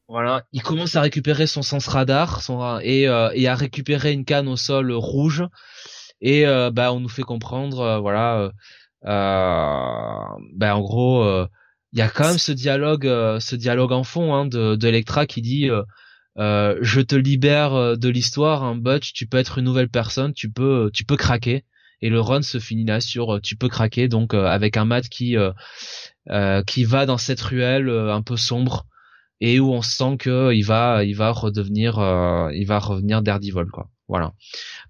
[0.09, 4.25] voilà il commence à récupérer son sens radar son et euh, et à récupérer une
[4.25, 5.45] canne au sol rouge
[6.21, 8.51] et euh, bah on nous fait comprendre euh, voilà
[9.07, 11.47] euh, bah en gros euh,
[11.93, 14.89] il y a quand même ce dialogue euh, ce dialogue en fond hein, de de
[14.89, 15.69] Electra qui dit
[16.37, 20.91] je te libère de l'histoire hein, Butch tu peux être une nouvelle personne tu peux
[20.93, 21.65] tu peux craquer.
[22.03, 25.35] Et le run se finit là sur tu peux craquer donc avec un Matt qui
[26.67, 28.87] qui va dans cette ruelle un peu sombre
[29.41, 33.67] et où on sent que il va il va redevenir euh, il va revenir Daredevil
[33.73, 34.33] quoi voilà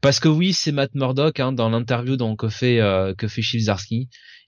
[0.01, 3.43] parce que oui c'est Matt Murdock hein, dans l'interview donc que fait euh, que fait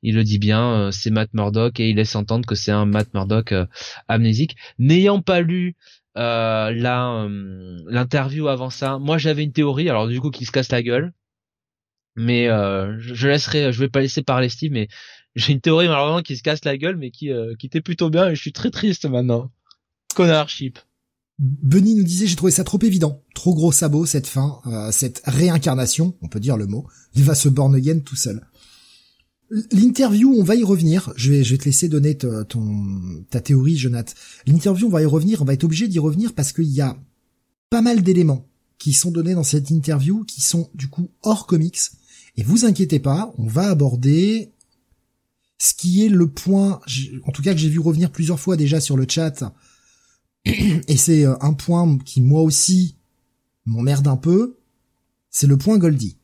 [0.02, 2.86] il le dit bien euh, c'est Matt Murdock et il laisse entendre que c'est un
[2.86, 3.66] Matt Murdock euh,
[4.06, 5.76] amnésique n'ayant pas lu
[6.16, 7.28] euh, la
[7.86, 11.12] l'interview avant ça moi j'avais une théorie alors du coup qu'il se casse la gueule
[12.16, 14.88] Mais je, laisserai, je vais pas laisser parler Steve, mais
[15.36, 18.28] j'ai une théorie malheureusement qui se casse la gueule, mais qui qui était plutôt bien
[18.28, 19.52] et je suis très triste maintenant.
[20.16, 20.80] Connard chip.
[21.38, 24.60] Benny nous disait j'ai trouvé ça trop évident, trop gros sabot cette fin,
[24.90, 26.86] cette réincarnation, on peut dire le mot.
[27.14, 28.44] Il va se born again tout seul.
[29.72, 31.12] L'interview, on va y revenir.
[31.16, 34.12] Je vais, je vais te laisser donner ton, ta théorie, Jonathan.
[34.46, 35.40] L'interview, on va y revenir.
[35.40, 36.98] On va être obligé d'y revenir parce qu'il y a
[37.70, 38.46] pas mal d'éléments
[38.78, 41.80] qui sont donnés dans cette interview qui sont du coup hors comics.
[42.36, 44.52] Et vous inquiétez pas, on va aborder
[45.58, 46.80] ce qui est le point,
[47.24, 49.52] en tout cas que j'ai vu revenir plusieurs fois déjà sur le chat.
[50.88, 52.96] Et c'est euh, un point qui moi aussi
[53.66, 54.56] m'emmerde un peu.
[55.30, 56.16] C'est le point Goldie.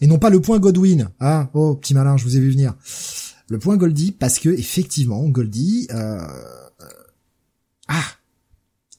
[0.00, 1.10] Et non pas le point Godwin.
[1.18, 2.74] Ah, oh, petit malin, je vous ai vu venir.
[3.48, 5.88] Le point Goldie, parce que effectivement, Goldie...
[5.90, 6.20] Euh...
[7.88, 8.04] Ah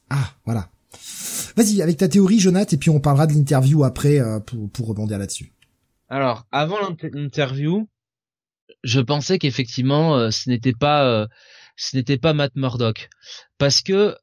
[0.09, 0.69] Ah, voilà.
[1.55, 4.87] Vas-y, avec ta théorie, Jonathan, et puis on parlera de l'interview après euh, pour, pour
[4.87, 5.53] rebondir là-dessus.
[6.09, 6.77] Alors, avant
[7.13, 7.87] l'interview,
[8.83, 11.27] je pensais qu'effectivement, euh, ce n'était pas...
[11.80, 13.09] Euh, ce n'était pas Matt Murdock
[13.58, 14.16] parce que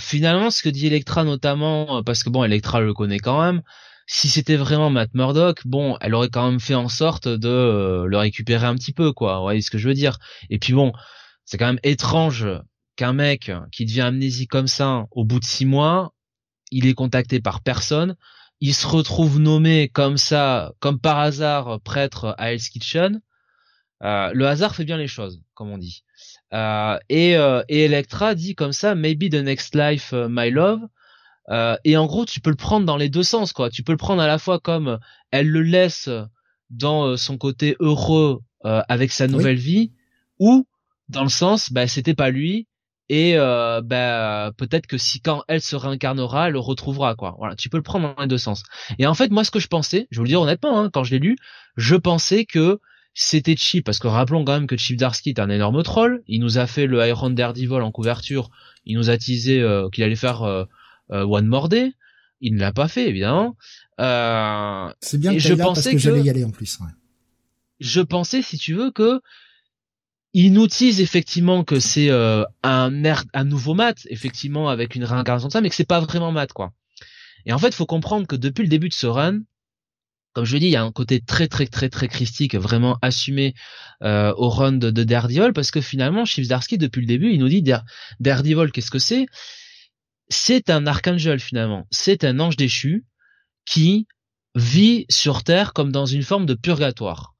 [0.00, 3.62] finalement ce que dit Electra notamment parce que bon Electra le connaît quand même
[4.06, 8.06] si c'était vraiment Matt Murdock, bon, elle aurait quand même fait en sorte de euh,
[8.06, 9.36] le récupérer un petit peu, quoi.
[9.36, 10.18] Vous voyez ce que je veux dire?
[10.50, 10.92] Et puis bon,
[11.44, 12.46] c'est quand même étrange
[12.96, 16.12] qu'un mec qui devient amnésique comme ça, au bout de six mois,
[16.70, 18.16] il est contacté par personne,
[18.60, 23.20] il se retrouve nommé comme ça, comme par hasard, prêtre à Hell's Kitchen.
[24.02, 26.04] Euh, le hasard fait bien les choses, comme on dit.
[26.52, 27.32] Euh, et,
[27.68, 30.80] et Electra dit comme ça, maybe the next life, my love.
[31.50, 33.70] Euh, et en gros, tu peux le prendre dans les deux sens, quoi.
[33.70, 34.98] Tu peux le prendre à la fois comme
[35.30, 36.08] elle le laisse
[36.70, 39.92] dans euh, son côté heureux euh, avec sa nouvelle vie,
[40.38, 40.66] ou
[41.08, 42.68] dans le sens, bah c'était pas lui,
[43.08, 47.34] et bah peut-être que si quand elle se réincarnera, elle le retrouvera, quoi.
[47.38, 48.62] Voilà, tu peux le prendre dans les deux sens.
[48.98, 51.04] Et en fait, moi, ce que je pensais, je vous le dis honnêtement, hein, quand
[51.04, 51.36] je l'ai lu,
[51.76, 52.80] je pensais que
[53.14, 56.22] c'était Chip, parce que rappelons quand même que Chip Darsky est un énorme troll.
[56.26, 58.50] Il nous a fait le Iron Daredevil en couverture.
[58.84, 60.66] Il nous a teasé qu'il allait faire
[61.12, 61.92] euh, One More Day.
[62.40, 63.56] Il ne l'a pas fait, évidemment.
[64.00, 66.78] Euh, c'est bien que je pensais parce que, j'allais y aller en plus.
[66.80, 66.90] Ouais.
[67.78, 69.20] Je pensais, si tu veux, que
[70.32, 72.90] il nous tease effectivement que c'est euh, un
[73.34, 76.52] un nouveau mat, effectivement avec une réincarnation de ça, mais que c'est pas vraiment mat
[76.52, 76.72] quoi.
[77.44, 79.40] Et en fait, faut comprendre que depuis le début de ce run,
[80.32, 82.98] comme je l'ai dit, il y a un côté très très très très christique, vraiment
[83.02, 83.54] assumé
[84.02, 87.48] euh, au run de, de Daredevil, parce que finalement, Darsky depuis le début, il nous
[87.48, 87.62] dit
[88.20, 89.26] Daredevil, qu'est-ce que c'est?
[90.28, 93.04] C'est un archangel finalement, c'est un ange déchu
[93.66, 94.06] qui
[94.54, 97.34] vit sur Terre comme dans une forme de purgatoire.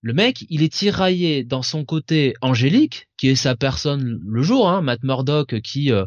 [0.00, 4.68] Le mec, il est tiraillé dans son côté angélique, qui est sa personne le jour,
[4.68, 6.06] hein, Matt Murdock, qui, euh,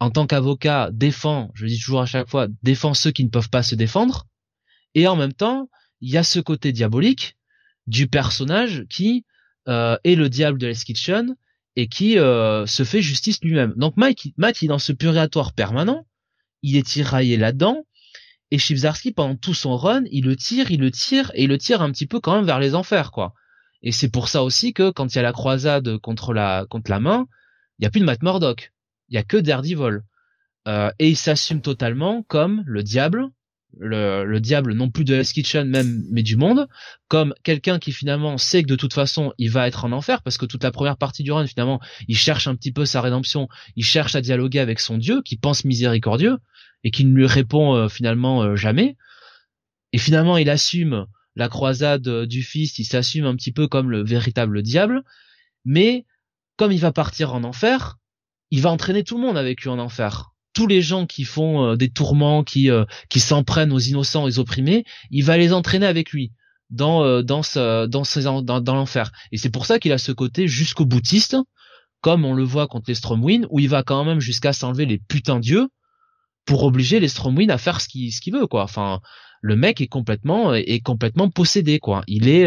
[0.00, 3.50] en tant qu'avocat, défend, je dis toujours à chaque fois, défend ceux qui ne peuvent
[3.50, 4.26] pas se défendre,
[4.94, 5.68] et en même temps,
[6.00, 7.36] il y a ce côté diabolique
[7.86, 9.24] du personnage qui
[9.68, 11.36] euh, est le diable de l'Eskitchen,
[11.76, 13.74] et qui euh, se fait justice lui-même.
[13.76, 16.06] Donc Mike, Matt, il est dans ce purgatoire permanent,
[16.62, 17.84] il est tiraillé là-dedans,
[18.50, 21.58] et Chibzarski, pendant tout son run, il le tire, il le tire, et il le
[21.58, 23.34] tire un petit peu quand même vers les enfers, quoi.
[23.82, 26.90] Et c'est pour ça aussi que quand il y a la croisade contre la contre
[26.90, 27.26] la main,
[27.78, 28.72] il y a plus de Matt Murdock,
[29.08, 30.02] il y a que Daredevil.
[30.66, 33.28] Euh, et il s'assume totalement comme le diable,
[33.78, 36.68] le, diable non plus de Hell's Kitchen même mais du monde
[37.08, 40.38] comme quelqu'un qui finalement sait que de toute façon il va être en enfer parce
[40.38, 43.48] que toute la première partie du run finalement il cherche un petit peu sa rédemption
[43.76, 46.38] il cherche à dialoguer avec son dieu qui pense miséricordieux
[46.84, 48.96] et qui ne lui répond euh, finalement euh, jamais.
[49.92, 53.90] Et finalement il assume la croisade euh, du fils il s'assume un petit peu comme
[53.90, 55.02] le véritable diable
[55.64, 56.04] mais
[56.56, 57.98] comme il va partir en enfer
[58.50, 61.72] il va entraîner tout le monde avec lui en enfer tous les gens qui font
[61.72, 65.52] euh, des tourments, qui euh, qui s'en prennent aux innocents, aux opprimés, il va les
[65.52, 66.32] entraîner avec lui
[66.70, 69.12] dans euh, dans ce, dans, dans, dans l'enfer.
[69.32, 71.36] Et c'est pour ça qu'il a ce côté jusqu'au boutiste,
[72.00, 74.98] comme on le voit contre les Stromwind, où il va quand même jusqu'à s'enlever les
[74.98, 75.68] putains dieux
[76.46, 78.62] pour obliger les Stromwind à faire ce qu'il ce qu'il veut quoi.
[78.62, 79.00] Enfin,
[79.42, 82.02] le mec est complètement est complètement possédé quoi.
[82.06, 82.46] Il est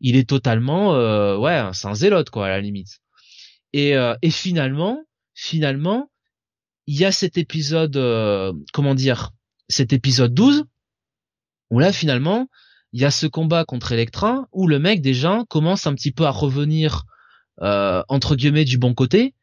[0.00, 0.90] il est totalement
[1.38, 2.98] ouais, c'est un quoi à la limite.
[3.72, 5.02] Et et finalement
[5.34, 6.08] finalement
[6.86, 9.30] il y a cet épisode, euh, comment dire,
[9.68, 10.64] cet épisode 12,
[11.70, 12.48] où là finalement,
[12.92, 16.24] il y a ce combat contre Electra, où le mec déjà commence un petit peu
[16.24, 17.04] à revenir,
[17.62, 19.34] euh, entre guillemets, du bon côté,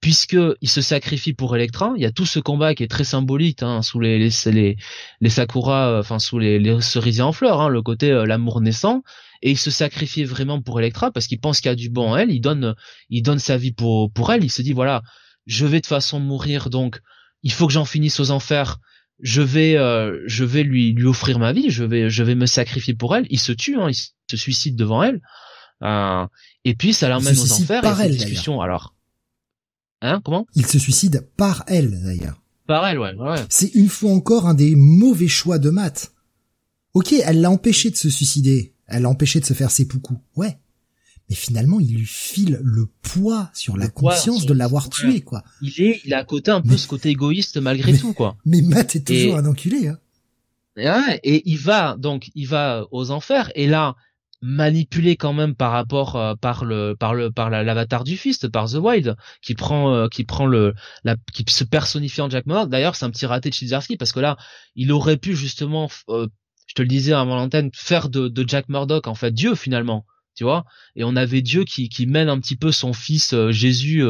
[0.00, 1.92] puisque il se sacrifie pour Electra.
[1.96, 4.76] Il y a tout ce combat qui est très symbolique, hein, sous les les,
[5.20, 9.02] les, sakura, euh, enfin sous les, les, cerisiers en fleurs, hein, le côté l'amour naissant,
[9.42, 12.10] et il se sacrifie vraiment pour Electra parce qu'il pense qu'il y a du bon
[12.10, 12.30] en elle.
[12.30, 12.76] Il donne,
[13.10, 14.44] il donne sa vie pour pour elle.
[14.44, 15.02] Il se dit voilà,
[15.48, 17.00] je vais de façon mourir, donc
[17.42, 18.78] il faut que j'en finisse aux enfers.
[19.18, 22.46] je vais euh, je vais lui lui offrir ma vie, je vais je vais me
[22.46, 23.26] sacrifier pour elle.
[23.30, 25.20] Il se tue, hein, il se suicide devant elle.
[25.82, 26.26] Euh,
[26.64, 27.82] et puis ça l'emmène aux enfers.
[27.82, 28.60] Par et elle, discussion.
[28.60, 28.94] Alors,
[30.02, 30.46] hein, comment?
[30.54, 32.40] Il se suicide par elle d'ailleurs.
[32.66, 33.36] Par elle, ouais, ouais.
[33.48, 36.12] C'est une fois encore un des mauvais choix de Matt.
[36.92, 40.18] Ok, elle l'a empêché de se suicider, elle l'a empêché de se faire ses poucous,
[40.36, 40.58] ouais.
[41.28, 45.44] Mais finalement, il lui file le poids sur la conscience de l'avoir tué, quoi.
[45.60, 48.36] Il est, il a à côté un peu ce côté égoïste malgré tout, quoi.
[48.46, 49.98] Mais Matt est toujours un enculé, hein.
[50.76, 53.96] Ouais, et il va donc, il va aux enfers, et là,
[54.40, 58.70] manipulé quand même par rapport euh, par le par le par l'avatar du fist par
[58.70, 62.70] The Wild qui prend euh, qui prend le la qui se personnifie en Jack Murdoch
[62.70, 64.36] d'ailleurs c'est un petit raté de Chizarski parce que là
[64.76, 66.28] il aurait pu justement euh,
[66.66, 70.06] je te le disais avant l'antenne faire de, de Jack Murdoch en fait Dieu finalement
[70.38, 70.64] tu vois
[70.96, 74.02] et on avait Dieu qui qui mène un petit peu son fils Jésus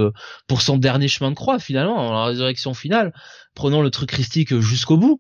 [0.47, 3.13] pour son dernier chemin de croix finalement en la résurrection finale
[3.55, 5.19] prenons le truc christique jusqu'au bout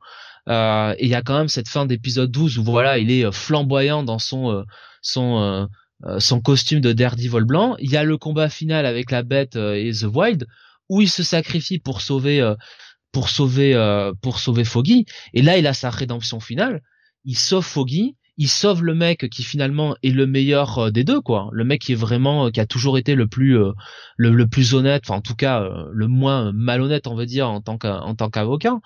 [0.48, 4.02] et il y a quand même cette fin d'épisode 12 où voilà il est flamboyant
[4.02, 4.64] dans son
[5.02, 5.66] son euh,
[6.04, 7.76] euh, son costume de Daredevil blanc.
[7.80, 10.46] Il y a le combat final avec la bête euh, et The Wild
[10.88, 12.54] où il se sacrifie pour sauver
[13.12, 13.74] pour sauver
[14.22, 15.04] pour sauver Foggy
[15.34, 16.80] et là il a sa rédemption finale.
[17.24, 21.48] Il sauve Foggy, il sauve le mec qui finalement est le meilleur des deux quoi.
[21.52, 23.58] Le mec qui est vraiment qui a toujours été le plus
[24.16, 27.78] le, plus honnête, enfin en tout cas le moins malhonnête on va dire en tant
[27.78, 28.78] qu'avocat.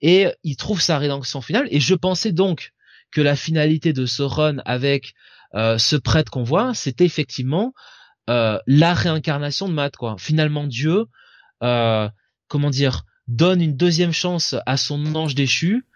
[0.00, 2.72] et il trouve sa rédemption finale et je pensais donc
[3.10, 5.14] que la finalité de ce run avec
[5.54, 7.72] euh, ce prêtre qu'on voit, c'était effectivement
[8.28, 10.16] euh, la réincarnation de Matt, quoi.
[10.18, 11.06] Finalement, Dieu,
[11.62, 12.08] euh,
[12.48, 15.86] comment dire, donne une deuxième chance à son ange déchu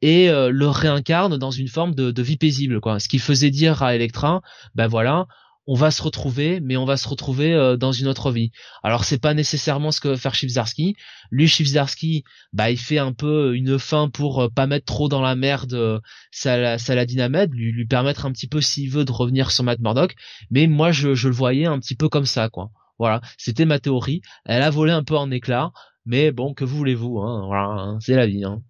[0.00, 3.00] et le réincarne dans une forme de, vie paisible, quoi.
[3.00, 4.42] Ce qui faisait dire à Electra,
[4.74, 5.26] ben voilà,
[5.70, 8.52] on va se retrouver, mais on va se retrouver euh, dans une autre vie.
[8.82, 10.96] Alors c'est pas nécessairement ce que veut faire Chivzarski.
[11.30, 15.20] Lui, Chivzarski, bah il fait un peu une fin pour euh, pas mettre trop dans
[15.20, 16.00] la merde euh,
[16.32, 20.14] Saladin Ahmed, lui, lui permettre un petit peu s'il veut de revenir sur Matt Murdock.
[20.50, 22.70] Mais moi, je, le voyais un petit peu comme ça, quoi.
[22.98, 24.22] Voilà, c'était ma théorie.
[24.46, 25.72] Elle a volé un peu en éclat,
[26.06, 28.42] mais bon, que voulez-vous, hein, hein, c'est la vie.
[28.42, 28.62] Hein.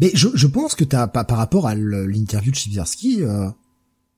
[0.00, 3.22] Mais je, je pense que t'as par rapport à l'interview de Chivzarski,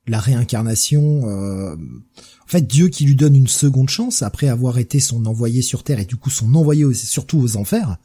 [0.07, 4.99] la réincarnation, euh, en fait Dieu qui lui donne une seconde chance après avoir été
[4.99, 7.97] son envoyé sur Terre et du coup son envoyé surtout aux enfers.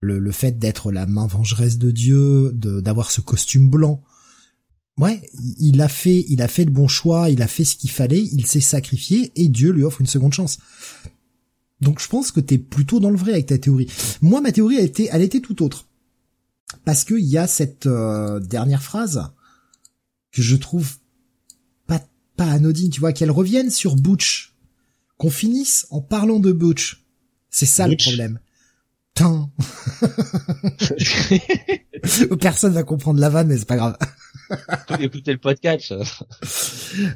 [0.00, 4.00] Le, le fait d'être la main vengeresse de Dieu, d'avoir ce costume blanc.
[4.96, 7.90] Ouais, il a fait, il a fait le bon choix, il a fait ce qu'il
[7.90, 10.58] fallait, il s'est sacrifié et Dieu lui offre une seconde chance.
[11.80, 13.88] Donc je pense que t'es plutôt dans le vrai avec ta théorie.
[14.22, 15.87] Moi, ma théorie a été, elle était tout autre,
[16.84, 19.30] parce qu'il y a cette euh, dernière phrase
[20.32, 20.98] que je trouve
[22.38, 24.54] pas anodine, tu vois, qu'elle revienne sur Butch,
[25.18, 27.04] qu'on finisse en parlant de Butch.
[27.50, 28.38] C'est ça le problème.
[29.12, 29.50] Tain.
[32.40, 33.98] Personne va comprendre la vanne, mais c'est pas grave.
[35.00, 35.92] Écoutez le podcast.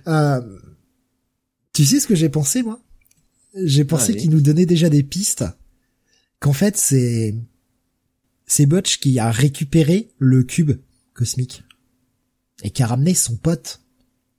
[0.09, 0.59] euh,
[1.73, 2.81] tu sais ce que j'ai pensé, moi?
[3.55, 5.45] J'ai pensé qu'il nous donnait déjà des pistes.
[6.41, 7.37] Qu'en fait, c'est
[8.53, 10.73] c'est Butch qui a récupéré le cube
[11.15, 11.65] cosmique
[12.63, 13.81] et qui a ramené son pote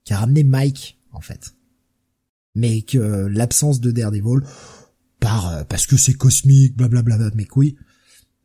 [0.03, 1.55] qui a ramené Mike en fait.
[2.53, 4.41] Mais que l'absence de Daredevil
[5.19, 7.75] par euh, parce que c'est cosmique, blablabla, bla, bla, mes couilles.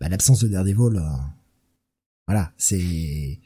[0.01, 1.03] Bah, l'absence de Daredevil, euh,
[2.27, 3.39] voilà, c'est.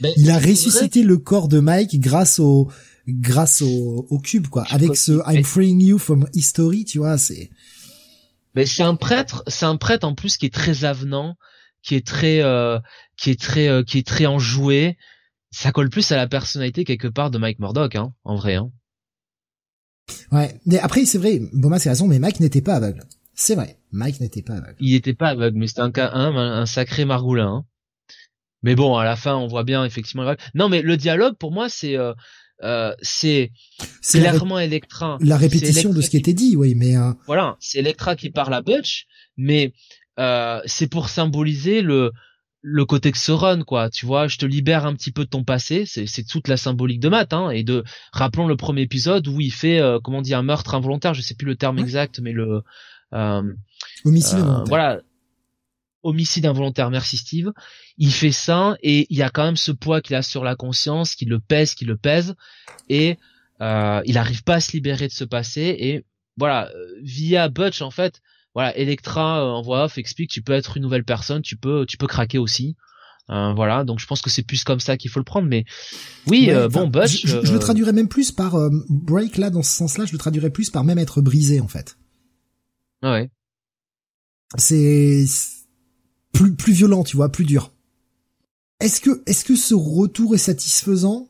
[0.00, 2.68] Ben, il a ressuscité le corps de Mike grâce au
[3.06, 4.64] grâce au, au cube quoi.
[4.70, 7.50] Avec ce I'm freeing you from history, tu vois, c'est.
[8.56, 11.36] Mais c'est un prêtre, c'est un prêtre en plus qui est très avenant,
[11.82, 12.78] qui est très, euh,
[13.16, 14.96] qui est très, euh, qui est très enjoué,
[15.50, 18.54] ça colle plus à la personnalité quelque part de Mike Murdock, hein, en vrai.
[18.54, 18.70] Hein.
[20.32, 23.04] Ouais, mais après c'est vrai, Boma c'est raison, mais Mike n'était pas aveugle.
[23.34, 24.76] C'est vrai, Mike n'était pas aveugle.
[24.80, 27.48] Il n'était pas aveugle, mais c'était un cas un, un sacré margoulin.
[27.48, 27.64] Hein.
[28.62, 30.34] Mais bon, à la fin, on voit bien effectivement.
[30.54, 32.12] Non, mais le dialogue pour moi, c'est euh,
[32.62, 33.52] euh, c'est
[34.02, 35.18] clairement Electra.
[35.20, 37.12] La répétition de ce qui était dit, oui, mais euh...
[37.26, 39.72] voilà, c'est Electra qui parle à Butch, mais
[40.18, 42.12] euh, c'est pour symboliser le
[42.60, 43.88] le côté que run quoi.
[43.90, 45.84] Tu vois je te libère un petit peu de ton passé.
[45.86, 49.40] C'est c'est toute la symbolique de Matt hein et de rappelons le premier épisode où
[49.40, 51.14] il fait euh, comment dire un meurtre involontaire.
[51.14, 52.62] Je sais plus le terme exact mais le
[53.14, 53.42] euh,
[54.04, 55.00] homicide euh, voilà.
[56.04, 56.90] Homicide involontaire.
[56.90, 57.52] Merci Steve.
[57.96, 60.54] Il fait ça et il y a quand même ce poids qu'il a sur la
[60.54, 62.34] conscience qui le pèse qui le pèse
[62.88, 63.18] et
[63.60, 65.76] euh, il arrive pas à se libérer de ce passé.
[65.78, 66.04] Et
[66.36, 66.70] voilà
[67.02, 68.20] via Butch en fait
[68.54, 71.86] voilà, Electra euh, en voix off explique tu peux être une nouvelle personne, tu peux
[71.86, 72.76] tu peux craquer aussi.
[73.30, 75.66] Euh, voilà, donc je pense que c'est plus comme ça qu'il faut le prendre, mais
[76.26, 77.26] oui, euh, bon, Butch.
[77.26, 78.56] Je, le traduirais même plus par
[78.88, 81.98] break là, dans ce sens-là, je le traduirais plus par même être brisé en fait.
[83.02, 83.30] Ah ouais.
[84.56, 85.24] C'est
[86.32, 87.72] plus plus violent, tu vois, plus dur.
[88.80, 91.28] Est-ce que est-ce que ce retour est satisfaisant?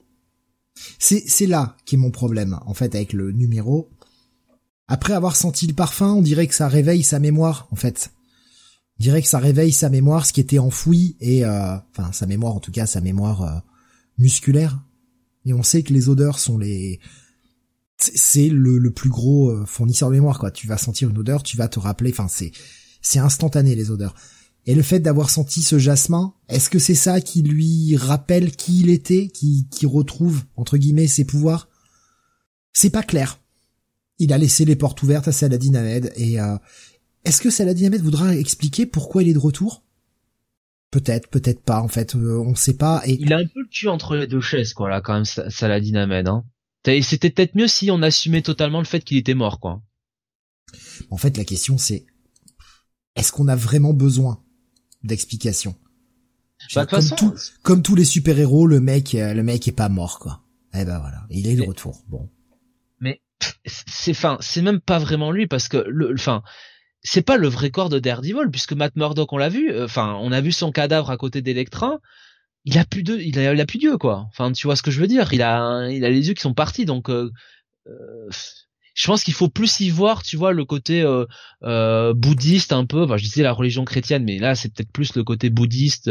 [0.99, 3.91] C'est c'est là qui est mon problème en fait avec le numéro.
[4.89, 8.11] Après avoir senti le parfum, on dirait que ça réveille sa mémoire en fait.
[8.99, 12.27] On dirait que ça réveille sa mémoire, ce qui était enfoui et euh, enfin sa
[12.27, 13.59] mémoire en tout cas sa mémoire euh,
[14.17, 14.83] musculaire.
[15.45, 17.01] Et on sait que les odeurs sont les
[17.99, 20.51] c'est le, plus gros euh, fournisseur de mémoire quoi.
[20.51, 22.11] Tu vas sentir une odeur, tu vas te rappeler.
[22.11, 22.53] Enfin c'est
[23.03, 24.15] c'est instantané les odeurs.
[24.65, 28.81] Et le fait d'avoir senti ce jasmin, est-ce que c'est ça qui lui rappelle qui
[28.81, 31.69] il était, qui, qui retrouve, entre guillemets, ses pouvoirs?
[32.75, 33.41] C'est pas clair.
[34.19, 36.57] Il a laissé les portes ouvertes à Saladin Ahmed, et euh,
[37.25, 39.85] est-ce que Saladin Ahmed voudra expliquer pourquoi il est de retour?
[40.91, 43.03] Peut-être, peut-être pas, en fait, euh, on sait pas.
[43.05, 43.21] Et...
[43.21, 45.95] Il a un peu le cul entre les deux chaises, quoi, là, quand même, Saladin
[45.97, 46.29] Ahmed.
[46.29, 46.45] Hein.
[47.03, 49.83] C'était peut-être mieux si on assumait totalement le fait qu'il était mort, quoi.
[51.11, 52.07] En fait, la question c'est,
[53.15, 54.43] est-ce qu'on a vraiment besoin
[55.03, 55.75] d'explication?
[56.75, 57.05] Bah, comme,
[57.63, 60.45] comme tous les super-héros, le mec, euh, le mec est pas mort, quoi.
[60.75, 62.03] Eh ben voilà, il est de retour.
[62.09, 62.29] Bon.
[63.67, 66.43] C'est, fin, c'est même pas vraiment lui parce que le, enfin,
[67.03, 69.71] c'est pas le vrai corps de Daredevil puisque Matt Murdock, on l'a vu.
[69.71, 71.99] Euh, enfin, on a vu son cadavre à côté d'Electra.
[72.65, 74.27] Il a plus de, il a, il a plus d'yeux, quoi.
[74.31, 75.33] Enfin, tu vois ce que je veux dire?
[75.33, 77.11] Il a, il a les yeux qui sont partis, donc.
[77.11, 77.31] Euh,
[77.87, 78.29] euh
[78.99, 81.25] je pense qu'il faut plus y voir, tu vois, le côté euh,
[81.63, 83.05] euh, bouddhiste un peu.
[83.05, 86.11] Enfin, je disais la religion chrétienne, mais là, c'est peut-être plus le côté bouddhiste,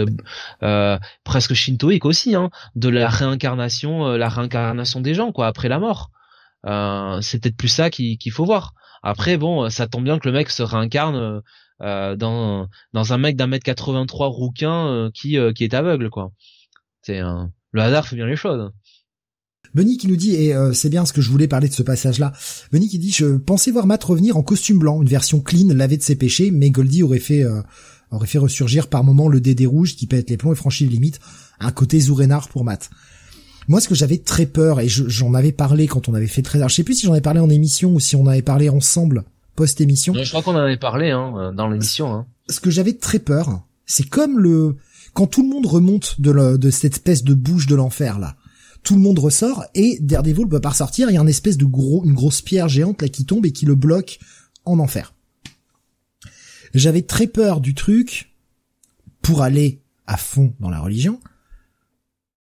[0.64, 5.80] euh, presque shintoïque aussi, hein, de la réincarnation, la réincarnation des gens, quoi, après la
[5.80, 6.11] mort.
[6.64, 8.74] C'est peut-être plus ça qu'il faut voir.
[9.03, 11.42] Après, bon, ça tombe bien que le mec se réincarne
[11.80, 16.32] dans dans un mec d'un mètre 83 rouquin qui qui est aveugle, quoi.
[17.02, 18.72] C'est le hasard fait bien les choses.
[19.74, 21.84] Benny qui nous dit, et euh, c'est bien ce que je voulais parler de ce
[21.84, 22.34] passage-là,
[22.72, 25.98] Benny qui dit, je pensais voir Matt revenir en costume blanc, une version clean, lavée
[25.98, 27.61] de ses péchés, mais Goldie aurait fait euh,
[28.10, 30.92] aurait fait ressurgir par moment le dédé rouge qui pète les plombs et franchit les
[30.92, 31.19] limites,
[31.60, 32.90] un côté Zourénard pour Matt.
[33.67, 36.59] Moi, ce que j'avais très peur, et j'en avais parlé quand on avait fait très...
[36.67, 39.23] je sais plus si j'en avais parlé en émission ou si on avait parlé ensemble
[39.55, 40.13] post-émission.
[40.13, 42.13] Je crois qu'on en avait parlé hein, dans l'émission.
[42.13, 42.27] Hein.
[42.47, 44.75] Ce que j'avais très peur, c'est comme le...
[45.13, 48.35] Quand tout le monde remonte de, de cette espèce de bouche de l'enfer, là
[48.87, 51.09] tout le monde ressort et Daredevil peut pas ressortir.
[51.09, 53.51] Il y a une espèce de gros, une grosse pierre géante là qui tombe et
[53.51, 54.17] qui le bloque
[54.63, 55.13] en enfer.
[56.73, 58.33] J'avais très peur du truc
[59.21, 61.19] pour aller à fond dans la religion.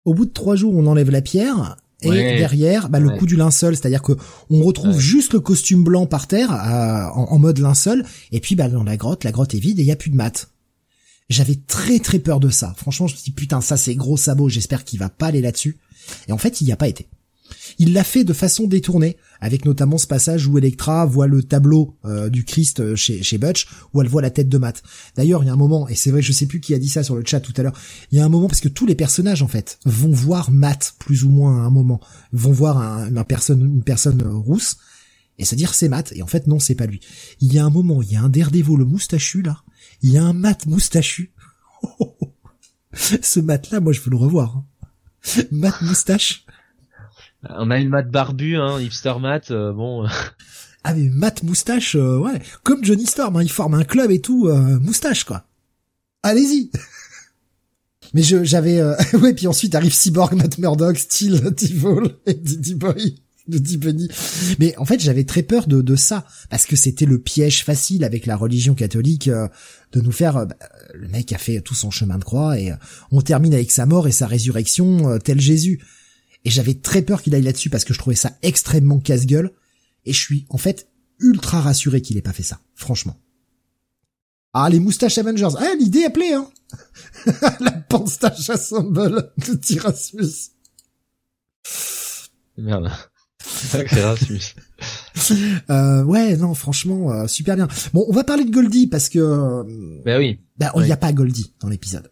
[0.04, 3.36] Au bout de trois jours, on enlève la pierre et derrière, bah, le coup du
[3.36, 4.12] linceul, c'est-à-dire que
[4.50, 8.68] on retrouve juste le costume blanc par terre euh, en, mode linceul, et puis bah,
[8.68, 10.48] dans la grotte, la grotte est vide et il y a plus de mat.
[11.28, 12.74] J'avais très très peur de ça.
[12.76, 14.48] Franchement, je me suis dit putain, ça c'est gros sabot.
[14.48, 15.78] J'espère qu'il va pas aller là-dessus.
[16.28, 17.08] Et en fait, il n'y a pas été.
[17.78, 21.96] Il l'a fait de façon détournée, avec notamment ce passage où Electra voit le tableau
[22.04, 24.82] euh, du Christ euh, chez, chez Butch, où elle voit la tête de Matt.
[25.16, 26.88] D'ailleurs, il y a un moment, et c'est vrai, je sais plus qui a dit
[26.88, 27.78] ça sur le chat tout à l'heure,
[28.10, 30.94] il y a un moment parce que tous les personnages en fait vont voir Matt
[30.98, 32.00] plus ou moins à un moment,
[32.32, 34.76] vont voir un, personne, une personne euh, rousse,
[35.38, 37.00] et se dire c'est Matt, et en fait non, c'est pas lui.
[37.40, 39.62] Il y a un moment, il y a un Daredevil le moustachu là,
[40.02, 41.32] il y a un Matt moustachu.
[42.92, 44.56] ce Matt là, moi je veux le revoir.
[44.56, 44.66] Hein.
[45.50, 46.46] Matt moustache.
[47.48, 50.06] On a une Matt barbu, hein, hipster Matt, euh, bon.
[50.84, 54.20] ah mais Matt moustache, euh, ouais, comme Johnny Storm, hein, il forme un club et
[54.20, 55.44] tout, euh, moustache quoi.
[56.22, 56.70] Allez-y.
[58.14, 58.80] mais je j'avais,
[59.14, 61.34] ouais, puis ensuite arrive Cyborg, Matt Murdock, Steel,
[62.26, 64.08] et Diddy Boy de Bunny.
[64.60, 68.04] Mais en fait, j'avais très peur de, de ça parce que c'était le piège facile
[68.04, 70.54] avec la religion catholique de nous faire bah,
[70.94, 72.76] le mec a fait tout son chemin de croix et euh,
[73.10, 75.80] on termine avec sa mort et sa résurrection euh, tel Jésus.
[76.44, 79.52] Et j'avais très peur qu'il aille là-dessus parce que je trouvais ça extrêmement casse-gueule.
[80.04, 80.88] Et je suis en fait
[81.20, 83.16] ultra rassuré qu'il ait pas fait ça, franchement.
[84.52, 85.56] Ah, les moustaches Avengers.
[85.58, 86.48] Ah, l'idée est appelée, hein.
[87.60, 90.50] La panstache assemble de Tirasmus.
[92.58, 92.90] Merde.
[93.74, 94.54] Erasmus.
[95.70, 97.68] euh, ouais, non, franchement, euh, super bien.
[97.92, 99.64] Bon, on va parler de Goldie parce que.
[100.04, 100.40] Ben oui.
[100.58, 102.10] Ben, il n'y a pas Goldie dans l'épisode.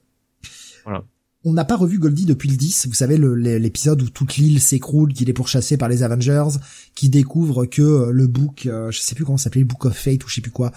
[0.85, 1.05] Voilà.
[1.45, 5.15] On n'a pas revu Goldie depuis le 10, vous savez l'épisode où toute l'île s'écroule,
[5.15, 6.59] qu'il est pourchassé par les Avengers,
[6.95, 10.23] qui découvre que euh, le book, je sais plus comment s'appelait, le Book of Fate
[10.25, 10.71] ou je sais plus quoi,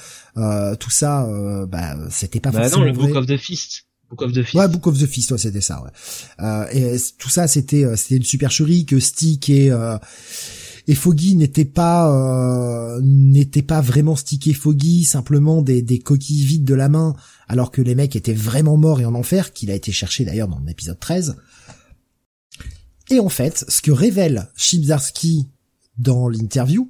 [0.80, 1.27] tout ça,
[1.67, 3.88] bah c'était pas bah forcément non, le Book of the Fist.
[4.09, 4.56] Book of the Fist.
[4.56, 5.83] Ouais, Book of the Fist, ouais, c'était ça.
[5.83, 6.67] Ouais.
[6.74, 9.72] et tout ça, c'était c'était une supercherie que Stick et
[10.88, 16.66] et Foggy n'était pas euh, n'était pas vraiment stické Foggy, simplement des, des coquilles vides
[16.66, 17.16] de la main,
[17.47, 20.47] alors que les mecs étaient vraiment morts et en enfer, qu'il a été cherché d'ailleurs
[20.47, 21.35] dans l'épisode 13.
[23.09, 25.49] Et en fait, ce que révèle Chibzarsky
[25.97, 26.89] dans l'interview,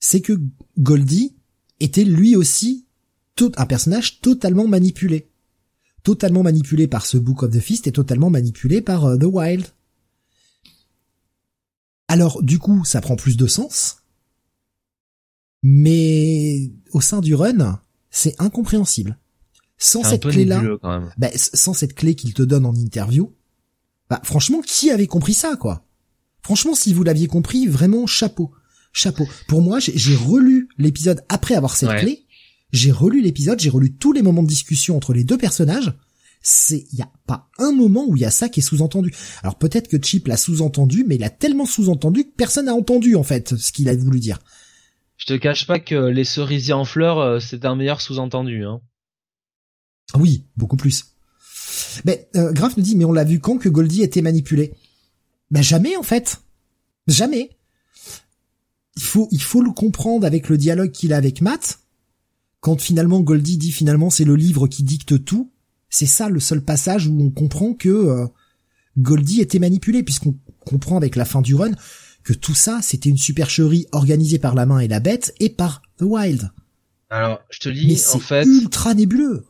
[0.00, 0.40] c'est que
[0.78, 1.36] Goldie
[1.80, 2.86] était lui aussi
[3.56, 5.30] un personnage totalement manipulé.
[6.02, 9.66] totalement manipulé par ce Book of the Fist et totalement manipulé par euh, The Wild.
[12.08, 14.02] Alors du coup, ça prend plus de sens,
[15.62, 17.80] mais au sein du run,
[18.10, 19.18] c'est incompréhensible.
[19.78, 20.62] Sans cette clé-là,
[21.18, 23.32] bah, sans cette clé qu'il te donne en interview,
[24.08, 25.86] bah franchement, qui avait compris ça, quoi?
[26.42, 28.52] Franchement, si vous l'aviez compris, vraiment chapeau,
[28.92, 29.26] chapeau.
[29.48, 32.24] Pour moi, j'ai relu l'épisode après avoir cette clé.
[32.70, 35.94] J'ai relu l'épisode, j'ai relu tous les moments de discussion entre les deux personnages.
[36.42, 39.14] C'est, il y a pas un moment où il y a ça qui est sous-entendu.
[39.42, 43.16] Alors peut-être que Chip l'a sous-entendu, mais il a tellement sous-entendu que personne n'a entendu
[43.16, 44.38] en fait ce qu'il a voulu dire.
[45.16, 48.64] Je te cache pas que les cerisiers en fleurs, euh, c'est un meilleur sous-entendu.
[48.64, 48.80] Hein.
[50.14, 51.14] Oui, beaucoup plus.
[52.04, 54.74] Mais euh, Graf nous dit, mais on l'a vu quand que Goldie était manipulé
[55.50, 56.40] Ben jamais en fait,
[57.06, 57.50] jamais.
[58.96, 61.80] Il faut, il faut le comprendre avec le dialogue qu'il a avec Matt.
[62.60, 65.50] Quand finalement Goldie dit finalement c'est le livre qui dicte tout,
[65.90, 68.26] c'est ça le seul passage où on comprend que euh,
[68.98, 71.72] Goldie était manipulé, puisqu'on comprend avec la fin du run
[72.22, 75.82] que tout ça c'était une supercherie organisée par la main et la bête et par
[75.98, 76.50] The Wild.
[77.10, 79.44] Alors, je te lis, en fait, ultra nébuleux.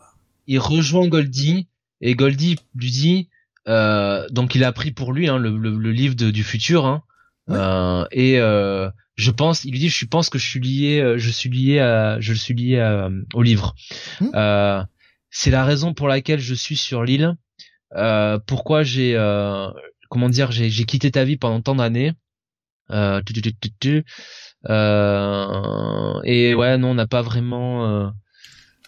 [0.46, 1.68] Il rejoint Goldie
[2.00, 3.28] et Goldie lui dit,
[3.68, 7.02] euh, donc il a pris pour lui hein, le, le, livre du futur, hein,
[7.50, 11.18] euh, et euh, je pense, il lui dit, je pense que je suis lié, euh,
[11.18, 13.74] je suis lié à, je suis lié à, au livre.
[14.34, 14.82] Euh,
[15.30, 17.36] c'est la raison pour laquelle je suis sur l'île.
[17.94, 19.14] Euh, pourquoi j'ai,
[20.10, 22.12] comment dire, j'ai, quitté ta vie pendant tant d'années.
[22.90, 23.20] Euh,
[26.24, 28.12] et ouais, non, on n'a pas vraiment.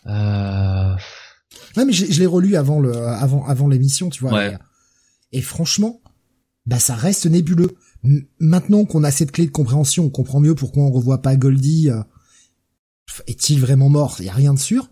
[0.07, 0.95] Euh,
[1.77, 4.51] Ouais, mais je, l'ai relu avant le, avant, avant l'émission, tu vois.
[5.33, 6.01] Et, franchement,
[6.65, 7.77] bah ça reste nébuleux.
[8.39, 11.91] maintenant qu'on a cette clé de compréhension, on comprend mieux pourquoi on revoit pas Goldie.
[11.91, 12.03] Euh,
[13.27, 14.17] est-il vraiment mort?
[14.21, 14.91] Il y a rien de sûr.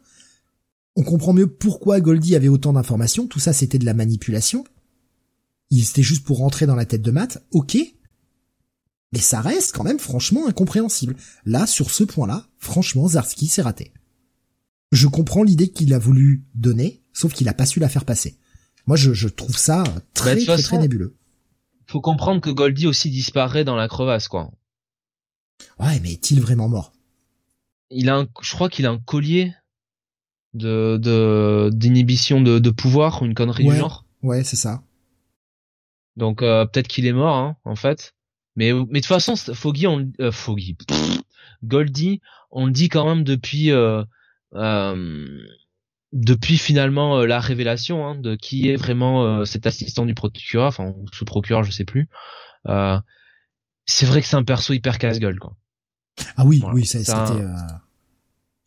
[0.97, 3.27] On comprend mieux pourquoi Goldie avait autant d'informations.
[3.27, 4.65] Tout ça, c'était de la manipulation.
[5.71, 7.45] Il c'était juste pour rentrer dans la tête de Matt.
[7.51, 7.77] Ok.
[9.13, 11.17] Mais ça reste quand même franchement incompréhensible.
[11.47, 13.93] Là, sur ce point-là, franchement, Zarski s'est raté
[14.95, 18.39] je comprends l'idée qu'il a voulu donner, sauf qu'il a pas su la faire passer.
[18.87, 19.83] Moi, je, trouve ça
[20.13, 21.17] très, bah, très, très nébuleux.
[21.87, 24.51] Faut comprendre que Goldie aussi disparaît dans la crevasse, quoi.
[25.79, 26.93] Ouais, mais est-il vraiment mort?
[27.91, 29.55] Il a un, je crois qu'il a un collier
[30.53, 34.05] de, de, d'inhibition de, de pouvoir, une connerie du genre.
[34.23, 34.83] Ouais, c'est ça.
[36.17, 38.15] Donc, euh, peut-être qu'il est mort, hein, en fait.
[38.57, 40.77] Mais, mais de toute façon, Foggy, on, euh, Foggy,
[41.65, 44.05] Goldie, on le dit quand même depuis, euh,
[46.13, 50.69] depuis finalement euh, la révélation hein, de qui est vraiment euh, cet assistant du procureur,
[50.69, 52.09] enfin sous procureur, je sais plus.
[53.87, 55.57] c'est vrai que c'est un perso hyper casse-gueule quoi.
[56.37, 57.13] Ah oui, oui, c'était.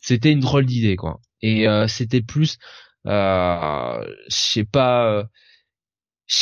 [0.00, 1.20] C'était une drôle d'idée quoi.
[1.42, 2.58] Et c'était plus,
[3.04, 5.24] je sais pas.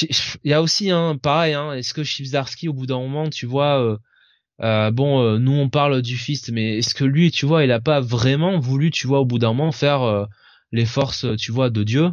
[0.03, 1.55] Il y a aussi hein, pareil.
[1.55, 3.99] Hein, Est-ce que Chipsdarsky au bout d'un moment, tu vois
[4.63, 7.73] euh, bon, euh, nous on parle du fist, mais est-ce que lui, tu vois, il
[7.73, 10.25] a pas vraiment voulu, tu vois, au bout d'un moment faire euh,
[10.73, 12.11] les forces, tu vois, de Dieu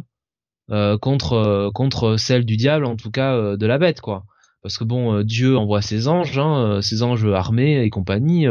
[1.02, 4.24] contre contre celles du diable, en tout cas de la bête, quoi.
[4.62, 8.46] Parce que bon, Dieu envoie ses anges, hein, ses anges armés et compagnie.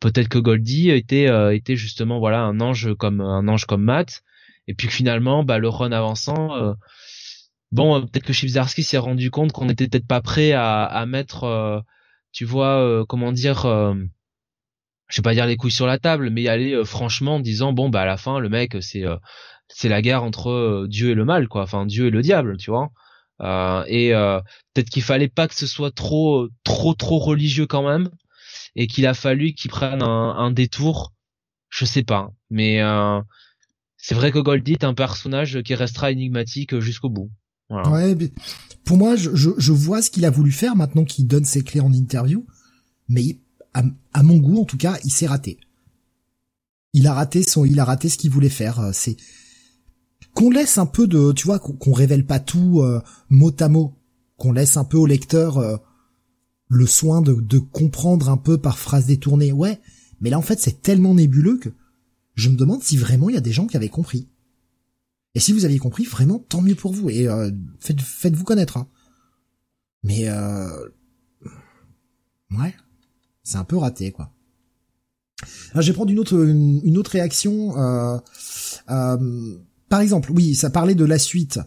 [0.00, 4.22] Peut-être que Goldie était était justement voilà un ange comme un ange comme Matt,
[4.66, 6.74] et puis finalement, bah le run avançant.
[7.70, 11.84] Bon, peut-être que Chipsdarsky s'est rendu compte qu'on était peut-être pas prêt à, à mettre
[12.32, 13.94] tu vois, euh, comment dire, euh,
[15.08, 17.40] je vais pas dire les couilles sur la table, mais y aller euh, franchement en
[17.40, 19.04] disant bon bah à la fin le mec c'est
[19.68, 22.70] c'est la guerre entre Dieu et le mal quoi, enfin Dieu et le diable, tu
[22.70, 22.90] vois.
[23.88, 24.10] et
[24.74, 28.10] peut-être qu'il fallait pas que ce soit trop trop trop religieux quand même,
[28.76, 31.12] et qu'il a fallu qu'il prenne un, détour,
[31.70, 32.80] je sais pas, mais
[33.98, 37.30] c'est vrai que Goldie est un personnage qui restera énigmatique jusqu'au bout.
[37.72, 38.16] Ouais,
[38.84, 41.80] pour moi, je, je, vois ce qu'il a voulu faire maintenant qu'il donne ses clés
[41.80, 42.44] en interview,
[43.08, 43.38] mais
[43.74, 45.58] à, mon goût, en tout cas, il s'est raté.
[46.92, 48.80] Il a raté son, il a raté ce qu'il voulait faire.
[48.80, 49.16] Euh, c'est
[50.34, 53.94] qu'on laisse un peu de, tu vois, qu'on révèle pas tout euh, mot à mot,
[54.36, 55.76] qu'on laisse un peu au lecteur euh,
[56.68, 59.52] le soin de, de comprendre un peu par phrase détournée.
[59.52, 59.80] Ouais,
[60.20, 61.70] mais là en fait, c'est tellement nébuleux que
[62.34, 64.28] je me demande si vraiment il y a des gens qui avaient compris.
[65.34, 67.10] Et si vous aviez compris, vraiment, tant mieux pour vous.
[67.10, 68.76] Et euh, faites, faites-vous connaître.
[68.76, 68.88] Hein.
[70.02, 70.88] Mais euh...
[72.50, 72.74] ouais,
[73.42, 74.32] c'est un peu raté, quoi.
[75.72, 77.76] Alors, je vais prendre une autre, une, autre réaction.
[77.78, 78.18] Euh,
[78.90, 81.58] euh, par exemple, oui, ça parlait de la suite.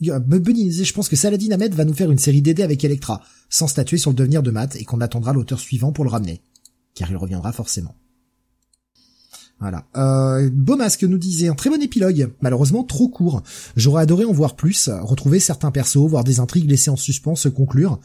[0.00, 3.22] Bunny disait, je pense que Saladin Ahmed va nous faire une série d'aider avec Electra,
[3.48, 6.42] sans statuer sur le devenir de Matt, et qu'on attendra l'auteur suivant pour le ramener.
[6.94, 7.96] Car il reviendra forcément.
[9.58, 9.86] Voilà.
[9.96, 13.42] Euh, Beaumasque nous disait un très bon épilogue, malheureusement trop court.
[13.74, 17.48] J'aurais adoré en voir plus, retrouver certains persos, voir des intrigues laissées en suspens se
[17.48, 17.98] conclure.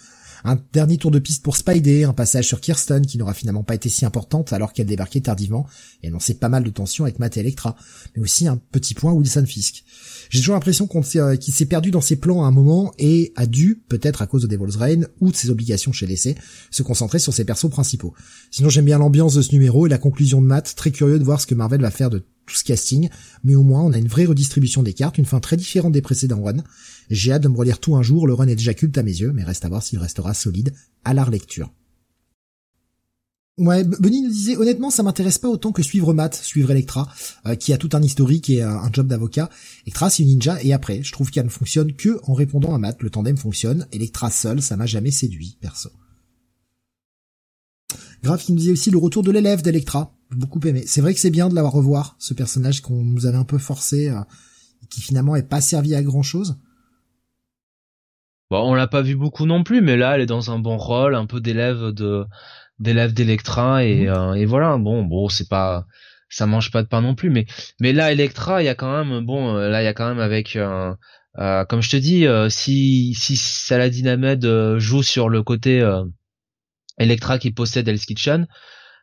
[0.43, 3.75] Un dernier tour de piste pour Spidey, un passage sur Kirsten qui n'aura finalement pas
[3.75, 5.67] été si importante alors qu'elle débarquait tardivement
[6.01, 7.75] et annonçait pas mal de tensions avec Matt et Electra.
[8.15, 9.83] Mais aussi un petit point Wilson Fisk.
[10.31, 10.87] J'ai toujours l'impression
[11.17, 14.27] euh, qu'il s'est perdu dans ses plans à un moment et a dû, peut-être à
[14.27, 16.35] cause de Devil's Reign ou de ses obligations chez l'essai,
[16.71, 18.13] se concentrer sur ses persos principaux.
[18.49, 21.23] Sinon j'aime bien l'ambiance de ce numéro et la conclusion de Matt, très curieux de
[21.25, 23.09] voir ce que Marvel va faire de tout ce casting,
[23.43, 26.01] mais au moins on a une vraie redistribution des cartes, une fin très différente des
[26.01, 26.63] précédents runs.
[27.09, 29.11] J'ai hâte de me relire tout un jour, le run est déjà culte à mes
[29.11, 31.73] yeux, mais reste à voir s'il restera solide à la relecture.
[33.57, 37.07] Ouais, Benny nous disait honnêtement, ça m'intéresse pas autant que suivre Matt, suivre Electra,
[37.45, 39.49] euh, qui a tout un historique et un job d'avocat.
[39.85, 42.77] Electra c'est une ninja et après, je trouve qu'elle ne fonctionne que en répondant à
[42.77, 43.01] Matt.
[43.01, 43.88] Le tandem fonctionne.
[43.91, 45.89] Electra seule, ça m'a jamais séduit, perso.
[48.23, 50.13] Grave qui nous disait aussi le retour de l'élève d'Electra.
[50.31, 50.83] Beaucoup aimé.
[50.85, 53.57] C'est vrai que c'est bien de l'avoir revoir, ce personnage qu'on nous avait un peu
[53.57, 54.21] forcé, euh,
[54.89, 56.57] qui finalement est pas servi à grand chose.
[58.49, 60.77] Bon, on l'a pas vu beaucoup non plus, mais là, elle est dans un bon
[60.77, 62.25] rôle, un peu d'élève de
[62.81, 64.09] d'élèves d'Electra et, mhm.
[64.09, 64.77] euh, et voilà.
[64.77, 65.85] Bon bon c'est pas
[66.29, 67.45] ça mange pas de pain non plus mais
[67.79, 70.07] mais là Electra il y a quand même bon euh, là il y a quand
[70.07, 70.93] même avec euh,
[71.39, 74.45] euh comme je te dis si si Saladin Ahmed
[74.77, 75.79] joue sur le côté
[76.97, 78.47] Electra qui possède Hell's Kitchen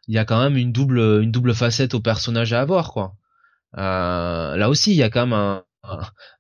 [0.09, 3.15] il y a quand même une double une double facette au personnage à avoir quoi.
[3.75, 5.63] Là aussi il y a quand même un,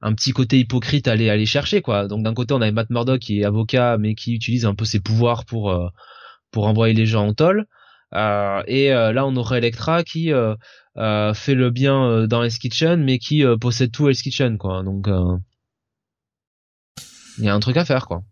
[0.00, 2.08] un, petit côté hypocrite à aller aller chercher quoi.
[2.08, 4.86] Donc d'un côté on a Matt Murdock qui est avocat mais qui utilise un peu
[4.86, 5.70] ses pouvoirs pour
[6.50, 7.66] pour envoyer les gens en tôle.
[8.14, 10.54] Euh, et euh, là, on aurait Electra qui euh,
[11.34, 14.82] fait le bien dans Hell's Kitchen, mais qui possède tout Hell's Kitchen, quoi.
[14.82, 15.08] Donc,
[17.38, 18.22] il y a un truc à faire, quoi.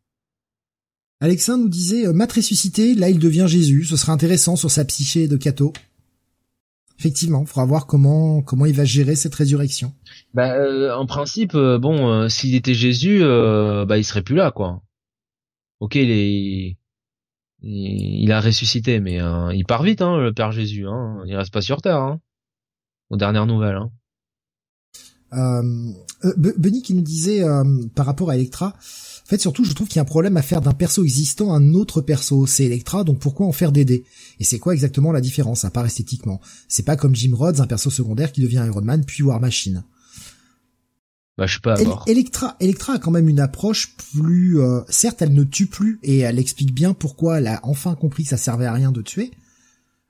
[1.20, 3.84] Alexin nous disait Matt ressuscité, là il devient Jésus.
[3.84, 5.72] Ce serait intéressant sur sa psyché de Cato.
[6.98, 9.94] Effectivement, il faudra voir comment comment il va gérer cette résurrection.
[10.34, 10.54] Bah,
[10.94, 14.82] en principe, bon, s'il était Jésus, bah il serait plus là, quoi.
[15.80, 16.76] Ok, il est
[17.66, 20.86] il, a ressuscité, mais euh, il part vite, hein, le Père Jésus.
[20.86, 21.22] Hein.
[21.26, 22.20] Il reste pas sur Terre, hein,
[23.10, 23.76] aux dernières nouvelles.
[23.76, 23.90] Hein.
[25.32, 25.92] Euh,
[26.24, 27.64] euh Benny qui nous disait euh,
[27.94, 30.42] par rapport à Electra, en fait surtout je trouve qu'il y a un problème à
[30.42, 34.04] faire d'un perso existant un autre perso, c'est Electra, donc pourquoi en faire des dés?
[34.38, 36.40] Et c'est quoi exactement la différence, à part esthétiquement?
[36.68, 39.82] C'est pas comme Jim Rhodes, un perso secondaire qui devient Iron Man puis War Machine.
[41.38, 41.76] Bah, je sais pas.
[42.06, 44.58] Electra, Electra a quand même une approche plus.
[44.60, 48.22] Euh, certes, elle ne tue plus et elle explique bien pourquoi elle a enfin compris
[48.22, 49.30] que ça servait à rien de tuer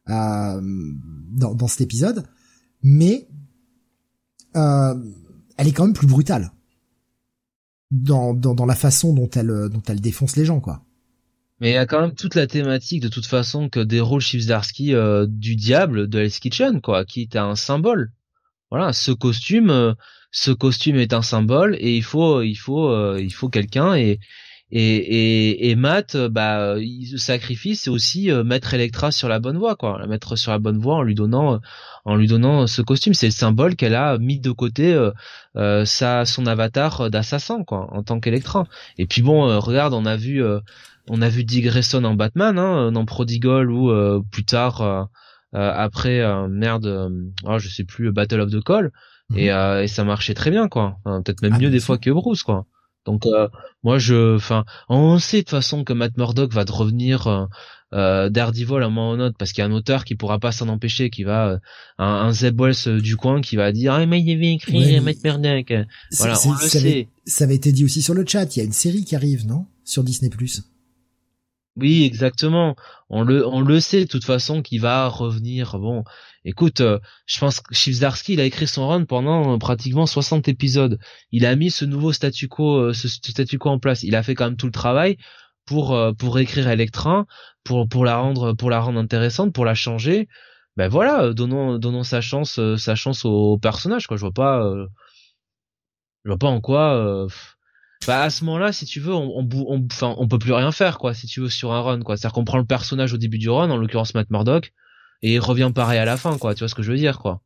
[0.09, 0.61] euh,
[1.33, 2.25] dans, dans cet épisode,
[2.83, 3.27] mais
[4.55, 4.95] euh,
[5.57, 6.53] elle est quand même plus brutale
[7.91, 10.87] dans, dans, dans la façon dont elle dont elle défonce les gens, quoi.
[11.61, 14.95] Mais il y a quand même toute la thématique de toute façon que déroule Chivsdarsky
[14.95, 18.13] euh, du diable de Hell's Kitchen, quoi, qui est un symbole.
[18.71, 19.95] Voilà, ce costume, euh,
[20.33, 24.19] ce costume est un symbole et il faut il faut euh, il faut quelqu'un et
[24.73, 29.39] et et, et Matt bah il se sacrifie c'est aussi euh, mettre Electra sur la
[29.39, 29.99] bonne voie quoi.
[30.01, 31.61] La mettre sur la bonne voie en lui donnant
[32.05, 33.15] en lui donnant ce costume.
[33.15, 34.93] C'est le symbole qu'elle a mis de côté
[35.57, 38.67] euh, sa son avatar d'assassin quoi en tant qu'Electra.
[38.99, 40.43] Et puis bon regarde on a vu
[41.09, 45.09] on a vu Dick en Batman hein, dans Prodigal ou plus tard
[45.53, 47.11] après merde
[47.45, 48.93] oh, je sais plus Battle of the Call.
[49.35, 49.57] Et, mhm.
[49.57, 50.99] euh, et, ça marchait très bien quoi.
[51.05, 52.67] Peut-être même ah, mieux des fois que Bruce quoi.
[53.07, 53.49] Donc euh,
[53.83, 57.47] moi je enfin on sait de toute façon que Matt Murdock va revenir euh,
[57.95, 60.41] euh, Daredevil à un moment ou autre parce qu'il y a un auteur qui pourra
[60.41, 61.59] pas s'en empêcher qui va euh,
[61.99, 65.23] un, un Zeb Wells du coin qui va dire ah mais il avait écrit Matt
[65.23, 65.73] Murdock.
[66.19, 66.79] voilà on le ça sait.
[66.79, 69.15] avait, ça avait été dit aussi sur le chat il y a une série qui
[69.15, 69.67] arrive non?
[69.85, 70.63] Sur Disney Plus
[71.77, 72.75] oui, exactement.
[73.11, 75.79] On le, on le sait de toute façon qu'il va revenir.
[75.79, 76.05] Bon,
[76.45, 80.49] écoute, euh, je pense que Chivsdarsky, il a écrit son run pendant euh, pratiquement 60
[80.49, 80.99] épisodes.
[81.33, 84.03] Il a mis ce nouveau statu quo, euh, ce statu quo en place.
[84.05, 85.19] Il a fait quand même tout le travail
[85.67, 87.27] pour pour écrire Electra,
[87.65, 90.29] pour pour la rendre pour la rendre intéressante, pour la changer.
[90.77, 94.17] Ben voilà, donnons donnons sa chance sa chance au personnage quoi.
[94.17, 94.63] Je vois pas
[96.25, 97.27] je vois pas en quoi
[98.07, 100.71] bah à ce moment-là, si tu veux, on, on, on, enfin, on peut plus rien
[100.73, 102.17] faire, quoi, si tu veux, sur un run, quoi.
[102.17, 104.73] C'est-à-dire qu'on prend le personnage au début du run, en l'occurrence Matt Murdock,
[105.23, 106.55] et il revient pareil à la fin, quoi.
[106.55, 107.41] Tu vois ce que je veux dire, quoi.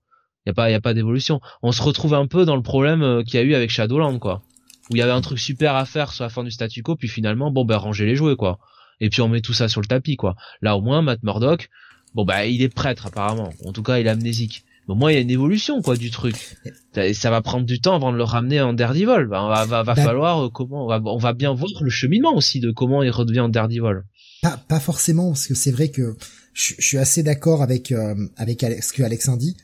[0.46, 1.40] Y a pas, y a pas d'évolution.
[1.62, 4.18] On se retrouve un peu dans le problème euh, qu'il y a eu avec Shadowland,
[4.18, 4.42] quoi.
[4.90, 6.96] Où il y avait un truc super à faire sur la fin du statu quo,
[6.96, 8.58] puis finalement, bon, ben, ranger les jouets, quoi.
[9.00, 10.36] Et puis on met tout ça sur le tapis, quoi.
[10.60, 11.68] Là, au moins, Matt Murdock,
[12.14, 13.50] bon, bah, il est prêtre, apparemment.
[13.64, 14.64] En tout cas, il est amnésique.
[14.90, 16.56] Bon, moi, il y a une évolution, quoi, du truc.
[16.96, 19.28] Et ça va prendre du temps avant de le ramener en Daredevil.
[19.30, 22.34] Bah, va, va, va falloir, euh, comment, on va, on va bien voir le cheminement
[22.34, 24.02] aussi de comment il redevient en Daredevil.
[24.42, 26.16] Pas, pas forcément, parce que c'est vrai que
[26.54, 29.56] je, suis assez d'accord avec, euh, avec ce que Alex dit.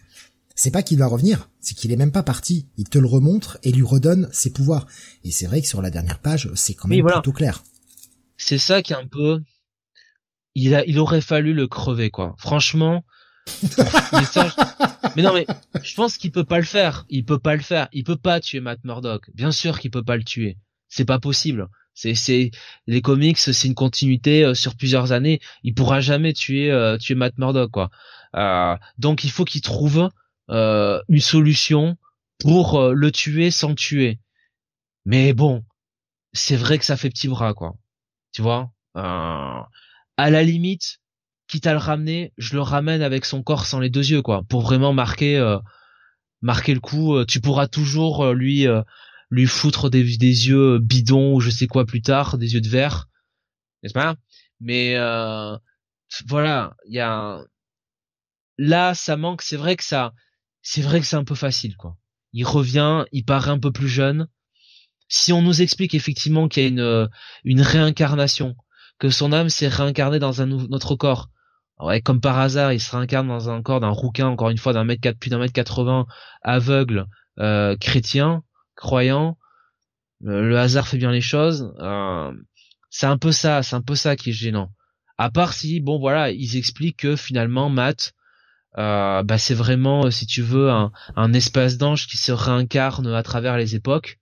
[0.54, 2.68] c'est pas qu'il va revenir, c'est qu'il est même pas parti.
[2.76, 4.86] Il te le remontre et lui redonne ses pouvoirs.
[5.24, 7.64] Et c'est vrai que sur la dernière page, c'est quand même plutôt clair.
[8.36, 9.40] C'est ça qui est un peu,
[10.54, 12.36] il a, il aurait fallu le crever, quoi.
[12.38, 13.02] Franchement,
[15.16, 15.46] mais non, mais
[15.82, 17.06] je pense qu'il peut pas le faire.
[17.08, 17.88] Il peut pas le faire.
[17.92, 19.30] Il peut pas tuer Matt Murdock.
[19.34, 20.58] Bien sûr qu'il peut pas le tuer.
[20.88, 21.68] C'est pas possible.
[21.94, 22.50] C'est, c'est
[22.86, 25.40] les comics, c'est une continuité euh, sur plusieurs années.
[25.62, 27.90] Il pourra jamais tuer, euh, tuer Matt Murdock, quoi.
[28.36, 30.10] Euh, donc il faut qu'il trouve
[30.48, 31.96] une solution
[32.38, 34.20] pour le tuer sans tuer.
[35.06, 35.64] Mais bon,
[36.34, 37.74] c'est vrai que ça fait petit bras, quoi.
[38.32, 38.70] Tu vois?
[38.94, 41.00] à la limite,
[41.48, 44.42] quitte à le ramener, je le ramène avec son corps sans les deux yeux, quoi,
[44.48, 45.58] pour vraiment marquer, euh,
[46.40, 47.16] marquer le coup.
[47.16, 48.66] Euh, tu pourras toujours euh, lui,
[49.30, 52.68] lui foutre des, des yeux bidons ou je sais quoi plus tard, des yeux de
[52.68, 53.08] verre,
[53.82, 54.16] n'est-ce pas?
[54.60, 54.96] Mais
[56.28, 57.42] voilà, il y a
[58.58, 59.42] là, ça manque.
[59.42, 60.14] C'est vrai que ça,
[60.62, 61.96] c'est vrai que c'est un peu facile, quoi.
[62.32, 64.28] Il revient, il paraît un peu plus jeune.
[65.08, 67.08] Si on nous explique effectivement qu'il y a une,
[67.44, 68.56] une réincarnation,
[68.98, 71.30] que son âme s'est réincarnée dans un autre corps,
[71.78, 74.72] Ouais, comme par hasard, il se réincarne dans un corps d'un rouquin, encore une fois,
[74.72, 76.06] d'un mètre plus d'un mètre quatre-vingts,
[76.42, 77.06] aveugle,
[77.38, 78.42] euh, chrétien,
[78.76, 79.36] croyant.
[80.20, 81.74] Le, hasard fait bien les choses.
[81.80, 82.32] Euh,
[82.88, 84.72] c'est un peu ça, c'est un peu ça qui est gênant.
[85.18, 88.14] À part si, bon voilà, ils expliquent que finalement Matt,
[88.78, 93.22] euh, bah c'est vraiment, si tu veux, un, un espace d'ange qui se réincarne à
[93.22, 94.18] travers les époques.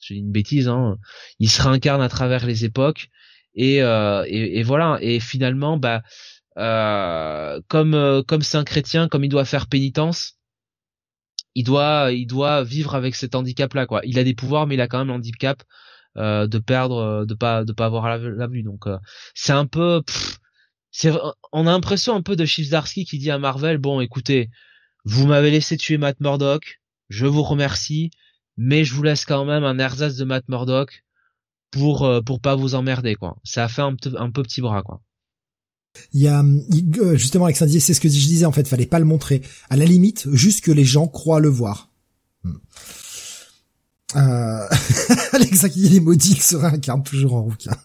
[0.00, 0.98] C'est une bêtise, hein.
[1.38, 3.10] Il se réincarne à travers les époques
[3.54, 4.98] et, euh, et, et voilà.
[5.00, 6.00] Et finalement, bah euh,
[6.56, 10.38] comme euh, comme c'est un chrétien, comme il doit faire pénitence,
[11.54, 14.00] il doit il doit vivre avec cet handicap là quoi.
[14.04, 15.62] Il a des pouvoirs mais il a quand même l'handicap
[16.16, 18.84] euh, de perdre de pas de pas avoir la, vue donc
[19.34, 20.02] c'est un peu
[20.90, 21.12] c'est
[21.52, 24.50] on a l'impression un peu de Chizdarsky qui dit à Marvel bon écoutez
[25.04, 28.10] vous m'avez laissé tuer Matt Murdock je vous remercie
[28.56, 31.04] mais je vous laisse quand même un ersatz de Matt Murdock
[31.70, 33.36] pour pour pas vous emmerder quoi.
[33.44, 35.02] Ça a fait un, un peu petit bras quoi
[36.12, 38.86] il y a euh, justement avec Saint-Dié, c'est ce que je disais en fait, fallait
[38.86, 39.42] pas le montrer.
[39.70, 41.90] À la limite, juste que les gens croient le voir.
[42.44, 42.54] Hmm.
[44.16, 44.66] Euh...
[45.32, 47.76] Alexa qui dit les maudits se réincarnent toujours en rouquin.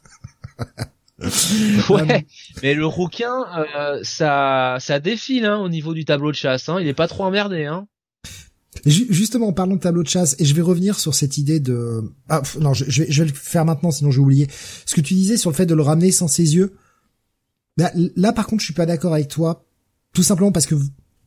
[1.89, 2.25] ouais,
[2.63, 6.69] mais le rouquin, euh, ça, ça défile hein, au niveau du tableau de chasse.
[6.69, 6.77] Hein.
[6.79, 7.65] Il est pas trop emmerdé.
[7.65, 7.87] Hein.
[8.85, 12.03] Justement, en parlant de tableau de chasse, et je vais revenir sur cette idée de...
[12.27, 14.47] Ah, non, je, je, vais, le faire maintenant, sinon j'ai oublié.
[14.85, 16.73] Ce que tu disais sur le fait de le ramener sans ses yeux,
[17.77, 19.65] Là, là, par contre, je suis pas d'accord avec toi,
[20.13, 20.75] tout simplement parce que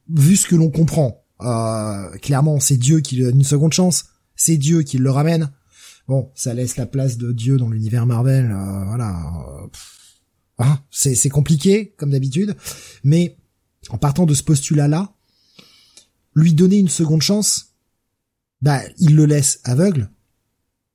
[0.09, 4.07] vu ce que l'on comprend, euh, clairement, c'est Dieu qui lui donne une seconde chance,
[4.37, 5.51] c'est Dieu qui le ramène.
[6.09, 9.17] Bon, ça laisse la place de Dieu dans l'univers Marvel, euh, voilà.
[10.59, 12.57] Hein, c'est compliqué comme d'habitude,
[13.05, 13.37] mais
[13.91, 15.13] en partant de ce postulat-là,
[16.35, 17.75] lui donner une seconde chance,
[18.63, 20.11] bah, il le laisse aveugle.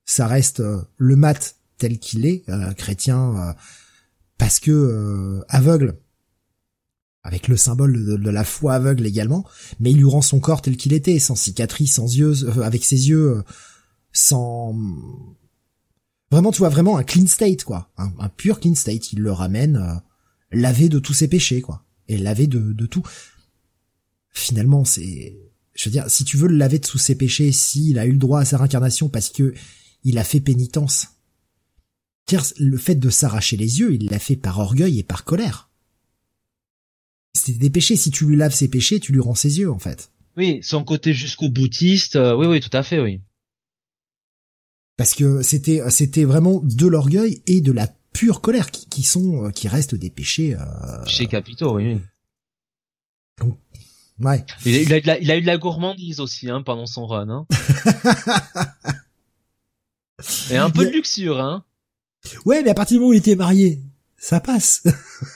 [0.05, 2.43] Ça reste euh, le mat tel qu'il est,
[2.77, 3.55] chrétien
[4.41, 5.99] parce que euh, aveugle,
[7.21, 9.45] avec le symbole de, la foi aveugle également,
[9.79, 12.83] mais il lui rend son corps tel qu'il était, sans cicatrice, sans yeux, euh, avec
[12.83, 13.43] ses yeux, euh,
[14.13, 14.75] sans
[16.31, 19.13] vraiment, tu vois, vraiment un clean state, quoi, un, pur clean state.
[19.13, 20.01] Il le ramène
[20.51, 23.03] lavé de tous ses péchés, quoi, et lavé de, de tout.
[24.31, 25.37] Finalement, c'est,
[25.75, 28.13] je veux dire, si tu veux le laver de tous ses péchés, s'il a eu
[28.13, 29.53] le droit à sa réincarnation parce que
[30.03, 31.09] il a fait pénitence,
[32.57, 35.69] le fait de s'arracher les yeux, il l'a fait par orgueil et par colère.
[37.33, 37.95] C'était des péchés.
[37.95, 40.11] Si tu lui laves ses péchés, tu lui rends ses yeux, en fait.
[40.37, 42.15] Oui, son côté jusqu'au boutiste.
[42.15, 43.21] Euh, oui, oui, tout à fait, oui.
[44.97, 49.51] Parce que c'était, c'était vraiment de l'orgueil et de la pure colère qui, sont, euh,
[49.51, 50.55] qui restent des péchés.
[50.55, 51.03] Euh...
[51.05, 51.97] Péchés capitaux, oui.
[53.39, 53.57] Donc,
[54.19, 54.45] ouais.
[54.65, 57.47] Il a, eu de la, gourmandise aussi, hein, pendant son run, hein.
[60.51, 61.65] et un peu de luxure, hein.
[62.45, 63.81] Ouais, mais à partir du moment où il était marié,
[64.17, 64.83] ça passe.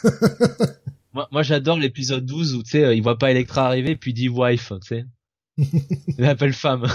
[1.14, 4.14] moi, moi j'adore l'épisode 12 où, tu sais, il voit pas Electra arriver, puis il
[4.14, 5.06] dit wife, tu sais.
[5.58, 6.88] il l'appelle femme.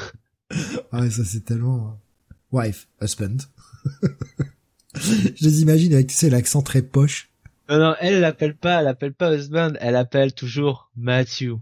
[0.92, 1.88] ah ouais, ça c'est tellement...
[1.88, 3.36] Euh, wife, husband.
[4.94, 7.30] Je les imagine avec, tu sais, l'accent très poche.
[7.68, 11.54] Non, non, elle l'appelle pas, elle l'appelle pas husband, elle appelle toujours Matthew.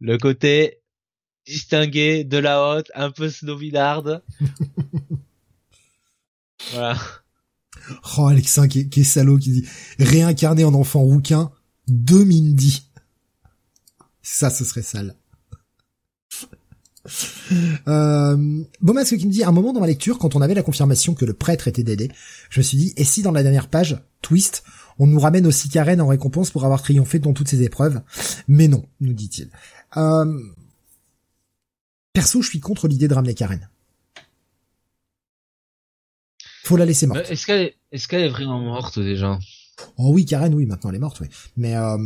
[0.00, 0.80] Le côté
[1.46, 4.22] distingué de la haute, un peu snowvillarde.
[6.72, 6.98] voilà.
[8.18, 11.50] Oh, Alexin qui est, salaud, qui dit réincarné en enfant rouquin
[11.88, 12.90] de Mindy.
[14.22, 15.14] Ça, ce serait sale.
[17.86, 18.64] Euh,
[19.04, 21.12] ce qui me dit, à un moment dans ma lecture, quand on avait la confirmation
[21.12, 22.10] que le prêtre était Dédé,
[22.48, 24.64] je me suis dit, et si dans la dernière page, twist,
[24.98, 28.00] on nous ramène aussi Karen en récompense pour avoir triomphé dans toutes ces épreuves?
[28.48, 29.50] Mais non, nous dit-il.
[29.98, 30.40] Euh,
[32.14, 33.68] Perso, je suis contre l'idée de ramener Karen.
[36.64, 37.30] Faut la laisser morte.
[37.30, 39.38] Est-ce qu'elle est, est-ce qu'elle est vraiment morte déjà?
[39.98, 41.26] Oh oui, Karen, oui, maintenant elle est morte, oui.
[41.56, 41.96] Mais euh,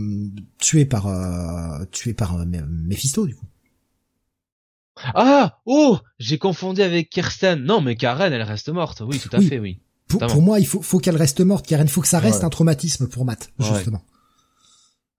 [0.59, 3.47] tuée par euh, tuée par euh, Mephisto, du coup.
[5.15, 7.63] Ah Oh J'ai confondu avec Kirsten.
[7.63, 9.01] Non, mais Karen, elle reste morte.
[9.07, 9.47] Oui, tout à Oui.
[9.47, 9.81] fait, oui.
[10.09, 11.87] Pour, moi, il faut, faut qu'elle reste morte, Karen.
[11.87, 12.45] Faut que ça reste Ouais.
[12.47, 13.67] un traumatisme pour Matt, Ouais.
[13.67, 14.03] justement.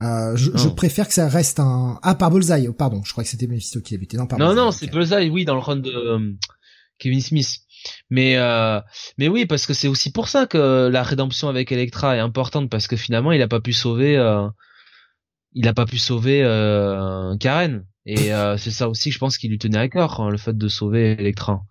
[0.01, 0.75] Euh, je, je Non.
[0.75, 1.99] préfère que ça reste un...
[2.03, 3.01] Ah, par Bullseye, pardon.
[3.05, 4.17] Je crois que c'était Mephisto qui l'a buté.
[4.17, 6.33] Non, par Non, Bullseye, non, c'est Bullseye, oui, dans le run de euh,
[6.97, 7.59] Kevin Smith.
[8.09, 8.79] Mais euh,
[9.17, 12.69] mais oui, parce que c'est aussi pour ça que la rédemption avec Electra est importante
[12.69, 14.47] parce que finalement, il a pas pu sauver, euh,
[15.53, 17.85] il a pas pu sauver euh, Karen.
[18.05, 20.57] Et c'est ça aussi que je pense qu'il lui tenait à cœur, hein, le fait
[20.57, 21.61] de sauver Electra.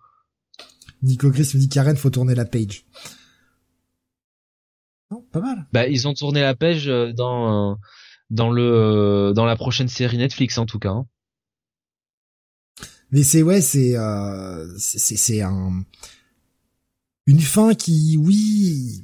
[1.01, 2.85] Nico Chris me dit Karen, faut tourner la page.
[5.11, 5.67] Non, pas mal.
[5.73, 7.77] Bah, ils ont tourné la euh, dans
[8.29, 10.89] dans le dans la prochaine série Netflix en tout cas.
[10.89, 11.07] hein.
[13.11, 15.83] Mais c'est ouais, c'est euh, c'est un
[17.25, 19.03] une fin qui, oui,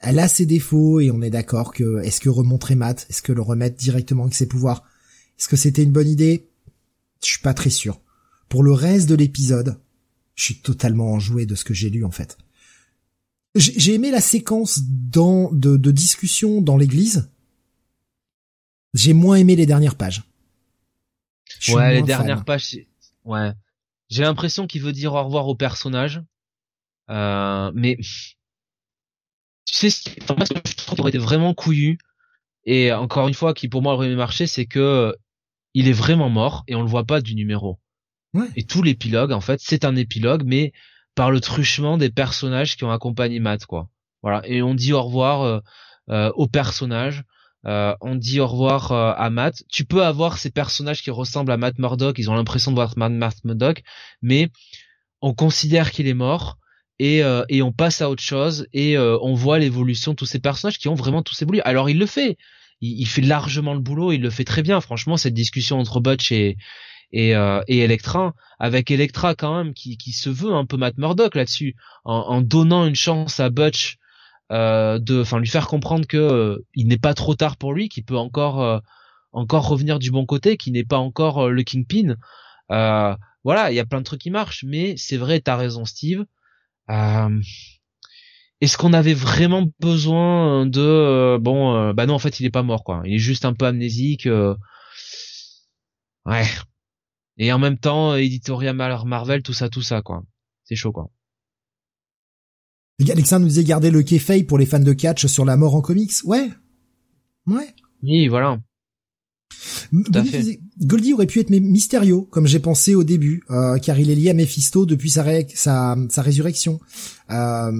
[0.00, 3.32] elle a ses défauts et on est d'accord que est-ce que remontrer Matt, est-ce que
[3.32, 4.84] le remettre directement avec ses pouvoirs,
[5.38, 6.48] est-ce que c'était une bonne idée?
[7.22, 8.00] Je suis pas très sûr.
[8.48, 9.78] Pour le reste de l'épisode,
[10.34, 12.36] je suis totalement enjoué de ce que j'ai lu en fait.
[13.54, 17.30] J'ai aimé la séquence dans de, de discussion dans l'église.
[18.94, 20.22] J'ai moins aimé les dernières pages.
[21.68, 22.44] Ouais, les dernières fan.
[22.44, 22.86] pages, c'est-
[23.24, 23.52] ouais.
[24.08, 26.22] J'ai l'impression qu'il veut dire au revoir au personnage,
[27.10, 27.96] euh, mais
[29.66, 31.98] tu sais, enfin, moi, ce que je trouve qui aurait été vraiment couillu,
[32.64, 35.12] et encore une fois, qui pour moi aurait marché, c'est que euh,
[35.74, 37.80] il est vraiment mort et on le voit pas du numéro.
[38.34, 38.48] Ouais.
[38.56, 40.72] Et tout l'épilogue, en fait, c'est un épilogue, mais
[41.14, 43.88] par le truchement des personnages qui ont accompagné Matt, quoi.
[44.22, 44.42] Voilà.
[44.46, 45.60] Et on dit au revoir euh,
[46.10, 47.24] euh, aux personnages.
[47.66, 49.62] Euh, on dit au revoir euh, à Matt.
[49.70, 52.94] Tu peux avoir ces personnages qui ressemblent à Matt Murdock, ils ont l'impression de voir
[52.96, 53.82] Matt, Murdock,
[54.20, 54.50] mais
[55.20, 56.58] on considère qu'il est mort
[56.98, 60.26] et, euh, et on passe à autre chose et euh, on voit l'évolution de tous
[60.26, 61.62] ces personnages qui ont vraiment tous évolué.
[61.62, 62.36] Alors il le fait,
[62.80, 64.80] il, fait largement le boulot, il le fait très bien.
[64.80, 66.56] Franchement, cette discussion entre Butch et
[67.12, 70.96] et, euh, et Electra, avec Electra quand même qui, qui se veut un peu Matt
[70.96, 73.98] Murdock là-dessus, en, en donnant une chance à Butch
[74.52, 78.04] de, enfin lui faire comprendre que euh, il n'est pas trop tard pour lui, qu'il
[78.04, 78.78] peut encore euh,
[79.32, 82.16] encore revenir du bon côté, qu'il n'est pas encore euh, le Kingpin.
[82.70, 85.84] Euh, voilà, il y a plein de trucs qui marchent, mais c'est vrai, t'as raison,
[85.84, 86.24] Steve.
[86.90, 87.40] Euh,
[88.60, 92.50] Est-ce qu'on avait vraiment besoin de euh, bon, euh, bah non, en fait, il est
[92.50, 93.02] pas mort, quoi.
[93.04, 94.26] Il est juste un peu amnésique.
[94.26, 94.54] euh,
[96.24, 96.44] Ouais.
[97.38, 100.24] Et en même temps, éditorial Mar- Marvel, tout ça, tout ça, quoi.
[100.64, 101.10] C'est chaud, quoi.
[103.10, 105.80] Alexandre nous disait garder le kayfabe pour les fans de catch sur la mort en
[105.80, 106.12] comics.
[106.24, 106.50] Ouais.
[107.46, 107.68] Ouais.
[108.02, 108.60] Oui, voilà.
[110.80, 114.30] Goldie, aurait pu être Mysterio, comme j'ai pensé au début, euh, car il est lié
[114.30, 116.80] à Mephisto depuis sa, ré- sa, sa résurrection.
[117.30, 117.70] Euh,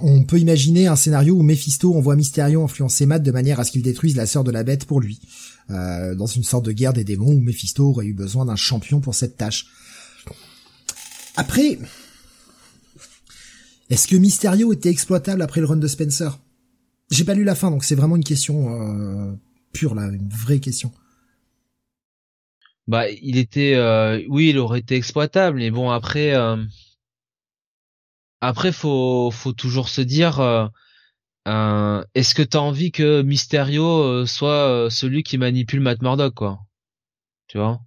[0.00, 3.70] on peut imaginer un scénario où Mephisto envoie Mysterio influencer Matt de manière à ce
[3.70, 5.20] qu'il détruise la sœur de la bête pour lui,
[5.70, 9.00] euh, dans une sorte de guerre des démons où Mephisto aurait eu besoin d'un champion
[9.00, 9.66] pour cette tâche.
[11.36, 11.78] Après,
[13.90, 16.38] est-ce que Mysterio était exploitable après le run de Spencer?
[17.10, 19.32] J'ai pas lu la fin, donc c'est vraiment une question euh,
[19.72, 20.92] pure là, une vraie question.
[22.86, 26.62] Bah, il était, euh, oui, il aurait été exploitable, mais bon, après, euh,
[28.40, 35.22] après, faut, faut toujours se dire, euh, est-ce que t'as envie que Mysterio soit celui
[35.22, 36.60] qui manipule Matt Murdock, quoi?
[37.48, 37.80] Tu vois?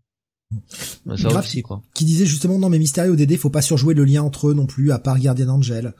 [1.15, 1.43] Ça Grave.
[1.43, 1.81] aussi, quoi.
[1.93, 4.65] qui disait justement non mais Mysterio DD faut pas surjouer le lien entre eux non
[4.65, 5.93] plus à part Guardian Angel.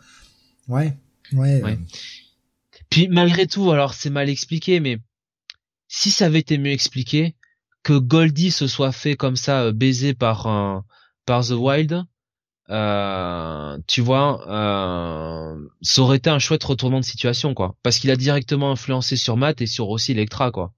[0.68, 0.98] Ouais.
[1.34, 1.62] Ouais.
[1.62, 1.74] Ouais.
[1.74, 5.00] euh, Puis malgré tout, alors c'est mal expliqué, mais
[5.90, 7.36] si ça avait été mieux expliqué,
[7.84, 10.84] que Goldie se soit fait comme ça euh, baiser par
[11.26, 12.04] par The Wild,
[12.70, 17.76] euh, tu vois, euh, ça aurait été un chouette retournement de situation, quoi.
[17.84, 20.74] Parce qu'il a directement influencé sur Matt et sur aussi Electra, quoi.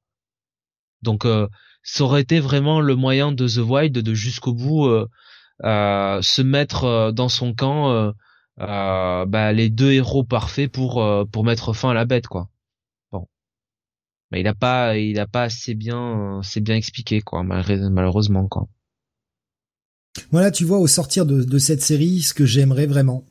[1.02, 1.48] Donc euh,
[1.84, 5.08] ça aurait été vraiment le moyen de The Wild de jusqu'au bout euh,
[5.64, 8.14] euh, se mettre euh, dans son camp.
[8.60, 12.50] euh, bah, les deux héros parfaits pour euh, pour mettre fin à la bête quoi.
[13.12, 13.26] Bon,
[14.32, 18.68] mais il a pas il a pas assez bien c'est bien expliqué quoi malheureusement quoi.
[20.32, 23.24] Voilà, tu vois, au sortir de, de cette série, ce que j'aimerais vraiment.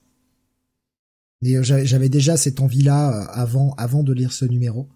[1.42, 4.88] J'avais déjà cette envie-là avant, avant de lire ce numéro.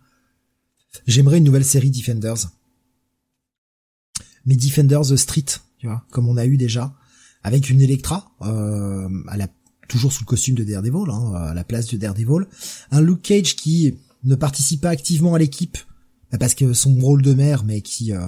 [1.06, 2.50] J'aimerais une nouvelle série Defenders.
[4.46, 5.44] Mais Defenders Street,
[5.78, 6.94] tu vois, comme on a eu déjà,
[7.42, 9.48] avec une Electra, euh, à la,
[9.88, 12.46] toujours sous le costume de Daredevil, hein, à la place de Daredevil,
[12.90, 15.78] un Luke Cage qui ne participe pas activement à l'équipe,
[16.30, 18.26] bah, parce que son rôle de mère, mais qui euh,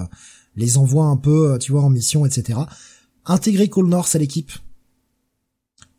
[0.55, 2.59] les envoie un peu, euh, tu vois, en mission, etc
[3.25, 4.51] intégrer Cole North à l'équipe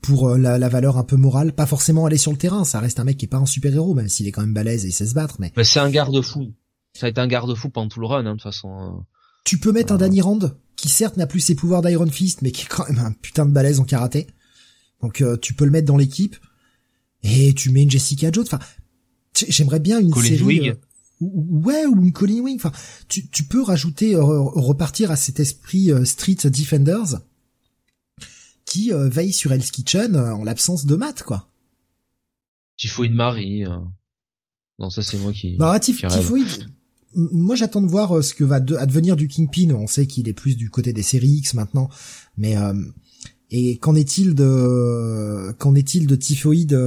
[0.00, 2.78] pour euh, la, la, valeur un peu morale, pas forcément aller sur le terrain, ça
[2.78, 4.88] reste un mec qui est pas un super-héros, même s'il est quand même balèze et
[4.88, 5.52] il sait se battre, mais...
[5.56, 6.52] mais c'est un garde-fou.
[6.94, 9.04] Ça a été un garde-fou pendant tout le run, hein, de toute façon.
[9.47, 10.41] Tu peux mettre un Danny Rand,
[10.76, 13.47] qui certes n'a plus ses pouvoirs d'Iron Fist, mais qui est quand même un putain
[13.47, 14.26] de balèze en karaté.
[15.00, 16.36] Donc euh, tu peux le mettre dans l'équipe,
[17.23, 18.58] et tu mets une Jessica Jones, enfin...
[19.49, 20.42] J'aimerais bien une Colin série...
[20.42, 20.70] Wing.
[20.70, 20.75] Euh,
[21.20, 22.73] ouais, ou une Colin Wing, enfin...
[23.08, 27.20] Tu, tu peux rajouter, euh, repartir à cet esprit Street Defenders,
[28.66, 31.49] qui euh, veille sur Hell's Kitchen euh, en l'absence de quoi.
[32.76, 33.65] Typhoïde Marie.
[33.65, 33.78] Euh...
[34.78, 35.57] Non, ça c'est moi qui.
[35.57, 35.78] Bah.
[37.16, 39.70] Moi, j'attends de voir euh, ce que va advenir du Kingpin.
[39.70, 41.88] On sait qu'il est plus du côté des séries X maintenant,
[42.36, 42.74] mais euh,
[43.50, 46.78] et qu'en est-il de qu'en est-il de Typhoïde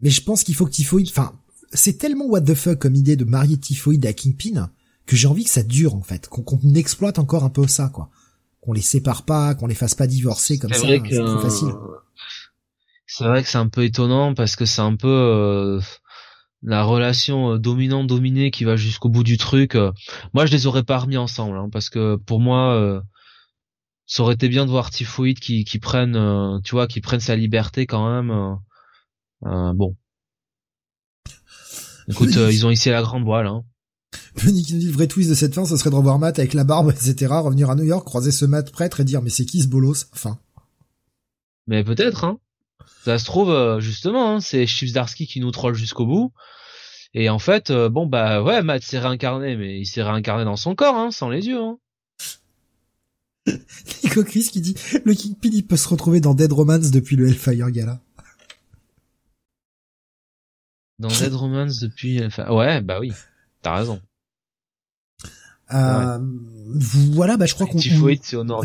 [0.00, 1.08] Mais je pense qu'il faut que Typhoïde.
[1.10, 1.32] Enfin,
[1.72, 4.70] c'est tellement what the fuck comme idée de marier Typhoïde à Kingpin
[5.06, 8.10] que j'ai envie que ça dure en fait, qu'on exploite encore un peu ça, quoi
[8.64, 11.74] qu'on les sépare pas, qu'on les fasse pas divorcer comme ça, c'est trop facile.
[13.06, 15.80] C'est vrai que c'est un peu étonnant parce que c'est un peu euh,
[16.64, 19.74] la relation euh, dominant-dominé qui va jusqu'au bout du truc.
[19.74, 19.92] Euh.
[20.32, 23.02] Moi, je les aurais pas remis ensemble hein, parce que pour moi,
[24.06, 27.36] ça aurait été bien de voir Typhoïde qui, qui prenne, tu vois, qui prenne sa
[27.36, 28.58] liberté quand même.
[29.42, 29.96] bon.
[32.08, 33.46] Écoute, ils ont ici la grande voile.
[33.46, 33.62] Hein.
[34.36, 37.32] le vrai twist de cette fin, ce serait de revoir Matt avec la barbe, etc.,
[37.42, 40.08] revenir à New York, croiser ce Matt prêtre et dire mais c'est qui ce bolos?
[40.12, 40.38] Enfin.
[41.66, 42.38] Mais peut-être, hein.
[43.04, 46.32] Ça se trouve, euh, justement, hein, c'est Darsky qui nous troll jusqu'au bout.
[47.14, 50.56] Et en fait, euh, bon bah ouais, Matt s'est réincarné, mais il s'est réincarné dans
[50.56, 51.60] son corps, hein, sans les yeux.
[51.60, 51.78] Hein.
[54.04, 57.28] Nico Chris qui dit le Kingpin il peut se retrouver dans Dead Romance depuis le
[57.28, 58.00] Hellfire Gala.
[60.98, 62.50] Dans Dead Romance depuis Hellfire...
[62.52, 63.12] Ouais, bah oui,
[63.62, 64.00] t'as raison.
[65.72, 66.18] Euh,
[67.12, 67.78] Voilà, bah je crois qu'on.
[67.78, 68.64] C'est au nord.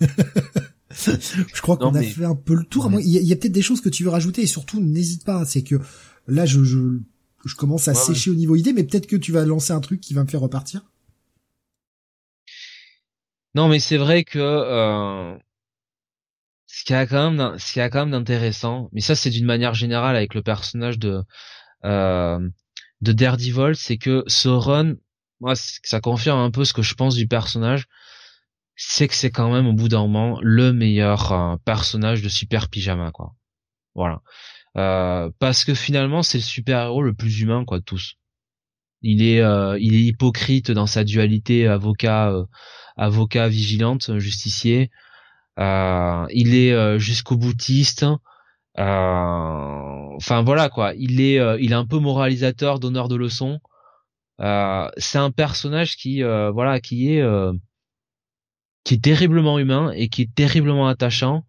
[0.00, 2.90] je crois qu'on a fait un peu le tour.
[3.00, 5.44] Il y a, peut-être des choses que tu veux rajouter et surtout n'hésite pas.
[5.44, 5.76] C'est que
[6.26, 7.00] là, je, je,
[7.48, 10.00] je commence à sécher au niveau idée, mais peut-être que tu vas lancer un truc
[10.00, 10.82] qui va me faire repartir.
[13.54, 15.36] Non, mais c'est vrai que euh,
[16.66, 19.46] ce qui a quand même, ce qui a quand même d'intéressant, mais ça c'est d'une
[19.46, 21.22] manière générale avec le personnage de
[21.84, 22.48] euh,
[23.00, 24.94] de Daredevil, c'est que ce run
[25.40, 27.86] moi, ça confirme un peu ce que je pense du personnage.
[28.76, 32.68] C'est que c'est quand même au bout d'un moment le meilleur euh, personnage de super
[32.68, 33.34] pyjama, quoi.
[33.94, 34.22] Voilà.
[34.76, 38.14] Euh, parce que finalement, c'est le super héros le plus humain, quoi, de tous.
[39.02, 42.34] Il est, euh, il est hypocrite dans sa dualité avocat,
[42.96, 44.90] avocat vigilante, justicier.
[45.58, 48.06] il est jusqu'au boutiste.
[48.76, 50.92] Enfin voilà quoi.
[50.96, 53.60] Il est, il est un peu moralisateur, donneur de leçons.
[54.40, 57.52] Euh, c'est un personnage qui euh, voilà qui est euh,
[58.84, 61.44] qui est terriblement humain et qui est terriblement attachant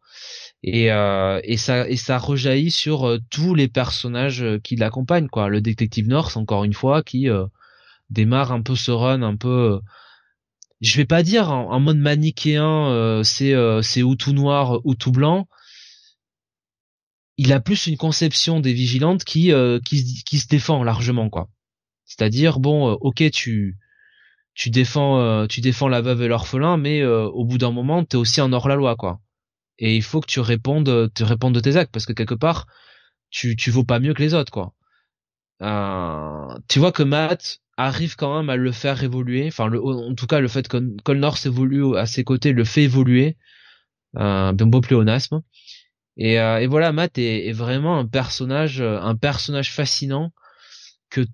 [0.63, 5.49] et et ça et ça rejaillit sur tous les personnages qui l'accompagnent quoi.
[5.49, 7.27] Le détective North encore une fois qui
[8.09, 9.79] démarre un peu ce run un peu
[10.81, 15.47] je vais pas dire en, mode manichéen c'est c'est ou tout noir ou tout blanc.
[17.37, 19.51] Il a plus une conception des vigilantes qui
[19.85, 21.49] qui, qui se défend largement quoi.
[22.11, 23.77] C'est-à-dire bon, euh, ok, tu
[24.53, 28.03] tu défends euh, tu défends la veuve et l'orphelin, mais euh, au bout d'un moment,
[28.03, 29.21] t'es aussi en hors la loi, quoi.
[29.81, 32.67] Et il faut que tu répondes, tu répondes de tes actes, parce que quelque part,
[33.31, 34.73] tu tu vaux pas mieux que les autres, quoi.
[36.69, 39.47] tu vois que Matt arrive quand même à le faire évoluer.
[39.47, 42.83] Enfin, le, en tout cas, le fait que Colnor s'évolue à ses côtés le fait
[42.83, 43.37] évoluer.
[44.17, 45.41] Euh, bien beau pléonasme.
[46.17, 50.31] Et, et voilà, Matt est, vraiment un personnage, un personnage fascinant
[51.09, 51.25] que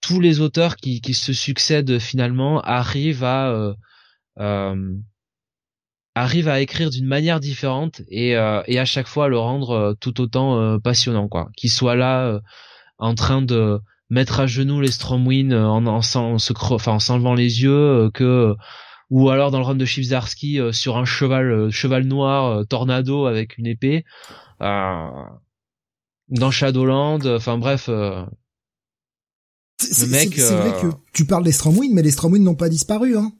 [0.00, 3.74] tous les auteurs qui, qui se succèdent finalement arrivent à
[4.38, 4.96] euh,
[6.20, 9.94] arrivent à écrire d'une manière différente et, euh, et à chaque fois le rendre euh,
[9.94, 12.40] tout autant euh, passionnant quoi qu'il soit là
[12.98, 17.34] en train de mettre à genoux les Stromwin en en, en, se enfin en s'enlevant
[17.34, 18.54] les yeux que
[19.08, 23.66] ou alors dans le run de Chivzarsky sur un cheval cheval noir tornado avec une
[23.66, 24.04] épée
[24.60, 25.40] dans
[26.50, 27.88] Shadowland enfin bref
[29.80, 33.32] c'est vrai que tu parles des Stromwind, mais les Stromwind n'ont pas disparu, hein.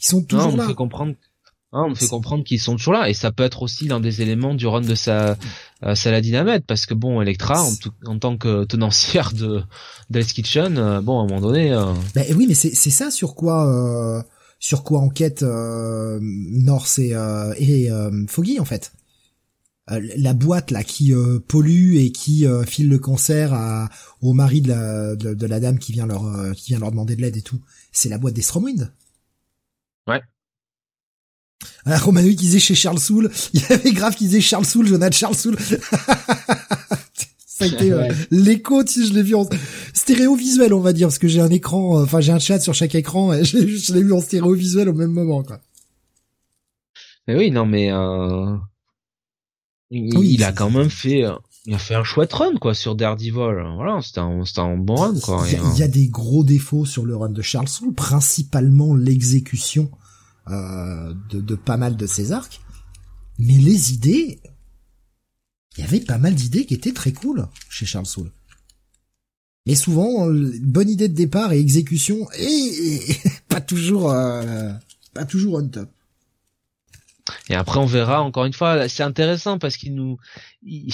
[0.00, 0.74] Ils sont toujours non, on là.
[0.74, 1.14] Comprendre,
[1.72, 4.00] hein, on me fait comprendre qu'ils sont toujours là, et ça peut être aussi l'un
[4.00, 5.36] des éléments du run de sa
[5.84, 7.64] euh, Saladin parce que bon, Electra,
[8.06, 9.62] en, tant que tenancière de
[10.10, 11.72] d'Ice Kitchen, euh, bon, à un moment donné.
[11.72, 11.92] Euh...
[12.14, 14.22] Ben oui, mais c'est c'est ça sur quoi euh,
[14.58, 17.14] sur quoi enquête North et
[17.58, 17.90] et
[18.28, 18.92] Foggy en fait.
[19.90, 23.88] Euh, la boîte là qui euh, pollue et qui euh, file le cancer à,
[24.20, 26.22] au mari de la, de, la dame qui vient leur
[26.54, 28.92] qui vient leur demander de l'aide et tout, c'est la boîte des Stromwind.
[31.86, 33.30] Ah, Romanoï qui disait chez Charles Soul.
[33.54, 35.56] Il y avait grave qui disait Charles Soul, Jonathan Charles Soul.
[37.46, 39.46] Ça a été euh, l'écho, si je l'ai vu en
[39.92, 42.58] stéréo visuel, on va dire, parce que j'ai un écran, euh, enfin j'ai un chat
[42.58, 45.60] sur chaque écran, et je, je l'ai vu en stéréo visuel au même moment, quoi.
[47.28, 48.56] Mais oui, non, mais euh...
[49.90, 51.34] il, Oui, il a quand même fait, euh,
[51.66, 53.32] il a fait un chouette run quoi sur Daredevil.
[53.32, 55.44] Voilà, c'était un, un bon run quoi.
[55.46, 57.92] Il y, a, il y a des gros défauts sur le run de Charles Soule,
[57.92, 59.90] principalement l'exécution
[60.52, 62.60] euh, de, de pas mal de ses arcs.
[63.38, 64.40] Mais les idées,
[65.76, 68.30] il y avait pas mal d'idées qui étaient très cool chez Charles Soule.
[69.66, 73.00] Mais souvent, euh, bonne idée de départ et exécution, et,
[73.48, 74.72] pas toujours, euh,
[75.14, 75.90] pas toujours on top.
[77.48, 80.18] Et après, on verra, encore une fois, c'est intéressant parce qu'il nous...
[80.62, 80.92] il-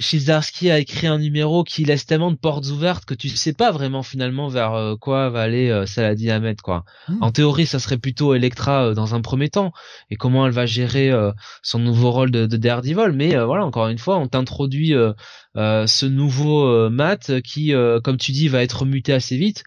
[0.00, 3.70] Chizarski a écrit un numéro qui laisse tellement de portes ouvertes que tu sais pas
[3.70, 6.84] vraiment finalement vers euh, quoi va aller euh, Saladin Ahmed quoi.
[7.08, 7.18] Hmm.
[7.22, 9.72] En théorie, ça serait plutôt Electra euh, dans un premier temps
[10.10, 11.12] et comment elle va gérer
[11.62, 13.12] son nouveau rôle de, de Daredevil.
[13.14, 14.94] Mais voilà, encore une fois, on t'introduit
[15.54, 19.64] ce nouveau Matt qui, comme tu dis, va être muté assez vite.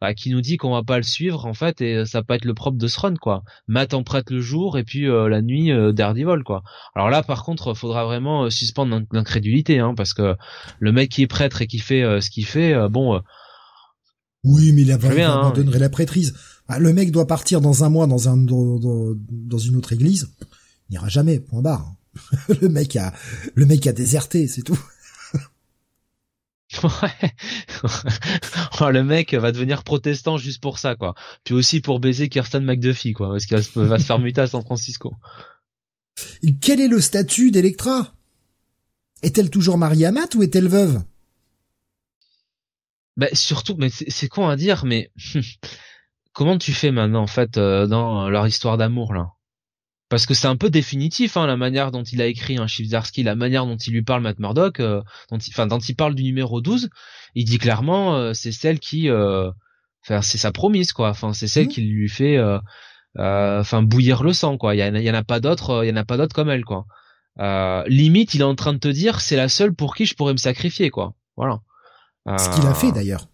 [0.00, 2.44] Bah, qui nous dit qu'on va pas le suivre en fait et ça peut être
[2.44, 3.42] le propre de ce run quoi.
[3.68, 6.62] Matt en prête le jour et puis euh, la nuit euh, Daredevil quoi.
[6.94, 10.36] Alors là par contre faudra vraiment euh, suspendre l'in- l'incrédulité hein, parce que
[10.78, 13.20] le mec qui est prêtre et qui fait euh, ce qu'il fait euh, bon euh,
[14.44, 16.34] Oui, mais il, a, Très il bien, hein, abandonnerait la prêtrise.
[16.68, 19.92] Ah, le mec doit partir dans un mois dans un dans, dans- dans une autre
[19.92, 20.32] église.
[20.88, 21.40] Il n'ira jamais.
[21.40, 21.92] Point barre.
[22.60, 23.12] le mec a
[23.54, 24.78] le mec a déserté, c'est tout.
[26.84, 27.32] ouais.
[28.80, 31.14] Oh, le mec va devenir protestant juste pour ça quoi.
[31.44, 34.40] Puis aussi pour baiser Kirsten McDuffie quoi parce qu'il va se- va se faire muter
[34.42, 35.14] à San Francisco.
[36.60, 38.12] Quel est le statut d'Electra?
[39.22, 41.02] Est-elle toujours mariée à Matt ou est-elle veuve?
[43.16, 45.10] Bah surtout, mais c'est c'est con à dire, mais
[46.32, 49.32] comment tu fais maintenant en fait euh, dans leur histoire d'amour là?
[50.10, 53.22] Parce que c'est un peu définitif hein, la manière dont il a écrit un Chibzarsky,
[53.22, 56.14] la manière dont il lui parle Matt Murdock, euh, dont il, enfin dont il parle
[56.14, 56.90] du numéro 12,
[57.36, 59.50] il dit clairement euh, c'est celle qui, euh,
[60.04, 61.70] enfin c'est sa promise quoi, enfin c'est celle Mhm.
[61.72, 62.58] qui lui fait, euh,
[63.18, 64.74] euh, enfin bouillir le sang quoi.
[64.74, 66.16] Il y, en a- il y en a pas d'autres, il y en a pas
[66.16, 66.86] d'autres comme elle quoi.
[67.38, 70.14] Euh, limite, il est en train de te dire c'est la seule pour qui je
[70.16, 71.14] pourrais me sacrifier quoi.
[71.36, 71.60] Voilà.
[72.36, 73.28] Ce qu'il a fait d'ailleurs.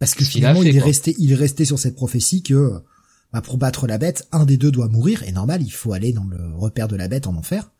[0.00, 0.86] Parce que finalement, fait, il est quoi.
[0.86, 2.72] resté, il est resté sur cette prophétie que
[3.32, 5.22] bah, pour battre la bête, un des deux doit mourir.
[5.22, 7.70] Et normal, il faut aller dans le repère de la bête en enfer.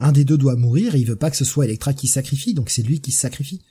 [0.00, 2.54] Un des deux doit mourir et il veut pas que ce soit Electra qui sacrifie,
[2.54, 3.62] donc c'est lui qui se sacrifie.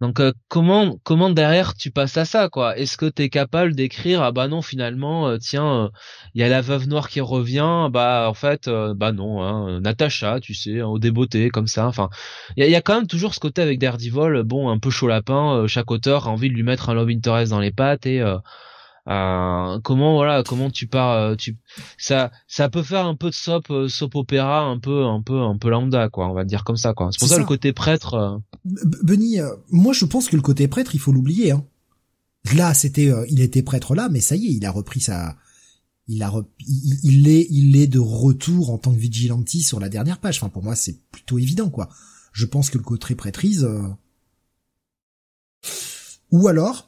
[0.00, 2.78] Donc euh, comment comment derrière tu passes à ça quoi?
[2.78, 5.90] Est-ce que t'es capable d'écrire ah bah non finalement euh, tiens
[6.34, 9.80] il y a la veuve noire qui revient bah en fait euh, bah non hein,
[9.80, 12.10] Natacha tu sais hein, au débeauté comme ça enfin
[12.56, 15.56] il y a, quand même toujours ce côté avec Daredevil bon un peu chaud lapin
[15.56, 18.22] euh, chaque auteur a envie de lui mettre un love interest dans les pattes et
[19.08, 21.56] euh, comment voilà comment tu pars euh, tu
[21.96, 25.40] ça ça peut faire un peu de soap euh, soap opéra un peu un peu
[25.40, 27.40] un peu lambda quoi on va dire comme ça quoi c'est pour ça, ça.
[27.40, 31.12] le côté prêtre euh, Benny, euh, moi je pense que le côté prêtre, il faut
[31.12, 31.52] l'oublier.
[31.52, 31.64] Hein.
[32.54, 35.36] Là, c'était, euh, il était prêtre là, mais ça y est, il a repris sa,
[36.06, 39.80] il a, rep- il, il est, il est de retour en tant que vigilante sur
[39.80, 40.38] la dernière page.
[40.38, 41.88] Enfin, pour moi, c'est plutôt évident, quoi.
[42.32, 43.88] Je pense que le côté prêtrise, euh,
[46.30, 46.87] ou alors,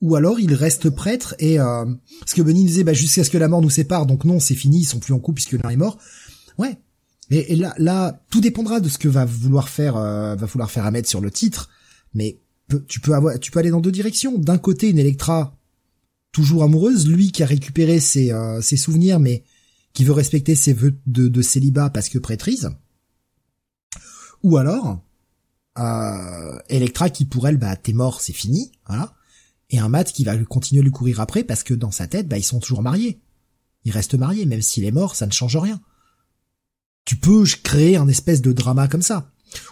[0.00, 1.84] ou alors il reste prêtre et euh...
[2.20, 4.54] parce que Benny disait bah jusqu'à ce que la mort nous sépare, donc non, c'est
[4.54, 5.98] fini, ils sont plus en couple puisque l'un est mort.
[6.56, 6.78] Ouais.
[7.30, 10.70] Et, et là, là, tout dépendra de ce que va vouloir faire, euh, va vouloir
[10.70, 11.68] faire Ahmed sur le titre.
[12.14, 12.38] Mais
[12.86, 14.38] tu peux avoir, tu peux aller dans deux directions.
[14.38, 15.56] D'un côté, une Electra
[16.32, 19.44] toujours amoureuse, lui qui a récupéré ses, euh, ses souvenirs, mais
[19.92, 22.70] qui veut respecter ses vœux de, de célibat parce que prêtrise.
[24.42, 25.02] Ou alors,
[25.78, 29.14] euh, Electra qui pour elle, bah t'es mort, c'est fini, voilà.
[29.70, 32.26] Et un Matt qui va continuer à lui courir après parce que dans sa tête,
[32.28, 33.18] bah ils sont toujours mariés.
[33.84, 35.80] Ils restent mariés, même s'il est mort, ça ne change rien.
[37.04, 39.30] Tu peux créer un espèce de drama comme ça.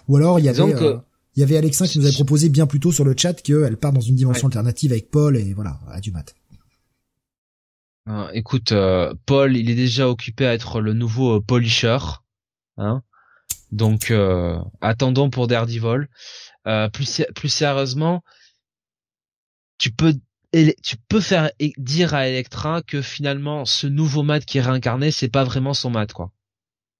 [0.09, 0.99] Ou alors il y avait, euh,
[1.35, 3.77] il y avait Alexin qui nous avait proposé bien plus tôt sur le chat qu'elle
[3.77, 4.53] part dans une dimension Ouais.
[4.53, 6.35] alternative avec Paul et voilà, à du mat.
[8.07, 11.99] Hein, écoute, euh, Paul, il est déjà occupé à être le nouveau euh, polisher,
[12.77, 13.03] hein.
[13.73, 16.09] Donc, euh, attendons pour Daredevil.
[16.69, 18.23] Euh, plus sérieusement,
[19.79, 20.15] tu peux,
[20.53, 25.29] tu peux faire dire à Electra que finalement, ce nouveau Matt qui est réincarné, c'est
[25.29, 26.33] pas vraiment son Matt, quoi.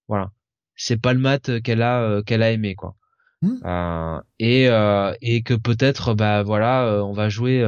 [0.07, 0.31] Voilà,
[0.75, 2.95] c'est pas le Matt euh, qu'elle a, euh, qu'elle a aimé, quoi.
[3.41, 3.57] Hmm.
[3.65, 7.63] Euh, et euh, et que peut-être, bah voilà, euh, on va jouer.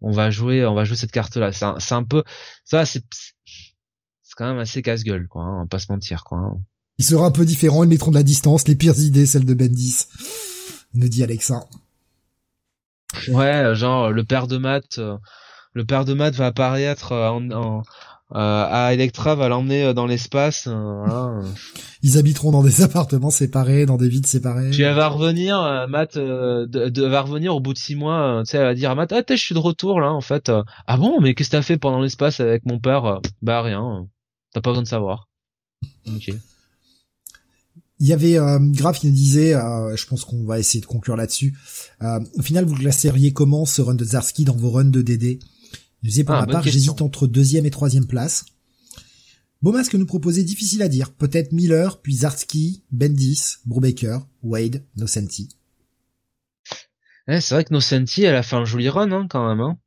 [0.00, 2.24] on va jouer on va jouer cette carte là c'est un, c'est un peu
[2.64, 6.38] ça c'est c'est quand même assez casse-gueule quoi hein, on va pas se mentir quoi
[6.38, 6.60] hein.
[6.98, 9.54] Il sera un peu différent, ils mettront de la distance, les pires idées, celles de
[9.54, 10.06] Bendis.
[10.94, 11.64] Nous dit Alexin.
[13.28, 15.16] Ouais euh, genre le père de Matt euh,
[15.74, 17.82] le père de Matt va apparaître euh, en, en
[18.34, 20.66] à Electra va l'emmener dans l'espace.
[20.66, 21.40] Voilà.
[22.02, 24.70] Ils habiteront dans des appartements séparés, dans des villes séparées.
[24.70, 28.40] Puis elle va revenir, Matt de, de, va revenir au bout de six mois.
[28.46, 30.50] tu sais, elle va dire à Matt, ah je suis de retour là en fait.
[30.86, 33.20] ah bon, mais qu'est-ce que t'as fait pendant l'espace avec mon père?
[33.42, 34.06] Bah rien.
[34.54, 35.28] T'as pas besoin de savoir.
[36.06, 36.32] Ok.
[38.02, 40.86] Il y avait euh, Graf qui nous disait, euh, je pense qu'on va essayer de
[40.86, 41.56] conclure là-dessus.
[42.02, 45.38] Euh, au final, vous classeriez comment ce run de Zarski dans vos runs de DD
[46.02, 48.44] Il disait pour ah, ma part, j'hésite entre deuxième et troisième place.
[49.62, 51.12] Beaumas que nous proposez, difficile à dire.
[51.12, 55.50] Peut-être Miller, puis Zarski, Bendis, Brubaker, Wade, Nocenti.
[57.28, 59.60] Eh, c'est vrai que Nocenti, elle a fait un joli run hein, quand même.
[59.60, 59.78] Hein.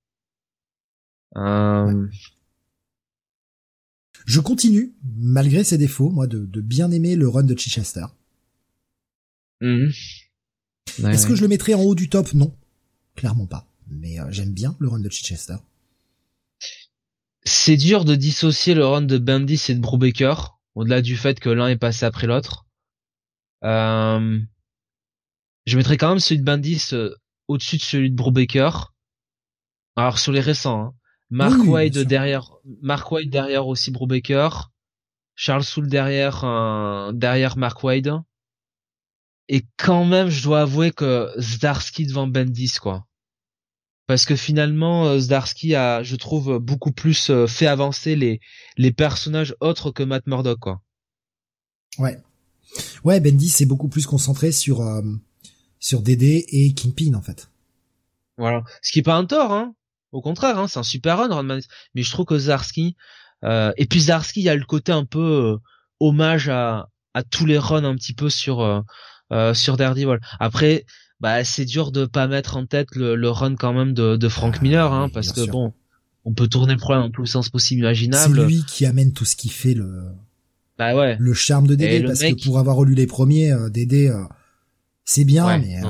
[1.35, 2.07] Euh...
[4.25, 8.05] Je continue, malgré ses défauts, moi, de, bien aimer le run de Chichester.
[9.61, 9.91] Mhm.
[11.03, 12.33] Est-ce que je le mettrais en haut du top?
[12.33, 12.55] Non,
[13.15, 13.67] clairement pas.
[13.87, 15.57] Mais euh, j'aime bien le run de Chichester.
[17.43, 21.49] C'est dur de dissocier le run de Bendis et de Brubaker, au-delà du fait que
[21.49, 22.65] l'un est passé après l'autre.
[23.63, 24.39] Euh,
[25.65, 27.13] je mettrais quand même celui de Bendis euh,
[27.47, 28.93] au-dessus de celui de Brubaker.
[29.95, 30.93] Alors sur les récents, hein.
[31.29, 34.71] Mark White derrière, Mark White derrière aussi Brubaker,
[35.35, 38.09] Charles Soule derrière, euh, derrière Mark White.
[39.47, 43.05] Et quand même, je dois avouer que Zdarsky devant Bendis, quoi.
[44.07, 48.39] Parce que finalement, euh, Zdarsky a, je trouve, beaucoup plus euh, fait avancer les,
[48.77, 50.81] les personnages autres que Matt Murdock, quoi.
[51.97, 52.17] Ouais.
[53.03, 54.83] Ouais, Bendis est beaucoup plus concentré sur,
[55.79, 57.49] sur DD et Kingpin, en fait.
[58.37, 58.63] Voilà.
[58.81, 59.75] Ce qui est pas un tort, hein.
[60.15, 61.59] Au contraire, hein, c'est un super run,
[61.93, 62.95] Mais je trouve que Zarski,
[63.43, 65.57] euh, et puis Zarski, il y a le côté un peu euh,
[65.99, 68.79] hommage à, à tous les runs un petit peu sur euh,
[69.33, 70.19] euh sur Daredevil.
[70.39, 70.85] Après,
[71.19, 74.29] bah c'est dur de pas mettre en tête le, le run quand même de, de
[74.29, 75.73] Frank Miller, hein, parce que bon,
[76.23, 78.37] on peut tourner le problème dans tous les sens possibles imaginables.
[78.37, 80.13] C'est lui qui amène tout ce qui fait le
[80.77, 81.17] bah ouais.
[81.19, 84.17] le charme de Dédé, parce que pour avoir relu les premiers, Dédé,
[85.03, 85.81] c'est bien, mais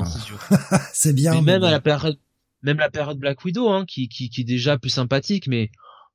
[0.92, 1.34] c'est bien.
[1.34, 2.18] Mais même à la période
[2.66, 5.70] même la période Black Widow, hein, qui, qui, qui est déjà plus sympathique, mais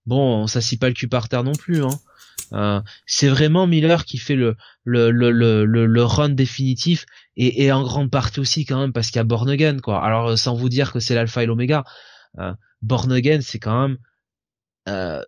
[0.05, 1.83] bon, ça s'y pas le cul par terre non plus.
[1.83, 1.97] Hein.
[2.53, 7.05] Euh, c'est vraiment Miller qui fait le le, le, le, le, run définitif
[7.37, 10.03] et, et en grande partie aussi quand même parce qu'il y a Born Again quoi.
[10.03, 11.85] Alors euh, sans vous dire que c'est l'alpha et l'oméga,
[12.39, 13.97] euh, Born Again c'est quand même
[14.89, 15.21] euh,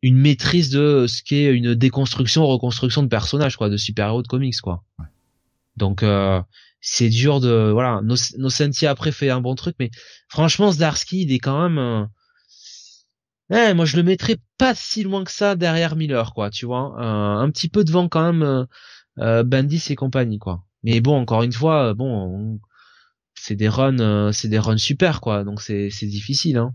[0.00, 4.28] une maîtrise de ce qu'est une déconstruction reconstruction de personnages quoi, de super héros de
[4.28, 4.84] comics quoi.
[5.76, 6.40] Donc euh,
[6.80, 9.90] c'est dur de voilà Nocenti après fait un bon truc mais
[10.28, 12.08] franchement Zdarsky il est quand même
[13.50, 17.00] eh, moi je le mettrais pas si loin que ça derrière Miller quoi tu vois
[17.00, 18.64] un petit peu devant quand même euh,
[19.18, 20.64] euh Bandis et compagnie quoi.
[20.82, 22.58] Mais bon encore une fois euh, bon
[23.34, 26.74] c'est des runs euh, c'est des runs super quoi donc c'est c'est difficile hein.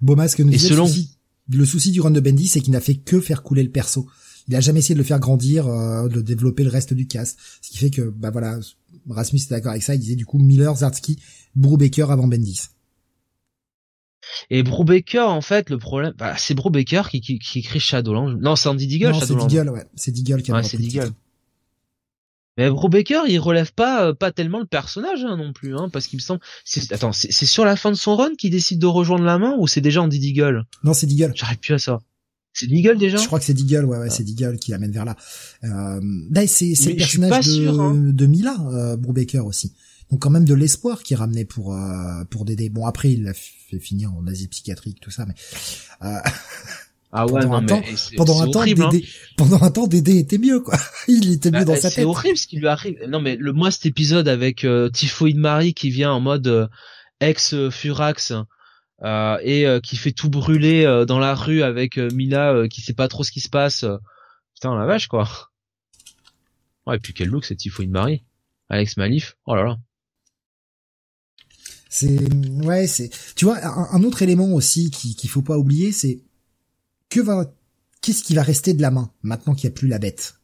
[0.00, 0.84] Nous et selon...
[0.84, 1.18] le, souci,
[1.52, 4.08] le souci du run de Bendy c'est qu'il n'a fait que faire couler le perso.
[4.48, 7.38] Il a jamais essayé de le faire grandir, de développer le reste du cast.
[7.62, 8.58] Ce qui fait que, bah voilà,
[9.08, 11.18] Rasmus est d'accord avec ça, il disait du coup Miller, Zartsky,
[11.54, 12.68] Brubaker avant Bendis.
[14.50, 18.38] Et Brubaker, en fait, le problème, bah, c'est Brubaker qui, qui, qui écrit Shadowland.
[18.40, 19.84] Non, c'est Andy Deagle, non, c'est Deagle, ouais.
[19.94, 21.10] C'est Deagle qui a ouais, c'est Deagle.
[22.56, 26.06] Mais Brubaker, il relève pas euh, pas tellement le personnage hein, non plus, hein, parce
[26.06, 26.40] qu'il me semble.
[26.64, 29.56] C'est, attends, c'est, sur la fin de son run qu'il décide de rejoindre la main
[29.58, 31.32] ou c'est déjà Andy Deagle Non, c'est Deagle.
[31.34, 32.00] J'arrive plus à ça.
[32.54, 34.10] C'est Deagle déjà Je crois que c'est Deagle, ouais, ouais, ah.
[34.10, 35.16] c'est Deagle qui l'amène vers là.
[35.64, 36.00] Euh,
[36.30, 37.94] bah, c'est le personnage de, hein.
[37.94, 39.72] de Mila, euh, Brubaker aussi.
[40.10, 42.68] Donc quand même de l'espoir qui ramenait pour euh, pour Dédé.
[42.68, 45.34] Bon après il l'a fait finir en Asie psychiatrique tout ça, mais
[46.06, 46.18] euh,
[47.16, 47.82] ah ouais, pendant non, un temps,
[48.16, 48.98] pendant un temps, Dédé, hein.
[49.36, 50.76] pendant un temps, Dédé était mieux, quoi.
[51.08, 51.92] Il était mieux bah, dans sa tête.
[51.92, 52.98] C'est horrible ce qui lui arrive.
[53.08, 56.66] Non, mais le moi cet épisode avec euh, Typhoïde Marie qui vient en mode euh,
[57.20, 58.42] ex Furax euh,
[59.04, 63.08] et euh, qui fait tout brûler euh, dans la rue avec Mila qui sait pas
[63.08, 63.84] trop ce qui se passe.
[64.54, 65.28] Putain la vache quoi.
[66.86, 68.26] Ouais, et puis quel look cette une Marie.
[68.68, 69.38] Alex Malif.
[69.46, 69.78] Oh là là.
[71.88, 72.30] C'est
[72.62, 76.20] ouais, c'est tu vois un, autre élément aussi qu'il faut pas oublier, c'est
[77.08, 77.54] que va
[78.02, 80.40] qu'est-ce qui va rester de la main maintenant qu'il y a plus la bête?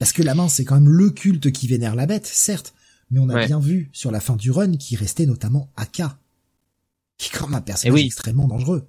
[0.00, 2.74] Parce que la main c'est quand même le culte qui vénère la bête, certes,
[3.12, 6.19] mais on a bien vu sur la fin du run qu'il restait notamment Aka
[7.20, 8.88] qui est quand même un personnage extrêmement dangereux.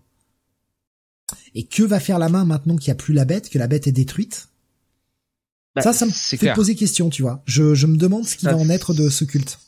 [1.54, 3.68] Et que va faire la main maintenant qu'il n'y a plus la bête, que la
[3.68, 4.48] bête est détruite?
[5.76, 7.44] Bah, Ça, ça me fait poser question, tu vois.
[7.46, 9.60] Je, je me demande ce qui va en être de ce culte.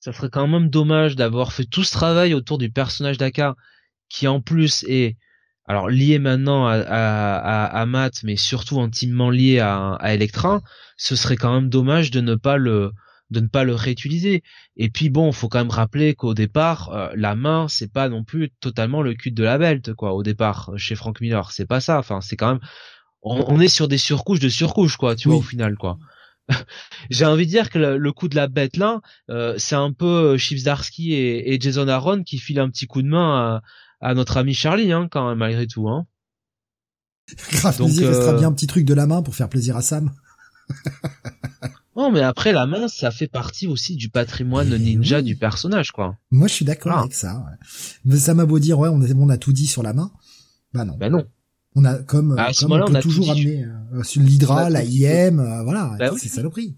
[0.00, 3.56] Ça serait quand même dommage d'avoir fait tout ce travail autour du personnage d'Aka,
[4.10, 5.16] qui en plus est
[5.64, 10.62] alors lié maintenant à, à, à, Matt, mais surtout intimement lié à, à Electra.
[10.98, 12.92] Ce serait quand même dommage de ne pas le
[13.30, 14.42] de ne pas le réutiliser.
[14.76, 18.24] Et puis bon, faut quand même rappeler qu'au départ, euh, la main, c'est pas non
[18.24, 20.14] plus totalement le cul de la belt, quoi.
[20.14, 21.98] Au départ, chez Frank Miller, c'est pas ça.
[21.98, 22.60] Enfin, c'est quand même,
[23.22, 25.16] on, est sur des surcouches de surcouches, quoi.
[25.16, 25.98] Tu vois, au final, quoi.
[27.10, 30.36] J'ai envie de dire que le, coup de la bête là, euh, c'est un peu
[30.38, 33.60] Chief Darsky et, et, Jason Aaron qui filent un petit coup de main
[34.00, 36.06] à, à notre ami Charlie, hein, quand même, malgré tout, hein.
[37.50, 39.82] Grave Donc, plaisir, restera bien un petit truc de la main pour faire plaisir à
[39.82, 40.12] Sam.
[41.96, 46.16] non, mais après la main, ça fait partie aussi du patrimoine ninja du personnage, quoi.
[46.30, 47.36] Moi, je suis d'accord avec ça.
[47.38, 47.66] Ouais.
[48.04, 50.10] Mais ça m'a beau dire, ouais, on a, on a tout dit sur la main.
[50.74, 50.96] Bah non.
[50.98, 51.24] Bah non.
[51.74, 55.94] On a comme, comme on, peut toujours amener euh, sur l'Hydra, la IM, euh, voilà,
[55.98, 56.74] bah c'est saloperie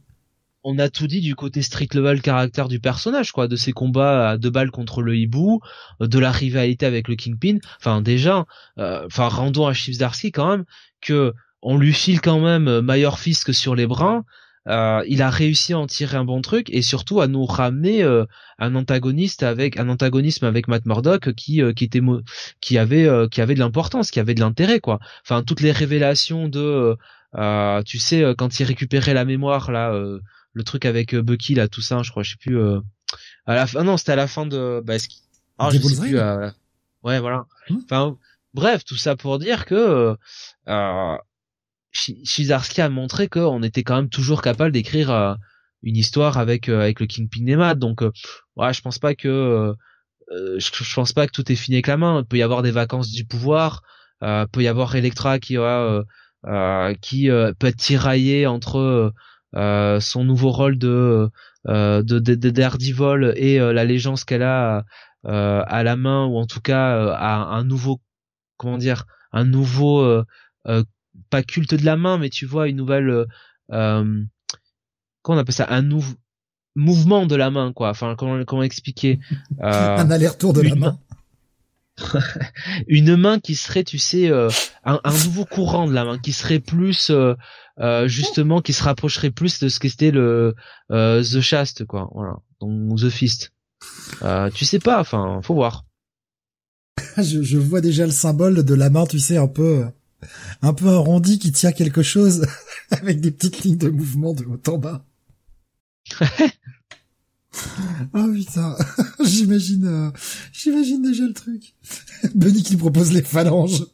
[0.64, 4.30] on a tout dit du côté street level caractère du personnage, quoi, de ses combats
[4.30, 5.60] à deux balles contre le hibou,
[6.00, 7.58] de la rivalité avec le Kingpin.
[7.78, 8.44] Enfin, déjà,
[8.78, 10.64] euh, enfin, rendons à Chief Darsky quand même
[11.00, 11.32] que
[11.62, 14.24] on lui file quand même Mayor Fisk sur les bras.
[14.68, 18.02] Euh, il a réussi à en tirer un bon truc et surtout à nous ramener
[18.02, 18.24] euh,
[18.58, 22.02] un antagoniste avec un antagonisme avec Matt Murdock qui qui était
[22.60, 24.98] qui avait qui avait de l'importance, qui avait de l'intérêt quoi.
[25.24, 26.96] Enfin toutes les révélations de
[27.84, 29.92] tu sais quand il récupérait la mémoire là
[30.58, 32.58] le truc avec euh, Bucky là, tout ça, je crois, je sais plus.
[32.58, 32.80] Euh,
[33.46, 34.82] à la fin, non, c'était à la fin de.
[34.84, 34.94] Bah,
[35.58, 36.18] ah, je sais plus.
[36.18, 36.50] Euh,
[37.04, 37.46] ouais, voilà.
[37.70, 37.78] Hmm.
[37.84, 38.16] Enfin,
[38.54, 40.16] bref, tout ça pour dire que
[40.68, 41.16] euh,
[41.92, 45.36] Shizarski a montré qu'on était quand même toujours capable d'écrire
[45.82, 47.74] une histoire avec avec le Kingpin et.
[47.74, 48.02] Donc,
[48.56, 49.74] ouais, je pense pas que
[50.30, 52.20] je, je, pense pas que tout est fini avec la main.
[52.20, 53.82] Il peut y avoir des vacances du pouvoir.
[54.22, 59.12] Euh, peut y avoir Electra qui euh, qui peut être tiraillée entre
[59.56, 61.30] euh, son nouveau rôle de
[61.68, 64.84] euh, de, de, de Daredevil et euh, la légende qu'elle a
[65.24, 68.00] à la main ou en tout cas à un nouveau
[68.56, 70.22] comment dire un nouveau
[71.30, 73.26] pas culte de la main mais tu vois une nouvelle
[73.68, 74.26] comment
[75.24, 76.14] on appelle ça un nouveau
[76.74, 79.18] mouvement de la main quoi enfin comment comment expliquer
[79.60, 80.98] un aller-retour de la main
[82.88, 84.48] une main qui serait, tu sais, euh,
[84.84, 87.34] un, nouveau courant de la main, qui serait plus, euh,
[87.80, 90.54] euh, justement, qui se rapprocherait plus de ce que c'était le
[90.90, 92.10] The Shast, quoi.
[92.14, 93.52] Voilà, donc The Fist.
[94.54, 95.84] tu sais pas, enfin, faut voir.
[97.16, 99.84] je, je, vois déjà le symbole de la main, tu sais, un peu,
[100.62, 102.46] un peu arrondi qui tient quelque chose
[102.90, 105.04] avec des petites lignes de mouvement de haut en bas.
[108.14, 108.76] Oh putain,
[109.24, 110.10] j'imagine, euh,
[110.52, 111.74] j'imagine déjà le truc.
[112.34, 113.84] Benny qui propose les phalanges.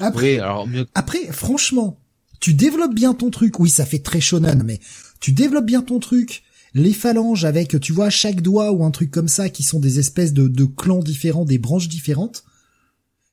[0.00, 2.00] Après, alors Après, franchement,
[2.40, 3.60] tu développes bien ton truc.
[3.60, 4.80] Oui, ça fait très shonen, mais
[5.20, 6.42] tu développes bien ton truc.
[6.74, 9.98] Les phalanges avec, tu vois, chaque doigt ou un truc comme ça, qui sont des
[9.98, 12.44] espèces de, de clans différents, des branches différentes.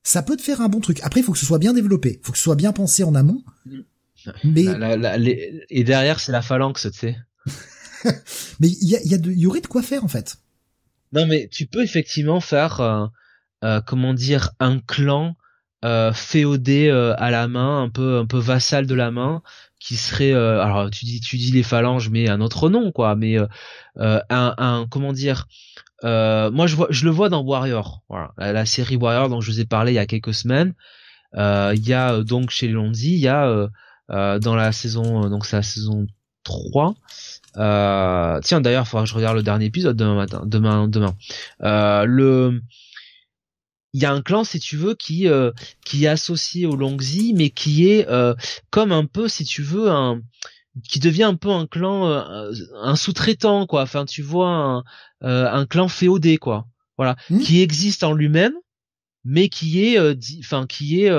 [0.04, 1.00] Ça peut te faire un bon truc.
[1.04, 2.20] Après, il faut que ce soit bien développé.
[2.22, 3.42] Il faut que ce soit bien pensé en amont.
[4.44, 4.66] Mais
[5.70, 7.18] et derrière, c'est la phalanx, tu sais.
[8.60, 10.38] mais il y, a, y, a y aurait de quoi faire en fait.
[11.14, 13.06] Non, mais tu peux effectivement faire, euh,
[13.64, 15.36] euh, comment dire, un clan
[15.86, 19.42] euh, féodé à la main, un peu, un peu vassal de la main,
[19.80, 23.16] qui serait, euh, alors tu dis, tu dis les phalanges, mais un autre nom, quoi.
[23.16, 25.48] Mais un, un, comment dire,
[26.04, 29.60] moi je vois, je le vois dans Warrior, voilà, la, série Warrior dont je vous
[29.60, 30.74] ai parlé il y a quelques semaines.
[31.36, 33.70] Il y a donc chez Londi, il y a
[34.10, 36.08] dans la saison, donc c'est la saison
[36.44, 36.96] 3,
[37.58, 41.16] euh, tiens, d'ailleurs, il faudra que je regarde le dernier épisode demain matin, demain, demain.
[41.64, 42.62] Euh, le,
[43.94, 45.52] il y a un clan, si tu veux, qui euh,
[45.86, 48.34] qui est associé au Longzi, mais qui est euh,
[48.72, 50.22] comme un peu, si tu veux, un
[50.88, 53.84] qui devient un peu un clan, euh, un sous-traitant, quoi.
[53.84, 54.84] Enfin, tu vois, un,
[55.22, 56.68] un clan féodé, quoi.
[56.98, 57.40] Voilà, mmh.
[57.40, 58.54] qui existe en lui-même,
[59.24, 60.00] mais qui est,
[60.40, 61.12] enfin, qui est,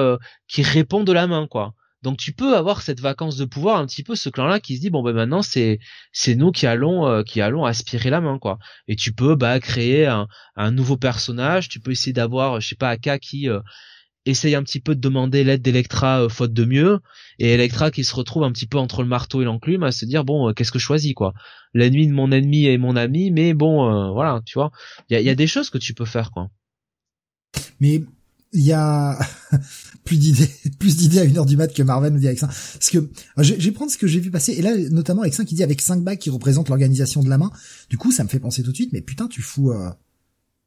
[0.49, 1.74] qui répond de la main, quoi.
[2.05, 4.76] Donc tu peux avoir cette vacance de pouvoir un petit peu ce clan là qui
[4.76, 5.78] se dit bon ben maintenant c'est
[6.12, 8.58] c'est nous qui allons euh, qui allons aspirer la main quoi.
[8.89, 12.76] Et tu peux bah créer un, un nouveau personnage, tu peux essayer d'avoir je sais
[12.76, 13.60] pas Aka qui euh,
[14.26, 17.00] essaye un petit peu de demander l'aide d'Electra euh, faute de mieux
[17.38, 20.04] et Electra qui se retrouve un petit peu entre le marteau et l'enclume à se
[20.04, 21.34] dire bon qu'est-ce que je choisis quoi?
[21.74, 24.70] L'ennemi de mon ennemi est mon ami mais bon voilà, tu vois.
[25.10, 26.50] Il y a, y a des choses que tu peux faire quoi.
[27.80, 28.02] Mais
[28.54, 29.18] il y a
[30.04, 32.46] plus d'idées, plus d'idées à une heure du mat que Marvel nous dit avec ça.
[32.46, 35.44] Parce que je, vais prendre ce que j'ai vu passer et là notamment avec ça
[35.44, 37.50] qui dit avec cinq bagues qui représentent l'organisation de la main.
[37.90, 38.92] Du coup, ça me fait penser tout de suite.
[38.92, 39.90] Mais putain, tu fous euh,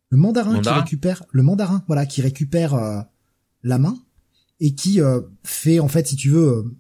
[0.10, 3.02] le mandarin, qui récupère le mandarin, voilà, qui récupère euh,
[3.68, 3.98] la main
[4.60, 6.76] et qui euh, fait en fait, si tu veux,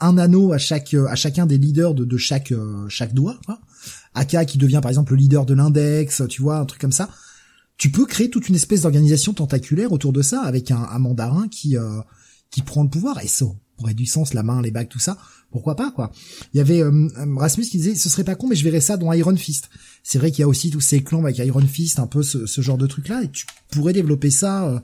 [0.00, 2.52] un anneau à chaque à chacun des leaders de, de chaque
[2.88, 3.38] chaque doigt.
[3.44, 3.60] Quoi.
[4.14, 7.10] Aka qui devient par exemple le leader de l'index, tu vois, un truc comme ça
[7.80, 11.78] tu peux créer toute une espèce d'organisation tentaculaire autour de ça avec un, mandarin qui
[11.78, 12.02] euh,
[12.50, 13.46] qui prend le pouvoir et ça
[13.78, 15.16] aurait du sens la main les bagues tout ça
[15.50, 16.12] pourquoi pas quoi.
[16.52, 18.98] Il y avait euh, Rasmus qui disait ce serait pas con mais je verrais ça
[18.98, 19.70] dans Iron Fist.
[20.04, 22.44] C'est vrai qu'il y a aussi tous ces clans avec Iron Fist, un peu ce,
[22.44, 24.78] ce genre de truc là et tu pourrais développer ça euh,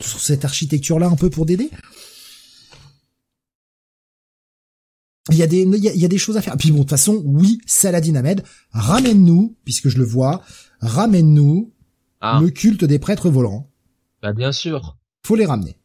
[0.00, 1.70] sur cette architecture là un peu pour DD.
[5.30, 6.56] Il y a des il y a, des choses à faire.
[6.56, 10.42] Puis bon de toute façon oui Saladin Ahmed ramène-nous puisque je le vois
[10.80, 11.72] ramène-nous
[12.20, 12.38] Ah.
[12.42, 13.70] le culte des prêtres volants.
[14.22, 14.96] Bah bien sûr.
[15.24, 15.76] Faut les ramener.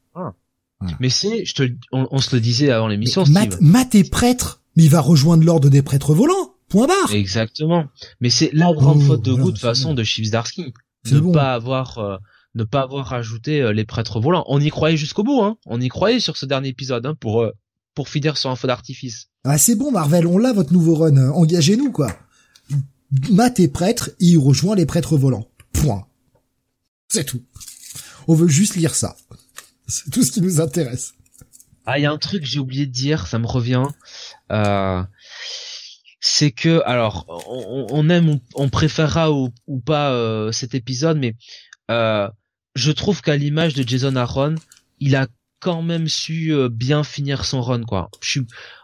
[0.99, 3.55] Mais c'est, je te, on, on se le disait avant l'émission, Matt.
[3.61, 6.55] Matt est prêtre, mais il va rejoindre l'ordre des prêtres volants.
[6.67, 7.13] Point barre.
[7.13, 7.85] Exactement.
[8.19, 9.93] Mais c'est la grande Oh, faute de goût de c'est façon bon.
[9.95, 10.73] de Chivsdarsky.
[11.05, 11.31] C'est Ne bon.
[11.31, 12.17] pas avoir, euh,
[12.55, 14.43] ne pas avoir rajouté euh, les prêtres volants.
[14.47, 15.57] On y croyait jusqu'au bout, hein.
[15.65, 17.51] On y croyait sur ce dernier épisode, hein, pour, euh,
[17.95, 19.29] pour finir sur un feu d'artifice.
[19.43, 21.17] Ah c'est bon Marvel, on l'a votre nouveau run.
[21.17, 22.07] euh, Engagez-nous quoi.
[23.29, 25.47] Matt est prêtre, et il rejoint les prêtres volants.
[25.71, 26.07] Point.
[27.09, 27.43] C'est tout.
[28.27, 29.15] On veut juste lire ça.
[29.87, 31.13] C'est tout ce qui nous intéresse.
[31.85, 33.83] Ah, il y a un truc que j'ai oublié de dire, ça me revient.
[34.51, 35.03] Euh,
[36.21, 41.17] c'est que, alors, on, on aime, on, on préférera ou, ou pas euh, cet épisode,
[41.17, 41.35] mais
[41.91, 42.29] euh,
[42.75, 44.55] je trouve qu'à l'image de Jason Aaron,
[44.99, 45.27] il a
[45.63, 48.09] quand même su euh, bien finir son run, quoi.
[48.21, 48.41] Je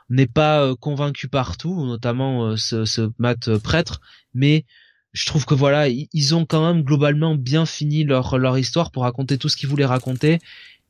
[0.09, 4.01] n'est pas euh, convaincu partout, notamment euh, ce, ce Matt prêtre,
[4.33, 4.65] mais
[5.11, 9.37] je trouve que voilà, ils, ont quand même globalement bien fini leur histoire pour raconter
[9.37, 10.39] tout ce qu'ils voulaient raconter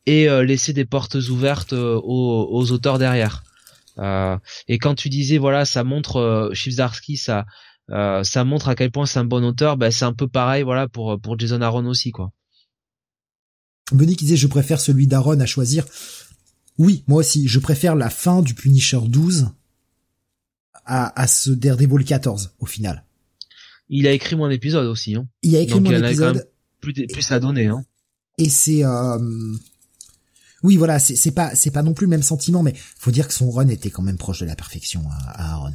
[0.05, 3.43] et laisser des portes ouvertes aux, auteurs derrière.
[3.97, 4.37] Euh,
[4.67, 7.45] et quand tu disais voilà, ça montre Chivzarsky, ça
[7.87, 10.89] ça montre à quel point c'est un bon auteur, ben c'est un peu pareil voilà
[10.89, 12.31] pour pour Jason Aaron aussi quoi.
[13.91, 15.85] Benny qui disait je préfère celui d'Aaron à choisir.
[16.77, 19.49] Oui, moi aussi, je préfère la fin du Punisher 12
[20.85, 23.03] à, à ce Daredevil 14 au final.
[23.89, 25.27] Il a écrit mon épisode aussi, hein.
[25.41, 26.49] Il a écrit Donc, mon il a épisode.
[26.79, 27.83] plus plus à donner hein.
[28.37, 29.17] et c'est euh,
[30.63, 33.27] oui voilà c'est c'est pas c'est pas non plus le même sentiment mais faut dire
[33.27, 35.73] que son run était quand même proche de la perfection à, à Aaron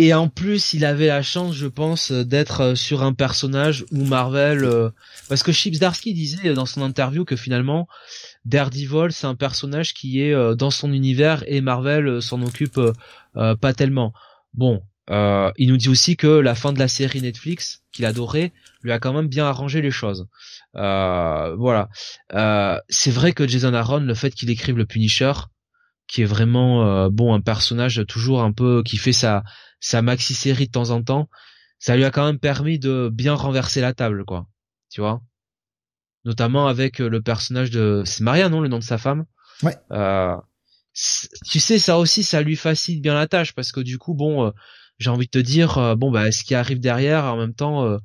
[0.00, 4.04] Et en plus, il avait la chance, je pense, d'être euh, sur un personnage où
[4.04, 4.90] Marvel, euh,
[5.28, 7.88] parce que Chips Darsky disait dans son interview que finalement,
[8.44, 12.80] Daredevil, c'est un personnage qui est euh, dans son univers et Marvel s'en occupe
[13.34, 14.12] pas tellement.
[14.54, 18.52] Bon, il nous dit aussi que la fin de la série Netflix, qu'il adorait,
[18.82, 20.26] lui a quand même bien arrangé les choses.
[20.74, 21.88] Voilà.
[22.88, 25.32] C'est vrai que Jason Aaron, le fait qu'il écrive le Punisher,
[26.08, 29.44] qui est vraiment euh, bon un personnage toujours un peu qui fait sa
[29.80, 31.28] sa maxi série de temps en temps,
[31.78, 34.46] ça lui a quand même permis de bien renverser la table, quoi.
[34.90, 35.20] Tu vois?
[36.24, 38.02] Notamment avec euh, le personnage de...
[38.04, 39.24] C'est Maria, non, le nom de sa femme?
[39.62, 39.76] Ouais.
[39.92, 40.34] Euh,
[41.48, 44.46] tu sais, ça aussi, ça lui facilite bien la tâche, parce que du coup, bon,
[44.46, 44.50] euh,
[44.98, 47.98] j'ai envie de te dire, euh, bon, bah, ce qui arrive derrière, en même temps,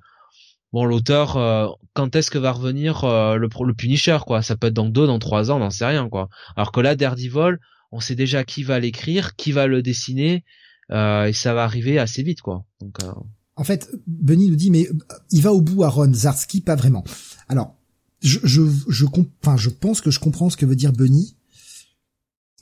[0.72, 4.44] bon, l'auteur, quand est-ce que va revenir le, le Punisher, quoi?
[4.44, 6.30] Ça peut être dans deux, dans trois ans, on n'en sait rien, quoi.
[6.56, 7.58] Alors que là, Daredevil,
[7.94, 10.44] on sait déjà qui va l'écrire, qui va le dessiner,
[10.92, 12.66] euh, et ça va arriver assez vite, quoi.
[12.82, 13.12] Donc, euh,
[13.56, 14.94] en fait Benny nous dit mais euh,
[15.32, 17.04] il va au bout Aaron Zarsky pas vraiment
[17.48, 17.76] alors
[18.22, 21.36] je je je comp- enfin je pense que je comprends ce que veut dire Benny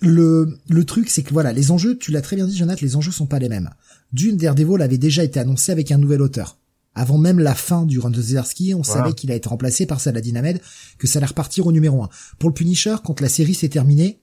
[0.01, 2.95] le le truc c'est que voilà les enjeux tu l'as très bien dit Jonathan les
[2.98, 3.69] enjeux sont pas les mêmes
[4.11, 6.58] d'une Daredevil avait déjà été annoncé avec un nouvel auteur
[6.93, 9.03] avant même la fin du run de Zarsky, on Voilà.
[9.03, 10.60] savait qu'il a été remplacé par Saladin Ahmed,
[10.98, 12.10] que ça allait repartir au numéro 1.
[12.38, 14.19] Pour le Punisher, quand la série s'est terminée,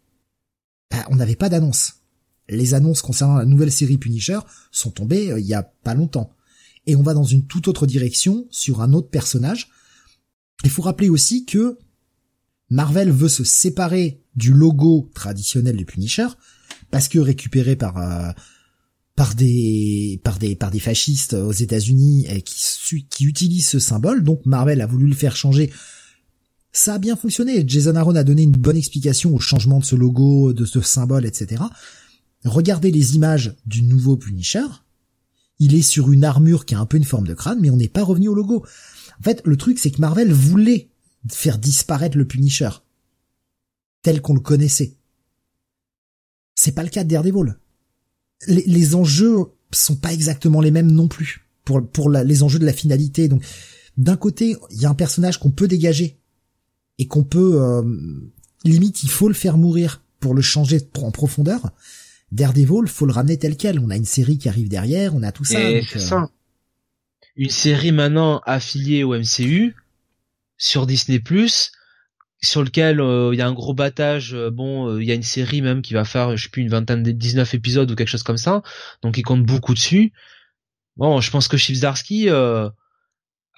[0.91, 1.95] bah, on n'avait pas d'annonce.
[2.49, 4.39] Les annonces concernant la nouvelle série Punisher
[4.71, 6.35] sont tombées euh, il y a pas longtemps.
[6.87, 9.71] Et on va dans une toute autre direction sur un autre personnage.
[10.65, 11.79] Il faut rappeler aussi que
[12.71, 16.29] Marvel veut se séparer du logo traditionnel du Punisher
[16.91, 18.31] parce que récupéré par euh,
[19.15, 24.25] par des par des par des fascistes aux États-Unis qui qui utilisent ce symbole.
[24.25, 25.71] Donc Marvel a voulu le faire changer.
[26.73, 27.65] Ça a bien fonctionné.
[27.67, 31.27] Jason Aaron a donné une bonne explication au changement de ce logo, de ce symbole,
[31.27, 31.63] etc.
[32.45, 34.67] Regardez les images du nouveau Punisher.
[35.59, 37.77] Il est sur une armure qui a un peu une forme de crâne, mais on
[37.77, 38.65] n'est pas revenu au logo.
[39.19, 40.89] En fait, le truc, c'est que Marvel voulait
[41.31, 42.71] faire disparaître le Punisher
[44.03, 44.95] tel qu'on le connaissait.
[46.55, 47.57] C'est pas le cas de Daredevil.
[48.47, 49.37] Les, enjeux
[49.73, 53.29] sont pas exactement les mêmes non plus pour les enjeux de la finalité.
[53.29, 53.45] Donc,
[53.97, 56.18] d'un côté, il y a un personnage qu'on peut dégager
[56.99, 57.83] et qu'on peut euh,
[58.65, 61.71] limite, il faut le faire mourir pour le changer en profondeur.
[62.33, 63.79] Daredevil, faut le ramener tel quel.
[63.79, 65.61] On a une série qui arrive derrière, on a tout ça.
[65.61, 66.31] et donc, c'est euh, ça.
[67.37, 69.77] Une série maintenant affiliée au MCU
[70.57, 71.23] sur Disney+,
[72.41, 74.35] sur lequel euh, il y a un gros battage.
[74.35, 76.69] euh, bon, il y a une série même qui va faire, je sais plus, une
[76.69, 78.63] vingtaine de 19 épisodes ou quelque chose comme ça.
[79.03, 80.13] Donc il compte beaucoup dessus.
[80.97, 82.69] Bon, je pense que Chivzarsky, euh,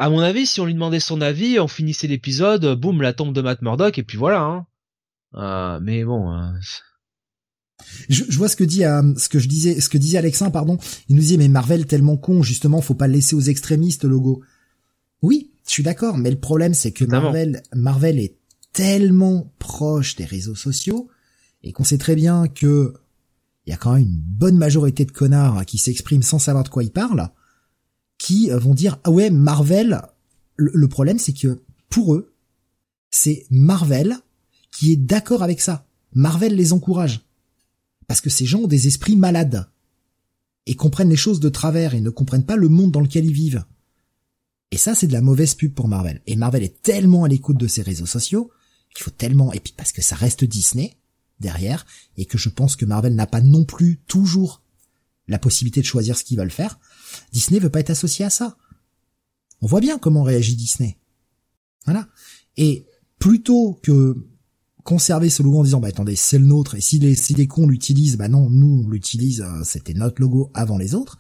[0.01, 3.13] à mon avis, si on lui demandait son avis, on finissait l'épisode, euh, boum, la
[3.13, 4.41] tombe de Matt Murdock et puis voilà.
[4.41, 4.67] Hein.
[5.35, 6.53] Euh, mais bon, euh,
[8.09, 10.51] Je, je vois ce que dit euh, ce que je disais, ce que disait Alexin,
[10.51, 10.79] pardon.
[11.11, 14.11] Il nous disait mais Marvel tellement con, justement, faut pas le laisser aux extrémistes le
[14.11, 14.43] logo.
[15.21, 17.05] Oui, je suis d'accord, mais le problème c'est que.
[17.05, 18.39] Marvel, Marvel est
[18.73, 21.11] tellement proche des réseaux sociaux
[21.63, 22.95] et qu'on sait très bien que
[23.67, 26.71] il y a quand même une bonne majorité de connards qui s'expriment sans savoir de
[26.71, 27.29] quoi ils parlent,
[28.21, 30.03] qui vont dire ah ouais Marvel.
[30.57, 32.33] Le, le problème c'est que pour eux,
[33.11, 34.17] c'est Marvel
[34.71, 35.89] qui est d'accord avec ça.
[36.13, 37.23] Marvel les encourage
[38.07, 39.69] parce que ces gens ont des esprits malades
[40.67, 43.33] et comprennent les choses de travers et ne comprennent pas le monde dans lequel ils
[43.33, 43.65] vivent.
[44.71, 46.21] Et ça, c'est de la mauvaise pub pour Marvel.
[46.27, 48.51] Et Marvel est tellement à l'écoute de ses réseaux sociaux
[48.95, 50.97] qu'il faut tellement, et puis parce que ça reste Disney
[51.39, 54.63] derrière, et que je pense que Marvel n'a pas non plus toujours
[55.29, 56.79] la possibilité de choisir ce qu'ils veulent faire,
[57.33, 58.57] Disney veut pas être associé à ça.
[59.63, 60.97] On voit bien comment réagit Disney.
[61.85, 62.09] Voilà.
[62.57, 62.87] Et
[63.19, 64.17] plutôt que
[64.83, 67.47] conserver ce logo en disant bah attendez c'est le nôtre et si les si les
[67.47, 71.19] cons l'utilisent bah non nous on l'utilise euh, c'était notre logo avant les autres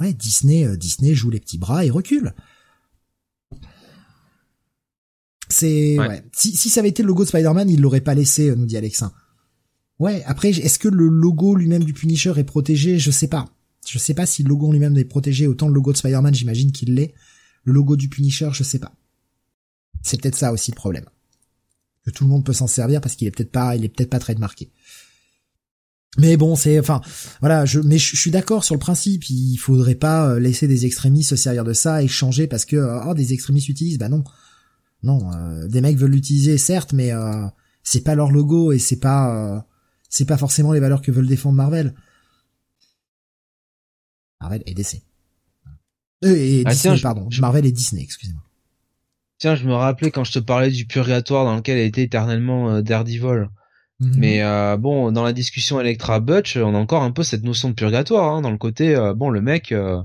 [0.00, 2.34] ouais Disney euh, Disney joue les petits bras et recule
[5.48, 6.08] c'est Ouais.
[6.08, 6.24] ouais.
[6.32, 8.66] si si ça avait été le logo de Spider-Man il l'aurait pas laissé euh, nous
[8.66, 9.12] dit Alexin
[9.98, 12.98] ouais après est-ce que le logo lui-même du Punisher est protégé?
[12.98, 13.48] Je sais pas
[13.86, 16.34] je sais pas si le logo en lui-même est protégé autant le logo de Spider-Man
[16.34, 17.14] j'imagine qu'il l'est
[17.64, 18.92] le logo du Punisher je sais pas
[20.02, 21.04] c'est peut-être ça aussi le problème
[22.04, 24.10] que tout le monde peut s'en servir parce qu'il est peut-être pas, il est peut-être
[24.10, 24.70] pas très marqué.
[26.18, 27.00] Mais bon, c'est, enfin,
[27.40, 29.28] voilà, je, mais je, suis d'accord sur le principe.
[29.30, 32.76] Il faudrait pas euh, laisser des extrémistes se servir de ça et changer parce que
[32.76, 33.98] euh, oh, des extrémistes l'utilisent.
[33.98, 34.22] Bah non,
[35.02, 37.10] non, euh, des mecs veulent l'utiliser certes, mais
[37.82, 39.66] c'est pas leur logo et c'est pas,
[40.08, 41.94] c'est pas forcément les valeurs que veulent défendre Marvel.
[44.44, 45.02] Marvel et DC.
[46.24, 47.30] Euh, et Ah, Disney, tiens, pardon.
[47.30, 48.42] je- Marvel et Disney, excusez-moi.
[49.38, 52.82] Tiens, je me rappelais quand je te parlais du purgatoire dans lequel était éternellement euh,
[52.82, 53.48] Daredevil.
[54.00, 54.14] Mhm.
[54.18, 57.70] Mais euh, bon, dans la discussion Electra Butch, on a encore un peu cette notion
[57.70, 60.02] de purgatoire, hein, dans le côté, euh, bon, le mec, euh,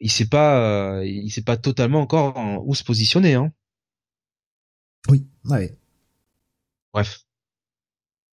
[0.00, 0.58] il sait pas,
[0.98, 3.34] euh, il sait pas totalement encore en- où se positionner.
[3.34, 3.52] Hein.
[5.08, 5.76] Oui, ouais.
[6.92, 7.24] Bref.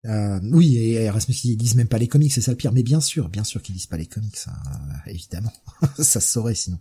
[0.06, 2.72] Euh, oui, et Erasmus ils lisent même pas les comics, c'est ça le pire.
[2.72, 4.52] Mais bien sûr, bien sûr qu'ils lisent pas les comics, hein,
[5.06, 5.52] euh, évidemment.
[5.98, 6.78] ça se saurait sinon.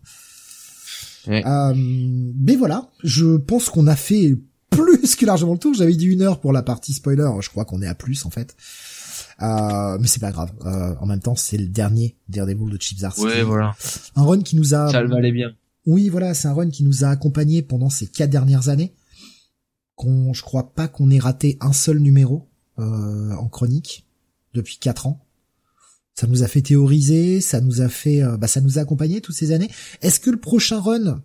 [1.27, 1.43] Ouais.
[1.45, 4.37] Euh, mais voilà, je pense qu'on a fait
[4.69, 5.73] plus que largement le tour.
[5.73, 8.29] J'avais dit une heure pour la partie spoiler, je crois qu'on est à plus en
[8.29, 8.55] fait.
[9.41, 10.51] Euh, mais c'est pas grave.
[10.65, 13.23] Euh, en même temps, c'est le dernier Daredevil de Chips Zdarsky.
[13.23, 13.75] Ouais, voilà.
[14.15, 15.51] Un run qui nous a Ça le valait bien.
[15.85, 18.93] oui, voilà, c'est un run qui nous a accompagnés pendant ces quatre dernières années.
[19.95, 24.05] Qu'on, je crois pas qu'on ait raté un seul numéro en chronique
[24.53, 25.25] depuis quatre ans.
[26.15, 29.19] Ça nous a fait théoriser, ça nous a fait, euh, bah, ça nous a accompagnés
[29.19, 29.69] toutes ces années.
[30.01, 31.21] Est-ce que le prochain run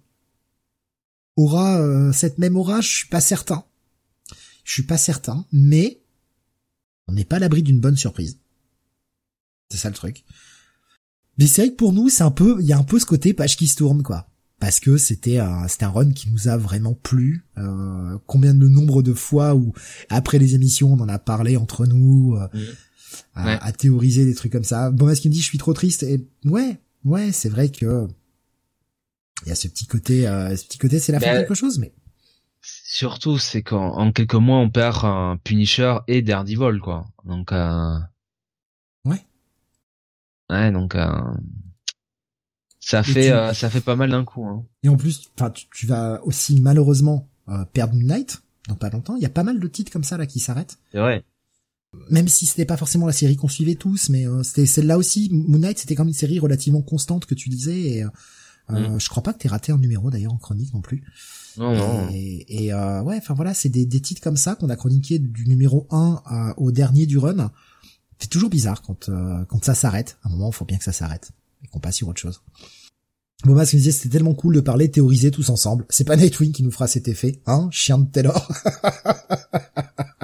[1.36, 2.80] aura euh, cette même aura?
[2.80, 3.64] Je suis pas certain.
[4.64, 6.02] Je suis pas certain, mais
[7.06, 8.38] on n'est pas à l'abri d'une bonne surprise.
[9.70, 10.24] C'est ça le truc.
[11.38, 13.06] Mais c'est vrai que pour nous, c'est un peu, il y a un peu ce
[13.06, 14.29] côté page qui se tourne, quoi.
[14.60, 17.44] Parce que c'était un, c'était un run qui nous a vraiment plu.
[17.58, 19.72] Euh, combien de nombre de fois où
[20.10, 22.62] après les émissions, on en a parlé entre nous, euh, Mhm.
[23.34, 23.58] à, Ouais.
[23.62, 24.90] à théoriser des trucs comme ça.
[24.90, 26.02] Bon, ce qui me dit, je suis trop triste.
[26.02, 28.06] Et ouais, ouais, c'est vrai que
[29.46, 31.40] il y a ce petit côté, euh, ce petit côté, c'est la fin de Ben,
[31.40, 31.92] quelque chose, mais
[32.62, 37.06] Surtout, c'est qu'en en quelques mois, on perd un Punisher et Daredevil, quoi.
[37.24, 37.98] Donc, euh...
[39.06, 39.24] Ouais.
[40.50, 41.08] Ouais, donc, euh...
[42.80, 44.44] ça fait, tu- euh, ça fait pas mal d'un coup.
[44.46, 44.64] Hein.
[44.82, 48.90] et en plus, enfin, tu, tu vas aussi malheureusement euh, perdre Moon Knight dans pas
[48.90, 49.16] longtemps.
[49.16, 50.78] Il y a pas mal de titres comme ça là qui s'arrêtent.
[50.92, 51.24] C'est vrai.
[52.10, 55.28] même si c'était pas forcément la série qu'on suivait tous, mais euh, c'était celle-là aussi.
[55.32, 57.80] Moon Knight, c'était quand même une série relativement constante que tu lisais.
[57.80, 58.08] Et, euh,
[58.70, 61.02] euh, je crois pas que t'aies raté un numéro d'ailleurs en chronique non plus.
[61.58, 62.08] Non, non.
[62.12, 65.18] Et, et, euh, ouais, enfin voilà, c'est des, des titres comme ça qu'on a chroniqué
[65.18, 67.50] du numéro 1 à- au dernier du run.
[68.20, 70.18] C'est toujours bizarre quand euh, quand ça s'arrête.
[70.22, 71.32] À un moment, il faut bien que ça s'arrête
[71.64, 72.40] et qu'on passe sur autre chose.
[73.42, 75.86] Que je disais, c'était tellement cool de parler, théoriser tous ensemble.
[75.88, 78.46] C'est pas Nightwing qui nous fera cet effet, hein, chien de Taylor.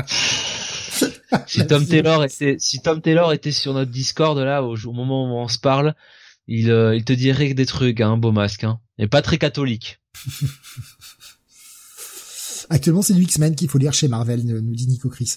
[1.46, 5.24] si Tom Taylor était, si Tom Taylor était sur notre Discord là, au, au moment
[5.24, 5.94] où on se parle,
[6.46, 8.80] il, euh, il te dirait des trucs, hein, beau masque, hein.
[8.98, 10.00] Et pas très catholique.
[12.70, 15.36] Actuellement, c'est du X-Men qu'il faut lire chez Marvel, nous dit Nico Chris.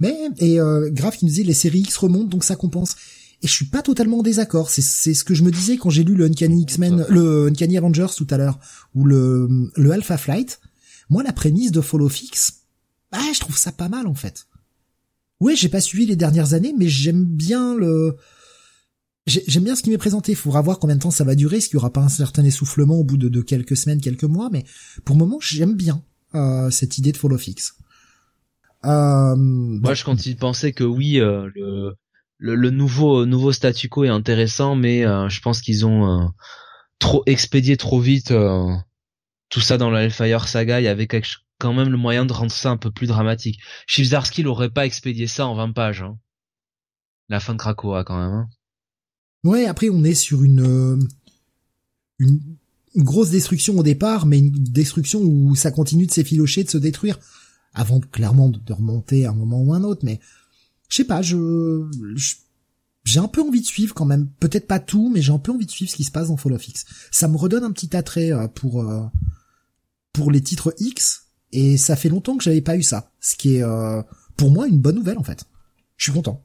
[0.00, 2.96] Mais, et euh, Graf qui nous dit les séries X remontent, donc ça compense.
[3.42, 4.68] Et je suis pas totalement en désaccord.
[4.70, 7.76] C'est, c'est ce que je me disais quand j'ai lu le Uncanny X-Men, le Uncanny
[7.78, 8.58] Avengers tout à l'heure,
[8.94, 10.60] ou le, le Alpha Flight.
[11.08, 12.62] Moi, la prémisse de Follow Fix,
[13.12, 14.46] ah, je trouve ça pas mal, en fait.
[15.40, 18.16] Ouais, j'ai pas suivi les dernières années, mais j'aime bien le,
[19.26, 20.34] j'ai- j'aime bien ce qui m'est présenté.
[20.34, 22.44] Faudra voir combien de temps ça va durer, est-ce qu'il y aura pas un certain
[22.44, 24.64] essoufflement au bout de, de quelques semaines, quelques mois, mais
[25.04, 26.02] pour le moment, j'aime bien,
[26.34, 27.74] euh, cette idée de Follow Fix.
[28.84, 31.94] Euh, Moi, je continue de penser que oui, euh, le,
[32.38, 36.26] le, le nouveau nouveau statu quo est intéressant, mais euh, je pense qu'ils ont euh,
[36.98, 38.74] trop expédié trop vite euh,
[39.48, 40.80] tout ça dans la Hellfire Saga.
[40.80, 41.08] Il y avait
[41.58, 43.60] quand même le moyen de rendre ça un peu plus dramatique.
[43.86, 46.02] Chivzarski n'aurait pas expédié ça en 20 pages.
[46.02, 46.18] Hein.
[47.28, 48.32] La fin de Krakoa quand même.
[48.32, 48.48] Hein.
[49.44, 50.98] Ouais, après on est sur une, euh,
[52.18, 52.40] une
[52.94, 56.78] une grosse destruction au départ, mais une destruction où ça continue de s'effilocher, de se
[56.78, 57.18] détruire,
[57.72, 60.04] avant clairement de remonter à un moment ou un autre.
[60.04, 60.20] Mais
[60.88, 61.86] je sais pas, je
[62.16, 62.34] je-
[63.04, 64.28] j'ai un peu envie de suivre quand même.
[64.40, 66.36] Peut-être pas tout, mais j'ai un peu envie de suivre ce qui se passe dans
[66.36, 66.84] Fall of X.
[67.10, 69.02] Ça me redonne un petit attrait euh, pour euh,
[70.12, 73.12] pour les titres X, et ça fait longtemps que j'avais pas eu ça.
[73.20, 74.02] Ce qui est euh,
[74.36, 75.44] pour moi une bonne nouvelle en fait.
[75.96, 76.44] Je suis content.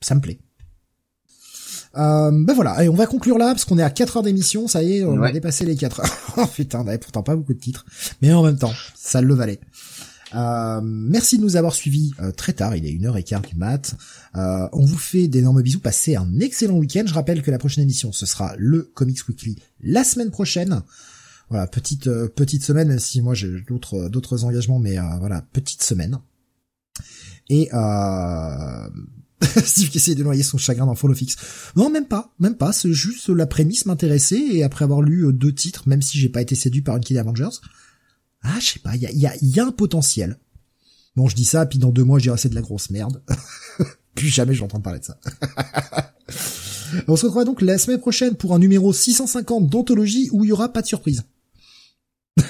[0.00, 0.38] Ça me plaît.
[1.96, 4.68] Euh, ben voilà, et on va conclure là, parce qu'on est à 4 heures d'émission,
[4.68, 6.16] ça y est, on a dépassé les 4 heures.
[6.36, 7.86] oh putain, on avait pourtant pas beaucoup de titres,
[8.22, 9.58] mais en même temps, ça le valait.
[10.34, 13.42] Euh, merci de nous avoir suivis euh, très tard, il est une heure et quart
[13.42, 13.94] du mat.
[14.36, 17.04] Euh, on vous fait d'énormes bisous, passez un excellent week-end.
[17.06, 20.82] Je rappelle que la prochaine émission, ce sera le Comics Weekly la semaine prochaine.
[21.50, 25.82] Voilà, petite euh, petite semaine, si moi j'ai d'autres d'autres engagements, mais euh, voilà, petite
[25.82, 26.18] semaine.
[27.48, 28.88] Et euh...
[29.64, 31.36] Steve qui essaye de noyer son chagrin dans Fall of X.
[31.76, 32.72] Non, même pas, même pas.
[32.72, 36.28] C'est juste la prémisse m'intéressait et après avoir lu euh, deux titres, même si j'ai
[36.28, 37.60] pas été séduit par Uncanny Avengers,
[38.42, 40.38] ah, je sais pas, il y a, y, a, y a un potentiel.
[41.16, 43.22] Bon, je dis ça, puis dans deux mois, je dirais c'est de la grosse merde.
[44.14, 45.18] Plus jamais je vais entendre parler de ça.
[47.06, 50.52] On se retrouvera donc la semaine prochaine pour un numéro 650 d'anthologie où il y
[50.52, 51.22] aura pas de surprise.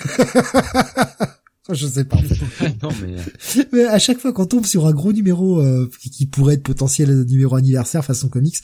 [1.70, 2.16] je sais pas.
[2.16, 2.82] en fait.
[2.82, 6.10] non mais euh, Mais à chaque fois qu'on tombe sur un gros numéro euh, qui-
[6.10, 8.56] qui pourrait être potentiel numéro anniversaire façon comics,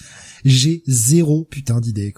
[0.44, 2.14] j'ai zéro putain d'idée.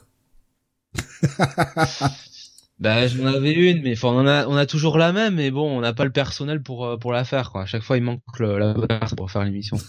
[2.78, 5.50] Bah j'en avais une, mais enfin on en a on a toujours la même, mais
[5.50, 7.62] bon on n'a pas le personnel pour euh, pour la faire quoi.
[7.62, 9.78] À chaque fois il manque le, la bonne personne pour faire l'émission.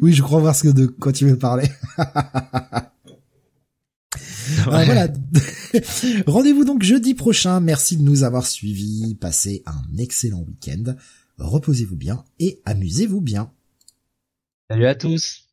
[0.00, 1.68] Oui, je crois voir ce que de quoi tu veux parler.
[4.66, 5.08] Alors voilà.
[6.26, 7.60] Rendez-vous donc jeudi prochain.
[7.60, 9.14] Merci de nous avoir suivis.
[9.20, 10.94] Passez un excellent week-end.
[11.38, 13.50] Reposez-vous bien et amusez-vous bien.
[14.70, 15.48] Salut à tous.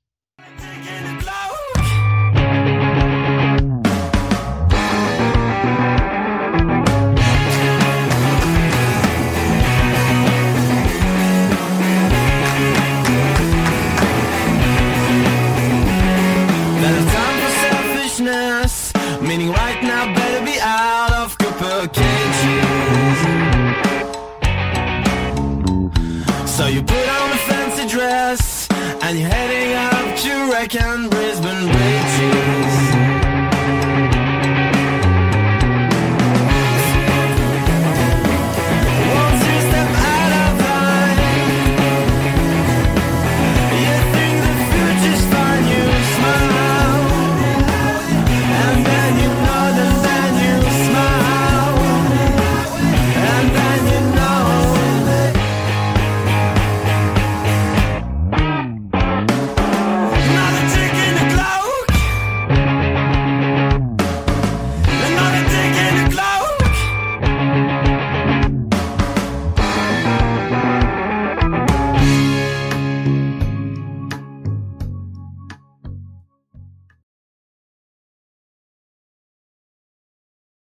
[26.70, 26.99] You